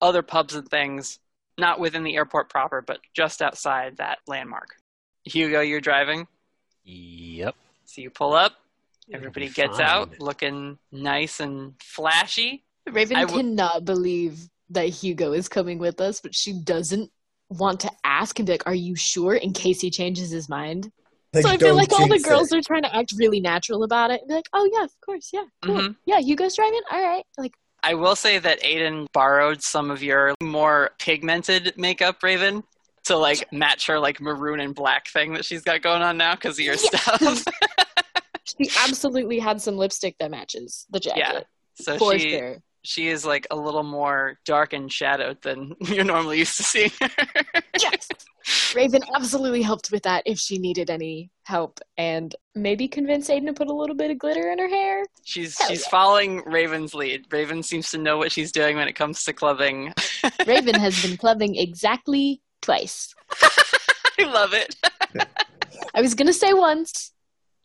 other 0.00 0.22
pubs 0.22 0.54
and 0.54 0.68
things, 0.68 1.18
not 1.58 1.80
within 1.80 2.04
the 2.04 2.16
airport 2.16 2.48
proper, 2.48 2.82
but 2.82 3.00
just 3.14 3.42
outside 3.42 3.96
that 3.96 4.18
landmark. 4.26 4.76
Hugo, 5.24 5.60
you're 5.60 5.80
driving. 5.80 6.26
Yep. 6.84 7.54
So 7.84 8.00
you 8.00 8.10
pull 8.10 8.34
up, 8.34 8.52
everybody 9.12 9.48
gets 9.48 9.78
fine. 9.78 9.86
out 9.86 10.20
looking 10.20 10.78
nice 10.92 11.40
and 11.40 11.74
flashy. 11.82 12.64
Raven 12.90 13.16
I 13.16 13.22
w- 13.22 13.42
cannot 13.42 13.84
believe 13.84 14.48
that 14.70 14.88
Hugo 14.88 15.32
is 15.32 15.48
coming 15.48 15.78
with 15.78 16.00
us, 16.00 16.20
but 16.20 16.34
she 16.34 16.52
doesn't 16.52 17.10
want 17.50 17.80
to 17.80 17.90
ask 18.04 18.38
and 18.38 18.46
be 18.46 18.52
like, 18.52 18.66
"Are 18.66 18.74
you 18.74 18.94
sure?" 18.96 19.34
In 19.34 19.52
case 19.52 19.80
he 19.80 19.90
changes 19.90 20.30
his 20.30 20.48
mind. 20.48 20.90
Like, 21.34 21.44
so 21.44 21.50
I 21.50 21.58
feel 21.58 21.76
like 21.76 21.92
all 21.92 22.08
the 22.08 22.18
girls 22.20 22.52
it. 22.52 22.58
are 22.58 22.62
trying 22.62 22.82
to 22.82 22.94
act 22.96 23.12
really 23.18 23.40
natural 23.40 23.84
about 23.84 24.10
it 24.10 24.20
and 24.20 24.28
be 24.28 24.34
like, 24.34 24.48
"Oh 24.52 24.68
yeah, 24.72 24.84
of 24.84 24.90
course, 25.04 25.30
yeah, 25.32 25.44
cool, 25.62 25.76
Mhm. 25.80 25.96
yeah, 26.06 26.18
Hugo's 26.20 26.56
driving, 26.56 26.80
all 26.90 27.02
right." 27.02 27.24
Like, 27.36 27.52
I 27.82 27.94
will 27.94 28.16
say 28.16 28.38
that 28.38 28.64
Aidan 28.64 29.06
borrowed 29.12 29.62
some 29.62 29.90
of 29.90 30.02
your 30.02 30.34
more 30.42 30.90
pigmented 30.98 31.74
makeup, 31.76 32.22
Raven, 32.22 32.64
to 33.04 33.16
like 33.16 33.50
match 33.52 33.86
her 33.86 33.98
like 33.98 34.20
maroon 34.20 34.60
and 34.60 34.74
black 34.74 35.08
thing 35.08 35.34
that 35.34 35.44
she's 35.44 35.62
got 35.62 35.82
going 35.82 36.02
on 36.02 36.16
now 36.16 36.34
because 36.34 36.58
of 36.58 36.64
your 36.64 36.74
Yes. 36.74 37.02
stuff. 37.02 37.44
she 38.44 38.70
absolutely 38.78 39.38
had 39.38 39.60
some 39.60 39.76
lipstick 39.76 40.16
that 40.18 40.30
matches 40.30 40.86
the 40.90 40.98
jacket 41.00 41.18
yeah. 41.18 41.40
So 41.74 41.98
for 41.98 42.18
she 42.18 42.30
sure. 42.30 42.58
She 42.82 43.08
is 43.08 43.24
like 43.24 43.46
a 43.50 43.56
little 43.56 43.82
more 43.82 44.38
dark 44.44 44.72
and 44.72 44.90
shadowed 44.90 45.42
than 45.42 45.74
you're 45.80 46.04
normally 46.04 46.38
used 46.38 46.56
to 46.56 46.62
seeing 46.62 46.90
her. 47.00 47.10
Yes, 47.80 48.08
Raven 48.74 49.02
absolutely 49.14 49.62
helped 49.62 49.90
with 49.90 50.02
that 50.04 50.22
if 50.26 50.38
she 50.38 50.58
needed 50.58 50.90
any 50.90 51.30
help, 51.44 51.80
and 51.96 52.34
maybe 52.54 52.88
convince 52.88 53.28
Aidan 53.30 53.46
to 53.46 53.52
put 53.52 53.68
a 53.68 53.72
little 53.72 53.96
bit 53.96 54.10
of 54.10 54.18
glitter 54.18 54.50
in 54.50 54.58
her 54.58 54.68
hair. 54.68 55.04
She's 55.24 55.58
Hell 55.58 55.68
she's 55.68 55.82
yeah. 55.82 55.90
following 55.90 56.42
Raven's 56.46 56.94
lead. 56.94 57.26
Raven 57.30 57.62
seems 57.62 57.90
to 57.90 57.98
know 57.98 58.16
what 58.16 58.32
she's 58.32 58.52
doing 58.52 58.76
when 58.76 58.88
it 58.88 58.94
comes 58.94 59.24
to 59.24 59.32
clubbing. 59.32 59.92
Raven 60.46 60.74
has 60.74 61.02
been 61.02 61.16
clubbing 61.16 61.56
exactly 61.56 62.40
twice. 62.62 63.14
I 64.20 64.24
love 64.24 64.52
it. 64.52 64.76
I 65.94 66.00
was 66.00 66.14
gonna 66.14 66.32
say 66.32 66.52
once, 66.52 67.12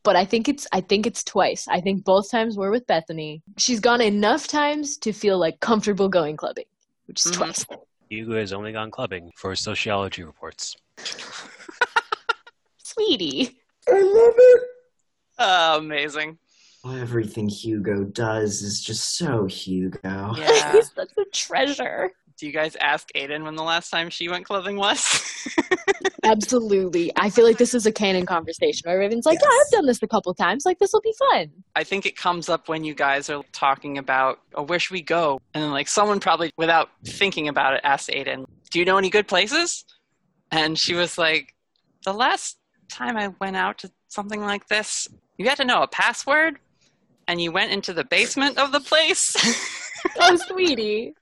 but 0.03 0.15
I 0.15 0.25
think 0.25 0.47
it's 0.49 0.67
I 0.71 0.81
think 0.81 1.07
it's 1.07 1.23
twice. 1.23 1.67
I 1.67 1.81
think 1.81 2.03
both 2.03 2.29
times 2.29 2.57
were 2.57 2.71
with 2.71 2.85
Bethany. 2.87 3.41
She's 3.57 3.79
gone 3.79 4.01
enough 4.01 4.47
times 4.47 4.97
to 4.97 5.13
feel 5.13 5.37
like 5.37 5.59
comfortable 5.59 6.09
going 6.09 6.37
clubbing, 6.37 6.65
which 7.07 7.25
is 7.25 7.31
Mhm. 7.31 7.35
twice. 7.37 7.65
Hugo 8.09 8.37
has 8.37 8.53
only 8.53 8.71
gone 8.73 8.91
clubbing 8.91 9.31
for 9.35 9.55
sociology 9.55 10.23
reports. 10.23 10.75
Sweetie. 12.77 13.57
I 13.89 14.01
love 14.01 14.33
it. 14.37 14.61
Oh, 15.39 15.77
amazing. 15.79 16.37
Everything 16.85 17.47
Hugo 17.47 18.03
does 18.03 18.61
is 18.61 18.81
just 18.83 19.17
so 19.17 19.45
Hugo. 19.45 20.33
Yeah. 20.37 20.71
He's 20.73 20.91
such 20.93 21.11
a 21.17 21.23
treasure. 21.31 22.11
Do 22.37 22.47
you 22.47 22.51
guys 22.51 22.75
ask 22.77 23.09
Aidan 23.15 23.43
when 23.43 23.55
the 23.55 23.63
last 23.63 23.89
time 23.89 24.09
she 24.09 24.29
went 24.29 24.45
clubbing 24.45 24.77
was? 24.77 25.21
Absolutely. 26.23 27.11
I 27.15 27.29
feel 27.29 27.45
like 27.45 27.57
this 27.57 27.73
is 27.73 27.85
a 27.85 27.91
canon 27.91 28.25
conversation 28.25 28.81
where 28.85 28.97
Raven's 28.97 29.25
like, 29.25 29.39
Yeah, 29.41 29.49
I've 29.49 29.71
done 29.71 29.85
this 29.85 30.01
a 30.01 30.07
couple 30.07 30.33
times. 30.33 30.65
Like 30.65 30.79
this 30.79 30.93
will 30.93 31.01
be 31.01 31.13
fun. 31.31 31.51
I 31.75 31.83
think 31.83 32.05
it 32.05 32.15
comes 32.15 32.49
up 32.49 32.69
when 32.69 32.83
you 32.83 32.95
guys 32.95 33.29
are 33.29 33.43
talking 33.51 33.97
about, 33.97 34.39
oh, 34.55 34.63
where 34.63 34.79
should 34.79 34.93
we 34.93 35.01
go? 35.01 35.39
And 35.53 35.63
then, 35.63 35.71
like, 35.71 35.87
someone 35.87 36.19
probably, 36.19 36.51
without 36.57 36.89
thinking 37.05 37.47
about 37.47 37.73
it, 37.73 37.81
asked 37.83 38.09
Aidan, 38.11 38.45
do 38.71 38.79
you 38.79 38.85
know 38.85 38.97
any 38.97 39.09
good 39.09 39.27
places? 39.27 39.85
And 40.51 40.77
she 40.77 40.93
was 40.93 41.17
like, 41.17 41.53
the 42.05 42.13
last 42.13 42.57
time 42.89 43.17
I 43.17 43.29
went 43.39 43.55
out 43.55 43.79
to 43.79 43.91
something 44.07 44.41
like 44.41 44.67
this, 44.67 45.07
you 45.37 45.49
had 45.49 45.57
to 45.57 45.65
know 45.65 45.81
a 45.81 45.87
password, 45.87 46.59
and 47.27 47.41
you 47.41 47.51
went 47.51 47.71
into 47.71 47.93
the 47.93 48.03
basement 48.03 48.57
of 48.57 48.71
the 48.71 48.79
place. 48.79 49.35
Oh, 50.19 50.35
sweetie. 50.47 51.13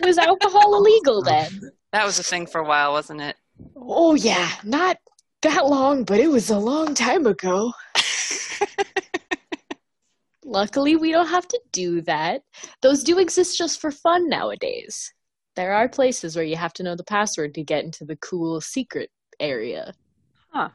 Was 0.00 0.18
alcohol 0.18 0.76
illegal 0.76 1.22
then? 1.22 1.72
that 1.92 2.04
was 2.04 2.18
a 2.18 2.22
thing 2.22 2.46
for 2.46 2.60
a 2.60 2.64
while, 2.64 2.92
wasn't 2.92 3.20
it? 3.20 3.36
Oh 3.76 4.14
yeah, 4.14 4.50
not 4.64 4.98
that 5.42 5.66
long, 5.66 6.04
but 6.04 6.20
it 6.20 6.28
was 6.28 6.50
a 6.50 6.58
long 6.58 6.94
time 6.94 7.26
ago. 7.26 7.72
Luckily, 10.44 10.96
we 10.96 11.12
don't 11.12 11.28
have 11.28 11.46
to 11.48 11.60
do 11.72 12.00
that. 12.02 12.42
Those 12.82 13.04
do 13.04 13.18
exist 13.18 13.56
just 13.56 13.80
for 13.80 13.90
fun 13.90 14.28
nowadays. 14.28 15.12
there 15.56 15.72
are 15.74 15.88
places 15.88 16.36
where 16.36 16.44
you 16.44 16.56
have 16.56 16.72
to 16.72 16.82
know 16.82 16.96
the 16.96 17.04
password 17.04 17.54
to 17.54 17.62
get 17.62 17.84
into 17.84 18.04
the 18.04 18.16
cool 18.16 18.60
secret 18.60 19.10
area. 19.38 19.92
Huh. 20.52 20.70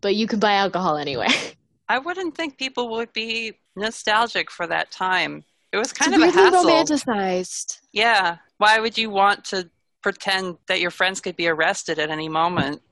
But 0.00 0.14
you 0.16 0.26
can 0.26 0.38
buy 0.38 0.54
alcohol 0.54 0.96
anyway. 0.96 1.28
I 1.88 1.98
wouldn't 1.98 2.36
think 2.36 2.58
people 2.58 2.90
would 2.92 3.12
be 3.12 3.58
nostalgic 3.76 4.50
for 4.50 4.66
that 4.66 4.90
time. 4.90 5.44
It 5.72 5.76
was 5.78 5.92
kind 5.92 6.14
it's 6.14 6.22
of 6.22 6.22
a 6.22 6.26
weirdly 6.26 6.42
hassle. 6.42 6.70
romanticized. 6.70 7.80
Yeah. 7.92 8.38
Why 8.58 8.78
would 8.80 8.98
you 8.98 9.10
want 9.10 9.44
to 9.46 9.70
pretend 10.02 10.58
that 10.68 10.80
your 10.80 10.90
friends 10.90 11.20
could 11.20 11.36
be 11.36 11.48
arrested 11.48 11.98
at 11.98 12.10
any 12.10 12.28
moment? 12.28 12.82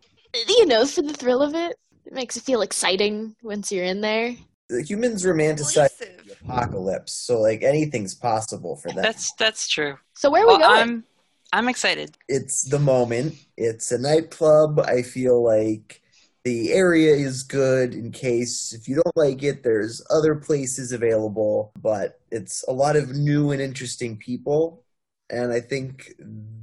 You 0.48 0.66
know, 0.66 0.86
for 0.86 1.02
the 1.02 1.12
thrill 1.12 1.42
of 1.42 1.54
it. 1.54 1.76
It 2.06 2.12
makes 2.12 2.36
it 2.36 2.42
feel 2.42 2.62
exciting 2.62 3.36
once 3.42 3.70
you're 3.70 3.84
in 3.84 4.00
there. 4.00 4.34
The 4.68 4.82
humans 4.82 5.24
romanticize 5.24 5.96
the 5.98 6.36
apocalypse, 6.44 7.12
so 7.12 7.40
like 7.40 7.62
anything's 7.62 8.14
possible 8.14 8.76
for 8.76 8.88
them. 8.92 9.02
That's 9.02 9.32
that's 9.34 9.68
true. 9.68 9.96
So 10.14 10.30
where 10.30 10.44
are 10.44 10.46
Well, 10.46 10.56
we 10.58 10.62
going? 10.62 10.80
I'm 10.80 11.04
I'm 11.52 11.68
excited. 11.68 12.16
it's 12.28 12.62
the 12.62 12.78
moment. 12.78 13.34
It's 13.56 13.90
a 13.90 13.98
nightclub. 13.98 14.78
I 14.80 15.02
feel 15.02 15.42
like 15.42 15.99
the 16.44 16.72
area 16.72 17.14
is 17.14 17.42
good 17.42 17.94
in 17.94 18.10
case 18.10 18.72
if 18.72 18.88
you 18.88 18.94
don't 18.94 19.16
like 19.16 19.42
it, 19.42 19.62
there's 19.62 20.02
other 20.10 20.34
places 20.34 20.92
available, 20.92 21.72
but 21.82 22.18
it's 22.30 22.64
a 22.66 22.72
lot 22.72 22.96
of 22.96 23.10
new 23.10 23.50
and 23.50 23.60
interesting 23.60 24.16
people. 24.16 24.84
And 25.28 25.52
I 25.52 25.60
think 25.60 26.14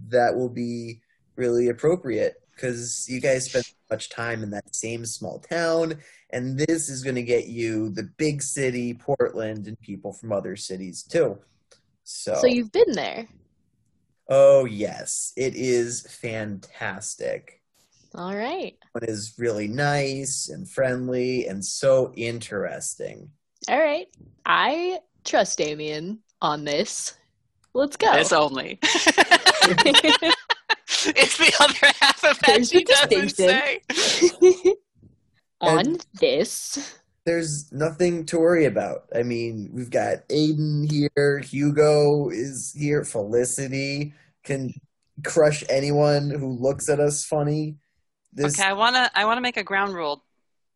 that 0.09 0.35
will 0.35 0.49
be 0.49 1.01
really 1.35 1.69
appropriate 1.69 2.41
because 2.51 3.07
you 3.07 3.21
guys 3.21 3.45
spend 3.45 3.65
so 3.65 3.73
much 3.91 4.09
time 4.09 4.41
in 4.41 4.49
that 4.49 4.75
same 4.75 5.05
small 5.05 5.39
town. 5.39 5.97
And 6.31 6.57
this 6.57 6.89
is 6.89 7.03
going 7.03 7.15
to 7.15 7.23
get 7.23 7.47
you 7.47 7.89
the 7.89 8.09
big 8.17 8.41
city, 8.41 8.95
Portland, 8.95 9.67
and 9.67 9.79
people 9.79 10.11
from 10.11 10.31
other 10.31 10.55
cities 10.55 11.03
too. 11.03 11.37
So, 12.03 12.35
So 12.35 12.47
you've 12.47 12.71
been 12.71 12.93
there. 12.93 13.27
Oh 14.27 14.65
yes, 14.65 15.33
it 15.37 15.55
is 15.55 16.01
fantastic. 16.01 17.61
All 18.15 18.35
right. 18.35 18.75
It 19.01 19.09
is 19.09 19.33
really 19.37 19.67
nice 19.67 20.49
and 20.49 20.69
friendly 20.69 21.45
and 21.47 21.63
so 21.63 22.13
interesting. 22.15 23.29
All 23.69 23.77
right. 23.79 24.07
I 24.45 24.99
trust 25.25 25.57
Damien 25.57 26.19
on 26.41 26.63
this. 26.63 27.15
Let's 27.73 27.97
go. 27.97 28.13
This 28.13 28.31
only. 28.33 28.79
it's 28.83 29.05
the 31.37 31.53
other 31.59 31.93
half 31.99 32.23
of 32.23 32.39
that 32.39 32.45
There's 32.47 32.69
she 32.69 32.83
doesn't 32.83 33.29
say. 33.29 33.81
distinction. 33.89 34.73
on 35.61 35.79
And- 35.79 36.05
this. 36.19 36.99
There's 37.25 37.69
nothing 37.73 38.25
to 38.27 38.39
worry 38.39 38.63
about. 38.63 39.03
I 39.13 39.23
mean, 39.23 39.69
we've 39.73 39.89
got 39.89 40.19
Aidan 40.29 40.87
here, 40.89 41.39
Hugo 41.39 42.29
is 42.29 42.73
here, 42.73 43.03
Felicity 43.03 44.13
can 44.45 44.73
crush 45.25 45.61
anyone 45.69 46.29
who 46.29 46.53
looks 46.53 46.87
at 46.87 47.01
us 47.01 47.25
funny. 47.25 47.75
This 48.33 48.59
Okay, 48.59 48.67
I 48.67 48.73
wanna 48.73 49.09
I 49.15 49.25
wanna 49.25 49.41
make 49.41 49.57
a 49.57 49.63
ground 49.63 49.93
rule. 49.93 50.23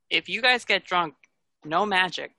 If 0.09 0.27
you 0.27 0.41
guys 0.41 0.65
get 0.65 0.85
drunk, 0.85 1.15
no 1.63 1.85
magic. 1.85 2.35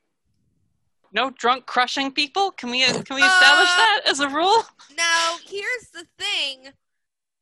No 1.13 1.31
drunk 1.31 1.67
crushing 1.67 2.13
people? 2.13 2.51
Can 2.53 2.71
we 2.71 2.83
can 2.85 3.17
we 3.17 3.23
establish 3.23 3.69
Uh, 3.71 3.77
that 3.77 4.01
as 4.07 4.21
a 4.21 4.29
rule? 4.29 4.63
Now, 4.97 5.37
here's 5.47 5.89
the 5.93 6.07
thing. 6.19 6.73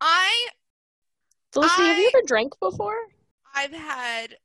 I 0.00 0.48
Felicity, 1.52 1.82
have 1.86 1.98
you 1.98 2.10
ever 2.14 2.26
drank 2.26 2.52
before? 2.60 2.96
I've 3.54 3.72
had 3.72 4.36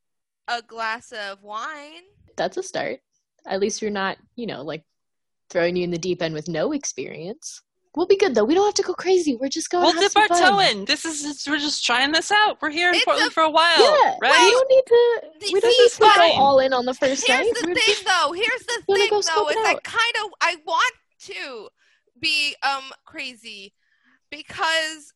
a 0.48 0.62
glass 0.62 1.12
of 1.12 1.44
wine. 1.44 2.04
That's 2.36 2.58
a 2.58 2.64
start. 2.64 3.00
At 3.46 3.60
least 3.60 3.82
you're 3.82 3.92
not, 3.92 4.18
you 4.36 4.48
know, 4.48 4.64
like 4.64 4.84
throwing 5.50 5.76
you 5.76 5.84
in 5.84 5.92
the 5.92 5.98
deep 6.00 6.22
end 6.22 6.34
with 6.34 6.48
no 6.48 6.72
experience. 6.72 7.62
We'll 7.96 8.08
be 8.08 8.18
good 8.18 8.36
though. 8.36 8.44
We 8.44 8.54
don't 8.56 8.66
have 8.66 8.74
to 8.76 8.84
go 8.84 8.94
crazy. 8.94 9.36
We're 9.36 9.48
just 9.50 9.70
going. 9.70 9.84
We'll 9.84 9.94
to 9.94 10.00
have 10.02 10.14
dip 10.14 10.32
our 10.32 10.38
some 10.38 10.54
toe 10.56 10.60
in. 10.60 10.86
This 10.86 11.06
is 11.06 11.24
it's- 11.24 11.48
we're 11.48 11.58
just 11.60 11.86
trying 11.86 12.12
this 12.12 12.32
out. 12.32 12.62
We're 12.62 12.70
here 12.72 12.90
in 12.90 12.96
It's 12.96 13.06
Portland 13.06 13.32
a- 13.32 13.34
for 13.34 13.44
a 13.44 13.50
while, 13.50 13.78
Yeah, 13.80 14.16
we 14.22 14.28
don't 14.30 14.70
need 14.70 14.84
to. 14.88 15.22
The- 15.40 15.54
We 15.54 15.60
don't 15.62 15.70
need 15.78 15.92
to 15.92 16.00
go 16.00 16.32
all 16.44 16.60
in 16.60 16.74
on 16.74 16.86
the 16.86 16.94
first 16.94 17.26
Here's 17.26 17.40
night. 17.40 17.54
the 17.62 17.68
We're 17.70 17.76
thing, 17.76 17.96
though. 18.06 18.32
Here's 18.34 18.66
the 18.66 18.82
thing, 18.86 19.10
go 19.10 19.16
though. 19.18 19.22
scope 19.22 19.52
it 19.52 19.58
Is 19.58 19.66
I 19.66 19.74
kind 19.76 20.16
of 20.26 20.32
I 20.42 20.56
want 20.66 20.94
to 21.22 21.70
be 22.20 22.56
um 22.64 22.92
crazy 23.06 23.74
because 24.30 25.14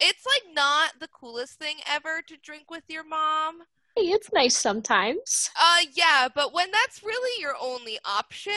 it's 0.00 0.24
like 0.26 0.54
not 0.54 0.92
the 1.00 1.08
coolest 1.08 1.58
thing 1.58 1.76
ever 1.86 2.22
to 2.26 2.36
drink 2.36 2.70
with 2.70 2.84
your 2.88 3.04
mom. 3.04 3.62
Hey, 3.96 4.06
it's 4.06 4.32
nice 4.32 4.56
sometimes. 4.56 5.50
Uh, 5.60 5.80
yeah, 5.92 6.28
but 6.34 6.52
when 6.54 6.70
that's 6.70 7.02
really 7.02 7.40
your 7.40 7.54
only 7.60 7.98
option, 8.04 8.52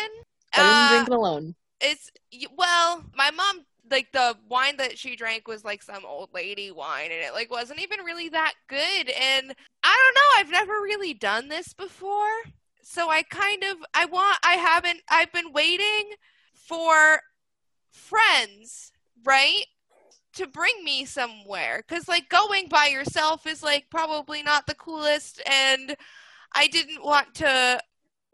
Better 0.53 0.63
than 0.63 0.65
uh, 0.85 0.89
drinking 0.89 1.13
alone. 1.13 1.55
It's 1.85 2.11
well, 2.57 3.03
my 3.15 3.31
mom 3.31 3.65
like 3.91 4.11
the 4.11 4.35
wine 4.49 4.77
that 4.77 4.97
she 4.97 5.15
drank 5.15 5.47
was 5.47 5.63
like 5.63 5.83
some 5.83 6.05
old 6.05 6.33
lady 6.33 6.71
wine, 6.71 7.11
and 7.11 7.21
it 7.21 7.33
like 7.33 7.51
wasn't 7.51 7.81
even 7.81 7.99
really 7.99 8.29
that 8.29 8.53
good. 8.67 9.09
And 9.09 9.55
I 9.83 9.99
don't 9.99 10.15
know, 10.15 10.39
I've 10.39 10.51
never 10.51 10.73
really 10.73 11.13
done 11.13 11.47
this 11.47 11.73
before, 11.73 12.43
so 12.81 13.09
I 13.09 13.23
kind 13.23 13.63
of 13.63 13.77
I 13.93 14.05
want 14.05 14.37
I 14.43 14.53
haven't 14.53 15.01
I've 15.09 15.31
been 15.31 15.53
waiting 15.53 16.13
for 16.53 17.21
friends, 17.91 18.91
right? 19.23 19.65
To 20.33 20.47
bring 20.47 20.83
me 20.83 21.05
somewhere, 21.05 21.83
because 21.87 22.07
like 22.07 22.27
going 22.27 22.67
by 22.67 22.87
yourself 22.87 23.47
is 23.47 23.63
like 23.63 23.85
probably 23.89 24.43
not 24.43 24.67
the 24.67 24.75
coolest, 24.75 25.41
and 25.49 25.95
I 26.53 26.67
didn't 26.67 27.03
want 27.03 27.35
to 27.35 27.79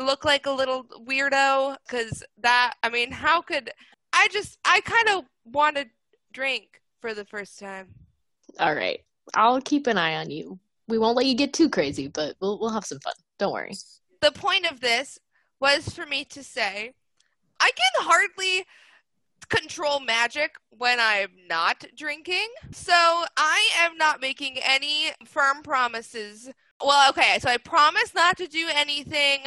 look 0.01 0.25
like 0.25 0.45
a 0.45 0.51
little 0.51 0.83
weirdo 1.07 1.75
because 1.87 2.23
that 2.37 2.73
i 2.83 2.89
mean 2.89 3.11
how 3.11 3.41
could 3.41 3.71
i 4.13 4.27
just 4.31 4.57
i 4.65 4.81
kind 4.81 5.17
of 5.17 5.25
want 5.45 5.75
to 5.75 5.85
drink 6.33 6.81
for 6.99 7.13
the 7.13 7.25
first 7.25 7.59
time 7.59 7.87
All 8.59 8.75
right. 8.75 8.99
I'll 9.33 9.61
keep 9.61 9.87
an 9.87 9.97
eye 9.97 10.15
on 10.15 10.29
you. 10.29 10.59
We 10.89 10.97
won't 10.97 11.15
let 11.15 11.25
you 11.25 11.35
get 11.35 11.53
too 11.53 11.69
crazy, 11.69 12.07
but 12.09 12.35
we'll 12.41 12.59
we'll 12.59 12.69
have 12.71 12.85
some 12.85 12.99
fun. 12.99 13.13
Don't 13.39 13.53
worry. 13.53 13.73
the 14.21 14.31
point 14.31 14.69
of 14.69 14.81
this 14.81 15.17
was 15.59 15.89
for 15.89 16.05
me 16.05 16.25
to 16.25 16.43
say 16.43 16.91
i 17.59 17.69
can 17.79 18.05
hardly 18.07 18.65
control 19.49 19.99
magic 19.99 20.55
when 20.77 20.97
i'm 20.99 21.29
not 21.49 21.83
drinking 21.97 22.47
so 22.71 22.93
i 23.37 23.69
am 23.79 23.97
not 23.97 24.21
making 24.21 24.57
any 24.63 25.11
firm 25.25 25.61
promises 25.63 26.49
well 26.83 27.09
okay 27.09 27.37
so 27.39 27.49
i 27.49 27.57
promise 27.57 28.13
not 28.15 28.37
to 28.37 28.47
do 28.47 28.67
anything 28.73 29.39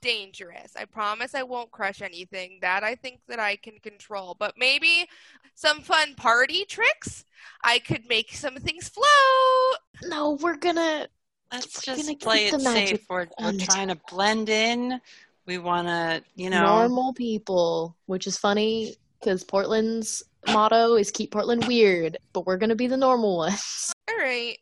dangerous 0.00 0.74
i 0.76 0.84
promise 0.84 1.34
i 1.34 1.42
won't 1.42 1.70
crush 1.70 2.02
anything 2.02 2.58
that 2.60 2.82
i 2.84 2.94
think 2.94 3.20
that 3.28 3.38
i 3.38 3.56
can 3.56 3.78
control 3.80 4.36
but 4.38 4.54
maybe 4.58 5.06
some 5.54 5.80
fun 5.80 6.14
party 6.14 6.64
tricks 6.64 7.24
i 7.64 7.78
could 7.78 8.06
make 8.08 8.32
some 8.32 8.54
things 8.56 8.88
float 8.88 9.78
No, 10.04 10.32
we're 10.40 10.56
gonna. 10.56 11.08
Let's 11.52 11.86
We're 11.86 11.96
gonna 11.96 12.08
just 12.08 12.20
play 12.20 12.46
it 12.46 12.60
safe. 12.60 13.06
We're, 13.08 13.26
we're 13.40 13.56
trying 13.58 13.88
to 13.88 13.98
blend 14.10 14.48
in. 14.48 15.00
We 15.46 15.58
want 15.58 15.88
to, 15.88 16.22
you 16.36 16.50
know. 16.50 16.62
normal 16.62 17.14
people, 17.14 17.96
which 18.06 18.26
is 18.26 18.36
funny 18.36 18.96
because 19.18 19.44
Portland's 19.44 20.22
motto 20.46 20.94
is 20.96 21.10
keep 21.10 21.32
Portland 21.32 21.64
weird, 21.66 22.18
but 22.34 22.46
we're 22.46 22.58
gonna 22.58 22.76
be 22.76 22.86
the 22.86 22.96
normal 22.96 23.38
ones. 23.38 23.92
all 24.10 24.16
right 24.16 24.58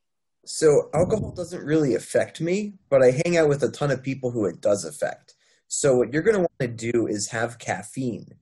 So 0.48 0.90
alcohol 0.94 1.32
doesn't 1.32 1.64
really 1.64 1.94
affect 1.94 2.40
me, 2.40 2.74
but 2.88 3.02
I 3.02 3.10
hang 3.24 3.36
out 3.36 3.48
with 3.48 3.62
a 3.62 3.70
ton 3.70 3.90
of 3.90 4.02
people 4.02 4.30
who 4.30 4.46
it 4.46 4.60
does 4.60 4.84
affect. 4.84 5.34
So 5.68 5.96
what 5.96 6.12
you're 6.12 6.22
going 6.22 6.36
to 6.36 6.40
want 6.40 6.58
to 6.60 6.68
do 6.68 7.06
is 7.08 7.28
have 7.28 7.58
caffeine 7.58 8.34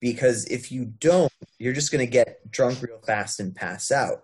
because 0.00 0.44
if 0.46 0.70
you 0.70 0.84
don't, 0.84 1.32
you're 1.58 1.72
just 1.72 1.90
going 1.90 2.04
to 2.04 2.10
get 2.10 2.50
drunk 2.50 2.82
real 2.82 3.00
fast 3.06 3.40
and 3.40 3.54
pass 3.54 3.90
out. 3.90 4.22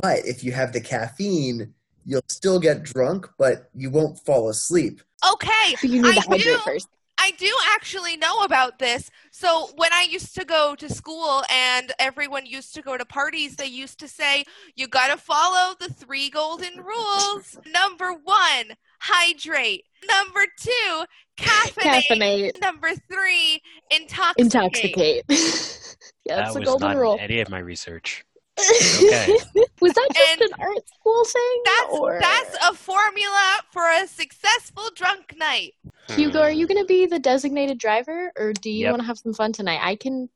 But 0.00 0.20
if 0.24 0.44
you 0.44 0.52
have 0.52 0.72
the 0.72 0.80
caffeine, 0.80 1.74
you'll 2.04 2.22
still 2.28 2.60
get 2.60 2.84
drunk, 2.84 3.28
but 3.36 3.68
you 3.74 3.90
won't 3.90 4.18
fall 4.20 4.48
asleep. 4.48 5.02
okay 5.32 5.74
But 5.80 5.90
you 5.90 6.02
need 6.02 6.10
I 6.10 6.14
to 6.14 6.20
hydrate 6.20 6.42
do- 6.44 6.58
first. 6.58 6.88
I 7.22 7.32
do 7.36 7.52
actually 7.74 8.16
know 8.16 8.40
about 8.44 8.78
this. 8.78 9.10
So 9.30 9.70
when 9.76 9.92
I 9.92 10.06
used 10.08 10.34
to 10.36 10.44
go 10.46 10.74
to 10.76 10.88
school 10.88 11.42
and 11.52 11.92
everyone 11.98 12.46
used 12.46 12.74
to 12.76 12.82
go 12.82 12.96
to 12.96 13.04
parties, 13.04 13.56
they 13.56 13.66
used 13.66 13.98
to 14.00 14.08
say, 14.08 14.44
you 14.74 14.88
got 14.88 15.08
to 15.08 15.18
follow 15.18 15.74
the 15.78 15.92
three 15.92 16.30
golden 16.30 16.82
rules. 16.82 17.58
Number 17.66 18.12
one, 18.12 18.74
hydrate. 19.00 19.84
Number 20.08 20.46
two, 20.58 21.04
caffeinate. 21.36 22.02
Caffeinate, 22.10 22.60
Number 22.62 22.90
three, 23.10 23.60
intoxicate. 23.90 24.38
intoxicate. 24.38 25.24
yeah, 26.24 26.36
that's 26.36 26.54
that 26.54 26.54
the 26.54 26.60
was 26.60 26.68
golden 26.68 26.88
not 26.88 26.96
rule. 26.96 27.14
in 27.14 27.20
any 27.20 27.40
of 27.40 27.50
my 27.50 27.58
research. 27.58 28.24
Okay. 28.60 29.36
was 29.80 29.92
that 29.94 30.08
just 30.14 30.32
And 30.32 30.42
an 30.42 30.56
art 30.60 30.88
school 30.88 31.24
thing? 31.24 31.62
That's 31.64 31.94
or... 31.98 32.18
that's 32.20 32.56
a 32.68 32.74
formula 32.74 33.60
for 33.72 33.82
a 33.82 34.06
successful 34.06 34.84
drunk 34.94 35.34
night. 35.36 35.74
Hugo, 36.08 36.40
are 36.40 36.50
you 36.50 36.66
going 36.66 36.80
to 36.80 36.86
be 36.86 37.06
the 37.06 37.18
designated 37.18 37.78
driver, 37.78 38.32
or 38.38 38.52
do 38.52 38.70
you 38.70 38.84
Yep. 38.84 38.90
want 38.92 39.02
to 39.02 39.06
have 39.06 39.18
some 39.18 39.32
fun 39.32 39.52
tonight? 39.52 39.80
I 39.82 39.94
can, 39.96 40.28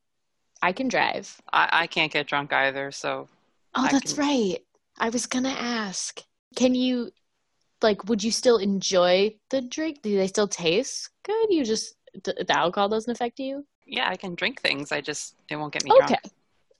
I 0.61 0.71
can 0.71 0.87
drive. 0.87 1.41
I, 1.51 1.69
I 1.83 1.87
can't 1.87 2.11
get 2.11 2.27
drunk 2.27 2.53
either, 2.53 2.91
so 2.91 3.27
Oh, 3.75 3.83
I 3.85 3.91
that's 3.91 4.13
can- 4.13 4.23
right. 4.25 4.57
I 4.97 5.09
was 5.09 5.25
gonna 5.25 5.49
ask. 5.49 6.21
Can 6.55 6.73
you, 6.73 7.11
like, 7.81 8.05
would 8.07 8.23
you 8.23 8.31
still 8.31 8.57
enjoy 8.57 9.35
the 9.49 9.59
drink? 9.61 10.01
Do 10.01 10.15
they 10.15 10.27
still 10.27 10.47
taste 10.47 11.09
good? 11.23 11.47
You 11.49 11.65
just 11.65 11.95
the, 12.23 12.45
the 12.47 12.57
alcohol 12.57 12.87
doesn't 12.87 13.11
affect 13.11 13.39
you. 13.39 13.65
yeah, 13.85 14.09
I 14.09 14.15
can 14.15 14.35
drink 14.35 14.61
things. 14.61 14.93
I 14.93 15.01
just 15.01 15.35
it 15.49 15.57
won't 15.57 15.73
get 15.73 15.83
me 15.83 15.91
Okay. 15.91 16.07
drunk. 16.07 16.21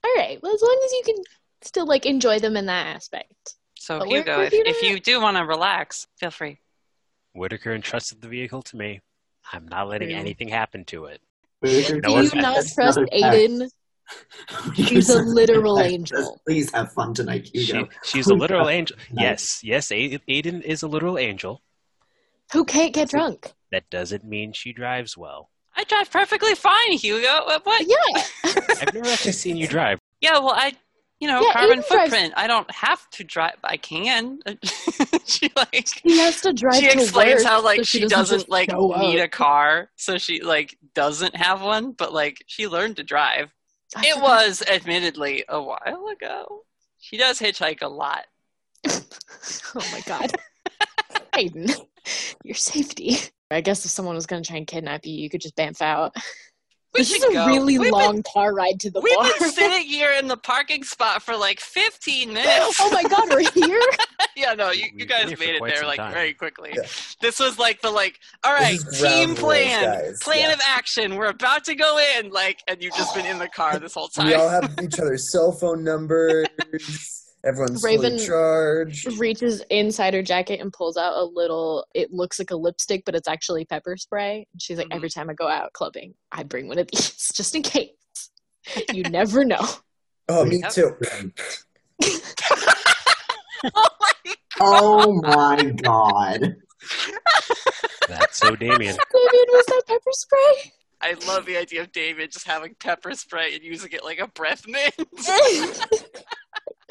All 0.05 0.13
right. 0.17 0.37
Well, 0.43 0.53
as 0.53 0.61
long 0.61 0.79
as 0.85 0.91
you 0.93 1.01
can 1.05 1.23
still 1.61 1.85
like 1.87 2.05
enjoy 2.05 2.37
them 2.39 2.55
in 2.55 2.67
that 2.67 2.95
aspect. 2.95 3.55
So 3.75 3.99
But 3.99 4.07
we're- 4.09 4.19
Hugo, 4.19 4.41
if, 4.41 4.53
if 4.53 4.83
you 4.83 4.99
do 4.99 5.19
want 5.19 5.37
to 5.37 5.45
relax, 5.45 6.07
feel 6.17 6.31
free. 6.31 6.59
Whittaker 7.33 7.73
entrusted 7.73 8.21
the 8.21 8.27
vehicle 8.27 8.61
to 8.63 8.77
me. 8.77 9.01
I'm 9.51 9.67
not 9.67 9.87
letting 9.87 10.09
Mm. 10.09 10.15
anything 10.19 10.47
happen 10.49 10.85
to 10.85 11.05
it. 11.05 11.21
Whittaker, 11.61 12.01
No 12.01 12.09
Do 12.09 12.21
you 12.23 12.27
said 12.29 12.41
not 12.41 12.65
trust. 12.73 12.99
Aidan? 13.11 13.69
She's 14.75 15.09
a 15.09 15.21
literal 15.23 15.79
angel. 15.79 16.39
Please 16.47 16.71
have 16.71 16.91
fun 16.93 17.13
tonight, 17.15 17.49
She, 17.53 17.63
Hugo. 17.65 17.89
she's 18.03 18.27
a 18.27 18.35
literal 18.35 18.69
angel. 18.69 18.95
have 18.97 19.07
fun 19.07 19.15
tonight. 19.17 19.23
Yes, 19.31 19.63
yes, 19.63 19.91
Aidan 19.91 20.61
is 20.61 20.83
a 20.83 20.87
literal 20.87 21.17
angel. 21.17 21.63
Who 22.53 22.65
can't 22.65 22.93
get 22.93 23.09
drunk? 23.09 23.51
That 23.71 23.89
doesn't 23.89 24.23
mean 24.23 24.53
she 24.53 24.73
drives 24.73 25.17
well. 25.17 25.49
I 25.77 25.83
drive 25.83 26.09
perfectly 26.11 26.55
fine, 26.55 26.91
Hugo. 26.93 27.27
What? 27.45 27.65
what? 27.65 27.85
Yeah. 27.87 28.23
I've 28.81 28.93
never 28.93 29.09
actually 29.09 29.31
seen 29.33 29.57
you 29.57 29.67
drive. 29.67 29.99
Yeah, 30.21 30.39
well, 30.39 30.53
I, 30.55 30.73
you 31.19 31.27
know, 31.27 31.41
Yeah, 31.41 31.51
carbon 31.53 31.71
Aidan 31.79 31.83
drives- 31.89 32.11
footprint. 32.11 32.33
I 32.37 32.47
don't 32.47 32.71
have 32.71 33.09
to 33.11 33.23
drive. 33.23 33.55
I 33.63 33.77
can. 33.77 34.39
she 35.25 35.51
like. 35.55 35.89
He 36.03 36.17
has 36.19 36.41
to 36.41 36.53
drive 36.53 36.75
She 36.75 36.87
to 36.89 36.93
explains 37.01 37.43
work, 37.43 37.51
how 37.51 37.63
like 37.63 37.79
so 37.79 37.83
she, 37.83 37.99
doesn't 38.01 38.11
doesn't 38.11 38.49
like 38.49 38.69
need 38.69 39.19
up. 39.19 39.25
a 39.25 39.27
car, 39.27 39.89
so 39.97 40.17
she 40.17 40.41
like 40.41 40.77
doesn't 40.93 41.35
have 41.35 41.61
one, 41.61 41.91
but 41.91 42.13
like 42.13 42.43
she 42.47 42.67
learned 42.67 42.95
to 42.97 43.03
drive. 43.03 43.49
I 43.95 44.01
It 44.07 44.13
forgot. 44.15 44.23
was 44.23 44.63
admittedly 44.69 45.43
a 45.49 45.61
while 45.61 46.07
ago. 46.07 46.63
She 46.99 47.17
does 47.17 47.39
hitchhike 47.39 47.81
a 47.81 47.87
lot. 47.87 48.25
oh 48.87 49.01
my 49.91 50.01
god. 50.05 50.31
Aidan, 51.37 51.67
your 52.43 52.55
safety. 52.55 53.17
I 53.55 53.61
guess 53.61 53.85
if 53.85 53.91
someone 53.91 54.15
was 54.15 54.25
going 54.25 54.43
to 54.43 54.47
try 54.47 54.57
and 54.57 54.67
kidnap 54.67 55.05
you, 55.05 55.13
you 55.13 55.29
could 55.29 55.41
just 55.41 55.55
bamf 55.55 55.81
out. 55.81 56.15
We 56.93 57.01
this 57.01 57.11
is 57.11 57.23
a 57.25 57.33
go. 57.33 57.45
really 57.47 57.77
We've 57.77 57.91
been- 57.91 57.91
long 57.91 58.23
car 58.23 58.53
ride 58.55 58.79
to 58.79 58.89
the 58.89 59.01
We've 59.01 59.13
bar. 59.17 59.29
been 59.37 59.49
sitting 59.51 59.81
here 59.85 60.11
in 60.17 60.29
the 60.29 60.37
parking 60.37 60.81
spot 60.85 61.21
for 61.21 61.35
like 61.35 61.59
15 61.59 62.29
minutes. 62.33 62.77
oh 62.79 62.89
my 62.89 63.03
god, 63.03 63.27
we're 63.31 63.51
here? 63.51 63.81
yeah, 64.37 64.53
no, 64.53 64.71
you, 64.71 64.83
you 64.85 64.91
We've 64.99 65.09
guys 65.09 65.25
been 65.25 65.27
here 65.27 65.35
for 65.35 65.43
made 65.43 65.55
it 65.55 65.75
there 65.75 65.85
like 65.85 65.97
time. 65.97 66.13
very 66.13 66.33
quickly. 66.33 66.71
Yeah. 66.73 66.83
This 67.19 67.37
was 67.37 67.59
like 67.59 67.81
the 67.81 67.91
like, 67.91 68.17
all 68.45 68.53
right, 68.53 68.79
This 68.79 68.85
is 68.93 69.01
ground 69.01 69.27
team 69.27 69.35
plan, 69.35 69.83
guys. 69.83 70.19
plan 70.23 70.39
Yeah. 70.47 70.53
of 70.53 70.61
action. 70.65 71.15
We're 71.17 71.25
about 71.31 71.65
to 71.65 71.75
go 71.75 71.99
in, 72.17 72.29
like, 72.29 72.61
and 72.69 72.81
you've 72.81 72.95
just 72.95 73.13
been 73.13 73.25
in 73.25 73.39
the 73.39 73.49
car 73.49 73.77
this 73.77 73.93
whole 73.93 74.07
time. 74.07 74.27
We 74.27 74.35
all 74.35 74.47
have 74.47 74.73
each 74.81 74.97
other's 74.97 75.29
cell 75.29 75.51
phone 75.51 75.83
numbers. 75.83 76.47
Everyone's 77.45 77.83
Raven- 77.83 78.13
fully 78.17 78.25
charged. 78.25 79.19
Reaches 79.19 79.61
inside 79.69 80.13
her 80.15 80.23
jacket 80.23 80.59
and 80.61 80.73
pulls 80.73 80.97
out 80.97 81.13
a 81.15 81.23
little, 81.23 81.85
it 81.93 82.11
looks 82.11 82.39
like 82.39 82.49
a 82.51 82.55
lipstick, 82.55 83.03
but 83.05 83.13
it's 83.15 83.27
actually 83.27 83.65
pepper 83.65 83.95
spray. 83.97 84.47
And 84.51 84.61
she's 84.61 84.77
like, 84.79 84.87
Mhm. 84.89 84.95
every 84.95 85.09
time 85.09 85.29
I 85.29 85.33
go 85.33 85.47
out 85.47 85.71
clubbing, 85.73 86.15
I 86.31 86.41
bring 86.43 86.67
one 86.67 86.79
of 86.79 86.87
these 86.91 87.31
just 87.35 87.53
in 87.55 87.61
case. 87.61 87.91
You 88.91 89.03
never 89.03 89.45
know. 89.45 89.59
Oh, 90.27 90.43
me 90.43 90.57
Yep. 90.63 90.71
too. 90.73 90.97
oh 92.01 92.39
my 93.63 94.31
Oh 94.59 95.21
my 95.21 95.71
god. 95.83 96.55
That's 98.07 98.37
so 98.39 98.55
Damien. 98.55 98.79
Damien, 98.79 99.45
was 99.49 99.65
that 99.67 99.81
pepper 99.85 100.11
spray? 100.11 100.71
I 101.01 101.13
love 101.27 101.45
the 101.45 101.57
idea 101.57 101.81
of 101.81 101.91
David 101.91 102.31
just 102.31 102.47
having 102.47 102.73
pepper 102.79 103.13
spray 103.13 103.53
and 103.53 103.63
using 103.63 103.91
it 103.91 104.03
like 104.03 104.17
a 104.17 104.27
breath 104.29 104.65
mint. 104.67 104.95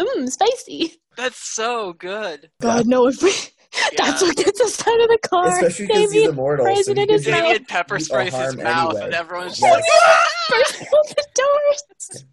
Mmm, 0.01 0.29
spicy. 0.29 0.95
That's 1.17 1.39
so 1.39 1.93
good. 1.93 2.51
God, 2.61 2.87
no, 2.87 3.07
if 3.07 3.23
we, 3.23 3.31
that's 3.97 4.21
what 4.23 4.37
gets 4.37 4.61
us 4.61 4.81
out 4.87 5.01
of 5.01 5.09
the 5.09 5.19
car. 5.23 5.49
Especially 5.49 5.87
because 5.87 6.03
he's 6.03 6.13
Damien, 6.13 6.31
immortal. 6.31 6.67
sprays 6.67 6.87
So 6.87 6.95
he 6.95 7.01
in 7.01 7.07
can 7.07 7.15
his 7.17 7.25
just- 7.25 7.69
pepper 7.69 7.99
do 7.99 8.05
sprays 8.05 8.35
his 8.35 8.57
mouth, 8.57 8.91
anyway. 8.91 9.05
and 9.07 9.15
everyone's 9.15 9.59
just 9.59 9.63
Yes. 9.63 9.73
like, 9.75 9.85
"Ah!" 10.03 10.25
burst 10.51 10.83
out 10.83 11.17
the 11.17 11.27
doors. 11.35 12.25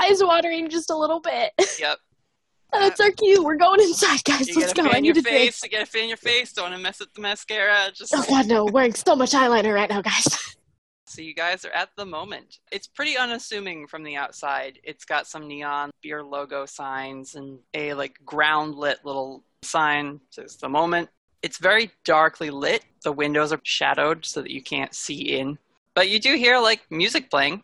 Eyes 0.00 0.22
watering 0.24 0.68
just 0.68 0.90
a 0.90 0.96
little 0.96 1.20
bit. 1.20 1.52
Yep. 1.78 1.98
That's 2.72 3.00
our 3.00 3.10
cue. 3.12 3.42
We're 3.44 3.56
going 3.56 3.80
inside, 3.80 4.22
guys. 4.24 4.48
You 4.48 4.60
Let's 4.60 4.72
gotta 4.72 4.88
go. 4.90 4.94
I 4.96 5.00
need 5.00 5.14
your 5.16 5.18
a 5.18 5.22
drink. 5.22 5.36
face. 5.38 5.62
You 5.62 5.70
gotta 5.70 5.86
fan 5.86 6.08
your 6.08 6.16
face. 6.18 6.52
Don't 6.52 6.64
want 6.64 6.74
to 6.74 6.80
mess 6.82 6.98
with 7.00 7.12
the 7.14 7.20
mascara. 7.20 7.90
Just 7.94 8.12
Oh 8.14 8.24
god, 8.28 8.46
no! 8.48 8.64
Wearing 8.64 8.92
so 8.94 9.14
much 9.16 9.30
eyeliner 9.32 9.72
right 9.72 9.88
now, 9.88 10.02
guys. 10.02 10.55
So 11.08 11.22
you 11.22 11.34
guys 11.34 11.64
are 11.64 11.70
at 11.70 11.90
the 11.96 12.04
moment. 12.04 12.58
It's 12.72 12.88
pretty 12.88 13.16
unassuming 13.16 13.86
from 13.86 14.02
the 14.02 14.16
outside. 14.16 14.80
It's 14.82 15.04
got 15.04 15.26
some 15.26 15.46
neon 15.46 15.90
beer 16.02 16.22
logo 16.24 16.66
signs 16.66 17.36
and 17.36 17.60
a 17.74 17.94
like 17.94 18.18
ground 18.24 18.74
lit 18.74 19.04
little 19.04 19.44
sign 19.62 20.20
says 20.30 20.56
the 20.56 20.68
moment. 20.68 21.08
It's 21.42 21.58
very 21.58 21.90
darkly 22.04 22.50
lit. 22.50 22.84
The 23.04 23.12
windows 23.12 23.52
are 23.52 23.60
shadowed 23.62 24.26
so 24.26 24.42
that 24.42 24.50
you 24.50 24.62
can't 24.62 24.94
see 24.94 25.38
in. 25.38 25.58
But 25.94 26.08
you 26.08 26.18
do 26.18 26.34
hear 26.36 26.58
like 26.58 26.82
music 26.90 27.30
playing, 27.30 27.62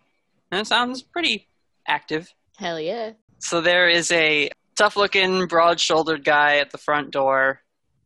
and 0.50 0.60
it 0.60 0.66
sounds 0.66 1.02
pretty 1.02 1.48
active. 1.86 2.32
Hell 2.56 2.80
yeah! 2.80 3.12
So 3.40 3.60
there 3.60 3.88
is 3.88 4.10
a 4.12 4.50
tough 4.76 4.96
looking, 4.96 5.46
broad 5.46 5.80
shouldered 5.80 6.24
guy 6.24 6.58
at 6.58 6.70
the 6.70 6.78
front 6.78 7.10
door. 7.10 7.60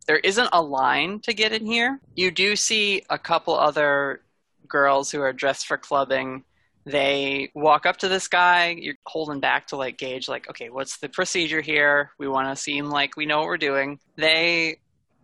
There 0.07 0.19
isn't 0.19 0.49
a 0.53 0.63
line 0.63 1.21
to 1.21 1.35
get 1.35 1.53
in 1.53 1.67
here. 1.67 2.01
You 2.15 2.31
do 2.31 2.57
see 2.57 3.03
a 3.11 3.19
couple 3.19 3.55
other 3.55 4.23
girls 4.69 5.11
who 5.11 5.21
are 5.21 5.33
dressed 5.33 5.67
for 5.67 5.77
clubbing. 5.77 6.45
They 6.85 7.51
walk 7.55 7.85
up 7.85 7.97
to 7.99 8.09
this 8.09 8.29
guy. 8.29 8.77
You're 8.79 8.95
holding 9.07 9.41
back 9.41 9.67
to 9.69 9.77
like 9.77 9.99
gauge, 9.99 10.29
like, 10.29 10.49
okay, 10.49 10.71
what's 10.71 10.99
the 10.99 11.09
procedure 11.09 11.61
here? 11.61 12.13
We 12.19 12.29
want 12.29 12.49
to 12.49 12.61
seem 12.61 12.87
like 12.87 13.17
we 13.17 13.27
know 13.27 13.39
what 13.39 13.47
we're 13.47 13.59
doing. 13.59 13.99
They 14.17 14.79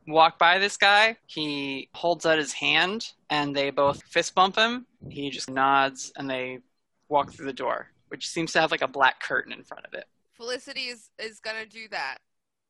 walk 0.06 0.38
by 0.38 0.58
this 0.58 0.76
guy. 0.76 1.16
He 1.26 1.88
holds 1.94 2.26
out 2.26 2.38
his 2.38 2.52
hand 2.52 3.06
and 3.30 3.54
they 3.54 3.70
both 3.70 4.02
fist 4.04 4.34
bump 4.34 4.56
him. 4.56 4.86
He 5.08 5.30
just 5.30 5.48
nods 5.48 6.12
and 6.16 6.28
they 6.28 6.58
walk 7.08 7.32
through 7.32 7.46
the 7.46 7.52
door, 7.52 7.88
which 8.08 8.28
seems 8.28 8.52
to 8.52 8.60
have 8.60 8.70
like 8.70 8.82
a 8.82 8.88
black 8.88 9.20
curtain 9.20 9.52
in 9.52 9.62
front 9.62 9.86
of 9.86 9.94
it. 9.94 10.06
Felicity 10.32 10.88
is, 10.88 11.10
is 11.18 11.38
gonna 11.38 11.66
do 11.66 11.86
that. 11.90 12.18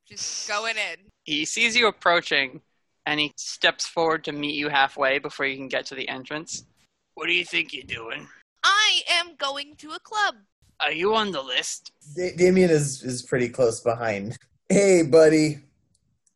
She's 0.05 0.47
going 0.49 0.77
in. 0.77 1.11
He 1.23 1.45
sees 1.45 1.77
you 1.77 1.87
approaching 1.87 2.61
and 3.07 3.21
he 3.21 3.33
steps 3.37 3.87
forward 3.87 4.25
to 4.25 4.33
meet 4.33 4.55
you 4.55 4.69
halfway 4.69 5.19
before 5.19 5.47
you 5.47 5.57
can 5.57 5.69
get 5.69 5.87
to 5.87 5.95
the 5.95 6.09
entrance. 6.09 6.65
What 7.15 7.27
do 7.27 7.33
you 7.35 7.45
think 7.45 7.73
you're 7.73 7.83
doing? 7.85 8.27
I 8.65 9.03
am 9.11 9.35
going 9.37 9.75
to 9.79 9.91
a 9.93 9.99
club. 10.01 10.37
Are 10.81 10.93
you 10.93 11.15
on 11.15 11.31
the 11.33 11.43
list? 11.43 11.93
Da- 12.17 12.35
Damien 12.37 12.71
is 12.71 13.03
is 13.03 13.23
pretty 13.23 13.49
close 13.49 13.81
behind. 13.81 14.39
Hey, 14.69 15.03
buddy. 15.03 15.59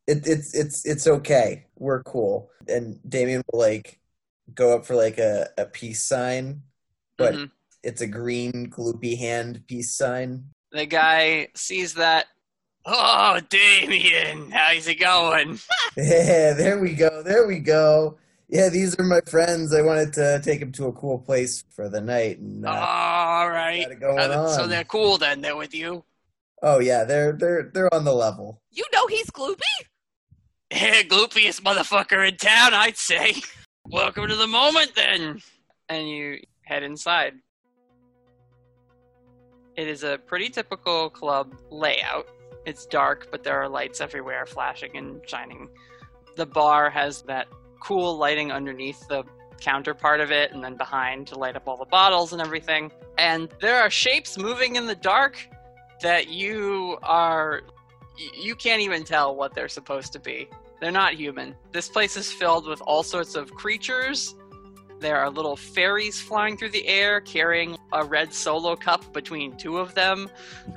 It, 0.06 0.26
it's 0.26 0.54
it's 0.54 0.84
it's 0.84 1.06
okay. 1.06 1.66
We're 1.76 2.02
cool. 2.02 2.50
And 2.68 2.98
Damien 3.08 3.42
will 3.50 3.60
like 3.60 3.98
go 4.54 4.76
up 4.76 4.86
for 4.86 4.94
like 4.94 5.18
a, 5.18 5.48
a 5.58 5.66
peace 5.66 6.02
sign, 6.04 6.62
but 7.16 7.34
Mhm. 7.34 7.50
it's 7.82 8.00
a 8.02 8.06
green 8.06 8.70
gloopy 8.70 9.18
hand 9.18 9.62
peace 9.66 9.96
sign. 9.96 10.44
The 10.70 10.86
guy 10.86 11.48
sees 11.56 11.94
that. 11.94 12.26
Oh, 12.88 13.40
Damien, 13.48 14.50
how's 14.50 14.86
it 14.86 15.00
going? 15.00 15.58
Yeah, 15.96 16.52
there 16.52 16.78
we 16.78 16.92
go. 16.92 17.22
There 17.22 17.46
we 17.46 17.58
go. 17.58 18.18
Yeah, 18.48 18.68
these 18.68 18.94
are 18.98 19.02
my 19.02 19.20
friends. 19.26 19.74
I 19.74 19.80
wanted 19.80 20.12
to 20.14 20.40
take 20.44 20.60
them 20.60 20.70
to 20.72 20.86
a 20.86 20.92
cool 20.92 21.18
place 21.18 21.64
for 21.74 21.88
the 21.88 22.00
night. 22.02 22.38
And, 22.38 22.66
uh, 22.66 22.70
All 22.70 23.48
right. 23.48 23.98
going 23.98 24.18
Uh, 24.18 24.48
so 24.48 24.66
they're 24.66 24.84
cool 24.84 25.16
then. 25.16 25.40
They're 25.40 25.56
with 25.56 25.74
you. 25.74 26.04
oh 26.62 26.80
yeah, 26.80 27.04
they're 27.04 27.32
they're 27.32 27.70
they're 27.72 27.92
on 27.94 28.04
the 28.04 28.12
level. 28.12 28.60
You 28.70 28.84
know 28.92 29.06
he's 29.06 29.30
Gloopy? 29.30 29.60
Hey, 30.70 31.04
gloopiest 31.04 31.62
motherfucker 31.62 32.28
in 32.28 32.36
town, 32.36 32.74
I'd 32.74 32.96
say. 32.98 33.36
Welcome 33.86 34.28
to 34.28 34.34
the 34.36 34.48
moment 34.48 34.92
then. 34.96 35.40
And 35.88 36.08
you 36.10 36.40
head 36.62 36.82
inside. 36.82 37.34
It 39.76 39.86
is 39.86 40.02
a 40.02 40.18
pretty 40.18 40.48
typical 40.50 41.08
club 41.08 41.54
layout. 41.70 42.26
It's 42.66 42.84
dark, 42.84 43.28
but 43.30 43.44
there 43.44 43.62
are 43.62 43.68
lights 43.68 44.00
everywhere 44.00 44.44
flashing 44.44 44.96
and 44.96 45.20
shining. 45.26 45.70
The 46.34 46.46
bar 46.46 46.90
has 46.90 47.22
that 47.22 47.46
cool 47.80 48.18
lighting 48.18 48.50
underneath 48.50 49.06
the 49.08 49.22
counter 49.60 49.94
part 49.94 50.20
of 50.20 50.30
it 50.30 50.52
and 50.52 50.62
then 50.62 50.76
behind 50.76 51.28
to 51.28 51.38
light 51.38 51.56
up 51.56 51.66
all 51.66 51.76
the 51.76 51.86
bottles 51.86 52.32
and 52.32 52.42
everything. 52.42 52.90
And 53.16 53.48
there 53.60 53.80
are 53.80 53.88
shapes 53.88 54.36
moving 54.36 54.76
in 54.76 54.86
the 54.86 54.96
dark 54.96 55.38
that 56.02 56.28
you 56.28 56.98
are 57.02 57.62
you 58.34 58.54
can't 58.54 58.80
even 58.80 59.04
tell 59.04 59.36
what 59.36 59.54
they're 59.54 59.68
supposed 59.68 60.12
to 60.14 60.18
be. 60.18 60.48
They're 60.80 60.90
not 60.90 61.14
human. 61.14 61.54
This 61.72 61.88
place 61.88 62.16
is 62.16 62.32
filled 62.32 62.66
with 62.66 62.80
all 62.82 63.02
sorts 63.02 63.34
of 63.34 63.52
creatures. 63.54 64.34
There 65.00 65.16
are 65.18 65.30
little 65.30 65.56
fairies 65.56 66.20
flying 66.20 66.56
through 66.56 66.70
the 66.70 66.86
air 66.86 67.20
carrying 67.20 67.76
a 67.92 68.04
red 68.04 68.32
solo 68.32 68.76
cup 68.76 69.12
between 69.12 69.56
two 69.56 69.78
of 69.78 69.94
them. 69.94 70.30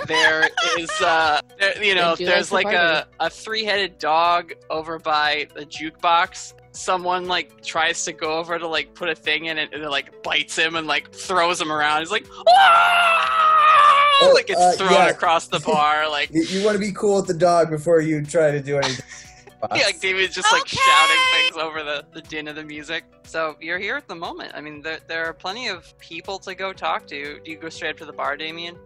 There 0.08 0.50
is, 0.78 0.90
uh, 1.02 1.42
there, 1.60 1.84
you 1.84 1.96
know, 1.96 2.16
there's 2.16 2.52
like 2.52 2.66
like 2.66 2.76
a, 2.76 3.08
a 3.20 3.30
three 3.30 3.64
headed 3.64 3.98
dog 3.98 4.54
over 4.70 5.00
by 5.00 5.48
the 5.56 5.66
jukebox. 5.66 6.54
Someone 6.72 7.28
like 7.28 7.64
tries 7.64 8.06
to 8.06 8.14
go 8.14 8.38
over 8.38 8.60
to 8.60 8.68
like 8.68 8.94
put 8.94 9.10
a 9.10 9.16
thing 9.16 9.46
in 9.46 9.58
it 9.58 9.74
and 9.74 9.84
it 9.84 9.90
like 9.90 10.22
bites 10.24 10.58
him 10.58 10.76
and 10.76 10.88
like 10.88 11.12
throws 11.12 11.60
him 11.60 11.72
around. 11.72 12.02
He's 12.02 12.12
like! 12.12 12.26
Oh, 14.22 14.32
like 14.34 14.48
gets 14.48 14.60
uh, 14.60 14.74
thrown 14.74 14.92
yeah. 14.92 15.10
across 15.10 15.48
the 15.48 15.60
bar. 15.60 16.10
Like 16.10 16.30
You, 16.34 16.44
you 16.44 16.66
want 16.66 16.76
to 16.76 16.80
be 16.80 16.92
cool 16.92 17.18
with 17.18 17.28
the 17.28 17.34
dog 17.34 17.70
before 17.70 18.02
you 18.02 18.24
try 18.24 18.52
to 18.52 18.62
do 18.62 18.78
anything. 18.78 19.06
Yeah, 19.76 19.84
like 19.84 20.00
David's 20.00 20.34
just 20.36 20.52
like 20.52 20.62
Okay. 20.62 20.78
shouting 20.78 21.18
things 21.34 21.58
over 21.58 21.84
the, 21.84 22.06
the 22.14 22.22
din 22.22 22.48
of 22.48 22.56
the 22.56 22.64
music. 22.64 23.04
So 23.24 23.58
you're 23.60 23.80
here 23.80 23.98
at 23.98 24.08
the 24.08 24.16
moment. 24.16 24.54
I 24.56 24.62
mean, 24.62 24.82
there, 24.82 25.00
there 25.08 25.26
are 25.26 25.34
plenty 25.34 25.68
of 25.68 25.98
people 26.00 26.40
to 26.40 26.56
go 26.56 26.72
talk 26.74 27.06
to. 27.08 27.40
Do 27.40 27.52
you 27.52 27.58
go 27.58 27.70
straight 27.70 27.92
up 27.92 27.98
to 27.98 28.06
the 28.06 28.14
bar, 28.14 28.38
Damien? 28.38 28.78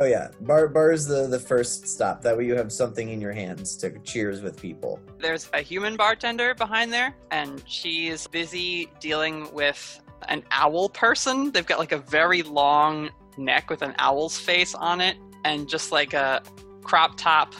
Oh 0.00 0.06
yeah, 0.06 0.28
bar 0.40 0.66
bar 0.68 0.90
is 0.90 1.06
the 1.06 1.26
the 1.28 1.38
first 1.38 1.86
stop. 1.86 2.22
That 2.22 2.36
way 2.36 2.46
you 2.46 2.56
have 2.56 2.72
something 2.72 3.10
in 3.10 3.20
your 3.20 3.32
hands 3.32 3.76
to 3.76 3.96
cheers 4.00 4.40
with 4.40 4.60
people. 4.60 4.98
There's 5.18 5.48
a 5.52 5.60
human 5.60 5.96
bartender 5.96 6.54
behind 6.54 6.92
there, 6.92 7.14
and 7.30 7.62
she's 7.66 8.26
busy 8.26 8.88
dealing 9.00 9.52
with 9.52 10.00
an 10.28 10.42
owl 10.50 10.88
person. 10.88 11.52
They've 11.52 11.66
got 11.66 11.78
like 11.78 11.92
a 11.92 11.98
very 11.98 12.42
long 12.42 13.10
neck 13.36 13.68
with 13.68 13.82
an 13.82 13.94
owl's 13.98 14.38
face 14.38 14.74
on 14.74 15.00
it, 15.02 15.18
and 15.44 15.68
just 15.68 15.92
like 15.92 16.14
a 16.14 16.42
crop 16.82 17.16
top 17.18 17.54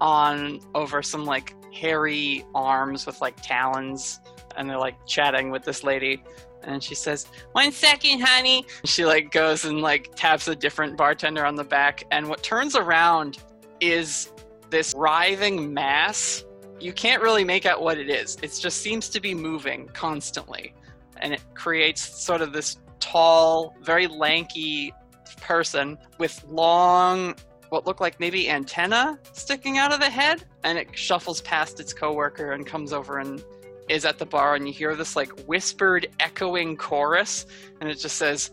on 0.00 0.60
over 0.74 1.02
some 1.02 1.24
like 1.24 1.54
hairy 1.72 2.44
arms 2.54 3.06
with 3.06 3.20
like 3.20 3.36
talons. 3.42 4.20
And 4.56 4.68
they're 4.68 4.78
like 4.78 5.06
chatting 5.06 5.50
with 5.50 5.64
this 5.64 5.82
lady. 5.82 6.22
And 6.64 6.82
she 6.82 6.94
says, 6.94 7.26
One 7.52 7.72
second, 7.72 8.20
honey. 8.20 8.66
She 8.84 9.04
like 9.04 9.30
goes 9.30 9.64
and 9.64 9.80
like 9.80 10.14
taps 10.14 10.48
a 10.48 10.54
different 10.54 10.96
bartender 10.96 11.44
on 11.44 11.56
the 11.56 11.64
back. 11.64 12.04
And 12.10 12.28
what 12.28 12.42
turns 12.42 12.76
around 12.76 13.38
is 13.80 14.30
this 14.70 14.94
writhing 14.96 15.72
mass. 15.72 16.44
You 16.80 16.92
can't 16.92 17.22
really 17.22 17.44
make 17.44 17.66
out 17.66 17.82
what 17.82 17.98
it 17.98 18.10
is. 18.10 18.36
It 18.42 18.58
just 18.60 18.82
seems 18.82 19.08
to 19.10 19.20
be 19.20 19.34
moving 19.34 19.88
constantly. 19.88 20.74
And 21.18 21.32
it 21.32 21.42
creates 21.54 22.00
sort 22.02 22.40
of 22.40 22.52
this 22.52 22.78
tall, 22.98 23.76
very 23.82 24.06
lanky 24.06 24.92
person 25.40 25.98
with 26.18 26.44
long, 26.48 27.34
what 27.72 27.86
look 27.86 28.00
like 28.00 28.20
maybe 28.20 28.50
antenna 28.50 29.18
sticking 29.32 29.78
out 29.78 29.92
of 29.92 29.98
the 29.98 30.10
head. 30.10 30.44
And 30.62 30.78
it 30.78 30.96
shuffles 30.96 31.40
past 31.40 31.80
its 31.80 31.92
coworker 31.94 32.52
and 32.52 32.66
comes 32.66 32.92
over 32.92 33.18
and 33.18 33.42
is 33.88 34.04
at 34.04 34.18
the 34.18 34.26
bar. 34.26 34.54
And 34.54 34.66
you 34.66 34.74
hear 34.74 34.94
this 34.94 35.16
like 35.16 35.30
whispered, 35.46 36.08
echoing 36.20 36.76
chorus. 36.76 37.46
And 37.80 37.90
it 37.90 37.98
just 37.98 38.18
says, 38.18 38.50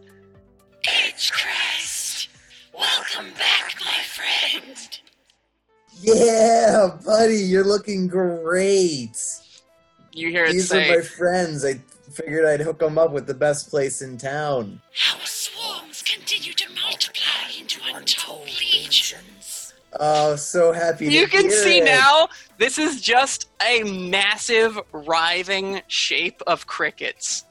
Edgecrest, 0.86 2.30
welcome 2.74 3.34
back, 3.34 3.76
my 3.82 4.02
friend. 4.04 5.00
Yeah, 6.02 6.98
buddy, 7.06 7.40
you're 7.40 7.68
looking 7.68 8.08
great. 8.08 9.18
You 10.14 10.30
hear 10.30 10.46
it 10.46 10.54
These 10.54 10.70
say, 10.70 10.90
are 10.90 10.98
my 10.98 11.04
friends. 11.04 11.66
I 11.66 11.82
figured 12.10 12.46
I'd 12.46 12.62
hook 12.62 12.80
them 12.80 12.98
up 12.98 13.12
with 13.12 13.28
the 13.28 13.34
best 13.34 13.70
place 13.70 14.02
in 14.02 14.18
town. 14.18 14.82
Our 15.14 15.26
swarms 15.26 15.99
continue 16.14 16.54
to 16.54 16.66
multiply 16.84 17.52
into 17.60 17.80
untold 17.94 18.48
legions. 18.60 19.74
Oh, 20.00 20.36
so 20.36 20.72
happy 20.72 21.06
to 21.08 21.12
You 21.12 21.28
can 21.28 21.44
hear 21.50 21.64
see 21.64 21.80
it. 21.80 21.86
now, 21.86 22.28
this 22.58 22.78
is 22.78 23.02
just 23.02 23.50
a 23.66 23.84
massive, 23.84 24.80
writhing 24.92 25.82
shape 25.88 26.42
of 26.48 26.68
crickets. 26.68 27.46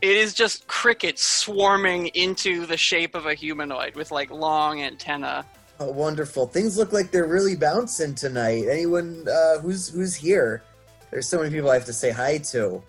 It 0.00 0.16
is 0.16 0.34
just 0.34 0.66
crickets 0.66 1.22
swarming 1.24 2.08
into 2.08 2.66
the 2.66 2.76
shape 2.76 3.14
of 3.14 3.26
a 3.26 3.34
humanoid 3.34 3.96
with 3.96 4.10
like 4.12 4.30
long 4.30 4.82
antenna. 4.82 5.44
Oh, 5.80 5.90
wonderful. 5.90 6.46
Things 6.46 6.76
look 6.78 6.92
like 6.92 7.10
they're 7.10 7.26
really 7.26 7.56
bouncing 7.56 8.14
tonight. 8.14 8.66
Anyone 8.70 9.26
uh, 9.28 9.58
who's 9.58 9.88
who's 9.88 10.14
here? 10.14 10.62
There's 11.10 11.28
so 11.28 11.38
many 11.38 11.50
people 11.50 11.70
I 11.70 11.74
have 11.74 11.84
to 11.86 11.92
say 11.92 12.10
hi 12.10 12.38
to. 12.38 12.82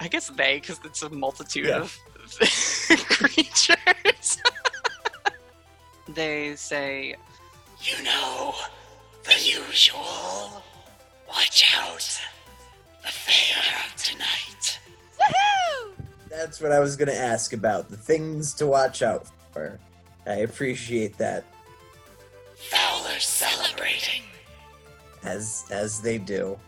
I 0.00 0.08
guess 0.08 0.28
they, 0.30 0.56
because 0.60 0.80
it's 0.84 1.02
a 1.02 1.10
multitude 1.10 1.66
Yeah. 1.66 1.78
of 1.80 1.96
creatures. 3.08 4.38
they 6.08 6.54
say, 6.56 7.14
You 7.80 8.02
know, 8.04 8.54
the 9.24 9.34
usual. 9.38 10.62
Watch 11.28 11.64
out. 11.76 12.20
The 13.02 13.08
fair 13.08 13.62
of 13.84 13.96
tonight. 13.96 14.78
Woohoo! 15.20 15.92
That's 16.30 16.60
what 16.60 16.72
I 16.72 16.80
was 16.80 16.96
going 16.96 17.08
to 17.08 17.16
ask 17.16 17.52
about. 17.52 17.88
The 17.88 17.96
things 17.96 18.54
to 18.54 18.66
watch 18.66 19.02
out 19.02 19.26
for. 19.52 19.78
I 20.26 20.36
appreciate 20.38 21.16
that, 21.18 21.44
Fowler 22.56 23.18
celebrating. 23.20 24.22
as 25.22 25.64
as 25.70 26.00
they 26.00 26.18
do. 26.18 26.58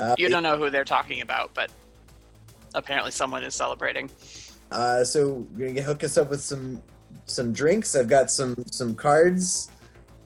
Uh, 0.00 0.14
You 0.18 0.28
don't 0.28 0.42
know 0.42 0.58
who 0.58 0.68
they're 0.68 0.84
talking 0.84 1.22
about, 1.22 1.54
but 1.54 1.70
apparently 2.74 3.10
someone 3.10 3.42
is 3.44 3.54
celebrating. 3.54 4.10
Uh, 4.70 5.02
so 5.04 5.46
you're 5.56 5.68
gonna 5.68 5.72
get, 5.72 5.84
hook 5.84 6.04
us 6.04 6.18
up 6.18 6.30
with 6.30 6.40
some 6.40 6.80
some 7.26 7.52
drinks. 7.52 7.96
I've 7.96 8.08
got 8.08 8.30
some 8.30 8.54
some 8.70 8.94
cards 8.94 9.70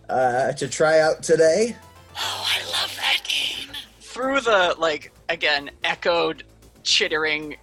uh, 0.08 0.52
to 0.52 0.68
try 0.68 1.00
out 1.00 1.22
today. 1.22 1.76
Oh, 2.16 2.46
I 2.46 2.62
love 2.70 2.94
that 2.96 3.20
game. 3.24 3.68
Through 4.00 4.40
the, 4.40 4.74
like, 4.78 5.12
again, 5.28 5.70
echoed, 5.84 6.44
chittering 6.82 7.56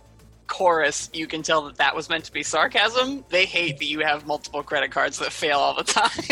chorus, 0.48 1.10
you 1.14 1.28
can 1.28 1.44
tell 1.44 1.62
that 1.66 1.76
that 1.76 1.96
was 1.96 2.10
meant 2.10 2.24
to 2.26 2.32
be 2.32 2.42
sarcasm. 2.42 3.24
They 3.30 3.46
hate 3.46 3.78
that 3.78 3.86
you 3.86 4.00
have 4.00 4.26
multiple 4.26 4.64
credit 4.64 4.90
cards 4.92 5.20
that 5.20 5.32
fail 5.32 5.60
all 5.60 5.76
the 5.76 5.84
time. 5.84 6.10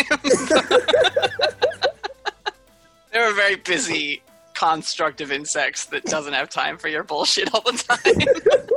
They're 3.11 3.29
a 3.31 3.35
very 3.35 3.57
busy 3.57 4.23
construct 4.53 5.21
of 5.21 5.31
insects 5.31 5.85
that 5.85 6.03
doesn't 6.05 6.33
have 6.33 6.49
time 6.49 6.77
for 6.77 6.87
your 6.87 7.03
bullshit 7.03 7.53
all 7.53 7.61
the 7.61 7.73
time. 7.73 8.15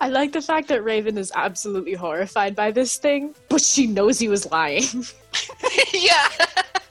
I 0.00 0.08
like 0.08 0.32
the 0.32 0.40
fact 0.40 0.68
that 0.68 0.84
Raven 0.84 1.18
is 1.18 1.32
absolutely 1.34 1.94
horrified 1.94 2.54
by 2.54 2.70
this 2.70 2.96
thing, 2.96 3.34
but 3.48 3.60
she 3.60 3.86
knows 3.86 4.18
he 4.18 4.28
was 4.28 4.50
lying. 4.50 4.84
yeah. 5.92 6.28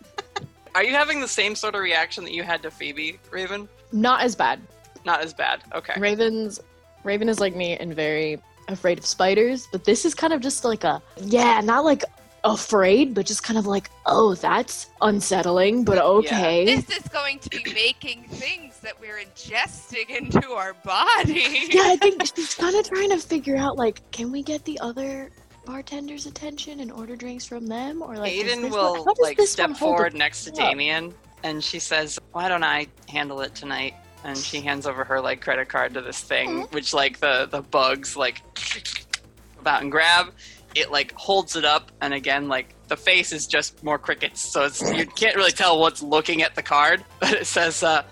Are 0.76 0.84
you 0.84 0.94
having 0.94 1.22
the 1.22 1.28
same 1.28 1.56
sort 1.56 1.74
of 1.74 1.82
reaction 1.82 2.24
that 2.26 2.34
you 2.34 2.44
had 2.44 2.62
to 2.64 2.72
Phoebe, 2.72 3.20
Raven? 3.32 3.68
Not 3.92 4.22
as 4.22 4.36
bad. 4.36 4.60
Not 5.06 5.22
as 5.22 5.34
bad. 5.34 5.62
Okay. 5.74 5.94
Raven's 5.98 6.60
Raven 7.04 7.30
is 7.30 7.40
like 7.40 7.56
me 7.56 7.78
and 7.78 7.96
very 7.96 8.40
afraid 8.68 8.98
of 8.98 9.06
spiders, 9.06 9.68
but 9.72 9.86
this 9.86 10.04
is 10.04 10.14
kind 10.14 10.34
of 10.34 10.42
just 10.42 10.66
like 10.66 10.84
a 10.84 11.02
yeah, 11.18 11.62
not 11.62 11.86
like 11.86 12.04
afraid, 12.44 13.14
but 13.14 13.26
just 13.26 13.44
kind 13.44 13.58
of 13.58 13.66
like, 13.66 13.90
oh, 14.06 14.36
that's 14.36 14.90
unsettling, 15.02 15.84
but 15.84 15.98
okay. 15.98 16.66
This 16.66 16.90
is 16.98 17.08
going 17.10 17.40
to 17.40 17.50
be 17.50 17.64
making 17.74 18.24
things 18.26 18.80
that 18.80 19.00
we're 19.00 19.18
ingesting 19.18 20.10
into 20.10 20.52
our 20.52 20.74
body. 20.74 21.68
Yeah, 21.70 21.84
I 21.86 21.98
think 21.98 22.24
she's 22.36 22.56
kind 22.56 22.76
of 22.76 22.88
trying 22.88 23.10
to 23.10 23.18
figure 23.18 23.58
out 23.58 23.78
like, 23.78 24.10
can 24.12 24.32
we 24.32 24.44
get 24.44 24.64
the 24.66 24.80
other 24.80 25.30
bartender's 25.66 26.26
attention 26.26 26.80
and 26.80 26.92
order 26.92 27.16
drinks 27.16 27.46
from 27.46 27.68
them, 27.68 28.02
or 28.02 28.16
like, 28.16 28.34
is 28.34 28.44
Aidan 28.44 28.70
will 28.70 29.04
one- 29.06 29.16
like 29.22 29.40
step 29.42 29.72
forward 29.76 30.14
next 30.14 30.46
to 30.46 30.52
up? 30.52 30.58
Damien, 30.58 31.14
and 31.44 31.64
she 31.64 31.80
says, 31.80 32.18
"Why 32.32 32.48
don't 32.48 32.64
I 32.64 32.88
handle 33.10 33.42
it 33.42 33.54
tonight?" 33.54 33.94
And 34.24 34.38
she 34.38 34.62
hands 34.62 34.88
over 34.88 35.04
her 35.04 35.20
like 35.22 35.42
credit 35.42 35.68
card 35.70 35.94
to 35.96 36.02
this 36.02 36.22
thing, 36.22 36.62
which 36.72 36.94
like 36.94 37.20
the 37.20 37.48
the 37.52 37.62
bugs 37.62 38.16
like 38.16 38.42
about 39.60 39.82
and 39.82 39.92
grab. 39.92 40.34
It 40.78 40.92
like 40.92 41.12
holds 41.14 41.56
it 41.56 41.66
up, 41.66 41.92
and 42.02 42.14
again 42.14 42.48
like 42.48 42.74
the 42.88 42.98
face 42.98 43.32
is 43.32 43.48
just 43.48 43.84
more 43.84 43.98
crickets, 43.98 44.42
so 44.42 44.64
it's 44.64 44.82
you 44.94 45.06
can't 45.06 45.36
really 45.36 45.52
tell 45.52 45.80
what's 45.80 46.02
looking 46.02 46.42
at 46.42 46.56
the 46.56 46.64
card, 46.64 47.04
but 47.20 47.34
it 47.34 47.48
says, 47.48 47.84
uh, 47.84 48.04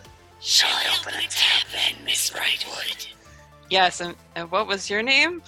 Shall 0.41 0.69
I 0.69 0.99
open 0.99 1.13
tab 1.13 1.67
then, 1.71 2.05
Miss 2.05 2.29
Brightwood? 2.29 3.07
"Yes." 3.69 4.01
And, 4.01 4.15
and 4.35 4.51
what 4.51 4.67
was 4.67 4.89
your 4.89 5.01
name? 5.01 5.41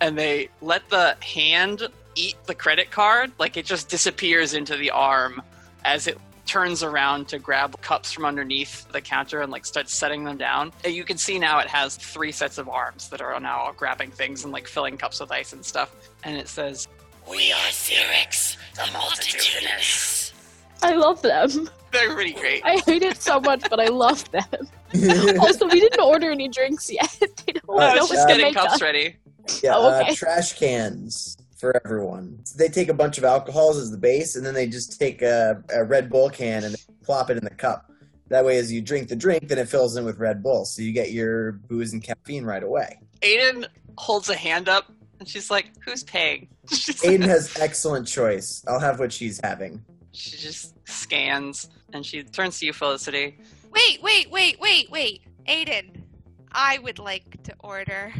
And 0.00 0.16
they 0.16 0.48
let 0.60 0.88
the 0.88 1.16
hand 1.20 1.88
eat 2.14 2.36
the 2.46 2.54
credit 2.54 2.90
card, 2.90 3.32
like 3.38 3.56
it 3.56 3.66
just 3.66 3.88
disappears 3.88 4.54
into 4.54 4.76
the 4.76 4.90
arm 4.90 5.42
as 5.84 6.06
it 6.06 6.18
turns 6.52 6.82
around 6.82 7.26
to 7.28 7.38
grab 7.38 7.80
cups 7.80 8.12
from 8.12 8.26
underneath 8.26 8.86
the 8.92 9.00
counter 9.00 9.40
and 9.40 9.50
like 9.50 9.64
starts 9.64 9.90
setting 9.94 10.22
them 10.22 10.36
down. 10.36 10.70
And 10.84 10.92
You 10.92 11.02
can 11.02 11.16
see 11.16 11.38
now 11.38 11.60
it 11.60 11.66
has 11.66 11.96
three 11.96 12.30
sets 12.30 12.58
of 12.58 12.68
arms 12.68 13.08
that 13.08 13.22
are 13.22 13.40
now 13.40 13.56
all 13.60 13.72
grabbing 13.72 14.10
things 14.10 14.44
and 14.44 14.52
like 14.52 14.68
filling 14.68 14.98
cups 14.98 15.18
with 15.18 15.32
ice 15.32 15.54
and 15.54 15.64
stuff. 15.64 15.94
And 16.24 16.36
it 16.36 16.48
says, 16.48 16.88
We 17.26 17.52
are 17.52 17.68
Xerix, 17.70 18.58
the 18.74 18.86
multitudinous. 18.92 20.34
I 20.82 20.94
love 20.94 21.22
them. 21.22 21.70
they're 21.90 22.12
pretty 22.12 22.34
great. 22.34 22.60
I 22.66 22.76
hate 22.84 23.02
it 23.02 23.22
so 23.22 23.40
much, 23.40 23.62
but 23.70 23.80
I 23.80 23.86
love 23.86 24.30
them. 24.30 24.44
also, 25.40 25.66
we 25.68 25.80
didn't 25.80 26.00
order 26.00 26.30
any 26.32 26.48
drinks 26.48 26.92
yet. 26.92 27.16
they 27.46 27.52
don't 27.54 27.80
I 27.80 27.94
know 27.94 28.02
was 28.02 28.10
what's 28.10 28.12
just 28.12 28.28
gonna 28.28 28.40
getting 28.40 28.52
cups 28.54 28.74
us. 28.74 28.82
ready. 28.82 29.16
Yeah, 29.62 29.72
Oh, 29.76 29.88
uh, 29.88 30.14
trash 30.14 30.52
cans 30.58 31.38
for 31.62 31.80
everyone. 31.84 32.42
They 32.56 32.68
take 32.68 32.88
a 32.88 32.94
bunch 32.94 33.18
of 33.18 33.24
alcohols 33.24 33.78
as 33.78 33.92
the 33.92 33.96
base, 33.96 34.34
and 34.34 34.44
then 34.44 34.52
they 34.52 34.66
just 34.66 34.98
take 34.98 35.22
a, 35.22 35.62
a 35.72 35.84
Red 35.84 36.10
Bull 36.10 36.28
can 36.28 36.64
and 36.64 36.74
plop 37.04 37.30
it 37.30 37.38
in 37.38 37.44
the 37.44 37.50
cup. 37.50 37.88
That 38.30 38.44
way, 38.44 38.58
as 38.58 38.72
you 38.72 38.82
drink 38.82 39.08
the 39.08 39.14
drink, 39.14 39.46
then 39.46 39.58
it 39.58 39.68
fills 39.68 39.96
in 39.96 40.04
with 40.04 40.18
Red 40.18 40.42
Bull, 40.42 40.64
so 40.64 40.82
you 40.82 40.90
get 40.90 41.12
your 41.12 41.52
booze 41.52 41.92
and 41.92 42.02
caffeine 42.02 42.44
right 42.44 42.64
away. 42.64 42.98
Aidan 43.22 43.66
holds 43.96 44.28
a 44.28 44.34
hand 44.34 44.68
up 44.68 44.90
and 45.20 45.28
she's 45.28 45.52
like, 45.52 45.66
Who's 45.84 46.02
paying? 46.02 46.48
Aidan 47.04 47.28
has 47.28 47.56
excellent 47.60 48.08
choice. 48.08 48.64
I'll 48.66 48.80
have 48.80 48.98
what 48.98 49.12
she's 49.12 49.40
having. 49.44 49.84
She 50.10 50.36
just 50.36 50.74
scans 50.88 51.70
and 51.92 52.04
she 52.04 52.24
turns 52.24 52.58
to 52.58 52.66
you, 52.66 52.72
Felicity. 52.72 53.38
Wait, 53.70 54.02
wait, 54.02 54.30
wait, 54.32 54.58
wait, 54.58 54.90
wait. 54.90 55.22
Aidan, 55.46 56.04
I 56.50 56.80
would 56.80 56.98
like 56.98 57.40
to 57.44 57.54
order. 57.60 58.12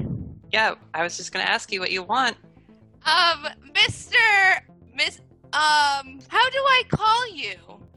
Yeah, 0.53 0.75
I 0.95 1.03
was 1.03 1.17
just 1.17 1.33
gonna 1.33 1.47
ask 1.47 1.73
you 1.73 1.81
what 1.81 1.91
you 1.91 2.05
want. 2.05 2.37
Um, 3.05 3.49
Mr. 3.73 4.15
Miss, 4.95 5.19
um, 5.53 6.21
how 6.29 6.51
do 6.51 6.59
I 6.59 6.83
call 6.89 7.29
you? 7.35 7.55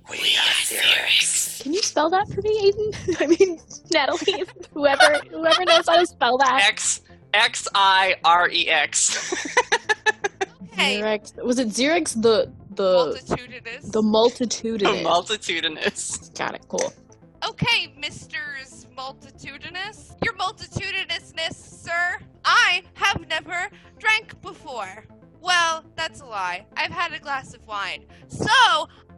We 0.10 0.18
are 0.18 0.54
Xerix. 0.64 1.62
Can 1.62 1.74
you 1.74 1.82
spell 1.82 2.10
that 2.12 2.28
for 2.30 2.42
me, 2.42 2.68
Aidan? 2.68 3.16
I 3.20 3.28
mean, 3.28 3.60
Natalie, 3.92 4.44
whoever 4.74 5.20
whoever 5.32 5.66
knows 5.66 5.88
how 5.88 6.00
to 6.00 6.06
spell 6.06 6.38
that. 6.38 6.62
X 6.68 7.02
X 7.34 7.68
I 7.74 8.16
R 8.24 8.50
E 8.50 8.70
X. 8.70 9.34
Hey, 10.74 11.00
Xerex. 11.00 11.44
Was 11.44 11.58
it 11.58 11.70
Xerex 11.70 12.22
the 12.22 12.52
the 12.76 12.94
multitudinous. 12.94 13.90
the 13.92 14.02
multitudinous? 14.02 15.00
A 15.00 15.04
multitudinous. 15.04 16.30
Got 16.38 16.56
it. 16.56 16.66
Cool. 16.68 16.94
Okay, 17.48 17.94
Mr.'s 18.00 18.88
multitudinous. 18.96 20.16
Your 20.24 20.34
multitudinousness, 20.36 21.54
sir. 21.54 22.18
I 22.44 22.84
have 22.96 23.28
never 23.28 23.70
drank 24.00 24.40
before. 24.42 25.06
Well, 25.42 25.86
that's 25.96 26.22
a 26.22 26.26
lie. 26.26 26.66
I've 26.76 26.92
had 26.92 27.14
a 27.14 27.20
glass 27.20 27.54
of 27.54 27.66
wine. 27.68 28.06
So, 28.30 28.48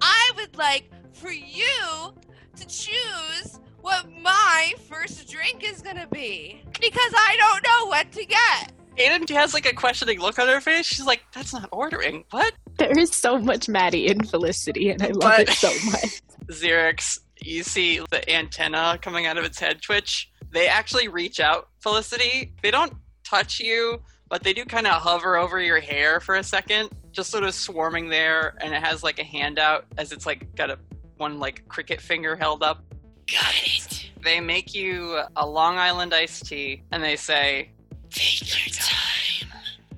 I 0.01 0.31
would 0.35 0.57
like 0.57 0.89
for 1.13 1.31
you 1.31 2.13
to 2.57 2.67
choose 2.67 3.59
what 3.81 4.07
my 4.21 4.73
first 4.89 5.29
drink 5.31 5.63
is 5.63 5.81
gonna 5.81 6.07
be. 6.07 6.61
Because 6.81 7.13
I 7.15 7.37
don't 7.37 7.63
know 7.63 7.87
what 7.87 8.11
to 8.11 8.25
get. 8.25 8.73
Aidan 8.97 9.27
has 9.35 9.53
like 9.53 9.65
a 9.67 9.73
questioning 9.73 10.19
look 10.19 10.37
on 10.39 10.47
her 10.47 10.59
face. 10.59 10.85
She's 10.85 11.05
like, 11.05 11.21
"That's 11.33 11.53
not 11.53 11.69
ordering." 11.71 12.25
What? 12.31 12.53
There 12.77 12.97
is 12.97 13.11
so 13.15 13.37
much 13.37 13.69
Maddie 13.69 14.07
in 14.07 14.23
Felicity, 14.25 14.89
and 14.89 15.01
I 15.01 15.07
love 15.07 15.19
But- 15.21 15.39
it 15.41 15.49
so 15.51 15.69
much. 15.91 16.21
Xerix, 16.51 17.19
you 17.41 17.63
see 17.63 17.99
the 18.09 18.29
antenna 18.29 18.97
coming 19.01 19.25
out 19.25 19.37
of 19.37 19.45
its 19.45 19.59
head 19.59 19.81
twitch. 19.81 20.31
They 20.51 20.67
actually 20.67 21.07
reach 21.07 21.39
out, 21.39 21.69
Felicity. 21.79 22.53
They 22.61 22.71
don't 22.71 22.93
touch 23.23 23.59
you, 23.59 24.01
but 24.29 24.43
they 24.43 24.53
do 24.53 24.65
kind 24.65 24.87
of 24.87 25.01
hover 25.01 25.37
over 25.37 25.59
your 25.59 25.79
hair 25.79 26.19
for 26.19 26.35
a 26.35 26.43
second, 26.43 26.89
just 27.11 27.29
sort 27.29 27.43
of 27.43 27.53
swarming 27.53 28.09
there. 28.09 28.57
And 28.61 28.73
it 28.73 28.83
has 28.83 29.03
like 29.03 29.19
a 29.19 29.23
handout 29.23 29.85
as 29.97 30.11
it's 30.11 30.25
like 30.25 30.55
got 30.55 30.69
a 30.69 30.79
one 31.17 31.39
like 31.39 31.67
cricket 31.67 32.01
finger 32.01 32.35
held 32.35 32.63
up. 32.63 32.83
Got 33.31 33.53
it. 33.65 34.11
They 34.23 34.39
make 34.39 34.73
you 34.73 35.21
a 35.35 35.45
Long 35.45 35.77
Island 35.77 36.13
iced 36.13 36.45
tea, 36.45 36.83
and 36.91 37.03
they 37.03 37.15
say, 37.15 37.71
Take 38.09 38.65
your 38.65 38.73
time. 38.73 39.51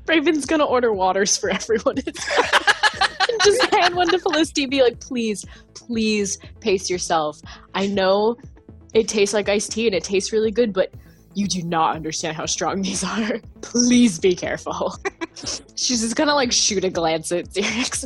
Raven's 0.07 0.45
gonna 0.45 0.65
order 0.65 0.91
waters 0.91 1.37
for 1.37 1.49
everyone. 1.49 1.95
just 3.43 3.73
hand 3.73 3.95
one 3.95 4.09
to 4.09 4.19
Felicity. 4.19 4.65
Be 4.65 4.81
like, 4.81 4.99
please, 4.99 5.45
please 5.89 6.37
pace 6.59 6.87
yourself. 6.87 7.41
I 7.73 7.87
know 7.87 8.37
it 8.93 9.07
tastes 9.07 9.33
like 9.33 9.49
iced 9.49 9.71
tea 9.71 9.87
and 9.87 9.95
it 9.95 10.03
tastes 10.03 10.31
really 10.31 10.51
good, 10.51 10.71
but 10.71 10.93
you 11.33 11.47
do 11.47 11.63
not 11.63 11.95
understand 11.95 12.37
how 12.37 12.45
strong 12.45 12.81
these 12.83 13.03
are. 13.03 13.39
Please 13.61 14.19
be 14.19 14.35
careful. 14.35 14.95
She's 15.75 16.01
just 16.01 16.15
gonna 16.15 16.35
like 16.35 16.51
shoot 16.51 16.83
a 16.83 16.89
glance 16.89 17.31
at 17.31 17.49
Xerix. 17.49 18.03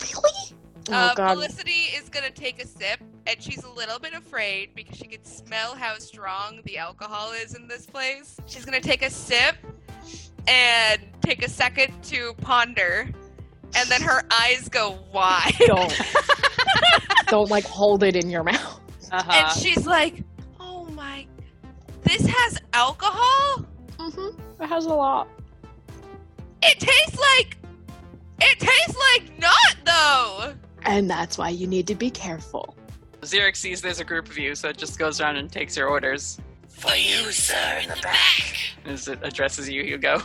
Really? 0.00 0.56
Oh 0.90 0.92
uh, 0.92 1.14
god. 1.14 1.34
Felicity 1.34 1.88
is 1.96 2.08
gonna 2.08 2.30
take 2.30 2.62
a 2.62 2.66
sip, 2.66 3.00
and 3.26 3.42
she's 3.42 3.64
a 3.64 3.70
little 3.70 3.98
bit 3.98 4.12
afraid 4.12 4.74
because 4.74 4.98
she 4.98 5.06
can 5.06 5.24
smell 5.24 5.74
how 5.74 5.96
strong 5.96 6.60
the 6.64 6.76
alcohol 6.76 7.32
is 7.32 7.54
in 7.54 7.66
this 7.66 7.86
place. 7.86 8.36
She's 8.46 8.66
gonna 8.66 8.82
take 8.82 9.02
a 9.02 9.08
sip 9.08 9.56
and 10.46 11.00
take 11.22 11.42
a 11.42 11.48
second 11.48 12.02
to 12.04 12.34
ponder, 12.34 13.08
and 13.74 13.88
then 13.88 14.02
her 14.02 14.24
eyes 14.30 14.68
go 14.68 14.98
wide. 15.10 15.54
Don't. 16.64 17.26
Don't 17.28 17.50
like 17.50 17.64
hold 17.64 18.02
it 18.02 18.16
in 18.16 18.30
your 18.30 18.42
mouth. 18.44 18.80
"Uh-huh." 19.12 19.32
And 19.32 19.60
she's 19.60 19.86
like, 19.86 20.22
"Oh 20.60 20.84
my, 20.86 21.26
this 22.02 22.26
has 22.26 22.58
alcohol? 22.72 23.64
Mm-hmm. 23.98 24.62
It 24.62 24.66
has 24.66 24.86
a 24.86 24.94
lot. 24.94 25.28
It 26.62 26.80
tastes 26.80 27.18
like, 27.18 27.56
it 28.40 28.58
tastes 28.58 28.96
like 29.14 29.38
not 29.38 29.76
though." 29.84 30.54
And 30.84 31.08
that's 31.10 31.38
why 31.38 31.48
you 31.48 31.66
need 31.66 31.86
to 31.88 31.94
be 31.94 32.10
careful. 32.10 32.76
Xerix 33.22 33.56
sees 33.56 33.80
there's 33.80 34.00
a 34.00 34.04
group 34.04 34.28
of 34.28 34.36
you, 34.36 34.54
so 34.54 34.68
it 34.68 34.76
just 34.76 34.98
goes 34.98 35.20
around 35.20 35.36
and 35.36 35.50
takes 35.50 35.76
your 35.76 35.88
orders. 35.88 36.38
For 36.68 36.94
you, 36.94 37.30
sir, 37.32 37.80
in 37.82 37.88
the 37.88 37.96
back. 38.02 38.58
As 38.84 39.08
it 39.08 39.18
addresses 39.22 39.68
you, 39.68 39.82
you 39.82 39.96
go. 39.96 40.20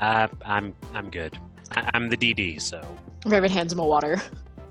Uh, 0.00 0.26
I'm 0.44 0.74
I'm 0.94 1.10
good. 1.10 1.38
I, 1.72 1.88
I'm 1.94 2.08
the 2.08 2.16
DD, 2.16 2.60
so 2.60 2.82
Raven 3.26 3.50
hands 3.50 3.72
him 3.72 3.78
a 3.78 3.86
water. 3.86 4.20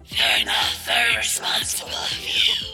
They're 0.09 0.45
not 0.45 0.73
very 0.85 1.17
responsible 1.17 1.89
of 1.89 2.19
you. 2.19 2.67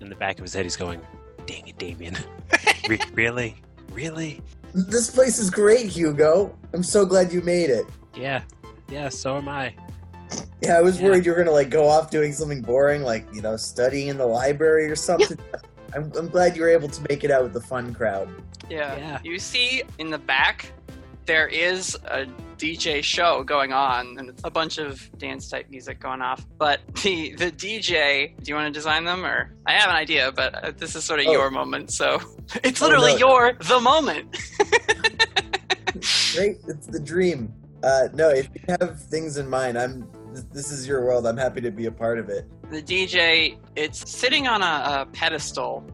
in 0.00 0.08
the 0.08 0.16
back 0.16 0.38
of 0.38 0.42
his 0.42 0.52
head 0.54 0.64
he's 0.64 0.76
going, 0.76 1.00
"Dang 1.46 1.66
it, 1.68 1.78
Damien! 1.78 2.16
Re- 2.88 3.00
really, 3.14 3.56
really? 3.92 4.42
This 4.74 5.10
place 5.10 5.38
is 5.38 5.50
great, 5.50 5.86
Hugo. 5.86 6.56
I'm 6.72 6.82
so 6.82 7.06
glad 7.06 7.32
you 7.32 7.40
made 7.42 7.70
it. 7.70 7.86
Yeah, 8.14 8.42
yeah. 8.90 9.08
So 9.08 9.36
am 9.36 9.48
I. 9.48 9.74
Yeah, 10.60 10.78
I 10.78 10.82
was 10.82 11.00
Yeah. 11.00 11.06
worried 11.08 11.24
you 11.26 11.32
were 11.32 11.38
gonna 11.38 11.50
like 11.52 11.70
go 11.70 11.88
off 11.88 12.10
doing 12.10 12.32
something 12.32 12.60
boring, 12.60 13.02
like 13.02 13.26
you 13.32 13.40
know, 13.42 13.56
studying 13.56 14.08
in 14.08 14.18
the 14.18 14.26
library 14.26 14.90
or 14.90 14.96
something. 14.96 15.38
I'm, 15.94 16.10
I'm 16.18 16.28
glad 16.28 16.56
you 16.56 16.62
were 16.62 16.70
able 16.70 16.88
to 16.88 17.02
make 17.08 17.22
it 17.24 17.30
out 17.30 17.42
with 17.44 17.52
the 17.52 17.60
fun 17.60 17.94
crowd. 17.94 18.28
Yeah. 18.68 18.96
Yeah. 18.96 19.18
You 19.22 19.38
see 19.38 19.82
in 19.98 20.10
the 20.10 20.18
back, 20.18 20.72
there 21.26 21.46
is 21.46 21.96
a 22.06 22.26
DJ 22.54 23.02
show 23.02 23.42
going 23.44 23.72
on, 23.72 24.16
and 24.18 24.32
a 24.44 24.50
bunch 24.50 24.78
of 24.78 25.10
dance 25.18 25.48
type 25.48 25.68
music 25.70 26.00
going 26.00 26.22
off. 26.22 26.46
But 26.58 26.80
the 27.02 27.34
the 27.34 27.50
DJ, 27.50 28.36
do 28.42 28.48
you 28.50 28.54
want 28.54 28.66
to 28.72 28.72
design 28.78 29.04
them, 29.04 29.24
or 29.24 29.54
I 29.66 29.72
have 29.72 29.90
an 29.90 29.96
idea, 29.96 30.32
but 30.32 30.54
uh, 30.64 30.72
this 30.76 30.94
is 30.96 31.04
sort 31.04 31.20
of 31.20 31.26
Oh. 31.26 31.32
your 31.32 31.50
moment, 31.50 31.90
so 31.92 32.20
it's 32.64 32.80
Oh, 32.82 32.86
literally 32.86 33.12
no. 33.12 33.18
your 33.18 33.52
the 33.60 33.80
moment. 33.80 34.36
Great, 36.34 36.58
it's 36.68 36.86
the 36.88 37.00
dream. 37.00 37.52
Uh, 37.82 38.08
no, 38.14 38.28
if 38.30 38.48
you 38.54 38.60
have 38.80 39.00
things 39.04 39.36
in 39.36 39.48
mind, 39.48 39.78
I'm. 39.78 40.08
This 40.52 40.72
is 40.72 40.88
your 40.88 41.04
world. 41.04 41.26
I'm 41.28 41.36
happy 41.36 41.60
to 41.60 41.70
be 41.70 41.86
a 41.86 41.92
part 41.92 42.18
of 42.18 42.28
it. 42.28 42.44
the 42.70 42.82
DJ, 42.82 43.56
it's 43.76 44.10
sitting 44.10 44.48
on 44.48 44.62
a, 44.62 45.02
a 45.02 45.06
pedestal, 45.12 45.84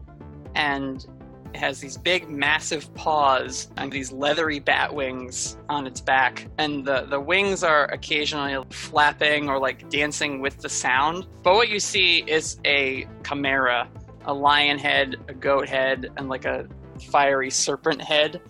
and 0.55 1.05
it 1.53 1.57
has 1.57 1.79
these 1.79 1.97
big, 1.97 2.29
massive 2.29 2.93
paws 2.95 3.69
and 3.77 3.91
these 3.91 4.11
leathery 4.11 4.59
bat 4.59 4.93
wings 4.93 5.57
on 5.67 5.85
its 5.85 5.99
back. 5.99 6.47
And 6.57 6.85
the, 6.85 7.01
the 7.01 7.19
wings 7.19 7.63
are 7.63 7.85
occasionally 7.85 8.63
flapping 8.69 9.49
or 9.49 9.59
like 9.59 9.89
dancing 9.89 10.39
with 10.39 10.59
the 10.59 10.69
sound. 10.69 11.27
But 11.43 11.55
what 11.55 11.69
you 11.69 11.79
see 11.79 12.19
is 12.19 12.57
a 12.65 13.07
chimera, 13.25 13.89
a 14.25 14.33
lion 14.33 14.79
head, 14.79 15.17
a 15.27 15.33
goat 15.33 15.67
head, 15.67 16.09
and 16.17 16.29
like 16.29 16.45
a 16.45 16.67
fiery 17.09 17.49
serpent 17.49 18.01
head. 18.01 18.41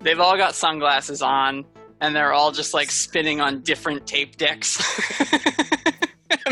They've 0.00 0.20
all 0.20 0.36
got 0.36 0.54
sunglasses 0.54 1.20
on, 1.20 1.64
and 2.00 2.14
they're 2.14 2.32
all 2.32 2.52
just 2.52 2.72
like 2.72 2.90
spinning 2.90 3.40
on 3.40 3.60
different 3.60 4.06
tape 4.06 4.36
decks. 4.36 4.82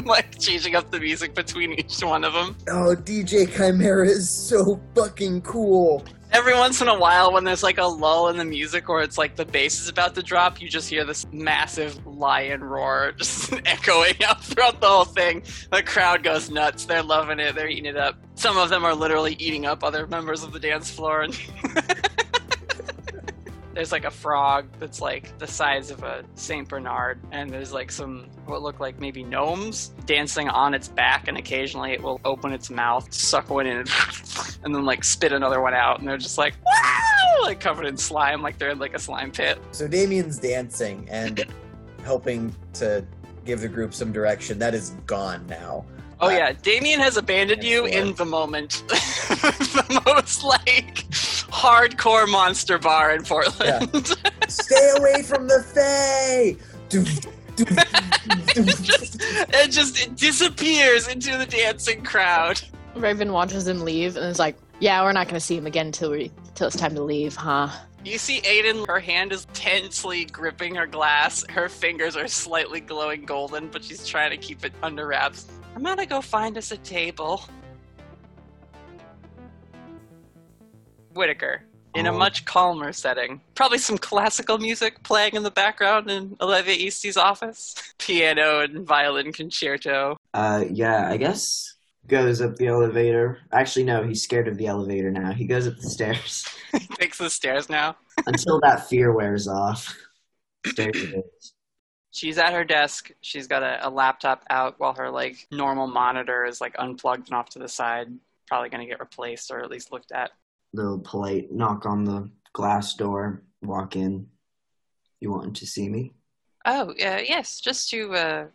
like 0.09 0.39
changing 0.39 0.77
up 0.77 0.91
the 0.91 1.01
music 1.01 1.35
between 1.35 1.73
each 1.73 2.03
one 2.03 2.25
of 2.25 2.33
them. 2.33 2.57
Oh, 2.69 2.95
DJ 2.95 3.51
Chimera 3.55 4.07
is 4.07 4.29
so 4.29 4.81
fucking 4.95 5.43
cool. 5.43 6.05
Every 6.33 6.55
once 6.55 6.81
in 6.83 6.89
a 6.89 6.99
while, 6.99 7.33
when 7.33 7.45
there's 7.45 7.63
like 7.63 7.79
a 7.79 7.85
lull 7.85 8.29
in 8.29 8.37
the 8.37 8.45
music 8.45 8.89
or 8.89 9.03
it's 9.03 9.17
like 9.17 9.37
the 9.37 9.45
bass 9.45 9.81
is 9.81 9.89
about 9.89 10.17
to 10.17 10.23
drop, 10.23 10.61
you 10.61 10.69
just 10.69 10.89
hear 10.89 11.05
this 11.05 11.27
massive 11.33 12.05
lion 12.07 12.63
roar 12.65 13.13
just 13.19 13.53
echoing 13.67 14.15
out 14.25 14.43
throughout 14.43 14.81
the 14.81 14.89
whole 14.89 15.05
thing. 15.05 15.45
The 15.71 15.83
crowd 15.83 16.25
goes 16.25 16.51
nuts. 16.51 16.87
They're 16.87 17.05
loving 17.05 17.39
it. 17.39 17.55
They're 17.55 17.69
eating 17.69 17.87
it 17.87 17.97
up. 17.97 18.17
Some 18.35 18.59
of 18.59 18.69
them 18.69 18.85
are 18.85 18.95
literally 18.95 19.37
eating 19.39 19.65
up 19.65 19.85
other 19.85 20.09
members 20.09 20.43
of 20.43 20.53
the 20.53 20.59
dance 20.59 20.91
floor. 20.91 21.23
And 21.23 21.35
there's 23.75 23.93
like 23.93 24.05
a 24.05 24.11
frog 24.11 24.67
that's 24.79 25.01
like 25.01 25.37
the 25.39 25.47
size 25.47 25.91
of 25.91 26.03
a 26.03 26.25
Saint 26.35 26.69
Bernard, 26.69 27.19
and 27.33 27.51
there's 27.51 27.73
like 27.73 27.91
some 27.91 28.27
what 28.47 28.63
look 28.63 28.81
like 28.81 29.01
maybe 29.01 29.23
gnomes 29.25 29.89
dancing 30.07 30.49
on 30.49 30.75
its 30.75 30.89
back, 30.89 31.29
and 31.29 31.37
occasionally 31.37 31.93
it 31.93 32.03
will 32.03 32.21
open 32.25 32.53
its 32.53 32.71
mouth, 32.71 33.13
suck 33.13 33.51
one 33.51 33.67
in, 33.67 33.79
and 34.65 34.75
then 34.75 34.85
like 34.85 35.03
spit 35.05 35.33
another 35.33 35.61
one 35.61 35.75
out, 35.75 35.99
and 35.99 36.09
they're 36.09 36.17
just 36.17 36.39
like 36.39 36.55
wow, 36.65 37.43
like 37.43 37.61
covered 37.61 37.87
in 37.87 37.97
slime, 37.97 38.43
like 38.43 38.59
they're 38.59 38.71
in 38.71 38.79
like 38.79 38.95
a 38.95 38.99
slime 38.99 39.31
pit. 39.31 39.59
So 39.73 39.89
Damien's 39.89 40.39
dancing 40.39 41.07
and 41.11 41.45
helping 42.05 42.55
to 42.75 43.05
give 43.45 43.61
the 43.61 43.69
group 43.69 43.93
some 43.93 44.13
direction. 44.13 44.59
That 44.59 44.75
is 44.75 44.91
gone 45.07 45.47
now. 45.49 45.85
Oh 46.21 46.29
Uh, 46.29 46.31
yeah, 46.31 46.53
Damien 46.53 47.01
has 47.01 47.17
abandoned 47.17 47.65
you 47.65 47.87
in 47.87 48.15
the 48.15 48.25
moment. 48.25 48.85
the 48.89 50.03
most 50.07 50.45
like 50.45 51.05
hardcore 51.55 52.29
monster 52.29 52.79
bar 52.79 53.15
in 53.15 53.23
Portland. 53.23 54.17
Stay 54.49 54.93
away 54.99 55.23
from 55.23 55.47
the 55.47 55.63
Fae! 55.63 56.57
Doof, 56.89 57.27
doof, 57.55 57.77
doof, 58.55 58.67
doof. 58.85 59.65
it 59.65 59.71
just 59.71 60.05
it 60.05 60.17
disappears 60.17 61.07
into 61.07 61.39
the 61.39 61.47
dancing 61.47 62.03
crowd. 62.03 62.61
Raven 62.97 63.33
watches 63.33 63.69
him 63.69 63.81
leave 63.83 64.17
and 64.17 64.27
is 64.27 64.39
like, 64.41 64.57
"Yeah, 64.81 65.03
we're 65.03 65.13
not 65.13 65.29
gonna 65.29 65.41
see 65.41 65.57
him 65.57 65.67
again 65.67 65.87
until 65.87 66.11
we 66.11 66.33
till 66.57 66.67
it's 66.67 66.77
time 66.77 66.95
to 66.97 67.03
leave, 67.03 67.37
huh?" 67.37 67.69
You 68.05 68.19
see 68.19 68.39
Aidan, 68.41 68.85
her 68.87 69.01
hand 69.01 69.33
is 69.33 69.47
tensely 69.55 70.27
gripping 70.27 70.75
her 70.75 70.87
glass. 70.87 71.45
Her 71.49 71.69
fingers 71.69 72.17
are 72.17 72.29
slightly 72.29 72.81
glowing 72.81 73.25
golden, 73.25 73.69
but 73.69 73.83
she's 73.83 74.07
trying 74.07 74.31
to 74.31 74.37
keep 74.37 74.65
it 74.65 74.73
under 74.83 75.07
wraps. 75.07 75.47
I'm 75.77 75.83
gonna 75.85 76.05
go 76.05 76.21
find 76.21 76.59
us 76.59 76.73
a 76.73 76.77
table. 76.79 77.45
Whittaker, 81.15 81.63
in 81.95 82.07
a 82.07 82.13
Oh. 82.13 82.19
much 82.19 82.45
calmer 82.45 82.93
setting. 82.93 83.41
Probably 83.55 83.79
some 83.79 83.99
classical 83.99 84.59
music 84.59 85.03
playing 85.05 85.35
in 85.35 85.43
the 85.43 85.51
background 85.51 86.11
in 86.11 86.37
Olivia 86.41 86.75
Eastey's 86.75 87.17
office. 87.17 87.75
Piano 87.99 88.61
and 88.61 88.87
violin 88.87 89.33
concerto. 89.33 90.17
Uh, 90.33 90.65
yeah, 90.71 91.09
I 91.11 91.17
guess 91.17 91.71
goes 92.07 92.43
up 92.43 92.57
the 92.57 92.67
elevator. 92.67 93.39
Actually, 93.53 93.85
no, 93.85 94.03
he's 94.03 94.23
scared 94.23 94.47
of 94.47 94.59
the 94.59 94.67
elevator 94.67 95.11
now. 95.11 95.33
He 95.33 95.47
goes 95.47 95.67
up 95.67 95.77
the 95.77 95.89
stairs 95.89 96.45
Takes 96.99 97.17
the 97.17 97.31
stairs 97.31 97.71
now. 97.71 97.97
until 98.27 98.61
that 98.61 98.89
fear 98.89 99.13
wears 99.13 99.49
off. 99.49 99.97
Stairs 100.67 100.97
it 100.97 101.15
is. 101.15 101.53
She's 102.11 102.39
at 102.39 102.53
her 102.53 102.63
desk. 102.65 103.11
She's 103.23 103.47
got 103.47 103.63
a, 103.63 103.89
a 103.89 103.91
laptop 103.91 104.45
out 104.51 104.79
while 104.79 104.93
her 104.95 105.11
like 105.11 105.47
normal 105.51 105.87
monitor 105.87 106.45
is 106.45 106.61
like 106.61 106.75
unplugged 106.79 107.29
and 107.29 107.35
off 107.37 107.49
to 107.51 107.59
the 107.59 107.69
side. 107.69 108.09
Probably 108.47 108.69
gonna 108.69 108.87
get 108.87 109.01
replaced 109.01 109.51
or 109.51 109.63
at 109.63 109.71
least 109.71 109.91
looked 109.91 110.13
at. 110.13 110.31
Little 110.75 110.99
polite 110.99 111.53
knock 111.53 111.87
on 111.87 112.05
the 112.05 112.29
glass 112.53 112.95
door. 112.95 113.45
Walk 113.63 113.95
in. 113.97 114.27
You 115.21 115.31
wanted 115.31 115.55
to 115.55 115.67
see 115.67 115.89
me? 115.89 116.13
Oh, 116.67 116.91
uh, 116.91 117.23
yes, 117.25 117.61
just 117.61 117.89
to 117.91 118.13
uh, 118.15 118.47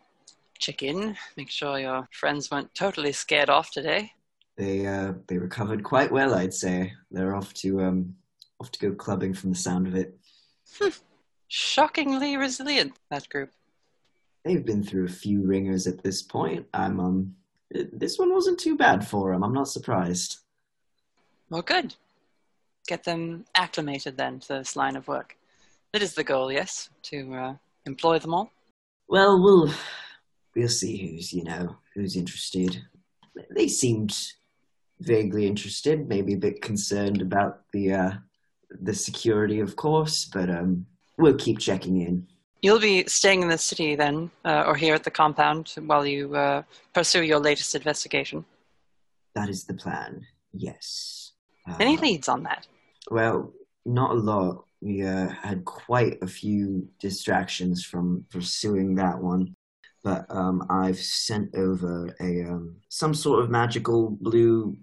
check 0.60 0.84
in, 0.84 1.16
make 1.38 1.50
sure 1.50 1.80
your 1.80 2.08
friends 2.12 2.52
weren't 2.52 2.76
totally 2.76 3.14
scared 3.14 3.50
off 3.50 3.72
today. 3.72 4.12
They 4.58 4.86
uh 4.86 5.14
they 5.28 5.38
recovered 5.38 5.84
quite 5.84 6.12
well, 6.12 6.36
I'd 6.36 6.54
say. 6.54 6.92
They're 7.10 7.36
off 7.36 7.54
to 7.56 7.82
um 7.82 8.16
off 8.60 8.70
to 8.72 8.80
go 8.80 8.94
clubbing 8.94 9.34
from 9.34 9.52
the 9.52 9.56
sound 9.56 9.88
of 9.88 9.96
it. 9.96 10.20
Shockingly 11.48 12.36
resilient, 12.36 13.00
that 13.10 13.30
group. 13.30 13.52
They've 14.44 14.66
been 14.66 14.84
through 14.84 15.06
a 15.06 15.10
few 15.10 15.42
ringers 15.44 15.88
at 15.88 16.04
this 16.04 16.22
point. 16.22 16.66
I'm 16.74 17.00
um 17.00 17.36
this 17.72 18.20
one 18.20 18.34
wasn't 18.34 18.60
too 18.60 18.76
bad 18.76 19.08
for 19.08 19.32
them. 19.32 19.44
I'm 19.44 19.54
not 19.54 19.70
surprised. 19.70 20.40
Well, 21.50 21.62
good. 21.62 21.96
Get 22.90 23.04
them 23.04 23.46
acclimated 23.54 24.18
then 24.18 24.40
to 24.40 24.48
this 24.48 24.76
line 24.76 24.96
of 24.96 25.08
work. 25.08 25.38
That 25.94 26.02
is 26.02 26.16
the 26.16 26.24
goal, 26.24 26.52
yes, 26.52 26.90
to 27.04 27.34
uh, 27.36 27.54
employ 27.86 28.18
them 28.18 28.34
all. 28.34 28.52
Well, 29.08 29.40
we'll 29.40 29.72
we'll 30.56 30.70
see 30.70 30.98
who's 30.98 31.32
you 31.32 31.44
know 31.44 31.76
who's 31.94 32.16
interested. 32.16 32.82
They 33.56 33.68
seemed 33.68 34.18
vaguely 35.02 35.46
interested, 35.46 36.10
maybe 36.10 36.34
a 36.34 36.38
bit 36.38 36.64
concerned 36.64 37.22
about 37.22 37.62
the 37.74 37.94
uh, 37.94 38.12
the 38.82 38.96
security, 38.96 39.60
of 39.60 39.76
course, 39.76 40.26
but 40.26 40.50
um, 40.50 40.88
we'll 41.20 41.38
keep 41.38 41.60
checking 41.60 42.02
in. 42.02 42.26
You'll 42.64 42.80
be 42.80 43.06
staying 43.06 43.44
in 43.44 43.50
the 43.50 43.60
city 43.60 43.94
then, 43.96 44.32
uh, 44.44 44.64
or 44.66 44.76
here 44.76 44.96
at 44.96 45.04
the 45.04 45.12
compound, 45.12 45.76
while 45.86 46.08
you 46.08 46.36
uh, 46.36 46.64
pursue 46.96 47.22
your 47.22 47.40
latest 47.40 47.76
investigation. 47.76 48.46
That 49.36 49.48
is 49.48 49.66
the 49.66 49.76
plan. 49.76 50.26
Yes. 50.54 51.34
Uh, 51.70 51.76
Any 51.80 51.98
leads 51.98 52.28
on 52.28 52.42
that? 52.44 52.66
Well, 53.10 53.54
not 53.86 54.12
a 54.12 54.16
lot. 54.16 54.66
We 54.82 55.04
uh, 55.04 55.30
had 55.30 55.66
quite 55.66 56.20
a 56.22 56.28
few 56.28 56.88
distractions 57.00 57.84
from 57.84 58.26
pursuing 58.30 58.96
that 58.96 59.20
one, 59.20 59.56
but 60.04 60.26
um, 60.30 60.66
I've 60.70 61.00
sent 61.00 61.54
over 61.56 62.16
a 62.22 62.44
um, 62.44 62.78
some 62.88 63.14
sort 63.14 63.44
of 63.44 63.50
magical 63.50 64.12
blue 64.22 64.78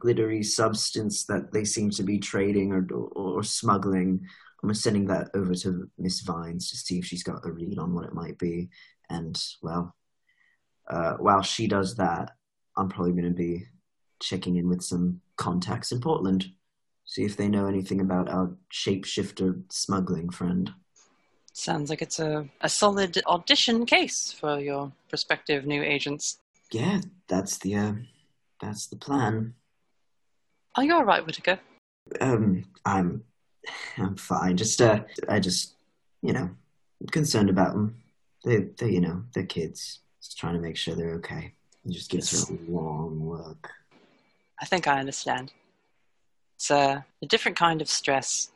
glittery 0.00 0.42
substance 0.42 1.24
that 1.26 1.52
they 1.52 1.64
seem 1.64 1.90
to 1.90 2.02
be 2.02 2.18
trading 2.18 2.72
or, 2.72 2.86
or, 2.92 3.38
or 3.38 3.42
smuggling. 3.42 4.20
I'm 4.62 4.74
sending 4.74 5.06
that 5.06 5.28
over 5.34 5.54
to 5.54 5.90
Miss 5.98 6.20
Vines 6.20 6.70
to 6.70 6.76
see 6.76 6.98
if 6.98 7.04
she's 7.04 7.24
got 7.24 7.44
a 7.44 7.50
read 7.50 7.78
on 7.78 7.94
what 7.94 8.04
it 8.04 8.14
might 8.14 8.38
be. 8.38 8.68
And 9.10 9.40
well, 9.60 9.94
uh, 10.88 11.14
while 11.14 11.42
she 11.42 11.66
does 11.66 11.96
that, 11.96 12.30
I'm 12.76 12.88
probably 12.88 13.12
going 13.12 13.24
to 13.24 13.30
be 13.30 13.64
checking 14.20 14.56
in 14.56 14.68
with 14.68 14.82
some 14.82 15.20
contacts 15.36 15.90
in 15.90 16.00
Portland, 16.00 16.46
see 17.04 17.24
if 17.24 17.36
they 17.36 17.48
know 17.48 17.66
anything 17.66 18.00
about 18.00 18.28
our 18.28 18.52
shapeshifter 18.72 19.62
smuggling 19.70 20.30
friend. 20.30 20.72
Sounds 21.52 21.90
like 21.90 22.00
it's 22.00 22.18
a, 22.18 22.48
a 22.62 22.68
solid 22.68 23.20
audition 23.26 23.84
case 23.84 24.32
for 24.32 24.58
your 24.58 24.90
prospective 25.08 25.66
new 25.66 25.82
agents. 25.82 26.38
Yeah, 26.70 27.00
that's 27.28 27.58
the 27.58 27.74
uh, 27.76 27.92
that's 28.60 28.86
the 28.86 28.96
plan. 28.96 29.54
Are 30.74 30.84
you 30.84 30.94
all 30.94 31.04
right, 31.04 31.24
Whittaker? 31.24 31.60
Um, 32.20 32.64
I'm 32.86 33.24
I'm 33.98 34.16
fine. 34.16 34.56
Just 34.56 34.80
uh, 34.80 35.00
I 35.28 35.40
just 35.40 35.74
you 36.22 36.32
know 36.32 36.50
concerned 37.10 37.50
about 37.50 37.72
them. 37.72 38.02
They 38.44 38.68
they 38.78 38.90
you 38.90 39.00
know 39.00 39.24
they're 39.34 39.44
kids. 39.44 40.00
Just 40.22 40.38
trying 40.38 40.54
to 40.54 40.60
make 40.60 40.76
sure 40.76 40.94
they're 40.94 41.14
okay. 41.16 41.52
It 41.84 41.92
just 41.92 42.10
gives 42.10 42.48
her 42.48 42.54
a 42.54 42.70
long 42.70 43.28
look. 43.28 43.68
I 44.60 44.64
think 44.64 44.86
I 44.86 45.00
understand. 45.00 45.52
It's 46.62 46.70
a, 46.70 47.04
a 47.20 47.26
different 47.26 47.58
kind 47.58 47.82
of 47.82 47.88
stress 47.88 48.52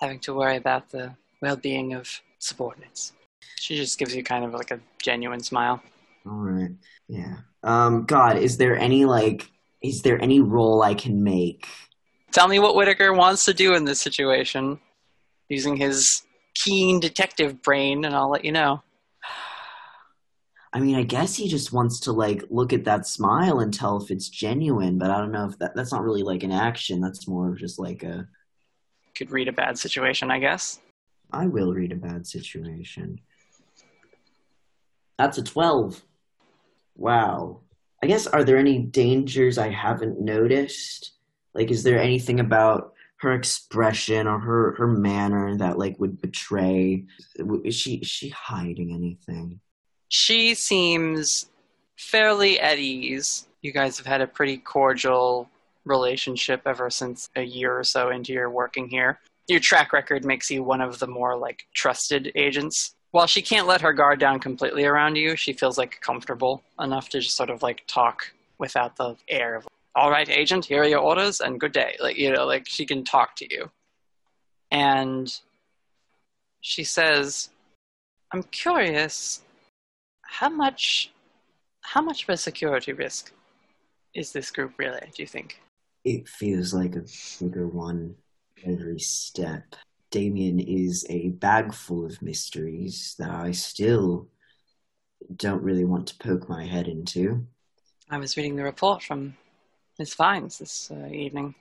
having 0.00 0.20
to 0.20 0.32
worry 0.32 0.56
about 0.56 0.88
the 0.88 1.14
well 1.42 1.54
being 1.54 1.92
of 1.92 2.08
subordinates. 2.38 3.12
She 3.56 3.76
just 3.76 3.98
gives 3.98 4.16
you 4.16 4.24
kind 4.24 4.46
of 4.46 4.54
like 4.54 4.70
a 4.70 4.80
genuine 5.02 5.42
smile. 5.42 5.82
All 6.24 6.38
right. 6.38 6.70
Yeah. 7.08 7.40
Um. 7.62 8.06
God, 8.06 8.38
is 8.38 8.56
there 8.56 8.78
any 8.78 9.04
like 9.04 9.50
is 9.82 10.00
there 10.00 10.18
any 10.22 10.40
role 10.40 10.82
I 10.82 10.94
can 10.94 11.22
make? 11.22 11.68
Tell 12.30 12.48
me 12.48 12.58
what 12.58 12.74
Whittaker 12.74 13.12
wants 13.12 13.44
to 13.44 13.52
do 13.52 13.74
in 13.74 13.84
this 13.84 14.00
situation 14.00 14.80
using 15.50 15.76
his 15.76 16.22
keen 16.54 17.00
detective 17.00 17.60
brain, 17.60 18.06
and 18.06 18.14
I'll 18.14 18.30
let 18.30 18.46
you 18.46 18.52
know. 18.52 18.82
I 20.74 20.80
mean, 20.80 20.96
I 20.96 21.02
guess 21.02 21.34
he 21.34 21.48
just 21.48 21.72
wants 21.72 22.00
to 22.00 22.12
like 22.12 22.44
look 22.48 22.72
at 22.72 22.84
that 22.84 23.06
smile 23.06 23.60
and 23.60 23.72
tell 23.72 24.00
if 24.02 24.10
it's 24.10 24.28
genuine, 24.28 24.98
but 24.98 25.10
I 25.10 25.18
don't 25.18 25.32
know 25.32 25.46
if 25.46 25.58
that 25.58 25.74
that's 25.74 25.92
not 25.92 26.02
really 26.02 26.22
like 26.22 26.42
an 26.42 26.52
action. 26.52 27.00
That's 27.00 27.28
more 27.28 27.50
of 27.50 27.58
just 27.58 27.78
like 27.78 28.02
a 28.02 28.26
Could 29.14 29.30
read 29.30 29.48
a 29.48 29.52
bad 29.52 29.78
situation, 29.78 30.30
I 30.30 30.38
guess. 30.38 30.80
I 31.30 31.46
will 31.46 31.74
read 31.74 31.92
a 31.92 31.96
bad 31.96 32.26
situation. 32.26 33.20
That's 35.18 35.38
a 35.38 35.42
12. 35.42 36.02
Wow. 36.96 37.60
I 38.02 38.06
guess 38.06 38.26
are 38.26 38.42
there 38.42 38.56
any 38.56 38.78
dangers 38.78 39.58
I 39.58 39.68
haven't 39.68 40.20
noticed? 40.20 41.12
Like 41.54 41.70
is 41.70 41.82
there 41.82 42.00
anything 42.00 42.40
about 42.40 42.94
her 43.18 43.34
expression 43.34 44.26
or 44.26 44.38
her 44.38 44.74
her 44.76 44.88
manner 44.88 45.56
that 45.58 45.78
like 45.78 46.00
would 46.00 46.20
betray 46.20 47.04
is 47.62 47.74
she 47.74 47.96
is 47.96 48.08
she 48.08 48.30
hiding 48.30 48.94
anything? 48.94 49.60
She 50.12 50.54
seems 50.54 51.48
fairly 51.96 52.60
at 52.60 52.78
ease. 52.78 53.48
You 53.62 53.72
guys 53.72 53.96
have 53.96 54.04
had 54.04 54.20
a 54.20 54.26
pretty 54.26 54.58
cordial 54.58 55.48
relationship 55.86 56.60
ever 56.66 56.90
since 56.90 57.30
a 57.34 57.42
year 57.42 57.78
or 57.78 57.82
so 57.82 58.10
into 58.10 58.34
your 58.34 58.50
working 58.50 58.90
here. 58.90 59.20
Your 59.48 59.58
track 59.58 59.94
record 59.94 60.22
makes 60.22 60.50
you 60.50 60.62
one 60.62 60.82
of 60.82 60.98
the 60.98 61.06
more 61.06 61.34
like 61.34 61.64
trusted 61.72 62.30
agents. 62.34 62.94
While 63.12 63.26
she 63.26 63.40
can't 63.40 63.66
let 63.66 63.80
her 63.80 63.94
guard 63.94 64.20
down 64.20 64.38
completely 64.38 64.84
around 64.84 65.16
you, 65.16 65.34
she 65.34 65.54
feels 65.54 65.78
like 65.78 65.98
comfortable 66.02 66.62
enough 66.78 67.08
to 67.08 67.20
just 67.20 67.34
sort 67.34 67.48
of 67.48 67.62
like 67.62 67.82
talk 67.86 68.34
without 68.58 68.96
the 68.96 69.16
air 69.30 69.54
of 69.54 69.66
all 69.94 70.10
right, 70.10 70.28
agent, 70.28 70.66
here 70.66 70.82
are 70.82 70.88
your 70.88 71.00
orders 71.00 71.40
and 71.40 71.58
good 71.58 71.72
day. 71.72 71.96
Like, 72.00 72.18
you 72.18 72.30
know, 72.32 72.44
like 72.44 72.68
she 72.68 72.84
can 72.84 73.02
talk 73.02 73.34
to 73.36 73.46
you. 73.50 73.70
And 74.70 75.34
she 76.60 76.84
says, 76.84 77.48
I'm 78.30 78.42
curious, 78.42 79.41
how 80.32 80.48
much 80.48 81.12
how 81.82 82.00
much 82.00 82.22
of 82.22 82.30
a 82.30 82.36
security 82.36 82.92
risk 82.92 83.32
is 84.14 84.32
this 84.32 84.50
group 84.50 84.72
really, 84.78 85.00
do 85.14 85.22
you 85.22 85.26
think? 85.26 85.60
It 86.04 86.26
feels 86.26 86.72
like 86.72 86.96
a 86.96 87.04
bigger 87.38 87.68
one 87.68 88.14
every 88.64 88.98
step. 88.98 89.76
Damien 90.10 90.58
is 90.58 91.04
a 91.10 91.28
bag 91.30 91.74
full 91.74 92.06
of 92.06 92.22
mysteries 92.22 93.14
that 93.18 93.30
I 93.30 93.50
still 93.50 94.28
don't 95.36 95.62
really 95.62 95.84
want 95.84 96.06
to 96.08 96.18
poke 96.18 96.48
my 96.48 96.64
head 96.64 96.88
into. 96.88 97.46
I 98.10 98.18
was 98.18 98.36
reading 98.36 98.56
the 98.56 98.64
report 98.64 99.02
from 99.02 99.36
Miss 99.98 100.14
Vines 100.14 100.58
this 100.58 100.90
uh, 100.90 101.08
evening. 101.08 101.54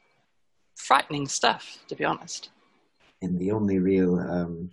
Frightening 0.75 1.27
stuff, 1.27 1.79
to 1.87 1.95
be 1.95 2.05
honest. 2.05 2.49
And 3.21 3.37
the 3.37 3.51
only 3.51 3.79
real, 3.79 4.19
um, 4.19 4.71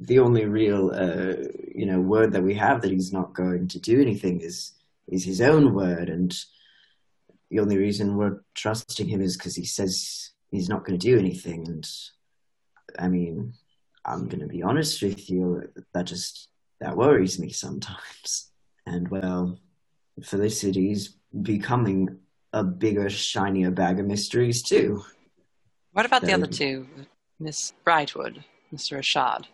the 0.00 0.18
only 0.18 0.44
real, 0.44 0.90
uh, 0.94 1.34
you 1.74 1.86
know, 1.86 2.00
word 2.00 2.32
that 2.32 2.42
we 2.42 2.54
have 2.54 2.82
that 2.82 2.90
he's 2.90 3.12
not 3.12 3.34
going 3.34 3.68
to 3.68 3.78
do 3.78 4.00
anything 4.00 4.40
is 4.40 4.72
is 5.08 5.24
his 5.24 5.40
own 5.40 5.74
word, 5.74 6.08
and 6.08 6.36
the 7.50 7.60
only 7.60 7.76
reason 7.76 8.16
we're 8.16 8.40
trusting 8.54 9.08
him 9.08 9.20
is 9.20 9.36
because 9.36 9.56
he 9.56 9.64
says 9.64 10.30
he's 10.50 10.68
not 10.68 10.84
going 10.84 10.98
to 10.98 11.06
do 11.06 11.18
anything. 11.18 11.66
And 11.66 11.88
I 12.98 13.08
mean, 13.08 13.54
I'm 14.04 14.28
going 14.28 14.40
to 14.40 14.46
be 14.46 14.62
honest 14.62 15.02
with 15.02 15.28
you, 15.28 15.68
that 15.92 16.04
just 16.06 16.48
that 16.80 16.96
worries 16.96 17.38
me 17.38 17.50
sometimes. 17.50 18.48
And 18.84 19.08
well, 19.10 19.60
Felicity's 20.24 21.14
becoming 21.40 22.18
a 22.52 22.64
bigger, 22.64 23.08
shinier 23.08 23.70
bag 23.70 24.00
of 24.00 24.06
mysteries 24.06 24.60
too. 24.60 25.04
What 25.92 26.04
about 26.04 26.22
the 26.22 26.32
other 26.32 26.48
two? 26.48 26.88
Miss 27.38 27.74
Brightwood, 27.86 28.42
Mr. 28.74 28.98
Ashad. 28.98 29.44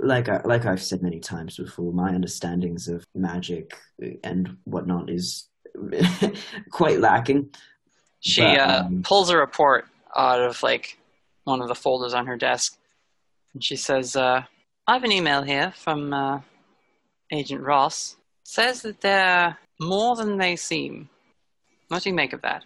Like 0.00 0.28
I, 0.28 0.40
like 0.44 0.66
I've 0.66 0.82
said 0.82 1.02
many 1.02 1.20
times 1.20 1.56
before, 1.56 1.92
my 1.92 2.12
understandings 2.12 2.88
of 2.88 3.04
magic 3.14 3.76
and 4.22 4.56
whatnot 4.64 5.08
is 5.08 5.48
quite 6.70 7.00
lacking. 7.00 7.50
She 8.20 8.40
But, 8.42 8.58
uh, 8.58 8.82
um, 8.86 9.02
pulls 9.02 9.30
a 9.30 9.36
report 9.36 9.86
out 10.16 10.40
of 10.40 10.62
like 10.62 10.98
one 11.44 11.60
of 11.60 11.68
the 11.68 11.74
folders 11.74 12.14
on 12.14 12.26
her 12.26 12.36
desk, 12.36 12.76
and 13.52 13.62
she 13.62 13.76
says, 13.76 14.16
uh, 14.16 14.42
"I 14.86 14.92
have 14.92 15.04
an 15.04 15.12
email 15.12 15.42
here 15.42 15.72
from 15.76 16.12
uh, 16.12 16.40
Agent 17.32 17.62
Ross. 17.62 18.16
says 18.44 18.82
that 18.82 19.00
they're 19.00 19.58
more 19.80 20.16
than 20.16 20.38
they 20.38 20.56
seem. 20.56 21.08
What 21.88 22.02
do 22.02 22.08
you 22.08 22.14
make 22.14 22.32
of 22.32 22.42
that?" 22.42 22.64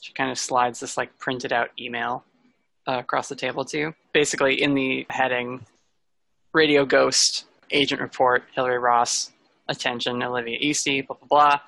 She 0.00 0.12
kind 0.12 0.30
of 0.30 0.38
slides 0.38 0.80
this 0.80 0.96
like 0.96 1.18
printed 1.18 1.52
out 1.52 1.70
email 1.78 2.24
uh, 2.86 2.98
across 2.98 3.28
the 3.28 3.36
table 3.36 3.64
to 3.66 3.78
you. 3.78 3.94
Basically, 4.12 4.62
in 4.62 4.74
the 4.74 5.06
heading, 5.10 5.66
Radio 6.52 6.84
Ghost 6.84 7.44
agent 7.70 8.00
report, 8.00 8.44
Hillary 8.54 8.78
Ross, 8.78 9.30
attention, 9.68 10.22
Olivia 10.22 10.58
Eastey, 10.58 11.06
blah, 11.06 11.16
blah, 11.16 11.28
blah. 11.28 11.60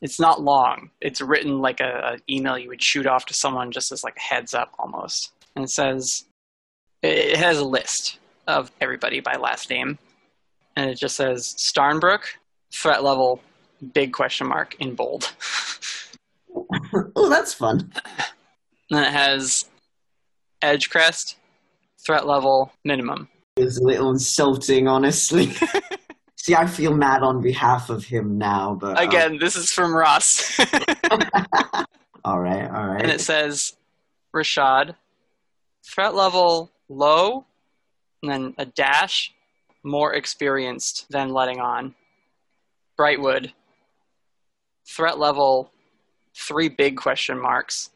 It's 0.00 0.18
not 0.18 0.42
long. 0.42 0.90
It's 1.00 1.20
written 1.20 1.60
like 1.60 1.80
a, 1.80 2.16
a 2.16 2.32
email 2.32 2.58
you 2.58 2.68
would 2.68 2.82
shoot 2.82 3.06
off 3.06 3.26
to 3.26 3.34
someone 3.34 3.70
just 3.70 3.92
as 3.92 4.02
like 4.02 4.16
a 4.16 4.20
heads 4.20 4.54
up 4.54 4.74
almost. 4.78 5.32
And 5.54 5.64
it 5.64 5.70
says, 5.70 6.24
it 7.02 7.36
has 7.36 7.58
a 7.58 7.64
list 7.64 8.18
of 8.46 8.70
everybody 8.80 9.20
by 9.20 9.36
last 9.36 9.70
name. 9.70 9.98
And 10.76 10.90
it 10.90 10.98
just 10.98 11.16
says 11.16 11.54
Starnbrook, 11.58 12.24
threat 12.72 13.02
level, 13.04 13.40
big 13.94 14.12
question 14.12 14.48
mark 14.48 14.74
in 14.80 14.94
bold. 14.94 15.32
oh, 17.16 17.28
that's 17.28 17.54
fun. 17.54 17.92
And 18.90 18.98
then 18.98 19.04
it 19.04 19.12
has 19.12 19.66
Edgecrest, 20.62 21.36
threat 22.04 22.26
level, 22.26 22.72
minimum. 22.84 23.28
It's 23.56 23.78
a 23.78 23.82
little 23.82 24.10
insulting, 24.10 24.88
honestly. 24.88 25.52
See, 26.36 26.54
I 26.54 26.66
feel 26.66 26.94
mad 26.94 27.22
on 27.22 27.42
behalf 27.42 27.90
of 27.90 28.04
him 28.04 28.38
now, 28.38 28.74
but 28.80 28.98
um, 28.98 29.08
Again, 29.08 29.38
this 29.38 29.56
is 29.56 29.70
from 29.70 29.94
Ross. 29.94 30.58
all 32.24 32.40
right, 32.40 32.68
all 32.68 32.86
right. 32.88 33.02
and 33.02 33.10
it 33.10 33.20
says 33.20 33.76
Rashad, 34.34 34.94
threat 35.86 36.14
level 36.14 36.72
low, 36.88 37.44
and 38.22 38.32
then 38.32 38.54
a 38.58 38.64
dash, 38.64 39.32
more 39.84 40.14
experienced 40.14 41.06
than 41.10 41.28
letting 41.28 41.60
on. 41.60 41.94
Brightwood, 42.98 43.52
threat 44.88 45.18
level 45.18 45.70
three 46.34 46.68
big 46.68 46.96
question 46.96 47.40
marks, 47.40 47.90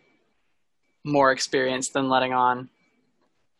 more 1.04 1.32
experienced 1.32 1.94
than 1.94 2.08
letting 2.08 2.32
on. 2.32 2.68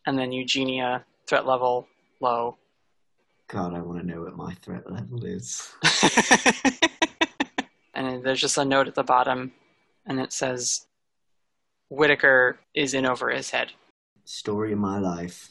And 0.05 0.17
then 0.17 0.31
Eugenia, 0.31 1.03
threat 1.27 1.45
level 1.45 1.87
low. 2.19 2.57
God, 3.47 3.73
I 3.73 3.81
want 3.81 3.99
to 3.99 4.05
know 4.05 4.21
what 4.21 4.35
my 4.35 4.53
threat 4.55 4.91
level 4.91 5.23
is. 5.23 5.71
and 7.93 8.23
there's 8.23 8.41
just 8.41 8.57
a 8.57 8.65
note 8.65 8.87
at 8.87 8.95
the 8.95 9.03
bottom, 9.03 9.53
and 10.05 10.19
it 10.19 10.33
says 10.33 10.87
Whittaker 11.89 12.59
is 12.73 12.93
in 12.93 13.05
over 13.05 13.29
his 13.29 13.49
head. 13.49 13.71
Story 14.25 14.73
of 14.73 14.79
my 14.79 14.99
life. 14.99 15.49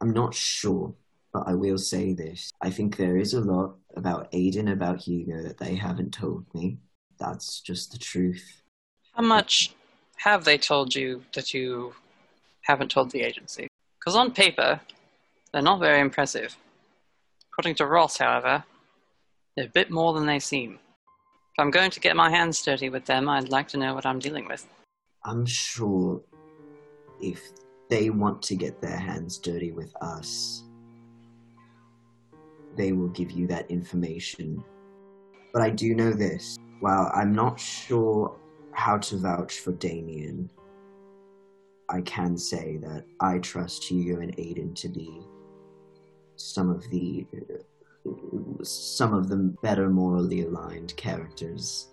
I'm 0.00 0.12
not 0.12 0.34
sure, 0.34 0.94
but 1.32 1.44
I 1.46 1.54
will 1.54 1.78
say 1.78 2.14
this. 2.14 2.50
I 2.62 2.70
think 2.70 2.96
there 2.96 3.16
is 3.16 3.34
a 3.34 3.40
lot 3.40 3.76
about 3.94 4.28
Aidan, 4.32 4.68
about 4.68 5.02
Hugo 5.02 5.42
that 5.42 5.58
they 5.58 5.74
haven't 5.74 6.12
told 6.14 6.46
me. 6.54 6.78
That's 7.18 7.60
just 7.60 7.92
the 7.92 7.98
truth. 7.98 8.62
How 9.14 9.22
much 9.22 9.74
have 10.16 10.44
they 10.44 10.56
told 10.56 10.94
you 10.94 11.22
that 11.34 11.52
you 11.52 11.94
haven't 12.62 12.90
told 12.90 13.10
the 13.10 13.20
agency? 13.20 13.68
Because 14.02 14.16
on 14.16 14.32
paper, 14.32 14.80
they're 15.52 15.62
not 15.62 15.78
very 15.78 16.00
impressive. 16.00 16.56
According 17.52 17.76
to 17.76 17.86
Ross, 17.86 18.18
however, 18.18 18.64
they're 19.56 19.66
a 19.66 19.68
bit 19.68 19.92
more 19.92 20.12
than 20.12 20.26
they 20.26 20.40
seem. 20.40 20.74
If 20.74 21.58
I'm 21.58 21.70
going 21.70 21.92
to 21.92 22.00
get 22.00 22.16
my 22.16 22.28
hands 22.28 22.60
dirty 22.62 22.88
with 22.88 23.04
them, 23.04 23.28
I'd 23.28 23.50
like 23.50 23.68
to 23.68 23.76
know 23.76 23.94
what 23.94 24.04
I'm 24.04 24.18
dealing 24.18 24.48
with. 24.48 24.66
I'm 25.24 25.46
sure 25.46 26.20
if 27.20 27.40
they 27.90 28.10
want 28.10 28.42
to 28.42 28.56
get 28.56 28.80
their 28.80 28.96
hands 28.96 29.38
dirty 29.38 29.70
with 29.70 29.94
us, 30.02 30.64
they 32.74 32.90
will 32.90 33.10
give 33.10 33.30
you 33.30 33.46
that 33.48 33.70
information. 33.70 34.64
But 35.52 35.62
I 35.62 35.70
do 35.70 35.94
know 35.94 36.10
this. 36.10 36.56
While 36.80 37.12
I'm 37.14 37.32
not 37.32 37.60
sure 37.60 38.34
how 38.72 38.98
to 38.98 39.16
vouch 39.18 39.60
for 39.60 39.70
Damien, 39.72 40.50
I 41.92 42.00
can 42.00 42.38
say 42.38 42.78
that 42.78 43.04
I 43.20 43.38
trust 43.38 43.84
Hugo 43.84 44.20
and 44.20 44.34
Aidan 44.38 44.74
to 44.74 44.88
be 44.88 45.20
some 46.36 46.70
of 46.70 46.88
the 46.90 47.26
some 48.62 49.14
of 49.14 49.28
the 49.28 49.36
better 49.62 49.88
morally 49.88 50.42
aligned 50.42 50.96
characters 50.96 51.92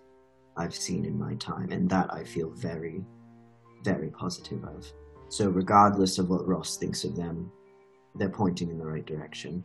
I've 0.56 0.74
seen 0.74 1.04
in 1.04 1.18
my 1.18 1.34
time, 1.34 1.70
and 1.70 1.88
that 1.90 2.12
I 2.12 2.24
feel 2.24 2.50
very, 2.50 3.04
very 3.84 4.10
positive 4.10 4.64
of. 4.64 4.90
So, 5.28 5.48
regardless 5.48 6.18
of 6.18 6.28
what 6.28 6.46
Ross 6.46 6.76
thinks 6.76 7.04
of 7.04 7.14
them, 7.14 7.52
they're 8.16 8.28
pointing 8.28 8.70
in 8.70 8.78
the 8.78 8.86
right 8.86 9.06
direction. 9.06 9.64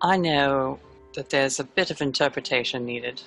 I 0.00 0.16
know 0.16 0.80
that 1.14 1.30
there's 1.30 1.60
a 1.60 1.64
bit 1.64 1.90
of 1.90 2.00
interpretation 2.00 2.84
needed 2.84 3.22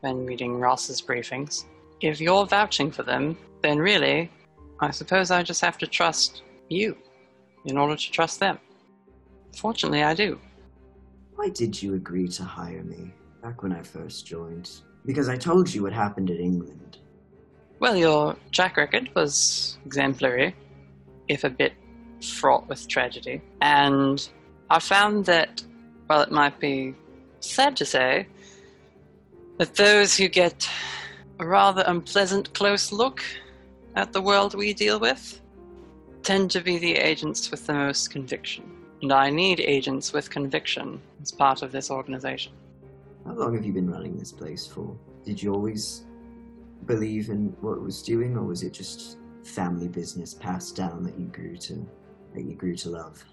when 0.00 0.26
reading 0.26 0.58
Ross's 0.58 1.00
briefings. 1.00 1.64
If 2.00 2.20
you're 2.20 2.46
vouching 2.46 2.90
for 2.90 3.04
them, 3.04 3.36
then 3.62 3.78
really, 3.78 4.30
I 4.82 4.90
suppose 4.90 5.30
I 5.30 5.44
just 5.44 5.60
have 5.60 5.78
to 5.78 5.86
trust 5.86 6.42
you 6.68 6.96
in 7.66 7.78
order 7.78 7.94
to 7.94 8.10
trust 8.10 8.40
them. 8.40 8.58
Fortunately, 9.56 10.02
I 10.02 10.12
do. 10.12 10.40
Why 11.36 11.50
did 11.50 11.80
you 11.80 11.94
agree 11.94 12.26
to 12.26 12.42
hire 12.42 12.82
me 12.82 13.14
back 13.40 13.62
when 13.62 13.72
I 13.72 13.82
first 13.84 14.26
joined? 14.26 14.68
Because 15.06 15.28
I 15.28 15.36
told 15.36 15.72
you 15.72 15.84
what 15.84 15.92
happened 15.92 16.30
in 16.30 16.38
England. 16.38 16.98
Well, 17.78 17.96
your 17.96 18.34
track 18.50 18.76
record 18.76 19.08
was 19.14 19.78
exemplary, 19.86 20.52
if 21.28 21.44
a 21.44 21.50
bit 21.50 21.74
fraught 22.20 22.68
with 22.68 22.88
tragedy. 22.88 23.40
And 23.60 24.28
I 24.68 24.80
found 24.80 25.26
that, 25.26 25.62
while 26.08 26.22
it 26.22 26.32
might 26.32 26.58
be 26.58 26.96
sad 27.38 27.76
to 27.76 27.84
say, 27.84 28.26
that 29.58 29.76
those 29.76 30.16
who 30.16 30.26
get 30.26 30.68
a 31.38 31.46
rather 31.46 31.84
unpleasant 31.86 32.52
close 32.52 32.90
look 32.90 33.22
at 33.94 34.12
the 34.12 34.20
world 34.20 34.54
we 34.54 34.72
deal 34.72 34.98
with 34.98 35.40
tend 36.22 36.50
to 36.52 36.60
be 36.60 36.78
the 36.78 36.94
agents 36.94 37.50
with 37.50 37.66
the 37.66 37.74
most 37.74 38.10
conviction. 38.10 38.70
And 39.02 39.12
I 39.12 39.30
need 39.30 39.58
agents 39.60 40.12
with 40.12 40.30
conviction 40.30 41.00
as 41.20 41.32
part 41.32 41.62
of 41.62 41.72
this 41.72 41.90
organization. 41.90 42.52
How 43.26 43.32
long 43.32 43.54
have 43.54 43.64
you 43.64 43.72
been 43.72 43.90
running 43.90 44.16
this 44.16 44.32
place 44.32 44.66
for? 44.66 44.96
Did 45.24 45.42
you 45.42 45.52
always 45.52 46.04
believe 46.86 47.28
in 47.28 47.54
what 47.60 47.74
it 47.74 47.82
was 47.82 48.02
doing, 48.02 48.36
or 48.36 48.44
was 48.44 48.62
it 48.62 48.72
just 48.72 49.18
family 49.44 49.88
business 49.88 50.34
passed 50.34 50.76
down 50.76 51.02
that 51.04 51.18
you 51.18 51.26
grew 51.26 51.56
to 51.56 51.86
that 52.34 52.42
you 52.42 52.54
grew 52.54 52.76
to 52.76 52.90
love? 52.90 53.24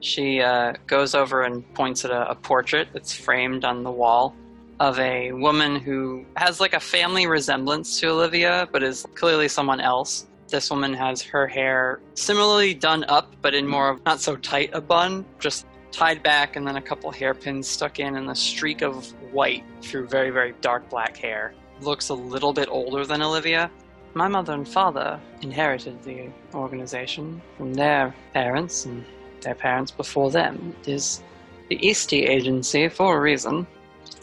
She 0.00 0.40
uh, 0.40 0.74
goes 0.86 1.14
over 1.14 1.42
and 1.42 1.72
points 1.74 2.04
at 2.04 2.10
a, 2.10 2.30
a 2.30 2.34
portrait 2.34 2.88
that's 2.92 3.14
framed 3.14 3.64
on 3.64 3.82
the 3.82 3.90
wall 3.90 4.34
of 4.80 4.98
a 4.98 5.32
woman 5.32 5.76
who 5.76 6.24
has 6.36 6.60
like 6.60 6.74
a 6.74 6.80
family 6.80 7.26
resemblance 7.26 8.00
to 8.00 8.08
Olivia, 8.08 8.68
but 8.72 8.82
is 8.82 9.06
clearly 9.14 9.48
someone 9.48 9.80
else. 9.80 10.26
This 10.48 10.70
woman 10.70 10.94
has 10.94 11.22
her 11.22 11.46
hair 11.46 12.00
similarly 12.14 12.74
done 12.74 13.04
up, 13.04 13.34
but 13.40 13.54
in 13.54 13.66
more 13.66 13.88
of 13.90 14.04
not 14.04 14.20
so 14.20 14.36
tight 14.36 14.70
a 14.72 14.80
bun, 14.80 15.24
just 15.38 15.66
tied 15.90 16.22
back 16.22 16.56
and 16.56 16.66
then 16.66 16.76
a 16.76 16.82
couple 16.82 17.10
hairpins 17.10 17.68
stuck 17.68 18.00
in, 18.00 18.16
and 18.16 18.28
a 18.28 18.34
streak 18.34 18.82
of 18.82 19.06
white 19.32 19.64
through 19.80 20.08
very, 20.08 20.30
very 20.30 20.54
dark 20.60 20.88
black 20.90 21.16
hair. 21.16 21.54
Looks 21.80 22.08
a 22.08 22.14
little 22.14 22.52
bit 22.52 22.68
older 22.68 23.06
than 23.06 23.22
Olivia. 23.22 23.70
My 24.14 24.28
mother 24.28 24.52
and 24.52 24.68
father 24.68 25.20
inherited 25.42 26.02
the 26.02 26.28
organization 26.54 27.40
from 27.56 27.74
their 27.74 28.14
parents 28.32 28.86
and 28.86 29.04
their 29.40 29.54
parents 29.54 29.90
before 29.90 30.30
them. 30.30 30.74
It 30.82 30.88
is 30.88 31.22
the 31.68 31.78
Eastey 31.78 32.28
Agency 32.28 32.88
for 32.88 33.16
a 33.16 33.20
reason. 33.20 33.66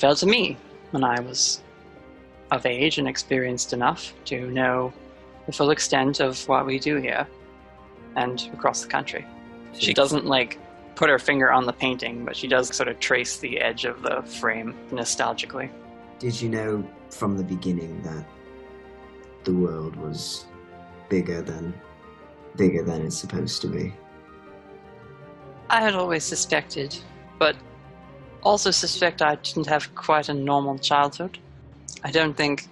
It 0.01 0.05
fell 0.09 0.15
to 0.15 0.25
me 0.25 0.57
when 0.89 1.03
I 1.03 1.19
was 1.19 1.61
of 2.49 2.65
age 2.65 2.97
and 2.97 3.07
experienced 3.07 3.71
enough 3.71 4.15
to 4.25 4.49
know 4.49 4.91
the 5.45 5.51
full 5.51 5.69
extent 5.69 6.19
of 6.19 6.47
what 6.47 6.65
we 6.65 6.79
do 6.79 6.95
here 6.95 7.27
and 8.15 8.49
across 8.51 8.81
the 8.81 8.87
country. 8.87 9.27
She 9.77 9.93
doesn't 9.93 10.25
like 10.25 10.57
put 10.95 11.07
her 11.07 11.19
finger 11.19 11.51
on 11.51 11.67
the 11.67 11.73
painting, 11.73 12.25
but 12.25 12.35
she 12.35 12.47
does 12.47 12.75
sort 12.75 12.89
of 12.89 12.99
trace 12.99 13.37
the 13.37 13.61
edge 13.61 13.85
of 13.85 14.01
the 14.01 14.23
frame 14.23 14.73
nostalgically. 14.89 15.69
Did 16.17 16.41
you 16.41 16.49
know 16.49 16.83
from 17.11 17.37
the 17.37 17.43
beginning 17.43 18.01
that 18.01 18.25
the 19.43 19.53
world 19.53 19.95
was 19.97 20.45
bigger 21.09 21.43
than 21.43 21.75
bigger 22.55 22.81
than 22.81 23.05
it's 23.05 23.17
supposed 23.17 23.61
to 23.61 23.67
be? 23.67 23.93
I 25.69 25.79
had 25.79 25.93
always 25.93 26.23
suspected, 26.23 26.97
but 27.37 27.55
also 28.43 28.71
suspect 28.71 29.21
I 29.21 29.35
didn't 29.35 29.67
have 29.67 29.93
quite 29.95 30.29
a 30.29 30.33
normal 30.33 30.77
childhood. 30.79 31.37
I 32.03 32.11
don't 32.11 32.35
think 32.35 32.67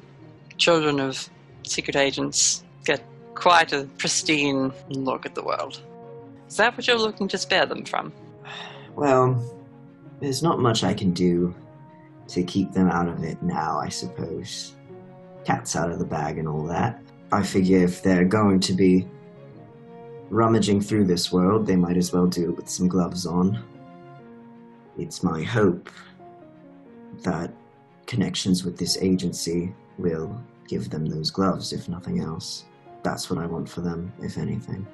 children 0.57 0.99
of 0.99 1.29
secret 1.63 1.95
agents 1.95 2.63
get 2.85 3.03
quite 3.35 3.71
a 3.73 3.87
pristine 3.97 4.73
look 4.89 5.25
at 5.25 5.35
the 5.35 5.43
world. 5.43 5.81
Is 6.47 6.57
that 6.57 6.75
what 6.75 6.87
you're 6.87 6.97
looking 6.97 7.27
to 7.29 7.37
spare 7.37 7.65
them 7.65 7.85
from? 7.85 8.11
Well, 8.95 9.41
there's 10.19 10.41
not 10.41 10.59
much 10.59 10.83
I 10.83 10.93
can 10.93 11.11
do 11.11 11.53
to 12.29 12.43
keep 12.43 12.71
them 12.73 12.89
out 12.89 13.07
of 13.07 13.23
it 13.23 13.41
now, 13.41 13.79
I 13.79 13.89
suppose. 13.89 14.73
Cat's 15.45 15.75
out 15.75 15.91
of 15.91 15.99
the 15.99 16.05
bag 16.05 16.37
and 16.37 16.47
all 16.47 16.65
that. 16.65 17.01
I 17.31 17.43
figure 17.43 17.83
if 17.83 18.01
they're 18.01 18.25
going 18.25 18.59
to 18.61 18.73
be 18.73 19.07
rummaging 20.29 20.81
through 20.81 21.05
this 21.05 21.31
world, 21.31 21.65
they 21.65 21.75
might 21.75 21.97
as 21.97 22.11
well 22.11 22.27
do 22.27 22.49
it 22.49 22.55
with 22.55 22.69
some 22.69 22.87
gloves 22.87 23.25
on. 23.25 23.63
It's 24.99 25.23
my 25.23 25.41
hope 25.41 25.89
that 27.23 27.53
connections 28.05 28.65
with 28.65 28.77
this 28.77 28.97
agency 29.01 29.73
will 29.97 30.37
give 30.67 30.89
them 30.89 31.05
those 31.05 31.31
gloves, 31.31 31.71
if 31.71 31.87
nothing 31.87 32.19
else. 32.19 32.65
That's 33.01 33.29
what 33.29 33.39
I 33.39 33.45
want 33.45 33.69
for 33.69 33.79
them, 33.79 34.11
if 34.21 34.37
anything. 34.37 34.85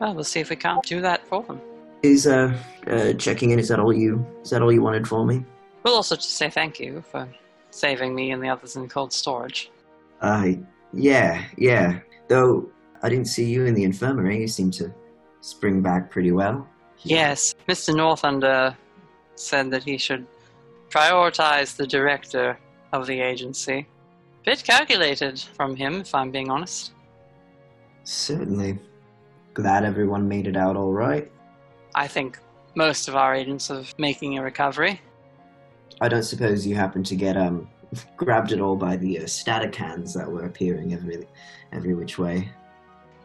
Well, 0.00 0.14
we'll 0.14 0.22
see 0.22 0.38
if 0.38 0.50
we 0.50 0.56
can't 0.56 0.84
do 0.84 1.00
that 1.00 1.26
for 1.26 1.42
them. 1.42 1.60
Is 2.04 2.28
uh, 2.28 2.56
uh 2.86 3.12
checking 3.14 3.50
in? 3.50 3.58
Is 3.58 3.68
that 3.68 3.80
all 3.80 3.92
you? 3.92 4.24
Is 4.42 4.50
that 4.50 4.62
all 4.62 4.72
you 4.72 4.82
wanted 4.82 5.08
for 5.08 5.26
me? 5.26 5.44
We'll 5.82 5.94
also 5.94 6.14
just 6.14 6.34
say 6.34 6.48
thank 6.48 6.78
you 6.78 7.02
for 7.02 7.28
saving 7.70 8.14
me 8.14 8.30
and 8.30 8.40
the 8.42 8.48
others 8.48 8.76
in 8.76 8.88
cold 8.88 9.12
storage. 9.12 9.70
Uh, 10.20 10.52
yeah, 10.92 11.44
yeah. 11.56 11.98
Though 12.28 12.70
I 13.02 13.08
didn't 13.08 13.26
see 13.26 13.46
you 13.46 13.64
in 13.64 13.74
the 13.74 13.82
infirmary. 13.82 14.40
You 14.40 14.46
seem 14.46 14.70
to 14.72 14.94
spring 15.40 15.82
back 15.82 16.08
pretty 16.08 16.30
well. 16.30 16.68
Yes, 17.02 17.56
Mr. 17.68 17.96
north 17.96 18.22
Northunder 18.22 18.76
said 19.38 19.70
that 19.70 19.84
he 19.84 19.98
should 19.98 20.26
prioritize 20.90 21.76
the 21.76 21.86
director 21.86 22.58
of 22.92 23.06
the 23.06 23.20
agency. 23.20 23.86
Bit 24.44 24.64
calculated 24.64 25.38
from 25.40 25.76
him, 25.76 26.00
if 26.00 26.14
I'm 26.14 26.30
being 26.30 26.50
honest. 26.50 26.92
Certainly. 28.04 28.78
Glad 29.54 29.84
everyone 29.84 30.28
made 30.28 30.46
it 30.46 30.56
out 30.56 30.76
all 30.76 30.92
right. 30.92 31.30
I 31.94 32.06
think 32.06 32.38
most 32.74 33.08
of 33.08 33.16
our 33.16 33.34
agents 33.34 33.70
are 33.70 33.84
making 33.98 34.38
a 34.38 34.42
recovery. 34.42 35.00
I 36.00 36.08
don't 36.08 36.22
suppose 36.22 36.66
you 36.66 36.76
happened 36.76 37.06
to 37.06 37.16
get 37.16 37.36
um 37.36 37.68
grabbed 38.16 38.52
at 38.52 38.60
all 38.60 38.76
by 38.76 38.96
the 38.96 39.18
uh, 39.18 39.22
staticans 39.22 40.14
that 40.14 40.30
were 40.30 40.44
appearing 40.46 40.94
every 40.94 41.26
every 41.72 41.94
which 41.94 42.18
way. 42.18 42.48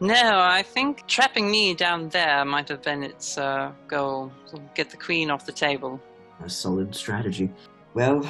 No, 0.00 0.38
I 0.40 0.62
think 0.62 1.06
trapping 1.06 1.50
me 1.50 1.74
down 1.74 2.08
there 2.08 2.44
might 2.44 2.68
have 2.68 2.82
been 2.82 3.02
its 3.02 3.38
uh, 3.38 3.72
goal. 3.86 4.32
Get 4.74 4.90
the 4.90 4.96
queen 4.96 5.30
off 5.30 5.46
the 5.46 5.52
table. 5.52 6.00
A 6.42 6.50
solid 6.50 6.94
strategy. 6.94 7.50
Well, 7.94 8.28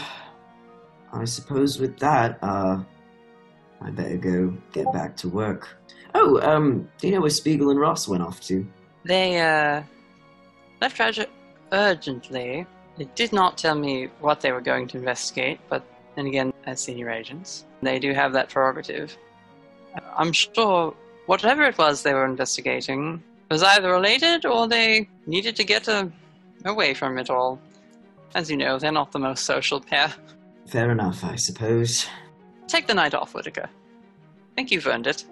I 1.12 1.24
suppose 1.24 1.78
with 1.78 1.98
that, 1.98 2.38
uh, 2.42 2.82
I 3.80 3.90
better 3.90 4.16
go 4.16 4.56
get 4.72 4.92
back 4.92 5.16
to 5.18 5.28
work. 5.28 5.68
Oh, 6.14 6.40
um, 6.42 6.88
do 6.98 7.08
you 7.08 7.14
know 7.14 7.20
where 7.20 7.30
Spiegel 7.30 7.70
and 7.70 7.80
Ross 7.80 8.06
went 8.06 8.22
off 8.22 8.40
to? 8.42 8.66
They 9.04 9.40
uh, 9.40 9.82
left 10.80 10.98
rather 10.98 11.26
urgently. 11.72 12.66
They 12.96 13.08
did 13.14 13.32
not 13.32 13.58
tell 13.58 13.74
me 13.74 14.10
what 14.20 14.40
they 14.40 14.52
were 14.52 14.60
going 14.60 14.86
to 14.88 14.98
investigate, 14.98 15.60
but 15.68 15.82
then 16.14 16.26
again, 16.26 16.52
as 16.66 16.80
senior 16.80 17.10
agents, 17.10 17.64
they 17.82 17.98
do 17.98 18.12
have 18.12 18.32
that 18.34 18.48
prerogative. 18.48 19.16
I'm 20.16 20.32
sure 20.32 20.94
whatever 21.26 21.62
it 21.62 21.78
was 21.78 22.02
they 22.02 22.14
were 22.14 22.24
investigating 22.24 23.22
was 23.50 23.62
either 23.62 23.90
related 23.90 24.46
or 24.46 24.68
they 24.68 25.08
needed 25.26 25.56
to 25.56 25.64
get 25.64 25.88
a, 25.88 26.10
away 26.64 26.94
from 26.94 27.18
it 27.18 27.30
all. 27.30 27.60
As 28.34 28.50
you 28.50 28.56
know, 28.56 28.78
they're 28.78 28.92
not 28.92 29.12
the 29.12 29.18
most 29.18 29.44
social 29.44 29.80
pair. 29.80 30.12
Fair 30.66 30.90
enough, 30.90 31.24
I 31.24 31.36
suppose. 31.36 32.06
Take 32.66 32.86
the 32.86 32.94
night 32.94 33.14
off, 33.14 33.34
Whittaker. 33.34 33.68
think 34.56 34.70
you've 34.70 34.86
earned 34.86 35.06
it. 35.06 35.24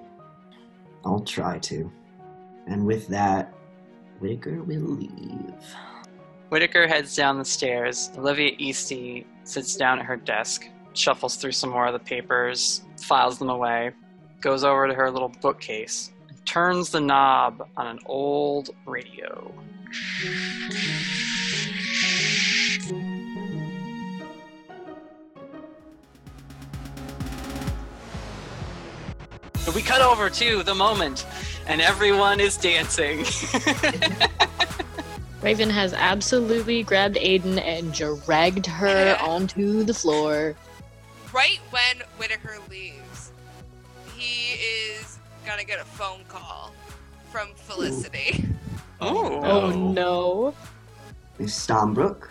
I'll 1.04 1.20
try 1.20 1.58
to. 1.58 1.90
And 2.66 2.86
with 2.86 3.08
that, 3.08 3.52
Whittaker 4.20 4.62
will 4.62 4.80
leave. 4.80 5.76
Whittaker 6.50 6.86
heads 6.86 7.16
down 7.16 7.38
the 7.38 7.44
stairs. 7.44 8.10
Olivia 8.16 8.56
Eastey 8.58 9.24
sits 9.44 9.74
down 9.74 9.98
at 9.98 10.04
her 10.04 10.16
desk, 10.16 10.68
shuffles 10.92 11.36
through 11.36 11.52
some 11.52 11.70
more 11.70 11.86
of 11.86 11.92
the 11.92 11.98
papers, 11.98 12.82
files 13.00 13.38
them 13.38 13.48
away, 13.48 13.90
goes 14.42 14.64
over 14.64 14.86
to 14.88 14.94
her 14.94 15.10
little 15.10 15.32
bookcase, 15.40 16.10
and 16.28 16.44
turns 16.44 16.90
the 16.90 17.00
knob 17.00 17.66
on 17.76 17.86
an 17.86 18.00
old 18.06 18.70
radio. 18.84 19.54
We 29.74 29.80
cut 29.80 30.02
over 30.02 30.28
to 30.28 30.62
the 30.62 30.74
moment, 30.74 31.24
and 31.66 31.80
everyone 31.80 32.40
is 32.40 32.58
dancing. 32.58 33.20
Raven 35.42 35.70
has 35.70 35.94
absolutely 35.94 36.82
grabbed 36.82 37.16
Aidan 37.16 37.58
and 37.58 37.92
dragged 37.94 38.66
her 38.66 39.16
onto 39.18 39.82
the 39.82 39.94
floor. 39.94 40.54
Right 41.32 41.58
when 41.70 42.06
Whittaker 42.18 42.58
leaves, 42.68 43.11
he 44.22 44.54
is 44.54 45.18
gonna 45.44 45.64
get 45.64 45.80
a 45.80 45.84
phone 45.84 46.24
call 46.28 46.72
from 47.30 47.48
Felicity. 47.56 48.44
oh. 49.00 49.40
Oh 49.42 49.70
no. 49.70 50.54
Miss 51.38 51.66
Starnbrook? 51.66 52.28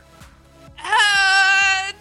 Uh, 0.84 1.92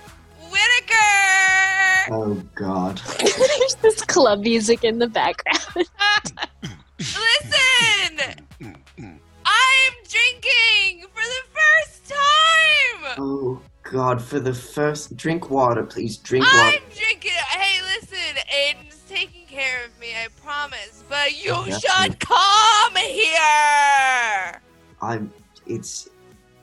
Whittaker! 0.51 2.13
Oh, 2.13 2.41
God. 2.55 3.01
There's 3.19 3.75
this 3.83 4.03
club 4.03 4.41
music 4.41 4.85
in 4.85 4.99
the 4.99 5.09
background. 5.09 5.61
Listen! 6.99 8.37
I'm 8.61 9.95
drinking 10.09 11.07
for 11.13 11.23
the 11.23 11.43
first 11.53 12.09
time! 12.09 13.15
Oh, 13.19 13.61
God. 13.83 14.23
For 14.23 14.39
the 14.41 14.55
first. 14.55 15.17
Drink 15.17 15.51
water, 15.51 15.83
please. 15.85 16.17
Drink 16.19 16.45
water. 16.45 16.59
I'm 16.77 16.83
drinking. 16.95 17.33
Hey, 17.33 17.81
listen, 17.83 18.37
Aidan's 18.55 18.97
taking 18.97 19.00
care 19.61 19.85
of 19.85 20.01
me, 20.01 20.09
I 20.17 20.29
promise. 20.43 21.05
But 21.09 21.43
you 21.43 21.53
Okay. 21.53 21.73
should 21.73 22.19
come 22.21 22.97
here! 22.97 24.61
I'm. 25.03 25.33
It's. 25.67 26.09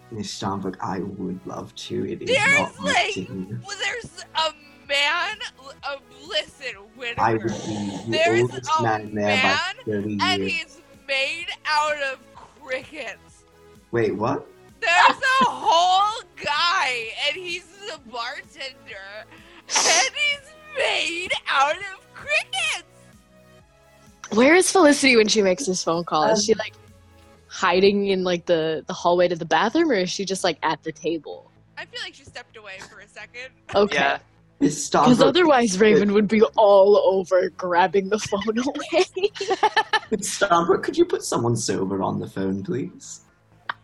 Miss 0.10 0.34
Starnbrook, 0.40 0.78
I 0.80 1.00
would 1.00 1.46
love 1.46 1.76
to. 1.76 2.10
It 2.10 2.22
is 2.22 2.30
not 2.30 2.74
There's 2.74 2.80
my 2.80 2.86
like, 2.86 3.28
well, 3.68 3.78
there's 3.78 4.24
a 4.36 4.54
man. 4.88 5.38
Uh, 5.84 5.98
listen, 6.28 6.76
Whittaker. 6.96 7.22
I 7.22 7.34
would 7.34 7.44
be 7.44 7.50
the 7.50 8.04
There's 8.08 8.42
oldest 8.44 8.72
a 8.80 8.84
man 8.84 9.14
there 9.14 9.44
by 9.44 9.92
30 9.92 10.18
and 10.22 10.44
years. 10.44 10.52
he's 10.54 10.82
made 11.06 11.48
out 11.66 11.98
of 12.04 12.20
crickets. 12.62 13.44
Wait, 13.92 14.16
what? 14.16 14.48
There's 14.80 15.18
a 15.42 15.44
whole 15.46 16.24
guy, 16.42 17.10
and 17.28 17.36
he's 17.36 17.66
the 17.66 18.00
bartender, 18.10 19.26
and 19.68 20.10
he's 20.16 20.54
made 20.78 21.32
out 21.50 21.76
of 21.76 22.07
crickets. 22.18 22.88
Where 24.34 24.56
is 24.56 24.72
Felicity 24.72 25.16
when 25.16 25.28
she 25.28 25.42
makes 25.42 25.66
this 25.66 25.84
phone 25.84 26.04
call? 26.04 26.26
Is 26.26 26.46
she 26.46 26.54
like 26.56 26.74
hiding 27.48 28.08
in 28.08 28.24
like 28.24 28.46
the, 28.46 28.84
the 28.88 28.94
hallway 28.94 29.28
to 29.28 29.36
the 29.36 29.46
bathroom 29.46 29.92
or 29.92 29.96
is 29.96 30.10
she 30.10 30.26
just 30.26 30.44
like 30.44 30.58
at 30.64 30.84
the 30.84 30.92
table? 30.92 31.52
I 31.78 31.86
feel 31.86 32.02
like 32.04 32.14
she 32.14 32.24
stepped 32.24 32.58
away 32.58 32.80
for 32.90 33.00
a 33.00 33.08
second. 33.08 33.52
Okay. 33.76 33.98
Yeah. 33.98 34.20
Miss 34.60 34.90
Because 34.90 35.22
otherwise 35.22 35.80
Raven 35.80 36.14
would 36.14 36.28
be 36.28 36.42
all 36.56 36.98
over 36.98 37.50
grabbing 37.52 38.10
the 38.10 38.18
phone 38.18 38.58
away. 38.58 39.06
Miss 40.12 40.40
Starnbrook, 40.40 40.82
could 40.82 40.98
you 40.98 41.06
put 41.06 41.24
someone 41.24 41.56
sober 41.56 42.02
on 42.02 42.20
the 42.20 42.28
phone, 42.28 42.64
please? 42.64 43.22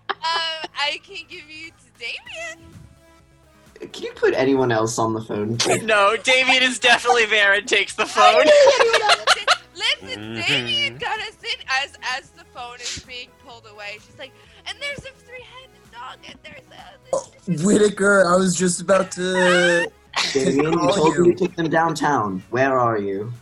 Um, 0.10 0.70
I 0.76 1.00
can 1.04 1.26
give 1.30 1.48
you 1.50 1.70
to 1.70 2.00
Damien. 2.00 2.74
Can 3.92 4.04
you 4.04 4.14
put 4.14 4.34
anyone 4.34 4.72
else 4.72 4.98
on 4.98 5.14
the 5.14 5.22
phone? 5.22 5.58
No, 5.86 6.16
Damien 6.24 6.64
is 6.64 6.80
definitely 6.80 7.26
there 7.26 7.54
and 7.54 7.68
takes 7.68 7.96
the 7.96 8.06
phone. 8.06 8.46
Listen. 9.76 10.36
Damien 10.36 10.98
got 10.98 11.20
us 11.20 11.38
in 11.44 11.60
as 11.70 11.98
as 12.16 12.30
the 12.30 12.44
phone 12.54 12.76
is 12.76 13.04
being 13.08 13.30
pulled 13.46 13.66
away. 13.72 13.98
She's 14.06 14.18
like, 14.18 14.32
and 14.68 14.78
there's 14.80 15.00
a 15.00 15.12
three-headed 15.26 15.92
dog, 15.92 16.18
and 16.28 16.38
there's 16.44 16.68
a. 16.72 16.84
Oh, 17.14 17.32
Whittaker, 17.66 18.26
I 18.26 18.36
was 18.36 18.56
just 18.56 18.82
about 18.82 19.12
to. 19.14 19.92
Damien, 20.34 20.74
you 20.74 20.78
Call 20.78 20.94
told 20.94 21.18
me 21.20 21.34
to 21.34 21.40
take 21.48 21.56
them 21.56 21.70
downtown. 21.70 22.44
Where 22.52 22.80
are 22.80 22.98
you? 22.98 23.34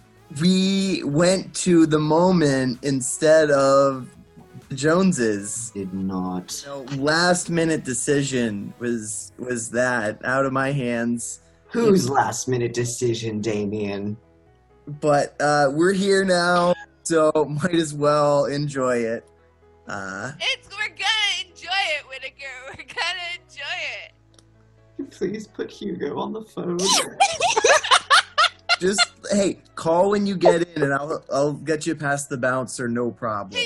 We 0.41 1.03
went 1.03 1.53
to 1.57 1.85
the 1.85 1.99
moment 1.99 2.79
instead 2.83 3.51
of 3.51 4.07
the 4.07 4.20
Joneses. 4.73 5.71
Did 5.73 5.93
not. 5.93 6.63
No, 6.65 6.81
last 6.97 7.49
minute 7.49 7.83
decision 7.83 8.73
was 8.79 9.31
was 9.37 9.69
that 9.71 10.23
out 10.25 10.45
of 10.45 10.53
my 10.53 10.71
hands. 10.71 11.41
Whose 11.71 12.09
last 12.09 12.47
minute 12.47 12.73
decision, 12.73 13.41
Damien? 13.41 14.17
But 14.99 15.35
uh, 15.39 15.69
we're 15.71 15.93
here 15.93 16.25
now, 16.25 16.73
so 17.03 17.31
might 17.63 17.75
as 17.75 17.93
well 17.93 18.45
enjoy 18.45 18.97
it. 18.97 19.25
Uh, 19.87 20.31
It's 20.39 20.69
we're 20.69 20.89
gonna 20.89 21.49
enjoy 21.49 21.67
it, 21.97 22.07
Whittaker. 22.07 22.45
We're 22.67 22.83
gonna 22.83 23.29
enjoy 23.35 23.79
it. 25.05 25.11
Please 25.11 25.47
put 25.47 25.69
Hugo 25.71 26.17
on 26.17 26.33
the 26.33 26.41
phone. 26.43 26.77
just 28.79 29.01
hey, 29.31 29.59
call 29.75 30.11
when 30.11 30.25
you 30.25 30.35
get 30.35 30.67
in, 30.75 30.83
and 30.83 30.93
I'll 30.93 31.23
I'll 31.31 31.53
get 31.53 31.85
you 31.85 31.95
past 31.95 32.29
the 32.29 32.37
bouncer, 32.37 32.87
no 32.87 33.11
problem. 33.11 33.59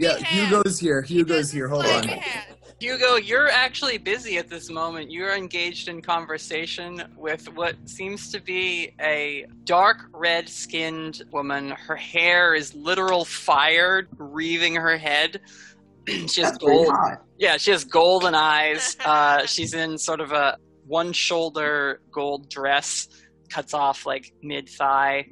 Yeah, 0.00 0.18
hand. 0.18 0.48
Hugo's 0.48 0.78
here. 0.78 1.02
Hugo's 1.02 1.50
the 1.50 1.58
here. 1.58 1.68
Hold 1.68 1.86
on. 1.86 2.04
hand. 2.04 2.56
Hugo, 2.80 3.16
you're 3.16 3.48
actually 3.50 3.98
busy 3.98 4.38
at 4.38 4.48
this 4.48 4.70
moment. 4.70 5.10
You're 5.10 5.34
engaged 5.36 5.88
in 5.88 6.00
conversation 6.00 7.02
with 7.14 7.54
what 7.54 7.76
seems 7.84 8.32
to 8.32 8.40
be 8.40 8.94
a 8.98 9.44
dark 9.64 9.98
red 10.14 10.48
skinned 10.48 11.22
woman. 11.30 11.72
Her 11.72 11.96
hair 11.96 12.54
is 12.54 12.74
literal 12.74 13.26
fire 13.26 14.08
wreathing 14.16 14.76
her 14.76 14.96
head. 14.96 15.42
she 16.08 16.16
has 16.16 16.52
That's 16.52 16.58
gold. 16.58 16.90
Yeah, 17.36 17.58
she 17.58 17.70
has 17.70 17.84
golden 17.84 18.34
eyes. 18.34 18.96
Uh, 19.04 19.44
she's 19.44 19.74
in 19.74 19.98
sort 19.98 20.20
of 20.22 20.32
a 20.32 20.56
one 20.86 21.12
shoulder 21.12 22.00
gold 22.10 22.48
dress, 22.48 23.08
cuts 23.50 23.74
off 23.74 24.06
like 24.06 24.32
mid 24.42 24.70
thigh. 24.70 25.26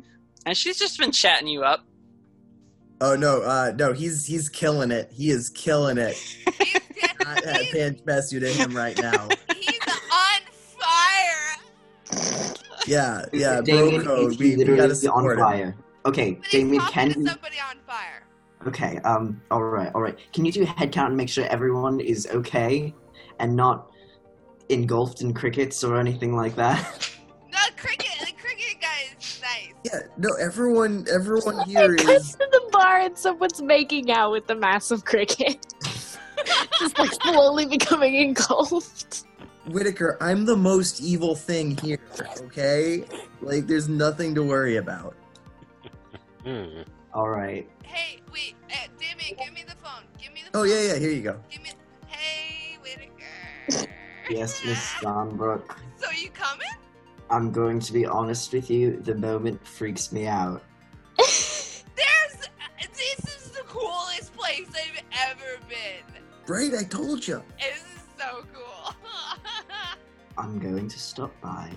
And 0.44 0.54
she's 0.54 0.78
just 0.78 0.98
been 0.98 1.12
chatting 1.12 1.48
you 1.48 1.62
up. 1.62 1.87
Oh 3.00 3.14
no, 3.14 3.42
uh, 3.42 3.72
no, 3.78 3.92
he's 3.92 4.24
he's 4.26 4.48
killing 4.48 4.90
it. 4.90 5.10
He 5.12 5.30
is 5.30 5.50
killing 5.50 5.98
it. 5.98 6.16
He's, 6.16 6.80
Not 7.24 7.44
have 7.44 7.56
he's, 7.62 7.72
Pan 7.72 7.94
Masu 8.06 8.40
to 8.40 8.48
him 8.48 8.76
right 8.76 8.98
now. 9.00 9.28
he's 9.54 9.78
on 10.10 10.40
fire. 10.78 11.56
Yeah, 12.86 13.24
yeah, 13.32 13.60
bro 13.60 14.02
code. 14.02 14.32
is 14.32 14.38
We, 14.38 14.50
we 14.50 14.56
literally 14.56 14.78
gotta 14.80 14.90
on 14.90 14.96
support 14.96 15.38
him. 15.38 15.44
fire. 15.44 15.76
Okay, 16.06 16.32
But 16.34 16.50
Damien, 16.50 16.80
talking 16.80 16.92
can 17.12 17.20
you? 17.22 17.26
somebody 17.28 17.56
on 17.70 17.76
fire. 17.86 18.24
Okay, 18.66 18.98
um, 19.04 19.40
all 19.50 19.62
right, 19.62 19.92
all 19.94 20.00
right. 20.00 20.18
Can 20.32 20.44
you 20.44 20.50
do 20.52 20.62
a 20.62 20.66
head 20.66 20.90
count 20.90 21.08
and 21.08 21.16
make 21.16 21.28
sure 21.28 21.44
everyone 21.46 22.00
is 22.00 22.26
okay 22.32 22.92
and 23.38 23.54
not 23.54 23.90
engulfed 24.70 25.20
in 25.20 25.32
crickets 25.34 25.84
or 25.84 25.98
anything 26.00 26.34
like 26.34 26.56
that? 26.56 27.10
Yeah, 29.92 30.00
no, 30.16 30.28
everyone, 30.40 31.06
everyone 31.12 31.60
here 31.68 31.94
It 31.94 32.00
is. 32.08 32.32
to 32.32 32.38
the 32.50 32.68
bar 32.72 33.00
and 33.00 33.16
someone's 33.16 33.62
making 33.62 34.10
out 34.10 34.32
with 34.32 34.46
the 34.46 34.54
massive 34.54 35.04
cricket. 35.04 35.64
Just 36.78 36.98
like 36.98 37.12
slowly 37.22 37.66
becoming 37.66 38.14
engulfed. 38.16 39.24
Whittaker, 39.68 40.16
I'm 40.20 40.44
the 40.46 40.56
most 40.56 41.00
evil 41.00 41.34
thing 41.34 41.76
here. 41.78 41.98
Okay, 42.42 43.04
like 43.40 43.66
there's 43.66 43.88
nothing 43.88 44.34
to 44.34 44.42
worry 44.42 44.76
about. 44.76 45.14
Hmm. 46.44 46.82
all 47.12 47.28
right. 47.28 47.68
Hey, 47.84 48.20
wait, 48.32 48.54
uh, 48.70 48.74
Damien, 48.98 49.36
give 49.44 49.52
me 49.52 49.64
the 49.66 49.74
phone. 49.84 50.04
Give 50.22 50.32
me 50.32 50.42
the 50.50 50.56
Oh 50.58 50.62
phone. 50.62 50.70
yeah, 50.70 50.92
yeah. 50.94 50.98
Here 50.98 51.10
you 51.10 51.22
go. 51.22 51.36
Give 51.50 51.62
me. 51.62 51.70
Hey, 52.06 52.78
Whittaker. 52.82 53.88
Yes, 54.30 54.64
Miss 54.64 54.78
Starnbrook. 54.78 55.76
So 55.98 56.10
you 56.12 56.30
coming? 56.30 56.68
I'm 57.30 57.50
going 57.50 57.80
to 57.80 57.92
be 57.92 58.06
honest 58.06 58.52
with 58.52 58.70
you. 58.70 59.00
The 59.00 59.14
moment 59.14 59.66
freaks 59.66 60.12
me 60.12 60.26
out. 60.26 60.62
There's. 61.18 62.48
This 62.80 63.18
is 63.26 63.50
the 63.50 63.62
coolest 63.66 64.34
place 64.34 64.68
I've 64.68 65.02
ever 65.30 65.58
been. 65.68 66.22
Right, 66.46 66.74
I 66.74 66.84
told 66.84 67.26
you. 67.26 67.42
This 67.58 67.82
is 67.82 68.02
so 68.18 68.44
cool. 68.54 68.94
I'm 70.38 70.58
going 70.58 70.88
to 70.88 70.98
stop 70.98 71.32
by 71.40 71.70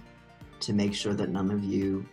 to 0.61 0.73
make 0.73 0.93
sure 0.93 1.13
that 1.13 1.29
none 1.29 1.51
of 1.51 1.63
you 1.63 2.05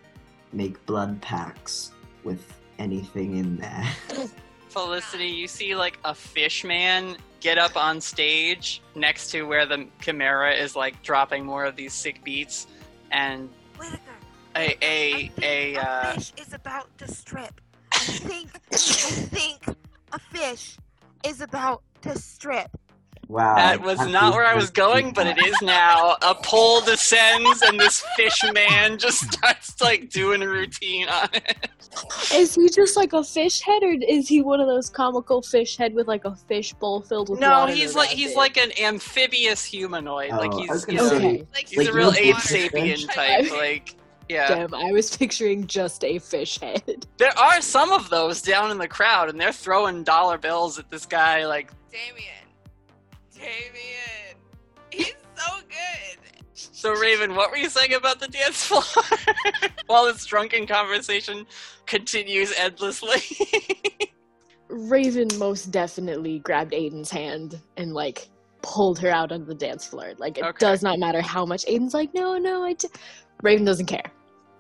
make 0.53 0.85
blood 0.87 1.21
packs 1.21 1.93
with 2.25 2.61
anything 2.79 3.37
in 3.37 3.57
there. 3.57 3.87
Felicity, 4.69 5.29
you 5.29 5.47
see 5.47 5.77
like 5.77 5.99
a 6.05 6.15
fish 6.15 6.65
man 6.65 7.17
get 7.41 7.59
up 7.59 7.77
on 7.77 8.01
stage 8.01 8.83
next 8.95 9.31
to 9.31 9.43
where 9.43 9.65
the 9.67 9.87
chimera 10.01 10.53
is 10.53 10.75
like 10.75 11.01
dropping 11.03 11.45
more 11.45 11.65
of 11.65 11.77
these 11.77 11.93
sick 11.93 12.23
beats, 12.25 12.67
and 13.11 13.49
Whittaker, 13.77 14.01
a 14.57 14.77
a 14.83 15.31
a 15.43 15.77
uh, 15.77 16.13
fish 16.15 16.33
is 16.39 16.53
about 16.53 16.97
to 16.99 17.09
strip. 17.09 17.61
I 17.93 17.99
think. 17.99 18.49
I 18.73 18.77
think 18.77 19.77
a 20.13 20.19
fish 20.19 20.77
is 21.25 21.41
about 21.41 21.83
to 22.03 22.19
strip. 22.19 22.71
Wow. 23.29 23.57
that 23.57 23.83
was 23.83 23.99
can't 23.99 24.35
where 24.35 24.47
I 24.47 24.55
was 24.55 24.71
going, 24.71 25.13
but 25.13 25.27
it 25.27 25.39
is 25.39 25.55
now. 25.61 26.17
A 26.23 26.35
pole 26.35 26.81
descends, 26.81 27.61
and 27.63 27.79
this 27.79 28.03
fish 28.17 28.41
man 28.55 28.99
just 28.99 29.31
starts 29.33 29.79
like 29.83 30.09
doing 30.09 30.43
a 30.43 30.49
routine 30.49 31.09
on 31.09 31.29
it. 31.35 31.69
Is 32.33 32.55
he 32.55 32.69
just 32.71 32.97
like 32.97 33.13
a 33.13 33.23
fish 33.23 33.61
head, 33.61 33.83
or 33.83 33.93
is 34.09 34.29
he 34.29 34.41
one 34.41 34.61
of 34.61 34.67
those 34.67 34.89
comical 34.89 35.43
fish 35.43 35.77
head 35.77 35.93
with 35.95 36.09
like 36.09 36.25
a 36.25 36.35
fish 36.35 36.73
bowl 36.75 37.03
filled 37.03 37.29
with 37.29 37.39
No, 37.41 37.51
water? 37.61 37.73
he's 37.73 37.95
like 37.95 38.09
he's 38.09 38.31
it? 38.33 38.37
like 38.37 38.57
an 38.57 38.71
amphibious 38.81 39.63
humanoid. 39.65 40.31
like 40.31 40.51
Oh, 40.53 40.63
I 40.63 40.67
was 40.73 40.85
he's 40.87 40.97
gonna 40.99 41.03
he's, 41.03 41.13
a, 41.13 41.21
say, 41.21 41.47
Like 41.55 41.69
he's 41.69 41.79
like, 41.79 41.89
a 41.89 41.93
real 41.93 42.13
know, 42.13 42.19
ape 42.19 42.35
water 42.35 42.49
sapien 42.49 43.13
type. 43.13 43.51
Like 43.51 43.95
yeah. 44.29 44.49
Damn, 44.55 44.75
I 44.75 44.93
was 44.93 45.15
picturing 45.17 45.67
just 45.67 46.05
a 46.05 46.19
fish 46.19 46.61
head. 46.61 47.07
There 47.19 47.37
are 47.39 47.61
some 47.63 47.93
of 47.93 48.09
those 48.11 48.43
down 48.43 48.71
in 48.71 48.79
the 48.79 48.89
crowd, 48.89 49.29
and 49.31 49.41
they're 49.41 49.53
throwing 49.53 50.05
dollar 50.05 50.37
bills 50.39 50.79
at 50.79 50.91
this 50.91 51.07
guy. 51.07 51.47
Like, 51.47 51.73
Damien. 51.91 52.35
Damien. 53.39 54.37
He's 54.91 55.15
so 55.37 55.53
good. 55.69 56.43
so 56.55 56.93
Raven, 56.93 57.35
what 57.35 57.51
were 57.51 57.57
you 57.57 57.69
saying 57.71 57.95
about 57.95 58.21
the 58.21 58.29
dance 58.29 58.65
floor? 58.65 58.83
While 59.87 60.07
this 60.07 60.25
drunken 60.27 60.67
conversation 60.67 61.47
continues 61.87 62.53
endlessly. 62.59 63.21
Raven 64.69 65.29
most 65.39 65.71
definitely 65.71 66.41
grabbed 66.41 66.75
Aidan's 66.75 67.11
hand 67.11 67.61
and 67.77 67.95
like 67.95 68.29
pulled 68.63 68.99
her 68.99 69.09
out 69.09 69.33
on 69.33 69.47
the 69.47 69.55
dance 69.55 69.87
floor. 69.87 70.13
Like 70.19 70.37
it 70.39 70.45
Okay. 70.45 70.59
does 70.59 70.83
not 70.83 70.99
matter 70.99 71.23
how 71.23 71.47
much 71.47 71.65
Aidan's 71.67 71.95
like, 71.95 72.13
no, 72.15 72.37
no, 72.39 72.65
I. 72.65 72.75
D-. 72.75 72.89
Raven 73.43 73.65
doesn't 73.65 73.87
care. 73.87 74.03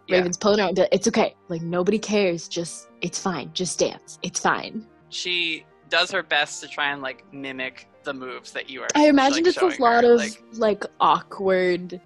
Yeah. 0.07 0.17
Raven's 0.19 0.39
pulling 0.39 0.61
her 0.61 0.65
out. 0.67 0.79
and 0.79 0.89
It's 0.93 1.07
okay. 1.09 1.35
Like 1.49 1.61
nobody 1.63 1.99
cares. 1.99 2.49
Just 2.49 2.89
it's 3.03 3.19
fine. 3.21 3.51
Just 3.53 3.79
dance. 3.79 4.19
It's 4.23 4.41
fine. 4.41 4.87
she 5.11 5.67
does 5.91 6.11
her 6.11 6.23
best 6.23 6.61
to 6.63 6.69
try 6.69 6.93
and 6.93 7.01
like 7.03 7.25
mimic 7.33 7.88
the 8.05 8.15
moves 8.15 8.53
that 8.53 8.71
you 8.71 8.83
are. 8.83 8.89
I 8.95 9.09
imagine 9.09 9.45
like, 9.45 9.57
it's 9.57 9.79
a 9.79 9.83
lot 9.83 10.05
her. 10.05 10.15
of 10.15 10.19
like, 10.19 10.43
like 10.55 10.85
awkward, 11.01 12.01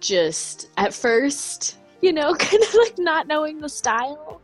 just 0.00 0.70
at 0.76 0.94
first, 0.94 1.78
you 2.00 2.12
know, 2.12 2.34
kind 2.38 2.62
of 2.62 2.74
like 2.74 2.98
not 2.98 3.26
knowing 3.26 3.60
the 3.60 3.68
style. 3.68 4.40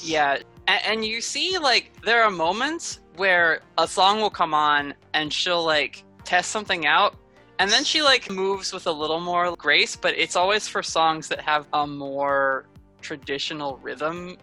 Yeah, 0.00 0.38
and, 0.66 0.80
and 0.84 1.04
you 1.04 1.20
see, 1.20 1.58
like, 1.58 1.92
there 2.04 2.22
are 2.22 2.30
moments 2.30 3.00
where 3.16 3.62
a 3.78 3.88
song 3.88 4.20
will 4.20 4.30
come 4.30 4.54
on 4.54 4.94
and 5.14 5.32
she'll, 5.32 5.64
like, 5.64 6.04
test 6.24 6.50
something 6.50 6.86
out, 6.86 7.16
and 7.58 7.70
then 7.70 7.82
she, 7.82 8.02
like, 8.02 8.30
moves 8.30 8.72
with 8.72 8.86
a 8.86 8.92
little 8.92 9.18
more 9.20 9.56
grace, 9.56 9.96
but 9.96 10.16
it's 10.16 10.36
always 10.36 10.68
for 10.68 10.82
songs 10.82 11.28
that 11.28 11.40
have 11.40 11.66
a 11.72 11.86
more 11.86 12.66
traditional 13.00 13.78
rhythm 13.78 14.36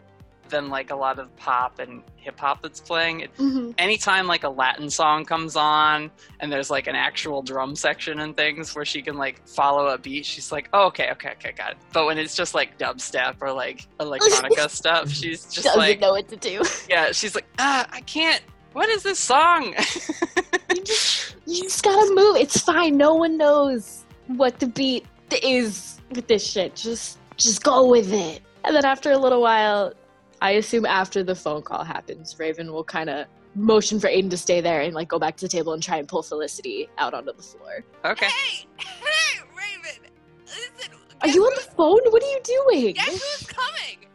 than, 0.49 0.69
like, 0.69 0.91
a 0.91 0.95
lot 0.95 1.19
of 1.19 1.35
pop 1.38 1.80
and 1.80 2.01
hip 2.15 2.39
hop 2.39 2.61
that's 2.61 2.80
playing. 2.80 3.22
It, 3.22 3.35
Mm-hmm. 3.38 3.72
anytime, 3.77 4.27
like, 4.27 4.43
a 4.43 4.49
Latin 4.49 4.89
song 4.89 5.26
comes 5.26 5.55
on 5.55 6.09
and 6.39 6.51
there's, 6.51 6.69
like, 6.69 6.88
an 6.88 6.95
actual 6.95 7.41
drum 7.41 7.76
section 7.76 8.19
and 8.19 8.35
things 8.35 8.76
where 8.76 8.85
she 8.85 9.01
can, 9.01 9.15
like, 9.17 9.45
follow 9.47 9.88
a 9.88 9.97
beat, 9.97 10.26
she's 10.26 10.51
like, 10.51 10.69
oh, 10.73 10.88
okay, 10.88 11.09
okay, 11.11 11.31
okay, 11.31 11.51
got 11.51 11.72
it. 11.72 11.77
But 11.93 12.05
when 12.05 12.17
it's 12.17 12.35
just, 12.35 12.53
like, 12.55 12.77
dubstep 12.77 13.35
or, 13.41 13.51
like, 13.51 13.88
electronica 13.99 14.69
stuff, 14.81 15.09
she's 15.09 15.43
just, 15.45 15.63
Doesn't 15.65 15.80
like, 15.80 15.99
know 15.99 16.11
what 16.11 16.27
to 16.30 16.35
do. 16.38 16.61
yeah, 16.89 17.11
she's 17.11 17.35
like, 17.35 17.45
ah, 17.59 17.85
I 17.91 18.01
can't. 18.01 18.41
What 18.73 18.89
is 18.89 19.03
this 19.03 19.19
song? 19.19 19.73
you 20.76 20.84
just 20.84 21.35
you 21.45 21.63
just 21.63 21.81
gotta 21.84 22.13
move. 22.13 22.35
It's 22.35 22.59
fine. 22.59 22.97
No 22.97 23.13
one 23.15 23.38
knows 23.38 24.03
what 24.27 24.59
the 24.59 24.67
beat 24.67 25.05
is 25.43 26.01
with 26.13 26.27
this 26.27 26.45
shit. 26.45 26.76
Just 26.76 27.17
just 27.38 27.63
go 27.63 27.88
with 27.89 28.11
it. 28.11 28.41
And 28.65 28.76
then 28.76 28.84
after 28.84 29.11
a 29.13 29.17
little 29.17 29.41
while, 29.41 29.93
I 30.41 30.52
assume 30.52 30.86
after 30.86 31.24
the 31.24 31.36
phone 31.36 31.62
call 31.62 31.84
happens, 31.84 32.38
Raven 32.40 32.72
will 32.72 32.84
kind 32.84 33.10
of 33.10 33.26
motion 33.56 33.99
for 33.99 34.07
Aidan 34.07 34.30
to 34.32 34.38
stay 34.38 34.60
there 34.62 34.82
and 34.82 34.94
like 34.94 35.07
go 35.07 35.18
back 35.18 35.38
to 35.38 35.45
the 35.45 35.49
table 35.49 35.74
and 35.74 35.82
try 35.82 35.98
and 35.98 36.07
pull 36.07 36.22
Felicity 36.22 36.90
out 36.98 37.14
onto 37.14 37.32
the 37.34 37.41
floor. 37.41 37.84
okay. 38.03 38.26
Hey, 38.28 38.66
hey, 38.78 39.40
Raven. 39.56 40.12
Listen. 40.45 40.98
Are 41.22 41.28
you 41.30 41.44
on 41.44 41.53
the 41.56 41.62
phone? 41.62 41.99
What 42.12 42.22
are 42.22 42.28
you 42.28 42.40
doing? 42.44 42.94
Guess 42.94 43.07
who's 43.40 43.48
coming? 43.48 44.06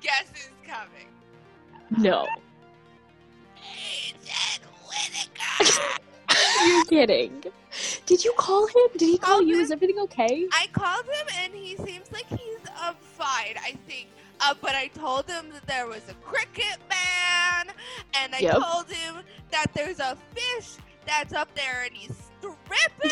Guess 0.00 0.24
who's 0.34 0.50
coming? 0.66 1.06
No, 2.02 2.26
Agent 3.56 4.64
Whittaker. 4.88 5.98
you're 6.66 6.84
kidding. 6.86 7.44
Did 8.06 8.24
you 8.24 8.32
call 8.36 8.66
him? 8.66 8.88
Did 8.96 9.06
he 9.08 9.18
call 9.18 9.42
you? 9.42 9.54
him. 9.54 9.60
Is 9.60 9.70
everything 9.70 9.98
okay? 10.00 10.46
I 10.52 10.66
called 10.72 11.04
him 11.06 11.26
and 11.42 11.54
he 11.54 11.76
seems 11.76 12.10
like 12.12 12.26
he's 12.28 12.58
um 12.84 12.94
fine. 13.00 13.54
I 13.62 13.74
think. 13.86 14.08
Uh, 14.40 14.54
but 14.60 14.74
I 14.74 14.88
told 14.88 15.28
him 15.28 15.50
that 15.52 15.66
there 15.66 15.86
was 15.86 16.02
a 16.08 16.14
cricket 16.14 16.78
man, 16.88 17.74
and 18.14 18.34
I 18.34 18.38
Yep. 18.40 18.58
told 18.62 18.90
him 18.90 19.16
that 19.50 19.66
there's 19.74 19.98
a 20.00 20.16
fish 20.34 20.76
that's 21.06 21.32
up 21.32 21.52
there 21.54 21.82
and 21.86 21.94
he's 21.94 22.14
stripping. 22.38 23.10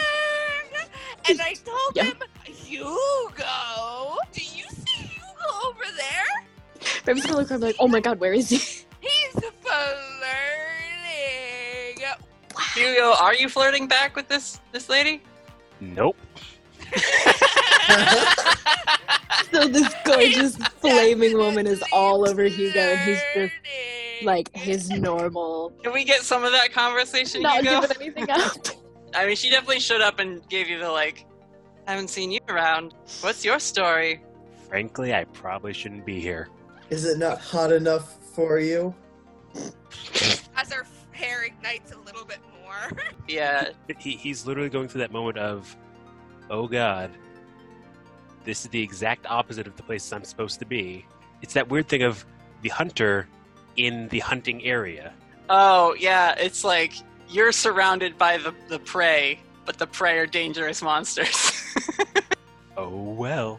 and 1.29 1.41
I 1.41 1.55
told 1.55 1.97
Yep. 1.97 2.07
him, 2.07 2.23
Hugo, 2.45 4.17
do 4.33 4.41
you 4.43 4.65
see 4.71 5.03
Hugo 5.03 5.67
over 5.69 5.85
there? 5.97 6.47
Raven's 7.07 7.27
gonna 7.27 7.39
look 7.39 7.51
around 7.51 7.63
and 7.63 7.65
like, 7.65 7.77
oh 7.81 7.89
my 7.89 8.01
god, 8.01 8.21
where 8.21 8.33
is 8.33 8.49
he? 8.51 8.57
He's 9.01 9.33
flirting. 9.33 9.47
Hugo, 12.75 13.15
are 13.21 13.35
you 13.35 13.49
flirting 13.49 13.87
back 13.89 14.15
with 14.17 14.29
this 14.29 14.61
this 14.73 14.89
lady? 14.89 15.23
Nope. 15.81 16.17
So 19.53 19.69
this 19.69 19.95
gorgeous 20.05 20.57
flaming 20.57 21.39
woman 21.39 21.67
is 21.67 21.83
all 21.93 22.29
over 22.29 22.43
Hugo, 22.45 22.79
and 22.79 23.01
he's 23.09 23.21
just 23.35 23.53
like 24.25 24.55
his 24.55 24.91
normal, 24.91 25.71
Can 25.83 25.93
we 25.93 26.05
get 26.05 26.23
some 26.23 26.45
of 26.45 26.53
that 26.53 26.73
conversation, 26.73 27.43
not 27.43 27.63
Hugo? 27.63 27.81
giving 27.83 27.97
anything 28.03 28.31
up. 28.31 28.53
I 29.15 29.27
mean, 29.27 29.37
she 29.37 29.49
definitely 29.49 29.81
showed 29.81 30.01
up 30.01 30.19
and 30.19 30.47
gave 30.49 30.69
you 30.69 30.79
the 30.79 30.91
like. 30.91 31.25
I 31.87 31.93
Haven't 31.93 32.09
seen 32.09 32.31
you 32.33 32.41
around. 32.49 32.95
What's 33.21 33.45
your 33.45 33.59
story? 33.59 34.21
Frankly, 34.69 35.15
I 35.15 35.25
probably 35.25 35.73
shouldn't 35.73 36.05
be 36.05 36.21
here. 36.21 36.49
Is 36.91 37.05
it 37.05 37.17
not 37.19 37.39
hot 37.41 37.73
enough 37.73 38.17
for 38.35 38.59
you? 38.59 38.95
as 40.57 40.73
her 40.73 40.87
hair 41.13 41.45
ignites 41.45 41.93
a 41.93 41.99
little 42.01 42.25
bit 42.25 42.41
more. 42.63 42.91
Yeah, 43.29 43.71
He, 43.99 44.17
he's 44.17 44.47
literally 44.47 44.69
going 44.69 44.89
through 44.89 45.01
that 45.03 45.13
moment 45.13 45.39
of, 45.39 45.75
oh 46.51 46.67
god, 46.67 47.11
this 48.47 48.63
is 48.65 48.69
the 48.71 48.83
exact 48.83 49.27
opposite 49.27 49.67
of 49.67 49.77
the 49.77 49.83
place 49.83 50.11
I'm 50.13 50.25
supposed 50.25 50.59
to 50.61 50.65
be. 50.65 51.05
It's 51.43 51.53
that 51.55 51.69
weird 51.69 51.89
thing 51.89 52.03
of 52.03 52.25
the 52.63 52.71
hunter 52.71 53.29
in 53.77 54.09
the 54.09 54.21
hunting 54.21 54.65
area. 54.65 55.13
Oh 55.51 55.95
yeah, 55.99 56.35
it's 56.39 56.65
like 56.65 56.95
you're 57.29 57.53
surrounded 57.53 58.17
by 58.17 58.39
the 58.39 58.55
the 58.69 58.79
prey, 58.79 59.39
but 59.67 59.77
the 59.79 59.87
prey 59.87 60.19
are 60.19 60.27
dangerous 60.27 60.81
monsters. 60.83 61.53
Oh 62.79 62.91
well. 63.13 63.59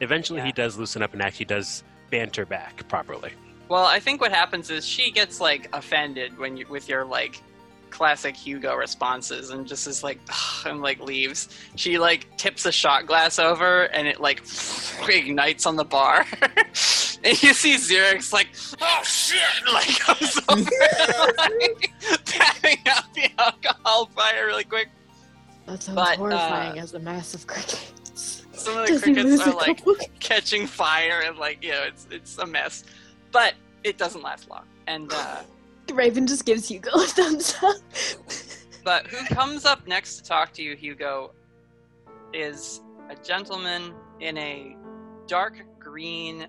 Eventually, 0.00 0.38
Yeah. 0.38 0.46
he 0.46 0.52
does 0.52 0.76
loosen 0.78 1.02
up 1.02 1.12
and 1.14 1.22
actually 1.22 1.46
does 1.46 1.82
banter 2.10 2.46
back 2.46 2.86
properly. 2.88 3.32
well, 3.68 3.84
I 3.84 3.98
think 4.00 4.20
what 4.20 4.30
happens 4.32 4.70
is 4.70 4.86
she 4.86 5.10
gets 5.10 5.40
like 5.40 5.68
offended 5.72 6.38
when 6.38 6.56
you 6.56 6.66
with 6.68 6.88
your 6.88 7.04
like 7.04 7.40
classic 7.92 8.34
Hugo 8.34 8.74
responses 8.74 9.50
and 9.50 9.66
just 9.66 9.86
is 9.86 10.02
like 10.02 10.18
"Ugh," 10.28 10.66
and 10.66 10.82
like 10.82 11.00
leaves. 11.00 11.48
She 11.76 11.98
like 11.98 12.36
tips 12.36 12.66
a 12.66 12.72
shot 12.72 13.06
glass 13.06 13.38
over 13.38 13.84
and 13.84 14.08
it 14.08 14.20
like 14.20 14.42
ignites 15.08 15.66
on 15.66 15.76
the 15.76 15.84
bar. 15.84 16.26
and 16.42 17.42
you 17.42 17.54
see 17.54 17.76
Xerix 17.76 18.32
like, 18.32 18.48
oh 18.80 19.02
shit, 19.04 19.40
like 19.72 19.98
comes 20.00 20.40
over 20.48 20.62
like, 21.38 21.92
patting 22.24 22.78
out 22.88 23.14
the 23.14 23.30
alcohol 23.38 24.06
fire 24.06 24.46
really 24.46 24.64
quick. 24.64 24.88
That 25.66 25.82
sounds 25.82 25.94
But, 25.94 26.14
uh, 26.14 26.16
horrifying 26.16 26.78
as 26.78 26.94
a 26.94 26.98
massive 26.98 27.46
cricket. 27.46 27.92
Some 28.14 28.78
of 28.78 28.86
the 28.86 28.92
Does 28.92 29.04
he 29.04 29.12
crickets 29.12 29.44
lose 29.46 29.54
are 29.54 29.54
like 29.54 29.82
catching 30.20 30.66
fire 30.66 31.22
and 31.24 31.36
like 31.36 31.62
you 31.62 31.70
know 31.70 31.82
it's 31.82 32.06
it's 32.10 32.38
a 32.38 32.46
mess, 32.46 32.84
but 33.30 33.54
it 33.84 33.98
doesn't 33.98 34.22
last 34.22 34.48
long. 34.48 34.64
And 34.86 35.12
uh, 35.12 35.42
Raven 35.92 36.26
just 36.26 36.44
gives 36.44 36.68
Hugo 36.68 36.90
a 36.94 37.06
thumbs 37.06 37.54
up. 37.62 37.76
but 38.84 39.06
who 39.06 39.24
comes 39.34 39.64
up 39.64 39.86
next 39.86 40.16
to 40.16 40.22
talk 40.22 40.52
to 40.54 40.62
you, 40.62 40.76
Hugo, 40.76 41.32
is 42.32 42.80
a 43.10 43.16
gentleman 43.16 43.94
in 44.20 44.38
a 44.38 44.76
dark 45.26 45.62
green 45.78 46.46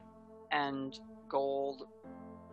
and 0.52 1.00
gold 1.28 1.88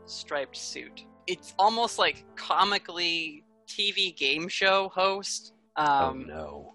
striped 0.06 0.56
suit. 0.56 1.04
It's 1.26 1.54
almost 1.58 1.98
like 1.98 2.24
comically 2.34 3.44
TV 3.68 4.16
game 4.16 4.48
show 4.48 4.88
host. 4.88 5.52
Um, 5.76 5.86
oh 5.88 6.12
no. 6.32 6.74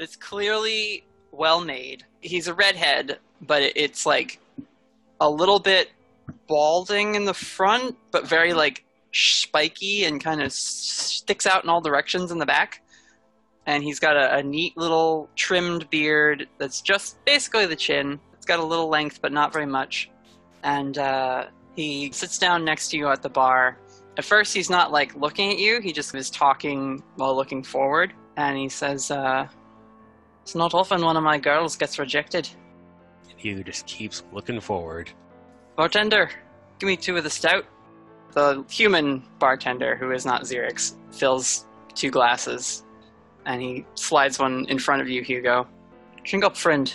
It's 0.00 0.16
clearly 0.16 1.04
well 1.30 1.60
made. 1.60 2.04
He's 2.20 2.48
a 2.48 2.54
redhead, 2.54 3.18
but 3.42 3.62
it's 3.76 4.06
like 4.06 4.40
a 5.20 5.28
little 5.28 5.58
bit 5.60 5.90
balding 6.48 7.14
in 7.14 7.24
the 7.24 7.34
front, 7.34 7.96
but 8.10 8.26
very 8.26 8.52
like 8.52 8.84
spiky 9.14 10.04
and 10.04 10.22
kind 10.22 10.42
of 10.42 10.52
sticks 10.52 11.46
out 11.46 11.64
in 11.64 11.70
all 11.70 11.80
directions 11.80 12.30
in 12.30 12.38
the 12.38 12.46
back. 12.46 12.82
And 13.66 13.82
he's 13.82 13.98
got 13.98 14.16
a, 14.16 14.36
a 14.36 14.42
neat 14.42 14.76
little 14.76 15.30
trimmed 15.36 15.88
beard 15.88 16.48
that's 16.58 16.82
just 16.82 17.24
basically 17.24 17.66
the 17.66 17.76
chin. 17.76 18.20
It's 18.34 18.44
got 18.44 18.58
a 18.58 18.64
little 18.64 18.88
length, 18.88 19.20
but 19.22 19.32
not 19.32 19.52
very 19.52 19.66
much. 19.66 20.10
And 20.62 20.98
uh, 20.98 21.46
he 21.76 22.10
sits 22.12 22.38
down 22.38 22.64
next 22.64 22.88
to 22.90 22.98
you 22.98 23.08
at 23.08 23.22
the 23.22 23.30
bar. 23.30 23.78
At 24.18 24.24
first, 24.24 24.54
he's 24.54 24.68
not 24.68 24.92
like 24.92 25.14
looking 25.14 25.50
at 25.50 25.58
you. 25.58 25.80
He 25.80 25.92
just 25.92 26.14
is 26.14 26.30
talking 26.30 27.02
while 27.16 27.34
looking 27.34 27.62
forward. 27.62 28.12
And 28.36 28.56
he 28.56 28.68
says, 28.68 29.10
uh, 29.10 29.48
"It's 30.42 30.54
not 30.54 30.74
often 30.74 31.02
one 31.02 31.16
of 31.16 31.22
my 31.22 31.38
girls 31.38 31.76
gets 31.76 31.98
rejected." 31.98 32.48
And 33.30 33.38
he 33.38 33.62
just 33.62 33.86
keeps 33.86 34.22
looking 34.32 34.60
forward. 34.60 35.10
Bartender, 35.76 36.30
give 36.78 36.86
me 36.86 36.96
two 36.96 37.16
of 37.16 37.24
the 37.24 37.30
stout. 37.30 37.64
The 38.34 38.64
human 38.68 39.22
bartender, 39.38 39.94
who 39.96 40.10
is 40.10 40.26
not 40.26 40.42
Xerix, 40.42 40.96
fills 41.12 41.66
two 41.94 42.10
glasses, 42.10 42.84
and 43.46 43.62
he 43.62 43.86
slides 43.94 44.38
one 44.40 44.66
in 44.68 44.78
front 44.78 45.00
of 45.02 45.08
you, 45.08 45.22
Hugo. 45.22 45.68
Drink 46.24 46.44
up, 46.44 46.56
friend. 46.56 46.92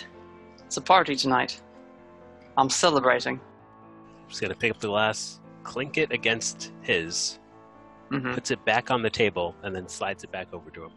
It's 0.66 0.76
a 0.76 0.82
party 0.82 1.16
tonight. 1.16 1.60
I'm 2.58 2.68
celebrating. 2.68 3.40
Just 4.28 4.42
gonna 4.42 4.54
pick 4.54 4.70
up 4.70 4.80
the 4.80 4.88
glass, 4.88 5.40
clink 5.64 5.96
it 5.98 6.12
against 6.12 6.72
his, 6.82 7.38
hmm 8.10 8.34
puts 8.34 8.50
it 8.50 8.62
back 8.64 8.90
on 8.90 9.02
the 9.02 9.10
table, 9.10 9.54
and 9.62 9.74
then 9.74 9.88
slides 9.88 10.22
it 10.24 10.30
back 10.30 10.52
over 10.52 10.70
to 10.70 10.84
him. 10.84 10.90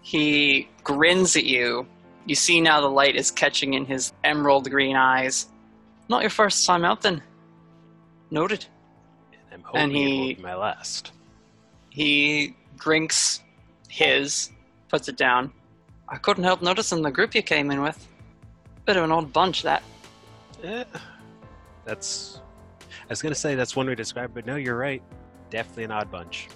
He 0.00 0.68
grins 0.82 1.36
at 1.36 1.44
you. 1.44 1.86
You 2.24 2.34
see 2.34 2.60
now 2.60 2.80
the 2.80 2.88
light 2.88 3.14
is 3.16 3.30
catching 3.30 3.74
in 3.74 3.84
his 3.84 4.12
emerald 4.24 4.70
green 4.70 4.96
eyes. 4.96 5.48
Not 6.08 6.22
your 6.22 6.30
first 6.30 6.66
time 6.66 6.84
out, 6.84 7.02
then. 7.02 7.22
Noted. 8.30 8.64
And 9.74 9.92
he- 9.92 10.04
will 10.04 10.34
be 10.36 10.42
my 10.42 10.54
last. 10.54 11.12
He 11.90 12.54
drinks 12.78 13.40
his, 13.88 14.50
puts 14.88 15.08
it 15.08 15.16
down. 15.16 15.52
I 16.08 16.16
couldn't 16.16 16.44
help 16.44 16.62
noticing 16.62 17.02
the 17.02 17.10
group 17.10 17.34
you 17.34 17.42
came 17.42 17.70
in 17.70 17.82
with. 17.82 18.06
Bit 18.84 18.96
of 18.96 19.04
an 19.04 19.12
odd 19.12 19.32
bunch, 19.32 19.62
that. 19.62 19.82
Eh, 20.62 20.84
that's. 21.84 22.40
I 22.90 23.06
was 23.08 23.22
gonna 23.22 23.34
say 23.34 23.54
that's 23.54 23.76
one 23.76 23.86
way 23.86 23.92
to 23.92 23.96
describe, 23.96 24.30
it, 24.30 24.34
but 24.34 24.46
no, 24.46 24.56
you're 24.56 24.76
right. 24.76 25.02
Definitely 25.50 25.84
an 25.84 25.92
odd 25.92 26.10
bunch. 26.10 26.48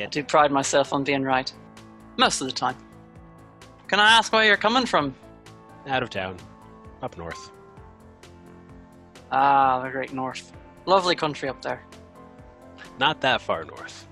I 0.00 0.06
do 0.06 0.24
pride 0.24 0.50
myself 0.50 0.92
on 0.92 1.04
being 1.04 1.22
right. 1.22 1.52
Most 2.16 2.40
of 2.40 2.46
the 2.46 2.52
time. 2.52 2.76
Can 3.88 4.00
I 4.00 4.10
ask 4.12 4.32
where 4.32 4.44
you're 4.44 4.56
coming 4.56 4.86
from? 4.86 5.14
out 5.88 6.02
of 6.02 6.10
town, 6.10 6.36
up 7.02 7.16
north. 7.18 7.50
Ah, 9.30 9.82
the 9.82 9.90
great 9.90 10.12
north. 10.12 10.52
Lovely 10.86 11.14
country 11.16 11.48
up 11.48 11.60
there. 11.62 11.82
Not 12.98 13.20
that 13.20 13.40
far 13.40 13.64
north. 13.64 14.06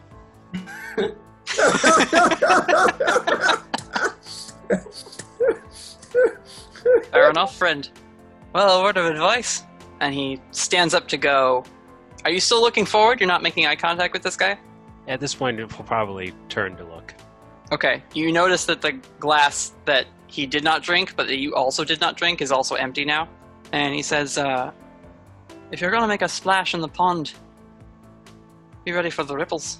Fair 7.12 7.30
enough, 7.30 7.56
friend. 7.56 7.88
Well, 8.52 8.80
a 8.80 8.82
word 8.82 8.96
of 8.96 9.06
advice. 9.06 9.62
And 10.00 10.14
he 10.14 10.40
stands 10.50 10.94
up 10.94 11.08
to 11.08 11.16
go. 11.16 11.64
Are 12.24 12.30
you 12.30 12.40
still 12.40 12.60
looking 12.60 12.86
forward? 12.86 13.20
You're 13.20 13.28
not 13.28 13.42
making 13.42 13.66
eye 13.66 13.76
contact 13.76 14.12
with 14.12 14.22
this 14.22 14.36
guy? 14.36 14.58
At 15.08 15.20
this 15.20 15.34
point, 15.34 15.60
it 15.60 15.76
will 15.76 15.84
probably 15.84 16.32
turn 16.48 16.76
to 16.76 16.84
look. 16.84 17.14
Okay. 17.72 18.02
You 18.14 18.32
notice 18.32 18.64
that 18.66 18.80
the 18.80 18.92
glass 19.18 19.72
that 19.84 20.06
he 20.26 20.46
did 20.46 20.64
not 20.64 20.82
drink, 20.82 21.14
but 21.16 21.26
that 21.26 21.38
you 21.38 21.54
also 21.54 21.84
did 21.84 22.00
not 22.00 22.16
drink, 22.16 22.40
is 22.40 22.50
also 22.52 22.76
empty 22.76 23.04
now. 23.04 23.28
And 23.72 23.94
he 23.94 24.02
says, 24.02 24.38
uh, 24.38 24.72
If 25.70 25.80
you're 25.80 25.90
going 25.90 26.02
to 26.02 26.08
make 26.08 26.22
a 26.22 26.28
splash 26.28 26.74
in 26.74 26.80
the 26.80 26.88
pond, 26.88 27.34
be 28.90 28.96
ready 28.96 29.10
for 29.10 29.22
the 29.22 29.36
ripples. 29.36 29.78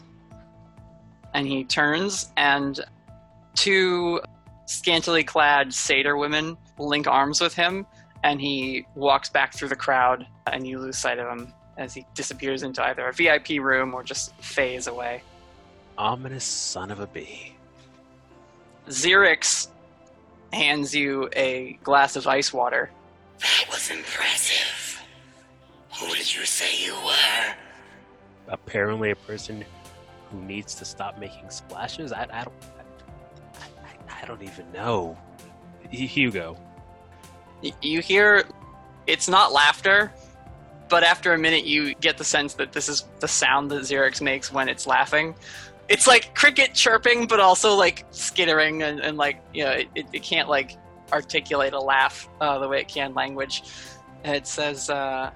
And 1.34 1.46
he 1.46 1.64
turns, 1.64 2.30
and 2.36 2.80
two 3.54 4.20
scantily 4.66 5.24
clad 5.24 5.74
satyr 5.74 6.16
women 6.16 6.56
link 6.78 7.06
arms 7.06 7.40
with 7.40 7.54
him, 7.54 7.86
and 8.22 8.40
he 8.40 8.86
walks 8.94 9.28
back 9.28 9.52
through 9.52 9.68
the 9.68 9.76
crowd, 9.76 10.26
and 10.52 10.66
you 10.66 10.78
lose 10.78 10.96
sight 10.96 11.18
of 11.18 11.28
him 11.28 11.52
as 11.76 11.92
he 11.94 12.06
disappears 12.14 12.62
into 12.62 12.84
either 12.84 13.06
a 13.08 13.12
VIP 13.12 13.60
room 13.60 13.94
or 13.94 14.02
just 14.02 14.34
phase 14.36 14.86
away. 14.86 15.22
Ominous 15.98 16.44
son 16.44 16.90
of 16.90 17.00
a 17.00 17.06
bee. 17.06 17.54
Xerix 18.88 19.68
hands 20.52 20.94
you 20.94 21.28
a 21.34 21.78
glass 21.82 22.16
of 22.16 22.26
ice 22.26 22.52
water. 22.52 22.90
That 23.40 23.64
was 23.70 23.90
impressive. 23.90 25.02
Who 25.98 26.08
did 26.14 26.34
you 26.34 26.44
say 26.44 26.84
you 26.84 26.94
were? 26.94 27.54
Apparently, 28.50 29.10
a 29.10 29.16
person 29.16 29.64
who 30.30 30.40
needs 30.42 30.74
to 30.74 30.84
stop 30.84 31.18
making 31.18 31.48
splashes. 31.50 32.12
I, 32.12 32.26
I 32.32 32.44
don't. 32.44 32.54
I, 33.54 33.64
I, 33.64 34.22
I 34.22 34.26
don't 34.26 34.42
even 34.42 34.70
know. 34.72 35.16
Hugo. 35.90 36.56
You 37.82 38.00
hear 38.00 38.44
it's 39.06 39.28
not 39.28 39.52
laughter, 39.52 40.12
but 40.88 41.02
after 41.02 41.32
a 41.34 41.38
minute, 41.38 41.64
you 41.64 41.94
get 41.96 42.16
the 42.16 42.24
sense 42.24 42.54
that 42.54 42.72
this 42.72 42.88
is 42.88 43.04
the 43.20 43.28
sound 43.28 43.70
that 43.70 43.82
Xerix 43.82 44.20
makes 44.20 44.52
when 44.52 44.68
it's 44.68 44.86
laughing. 44.86 45.34
It's 45.88 46.06
like 46.06 46.34
cricket 46.34 46.74
chirping, 46.74 47.26
but 47.26 47.40
also 47.40 47.74
like 47.74 48.04
skittering, 48.10 48.82
and, 48.82 49.00
and 49.00 49.16
like, 49.16 49.42
you 49.52 49.64
know, 49.64 49.72
it, 49.72 49.88
it, 49.94 50.06
it 50.12 50.22
can't 50.22 50.48
like 50.48 50.76
articulate 51.12 51.72
a 51.72 51.80
laugh 51.80 52.28
uh, 52.40 52.58
the 52.58 52.68
way 52.68 52.80
it 52.80 52.88
can 52.88 53.14
language. 53.14 53.64
And 54.22 54.36
it 54.36 54.46
says, 54.46 54.88
uh, 54.90 55.30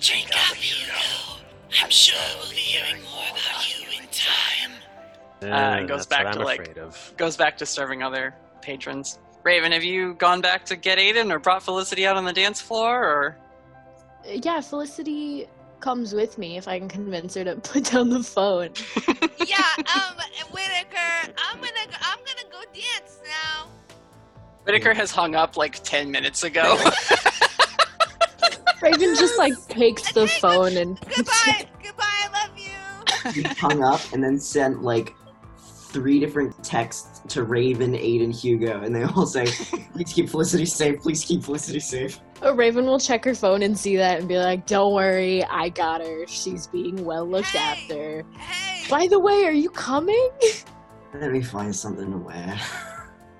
Drink 0.00 0.30
up, 0.32 0.56
Hugo. 0.56 1.39
I'm 1.82 1.90
sure 1.90 2.18
we'll 2.40 2.50
be 2.50 2.56
hearing 2.56 3.02
more 3.02 3.24
about 3.30 3.78
you 3.78 3.84
in 4.00 4.08
time. 4.10 4.72
Uh, 5.42 5.82
it 5.82 5.88
goes 5.88 6.06
back 6.06 6.32
to, 6.32 6.40
like- 6.42 6.60
afraid 6.60 6.78
of. 6.78 7.12
goes 7.16 7.36
back 7.36 7.56
to 7.58 7.66
serving 7.66 8.02
other 8.02 8.34
patrons. 8.60 9.18
Raven, 9.42 9.72
have 9.72 9.82
you 9.84 10.14
gone 10.14 10.40
back 10.42 10.64
to 10.66 10.76
get 10.76 10.98
Aidan 10.98 11.32
or 11.32 11.38
brought 11.38 11.62
Felicity 11.62 12.06
out 12.06 12.16
on 12.16 12.24
the 12.26 12.32
dance 12.32 12.60
floor 12.60 13.02
or 13.02 13.36
Yeah, 14.26 14.60
Felicity 14.60 15.48
comes 15.80 16.12
with 16.12 16.36
me 16.36 16.58
if 16.58 16.68
I 16.68 16.78
can 16.78 16.88
convince 16.88 17.34
her 17.36 17.44
to 17.44 17.56
put 17.62 17.84
down 17.84 18.10
the 18.10 18.22
phone. 18.22 18.70
yeah, 19.46 19.64
um, 19.78 20.16
Whittaker, 20.52 21.32
I'm 21.38 21.56
gonna 21.56 21.86
go, 21.86 21.96
I'm 22.02 22.18
gonna 22.18 22.48
go 22.52 22.60
dance 22.74 23.18
now. 23.24 23.68
Whittaker 24.64 24.92
has 24.92 25.10
hung 25.10 25.34
up 25.34 25.56
like 25.56 25.82
10 25.82 26.10
minutes 26.10 26.42
ago. 26.42 26.76
Raven 28.82 29.14
just 29.16 29.38
like 29.38 29.52
takes 29.68 30.12
the 30.12 30.26
phone 30.26 30.76
and 30.76 30.98
Goodbye, 31.16 31.66
goodbye, 31.82 32.04
I 32.04 32.28
love 32.46 32.58
you. 32.58 33.32
He 33.32 33.42
hung 33.42 33.82
up 33.84 34.00
and 34.12 34.24
then 34.24 34.38
sent 34.38 34.82
like 34.82 35.14
three 35.58 36.18
different 36.20 36.62
texts 36.64 37.20
to 37.28 37.42
Raven, 37.42 37.94
Aidan, 37.94 38.30
Hugo, 38.30 38.80
and 38.82 38.94
they 38.94 39.02
all 39.02 39.26
say, 39.26 39.44
"Please 39.92 40.12
keep 40.12 40.30
Felicity 40.30 40.64
safe. 40.64 41.00
Please 41.00 41.22
keep 41.24 41.42
Felicity 41.44 41.80
safe." 41.80 42.18
A 42.42 42.54
Raven 42.54 42.86
will 42.86 42.98
check 42.98 43.22
her 43.26 43.34
phone 43.34 43.62
and 43.62 43.76
see 43.78 43.96
that 43.96 44.20
and 44.20 44.28
be 44.28 44.38
like, 44.38 44.66
"Don't 44.66 44.94
worry, 44.94 45.44
I 45.44 45.68
got 45.68 46.00
her. 46.00 46.26
She's 46.26 46.66
being 46.68 47.04
well 47.04 47.28
looked 47.28 47.48
Hey! 47.48 47.58
after." 47.58 48.24
Hey, 48.38 48.86
By 48.88 49.06
the 49.06 49.18
way, 49.18 49.44
are 49.44 49.52
you 49.52 49.68
coming? 49.70 50.30
Let 51.12 51.30
me 51.32 51.42
find 51.42 51.74
something 51.76 52.10
to 52.10 52.16
wear. 52.18 52.58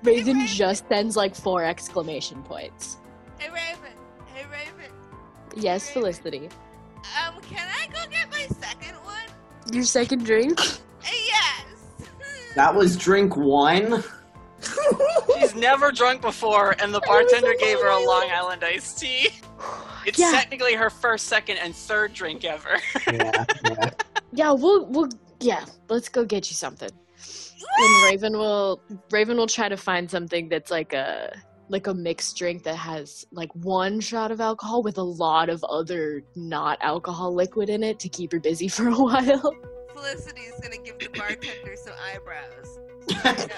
Raven 0.03 0.45
just 0.45 0.87
sends 0.89 1.15
like 1.15 1.33
four 1.35 1.63
exclamation 1.63 2.43
points. 2.43 2.97
hey 3.39 3.49
Raven. 3.49 3.80
Yes, 5.55 5.89
Felicity. 5.89 6.49
Um, 6.97 7.41
can 7.41 7.67
I 7.67 7.87
go 7.87 7.99
get 8.09 8.29
my 8.31 8.45
second 8.59 8.95
one? 9.03 9.15
Your 9.71 9.83
second 9.83 10.25
drink? 10.25 10.59
Yes. 11.03 11.65
That 12.55 12.75
was 12.75 12.95
drink 12.95 13.35
one. 13.35 14.03
She's 15.39 15.55
never 15.55 15.91
drunk 15.91 16.21
before, 16.21 16.75
and 16.79 16.93
the 16.93 16.99
bartender 17.01 17.55
gave 17.59 17.79
her 17.79 17.87
a 17.87 17.97
Long 18.05 18.29
Island 18.31 18.63
iced 18.63 18.99
tea. 18.99 19.29
It's 20.05 20.17
Yeah. 20.19 20.31
technically 20.31 20.73
her 20.75 20.89
first, 20.89 21.27
second, 21.27 21.57
and 21.57 21.75
third 21.75 22.13
drink 22.13 22.43
ever. 22.45 22.77
Yeah, 23.11 23.45
yeah. 23.65 23.89
Yeah, 24.33 24.51
we'll 24.51 24.85
we'll 24.85 25.09
yeah, 25.41 25.65
let's 25.89 26.07
go 26.09 26.23
get 26.25 26.49
you 26.49 26.55
something. 26.55 26.89
And 26.89 28.03
Raven 28.05 28.33
will 28.37 28.81
Raven 29.11 29.37
will 29.37 29.47
try 29.47 29.69
to 29.69 29.77
find 29.77 30.09
something 30.09 30.49
that's 30.49 30.71
like 30.71 30.93
a 30.93 31.35
like 31.71 31.87
a 31.87 31.93
mixed 31.93 32.37
drink 32.37 32.63
that 32.63 32.75
has 32.75 33.25
like 33.31 33.49
one 33.55 33.99
shot 34.01 34.29
of 34.29 34.41
alcohol 34.41 34.83
with 34.83 34.97
a 34.97 35.03
lot 35.03 35.49
of 35.49 35.63
other 35.63 36.21
not 36.35 36.77
alcohol 36.81 37.33
liquid 37.33 37.69
in 37.69 37.81
it 37.81 37.97
to 37.99 38.09
keep 38.09 38.31
her 38.33 38.39
busy 38.39 38.67
for 38.75 38.89
a 38.89 38.95
while. 38.95 39.55
Felicity's 39.93 40.59
gonna 40.61 40.77
give 40.77 40.99
the 40.99 41.07
bartender 41.17 41.75
some 41.77 41.93
eyebrows. 42.13 42.79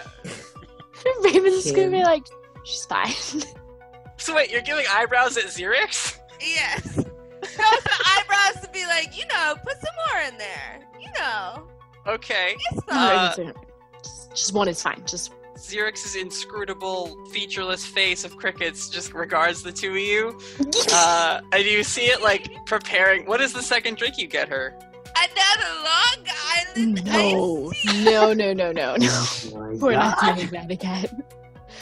Raven's 1.23 1.71
gonna 1.71 1.89
be 1.89 2.03
like, 2.03 2.25
she's 2.63 2.85
fine. 2.85 3.11
so 4.17 4.35
wait, 4.35 4.51
you're 4.51 4.61
giving 4.61 4.85
eyebrows 4.89 5.37
at 5.37 5.45
Xerix? 5.45 6.17
Yes. 6.39 6.97
No, 6.97 7.03
some 7.43 8.03
eyebrows 8.05 8.61
to 8.63 8.69
be 8.71 8.85
like, 8.85 9.17
you 9.17 9.25
know, 9.27 9.55
put 9.65 9.73
some 9.77 9.95
more 10.07 10.21
in 10.29 10.37
there. 10.37 10.79
You 10.99 11.09
know, 11.19 11.67
Okay. 12.07 12.55
it's 12.71 12.81
Uh, 12.89 13.31
fine. 13.33 13.47
Raven's 13.47 13.55
just, 14.03 14.29
just 14.31 14.53
one 14.53 14.67
is 14.67 14.81
fine. 14.81 15.03
Just 15.05 15.31
Xerix's 15.63 16.15
inscrutable, 16.15 17.17
featureless 17.31 17.85
face 17.85 18.25
of 18.25 18.35
crickets 18.35 18.89
just 18.89 19.13
regards 19.13 19.63
the 19.63 19.71
two 19.71 19.91
of 19.91 19.97
you. 19.97 20.39
Uh, 20.95 21.41
and 21.53 21.63
you 21.65 21.83
see 21.83 22.05
it 22.05 22.21
like 22.21 22.47
preparing. 22.67 23.25
What 23.25 23.41
is 23.41 23.51
the 23.53 23.63
second 23.63 23.97
drink 23.97 24.17
you 24.17 24.27
get 24.27 24.47
her? 24.49 24.77
Another 25.15 25.73
Long 25.83 26.27
Island 26.45 27.05
no, 27.05 27.71
iced 27.71 27.81
tea. 27.81 28.03
no, 28.03 28.33
no, 28.33 28.53
no, 28.53 28.71
no, 28.71 28.95
no. 28.95 29.07
Oh 29.55 29.75
We're 29.79 29.93
not 29.93 30.19
doing 30.35 30.49
that 30.49 30.69
again. 30.69 31.23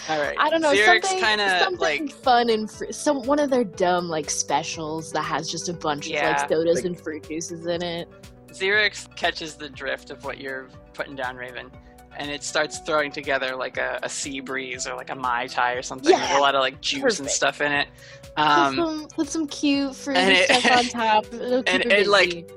All 0.07 0.19
right. 0.21 0.35
I 0.39 0.49
don't 0.49 0.61
know, 0.61 0.73
Xerix 0.73 1.03
something, 1.05 1.19
kind 1.19 1.41
of 1.41 1.59
something 1.61 1.79
like 1.79 2.09
fun 2.11 2.49
and 2.49 2.69
fr- 2.71 2.91
some 2.91 3.23
one 3.23 3.39
of 3.39 3.49
their 3.49 3.63
dumb 3.65 4.07
like 4.07 4.29
specials 4.29 5.11
that 5.11 5.23
has 5.23 5.49
just 5.49 5.67
a 5.67 5.73
bunch 5.73 6.07
of 6.09 6.13
like 6.13 6.49
sodas 6.49 6.75
like- 6.77 6.85
and 6.85 6.99
fruit 6.99 7.27
juices 7.27 7.65
in 7.65 7.83
it. 7.83 8.07
Xerix 8.51 9.13
catches 9.15 9.55
the 9.55 9.69
drift 9.69 10.09
of 10.09 10.23
what 10.23 10.37
you're 10.39 10.69
putting 10.93 11.15
down, 11.15 11.35
Raven, 11.35 11.69
and 12.17 12.29
it 12.29 12.43
starts 12.43 12.79
throwing 12.79 13.11
together 13.11 13.55
like 13.55 13.77
a, 13.77 13.99
a 14.03 14.09
sea 14.09 14.39
breeze 14.39 14.85
or 14.87 14.95
like 14.95 15.09
a 15.09 15.15
mai 15.15 15.47
tai 15.47 15.73
or 15.73 15.81
something 15.81 16.13
with 16.13 16.31
a 16.31 16.39
lot 16.39 16.55
of 16.55 16.61
like 16.61 16.79
juice 16.81 17.19
and 17.19 17.29
stuff 17.29 17.61
in 17.61 17.71
it. 17.71 17.87
put, 18.35 18.39
Um, 18.43 18.75
some, 18.75 19.07
put 19.15 19.27
some 19.29 19.47
cute 19.47 19.95
fruit 19.95 20.17
and 20.17 20.31
it- 20.31 20.49
stuff 20.61 20.77
on 20.77 20.85
top. 20.85 21.25
It'll 21.33 21.63
keep 21.63 21.73
and 21.73 21.83
her 21.85 21.89
it, 21.91 22.07
like, 22.07 22.49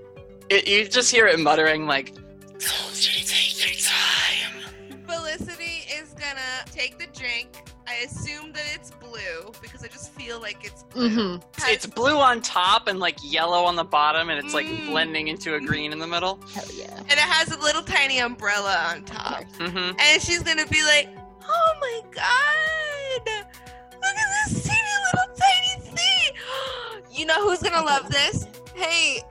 it, 0.51 0.67
you 0.69 0.87
just 0.89 1.11
hear 1.11 1.27
it 1.27 1.39
muttering 1.39 1.87
like, 1.87 2.15
Told 2.59 2.95
you 2.97 3.25
take 3.25 3.67
your 3.67 3.77
time. 3.81 5.05
Felicity 5.07 5.85
is 5.93 6.11
gonna 6.15 6.65
take 6.73 6.99
the 6.99 7.07
drink. 7.19 7.49
I 7.87 7.95
assume 8.07 8.53
that 8.53 8.63
it's 8.75 8.91
blue 8.93 9.53
because 9.61 9.85
I 9.85 9.89
just 9.89 10.11
feel 10.13 10.41
like 10.41 10.65
it's 10.65 10.83
blue. 10.85 11.11
Mhm. 11.11 11.43
Has- 11.59 11.69
it's 11.71 11.87
blue 11.87 12.17
on 12.19 12.41
top 12.41 12.89
and 12.89 12.99
like 12.99 13.17
yellow 13.23 13.65
on 13.65 13.77
the 13.77 13.85
bottom, 13.85 14.31
and 14.31 14.43
it's 14.45 14.55
like 14.55 14.67
Mm. 14.67 14.87
blending 14.91 15.29
into 15.29 15.55
a 15.55 15.61
green 15.61 15.93
in 15.93 15.99
the 15.99 16.07
middle. 16.07 16.39
Hell 16.55 16.65
yeah. 16.73 16.97
and 16.99 17.13
it 17.13 17.19
has 17.19 17.51
a 17.53 17.59
little 17.59 17.83
tiny 17.83 18.19
umbrella 18.21 18.87
on 18.89 19.05
top. 19.05 19.45
hmm 19.59 19.93
And 19.99 20.23
she's 20.23 20.43
gonna 20.43 20.67
be 20.67 20.83
like, 20.85 21.09
"Oh 21.47 21.73
my 21.81 22.01
god! 22.11 23.45
Look 23.93 24.17
at 24.17 24.49
this 24.49 24.63
teeny 24.65 24.77
little 25.05 25.37
tiny 25.37 25.97
thing! 25.97 26.35
You 27.11 27.27
know 27.27 27.49
who's 27.49 27.61
gonna 27.63 27.85
love 27.85 28.09
this? 28.09 28.47
Hey, 28.75 29.23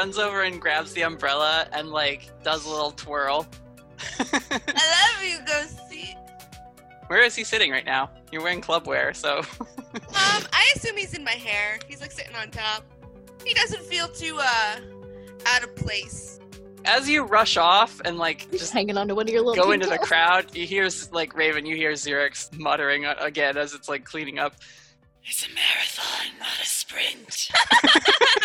runs 0.00 0.16
over 0.16 0.44
and 0.44 0.58
grabs 0.58 0.94
the 0.94 1.02
umbrella 1.02 1.66
and 1.74 1.90
like 1.90 2.30
does 2.42 2.64
a 2.64 2.70
little 2.70 2.90
twirl. 2.92 3.46
I 4.18 4.24
love 4.96 5.22
you, 5.22 5.38
Ghosty. 5.40 6.16
Where 7.08 7.22
is 7.22 7.36
he 7.36 7.44
sitting 7.44 7.70
right 7.70 7.84
now? 7.84 8.08
You're 8.32 8.42
wearing 8.42 8.62
club 8.62 8.86
wear, 8.86 9.12
so 9.12 9.42
Um, 9.92 10.42
I 10.52 10.72
assume 10.74 10.96
he's 10.96 11.12
in 11.12 11.22
my 11.22 11.32
hair. 11.32 11.78
He's 11.86 12.00
like 12.00 12.12
sitting 12.12 12.34
on 12.34 12.50
top. 12.50 12.82
He 13.44 13.52
doesn't 13.52 13.82
feel 13.82 14.08
too 14.08 14.38
uh 14.40 14.76
out 15.44 15.64
of 15.64 15.76
place. 15.76 16.40
as 16.86 17.06
you 17.06 17.24
rush 17.24 17.58
off 17.58 18.00
and 18.06 18.16
like 18.16 18.46
Just 18.52 18.58
just 18.58 18.72
hanging 18.72 18.96
on 18.96 19.06
to 19.08 19.14
one 19.14 19.28
of 19.28 19.34
your 19.34 19.42
little 19.44 19.62
go 19.62 19.72
into 19.72 19.86
the 19.86 19.98
crowd, 19.98 20.56
you 20.56 20.66
hear 20.66 20.88
like 21.12 21.36
Raven, 21.36 21.66
you 21.66 21.76
hear 21.76 21.92
Xerix 21.92 22.58
muttering 22.58 23.04
again 23.04 23.58
as 23.58 23.74
it's 23.74 23.88
like 23.88 24.04
cleaning 24.04 24.38
up. 24.38 24.54
It's 25.24 25.46
a 25.46 25.50
marathon, 25.54 26.38
not 26.38 26.58
a 26.62 26.64
sprint. 26.64 27.50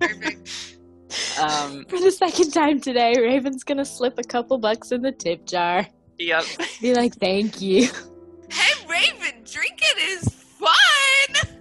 Perfect. 0.00 0.76
Um, 1.40 1.84
For 1.88 2.00
the 2.00 2.10
second 2.10 2.52
time 2.52 2.80
today, 2.80 3.14
Raven's 3.18 3.64
gonna 3.64 3.84
slip 3.84 4.18
a 4.18 4.22
couple 4.22 4.56
bucks 4.58 4.92
in 4.92 5.02
the 5.02 5.12
tip 5.12 5.46
jar. 5.46 5.86
yep. 6.18 6.44
Be 6.80 6.94
like, 6.94 7.14
thank 7.14 7.60
you. 7.60 7.88
hey, 8.50 8.86
Raven, 8.88 9.42
drinking 9.44 9.98
is 10.00 10.24
fun. 10.28 11.58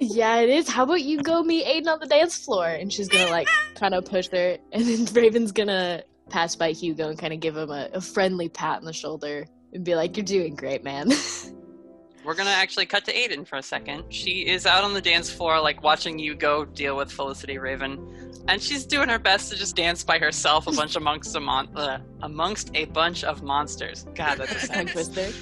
Yeah, 0.00 0.40
it 0.40 0.48
is. 0.50 0.68
How 0.68 0.84
about 0.84 1.02
you 1.02 1.22
go 1.22 1.42
meet 1.42 1.64
Aidan 1.66 1.88
on 1.88 2.00
the 2.00 2.06
dance 2.06 2.36
floor? 2.44 2.66
And 2.66 2.92
she's 2.92 3.08
gonna 3.08 3.30
like 3.30 3.48
kind 3.74 3.94
of 3.94 4.04
push 4.04 4.28
her, 4.28 4.58
and 4.72 4.84
then 4.84 5.06
Raven's 5.14 5.52
gonna 5.52 6.02
pass 6.28 6.54
by 6.54 6.72
Hugo 6.72 7.08
and 7.08 7.18
kind 7.18 7.32
of 7.32 7.40
give 7.40 7.56
him 7.56 7.70
a, 7.70 7.88
a 7.94 8.00
friendly 8.00 8.48
pat 8.48 8.78
on 8.78 8.84
the 8.84 8.92
shoulder 8.92 9.46
and 9.72 9.84
be 9.84 9.94
like, 9.94 10.16
"You're 10.16 10.24
doing 10.24 10.54
great, 10.54 10.84
man." 10.84 11.10
We're 12.24 12.34
gonna 12.34 12.50
actually 12.50 12.86
cut 12.86 13.04
to 13.06 13.16
Aidan 13.16 13.44
for 13.44 13.56
a 13.56 13.62
second. 13.62 14.04
She 14.10 14.46
is 14.46 14.66
out 14.66 14.84
on 14.84 14.92
the 14.92 15.00
dance 15.00 15.30
floor, 15.30 15.60
like 15.60 15.82
watching 15.82 16.18
you 16.18 16.34
go 16.34 16.64
deal 16.64 16.96
with 16.96 17.10
Felicity 17.10 17.58
Raven, 17.58 18.42
and 18.46 18.60
she's 18.60 18.84
doing 18.84 19.08
her 19.08 19.18
best 19.18 19.50
to 19.50 19.56
just 19.58 19.74
dance 19.74 20.04
by 20.04 20.18
herself, 20.18 20.66
a 20.66 20.72
bunch 20.72 20.96
amongst 21.02 21.34
a 21.34 21.40
mon- 21.40 21.74
uh, 21.76 21.98
amongst 22.22 22.70
a 22.74 22.84
bunch 22.86 23.24
of 23.24 23.42
monsters. 23.42 24.06
God, 24.14 24.38
that's 24.38 24.68
a 24.68 24.84
twister. 24.84 25.32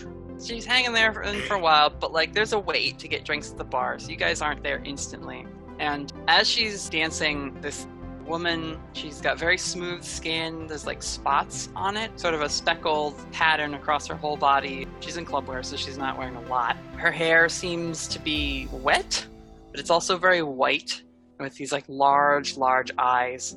She's 0.45 0.65
hanging 0.65 0.93
there 0.93 1.13
for, 1.13 1.25
for 1.25 1.55
a 1.55 1.61
while, 1.61 1.91
but 1.91 2.13
like 2.13 2.33
there's 2.33 2.53
a 2.53 2.59
wait 2.59 2.99
to 3.01 3.09
get 3.09 3.25
drinks 3.25 3.51
at 3.51 3.59
the 3.59 3.65
bar, 3.65 3.99
so 3.99 4.11
you 4.11 4.17
guys 4.17 4.41
aren't 4.41 4.63
there 4.63 4.81
instantly. 4.85 5.47
And 5.81 6.13
as 6.29 6.49
she's 6.49 6.89
dancing, 6.89 7.61
this 7.61 7.87
woman, 8.29 8.79
she's 8.93 9.21
got 9.21 9.39
very 9.39 9.59
smooth 9.59 10.05
skin. 10.05 10.67
There's 10.67 10.87
like 10.87 11.03
spots 11.03 11.69
on 11.75 11.97
it, 11.97 12.19
sort 12.19 12.35
of 12.35 12.43
a 12.43 12.49
speckled 12.49 13.15
pattern 13.33 13.75
across 13.75 14.07
her 14.07 14.15
whole 14.15 14.37
body. 14.37 14.87
She's 15.01 15.17
in 15.17 15.25
clubwear, 15.25 15.65
so 15.65 15.77
she's 15.77 15.99
not 15.99 16.19
wearing 16.19 16.37
a 16.37 16.43
lot. 16.43 16.77
Her 16.97 17.11
hair 17.11 17.49
seems 17.49 18.07
to 18.09 18.19
be 18.19 18.69
wet, 18.71 19.27
but 19.71 19.81
it's 19.81 19.91
also 19.91 20.17
very 20.17 20.43
white 20.43 21.03
with 21.41 21.55
these 21.55 21.73
like 21.73 21.85
large, 21.89 22.57
large 22.57 22.91
eyes. 22.99 23.57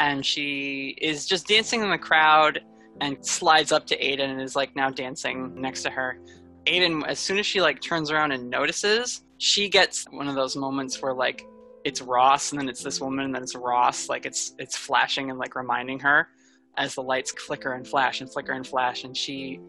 And 0.00 0.24
she 0.24 0.96
is 1.00 1.26
just 1.26 1.46
dancing 1.46 1.82
in 1.82 1.90
the 1.90 1.98
crowd 1.98 2.60
and 3.00 3.24
slides 3.24 3.72
up 3.72 3.86
to 3.86 3.96
Aidan 3.96 4.30
and 4.30 4.40
is 4.40 4.56
like 4.56 4.74
now 4.76 4.90
dancing 4.90 5.60
next 5.60 5.82
to 5.82 5.90
her. 5.90 6.18
Aidan, 6.66 7.04
as 7.04 7.18
soon 7.18 7.38
as 7.38 7.46
she 7.46 7.60
like 7.60 7.80
turns 7.80 8.10
around 8.10 8.32
and 8.32 8.48
notices, 8.50 9.24
she 9.38 9.68
gets 9.68 10.04
one 10.10 10.28
of 10.28 10.34
those 10.34 10.56
moments 10.56 11.00
where 11.00 11.14
like 11.14 11.46
it's 11.84 12.02
Ross 12.02 12.52
and 12.52 12.60
then 12.60 12.68
it's 12.68 12.82
this 12.82 13.00
woman 13.00 13.26
and 13.26 13.34
then 13.34 13.42
it's 13.42 13.54
Ross. 13.54 14.08
Like 14.08 14.26
it's 14.26 14.54
it's 14.58 14.76
flashing 14.76 15.30
and 15.30 15.38
like 15.38 15.54
reminding 15.54 16.00
her 16.00 16.28
as 16.76 16.94
the 16.94 17.02
lights 17.02 17.32
flicker 17.32 17.72
and 17.72 17.86
flash 17.86 18.20
and 18.20 18.32
flicker 18.32 18.52
and 18.52 18.66
flash 18.66 19.04
and 19.04 19.16
she 19.16 19.60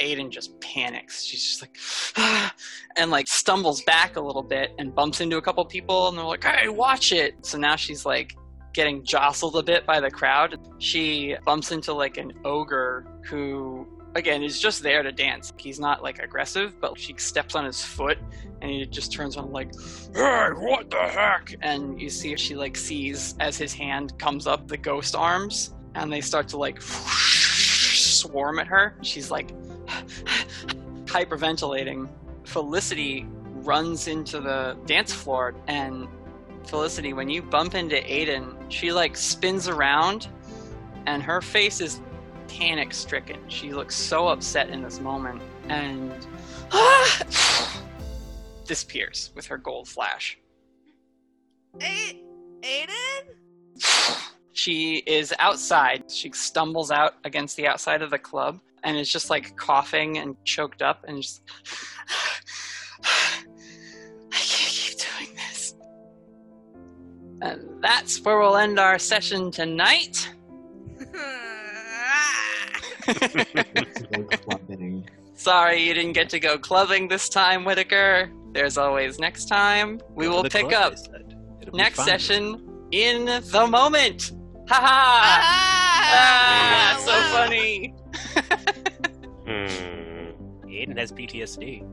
Aidan 0.00 0.30
just 0.30 0.60
panics. 0.60 1.24
She's 1.24 1.42
just 1.42 1.62
like 1.62 2.52
and 2.96 3.10
like 3.10 3.28
stumbles 3.28 3.82
back 3.82 4.16
a 4.16 4.20
little 4.20 4.42
bit 4.42 4.72
and 4.78 4.94
bumps 4.94 5.20
into 5.20 5.36
a 5.38 5.42
couple 5.42 5.64
people 5.64 6.08
and 6.08 6.18
they're 6.18 6.24
like, 6.24 6.44
Hey, 6.44 6.68
watch 6.68 7.12
it. 7.12 7.44
So 7.44 7.58
now 7.58 7.76
she's 7.76 8.04
like 8.04 8.36
getting 8.72 9.02
jostled 9.02 9.56
a 9.56 9.62
bit 9.62 9.86
by 9.86 10.00
the 10.00 10.10
crowd. 10.10 10.58
She 10.78 11.34
bumps 11.44 11.72
into 11.72 11.94
like 11.94 12.18
an 12.18 12.32
ogre 12.44 13.06
who 13.24 13.86
again 14.16 14.42
is 14.42 14.60
just 14.60 14.82
there 14.82 15.02
to 15.02 15.12
dance. 15.12 15.52
He's 15.56 15.78
not 15.78 16.02
like 16.02 16.18
aggressive, 16.18 16.80
but 16.80 16.98
she 16.98 17.14
steps 17.16 17.54
on 17.54 17.64
his 17.64 17.84
foot 17.84 18.18
and 18.60 18.70
he 18.70 18.84
just 18.86 19.12
turns 19.12 19.36
on 19.36 19.52
like, 19.52 19.72
Hey, 20.14 20.48
what 20.54 20.90
the 20.90 20.96
heck? 20.96 21.54
And 21.60 22.00
you 22.00 22.10
see 22.10 22.32
if 22.32 22.38
she 22.38 22.54
like 22.56 22.76
sees 22.76 23.34
as 23.40 23.56
his 23.56 23.72
hand 23.72 24.18
comes 24.18 24.46
up 24.46 24.66
the 24.68 24.76
ghost 24.76 25.14
arms 25.14 25.74
and 25.94 26.12
they 26.12 26.20
start 26.20 26.48
to 26.48 26.56
like 26.56 26.80
swarm 26.82 28.58
at 28.58 28.66
her. 28.66 28.96
She's 29.02 29.30
like 29.30 29.48
hyperventilating. 31.06 32.08
Felicity 32.44 33.26
runs 33.30 34.08
into 34.08 34.40
the 34.40 34.76
dance 34.86 35.12
floor 35.12 35.54
and 35.66 36.08
Felicity, 36.66 37.12
when 37.12 37.28
you 37.28 37.42
bump 37.42 37.76
into 37.76 37.96
Aidan, 38.12 38.56
she 38.68 38.92
like 38.92 39.16
spins 39.16 39.68
around 39.68 40.28
and 41.06 41.22
her 41.22 41.40
face 41.40 41.80
is 41.80 42.00
panic 42.56 42.94
stricken. 42.94 43.38
She 43.48 43.72
looks 43.72 43.94
so 43.94 44.28
upset 44.28 44.70
in 44.70 44.82
this 44.82 44.98
moment 44.98 45.42
and 45.68 46.12
disappears 48.64 49.30
with 49.34 49.46
her 49.46 49.58
gold 49.58 49.88
flash. 49.88 50.38
A- 51.82 52.22
Aidan? 52.62 53.34
She 54.52 55.02
is 55.06 55.34
outside. 55.38 56.10
She 56.10 56.32
stumbles 56.32 56.90
out 56.90 57.14
against 57.24 57.56
the 57.56 57.66
outside 57.66 58.00
of 58.00 58.10
the 58.10 58.18
club 58.18 58.58
and 58.84 58.96
is 58.96 59.12
just 59.12 59.28
like 59.28 59.54
coughing 59.56 60.16
and 60.18 60.34
choked 60.44 60.80
up 60.80 61.04
and 61.06 61.20
just. 61.20 61.42
I 63.02 63.44
can't 64.32 64.70
keep 64.70 64.98
doing 64.98 65.36
this. 65.36 65.74
And 67.42 67.82
that's 67.82 68.18
where 68.22 68.40
we'll 68.40 68.56
end 68.56 68.78
our 68.78 68.98
session 68.98 69.50
tonight. 69.50 70.30
Clubbing. 74.44 75.08
Sorry 75.34 75.82
you 75.82 75.94
didn't 75.94 76.12
get 76.12 76.28
to 76.30 76.40
go 76.40 76.58
clubbing 76.58 77.08
this 77.08 77.28
time, 77.28 77.64
Whittaker. 77.64 78.30
There's 78.52 78.78
always 78.78 79.18
next 79.18 79.46
time. 79.46 80.00
We 80.14 80.28
will 80.28 80.44
pick 80.44 80.72
up 80.72 80.92
I 80.92 80.96
said. 80.96 81.34
It'll 81.60 81.72
be 81.72 81.78
next 81.78 81.96
fun. 81.96 82.06
session 82.06 82.68
in 82.90 83.26
the 83.26 83.66
moment. 83.66 84.32
Ha 84.68 84.74
ha! 84.74 85.40
Ah, 86.08 86.96
so 87.04 87.12
Wow. 87.12 87.44
funny. 87.44 87.94
Hmm. 89.46 90.68
Aidan 90.70 90.96
has 90.96 91.12
PTSD. 91.12 91.84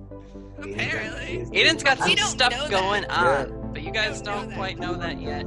Apparently. 0.59 1.45
Aidan's 1.53 1.83
got 1.83 1.97
some 1.99 2.17
stuff 2.17 2.51
know 2.51 2.63
that. 2.63 2.71
going 2.71 3.03
Yeah. 3.03 3.45
on, 3.49 3.71
but 3.73 3.83
you 3.83 3.91
guys 3.91 4.21
don't 4.21 4.35
don't 4.35 4.49
that. 4.49 4.57
quite 4.57 4.79
know 4.79 4.93
that 4.95 5.19
yet. 5.21 5.45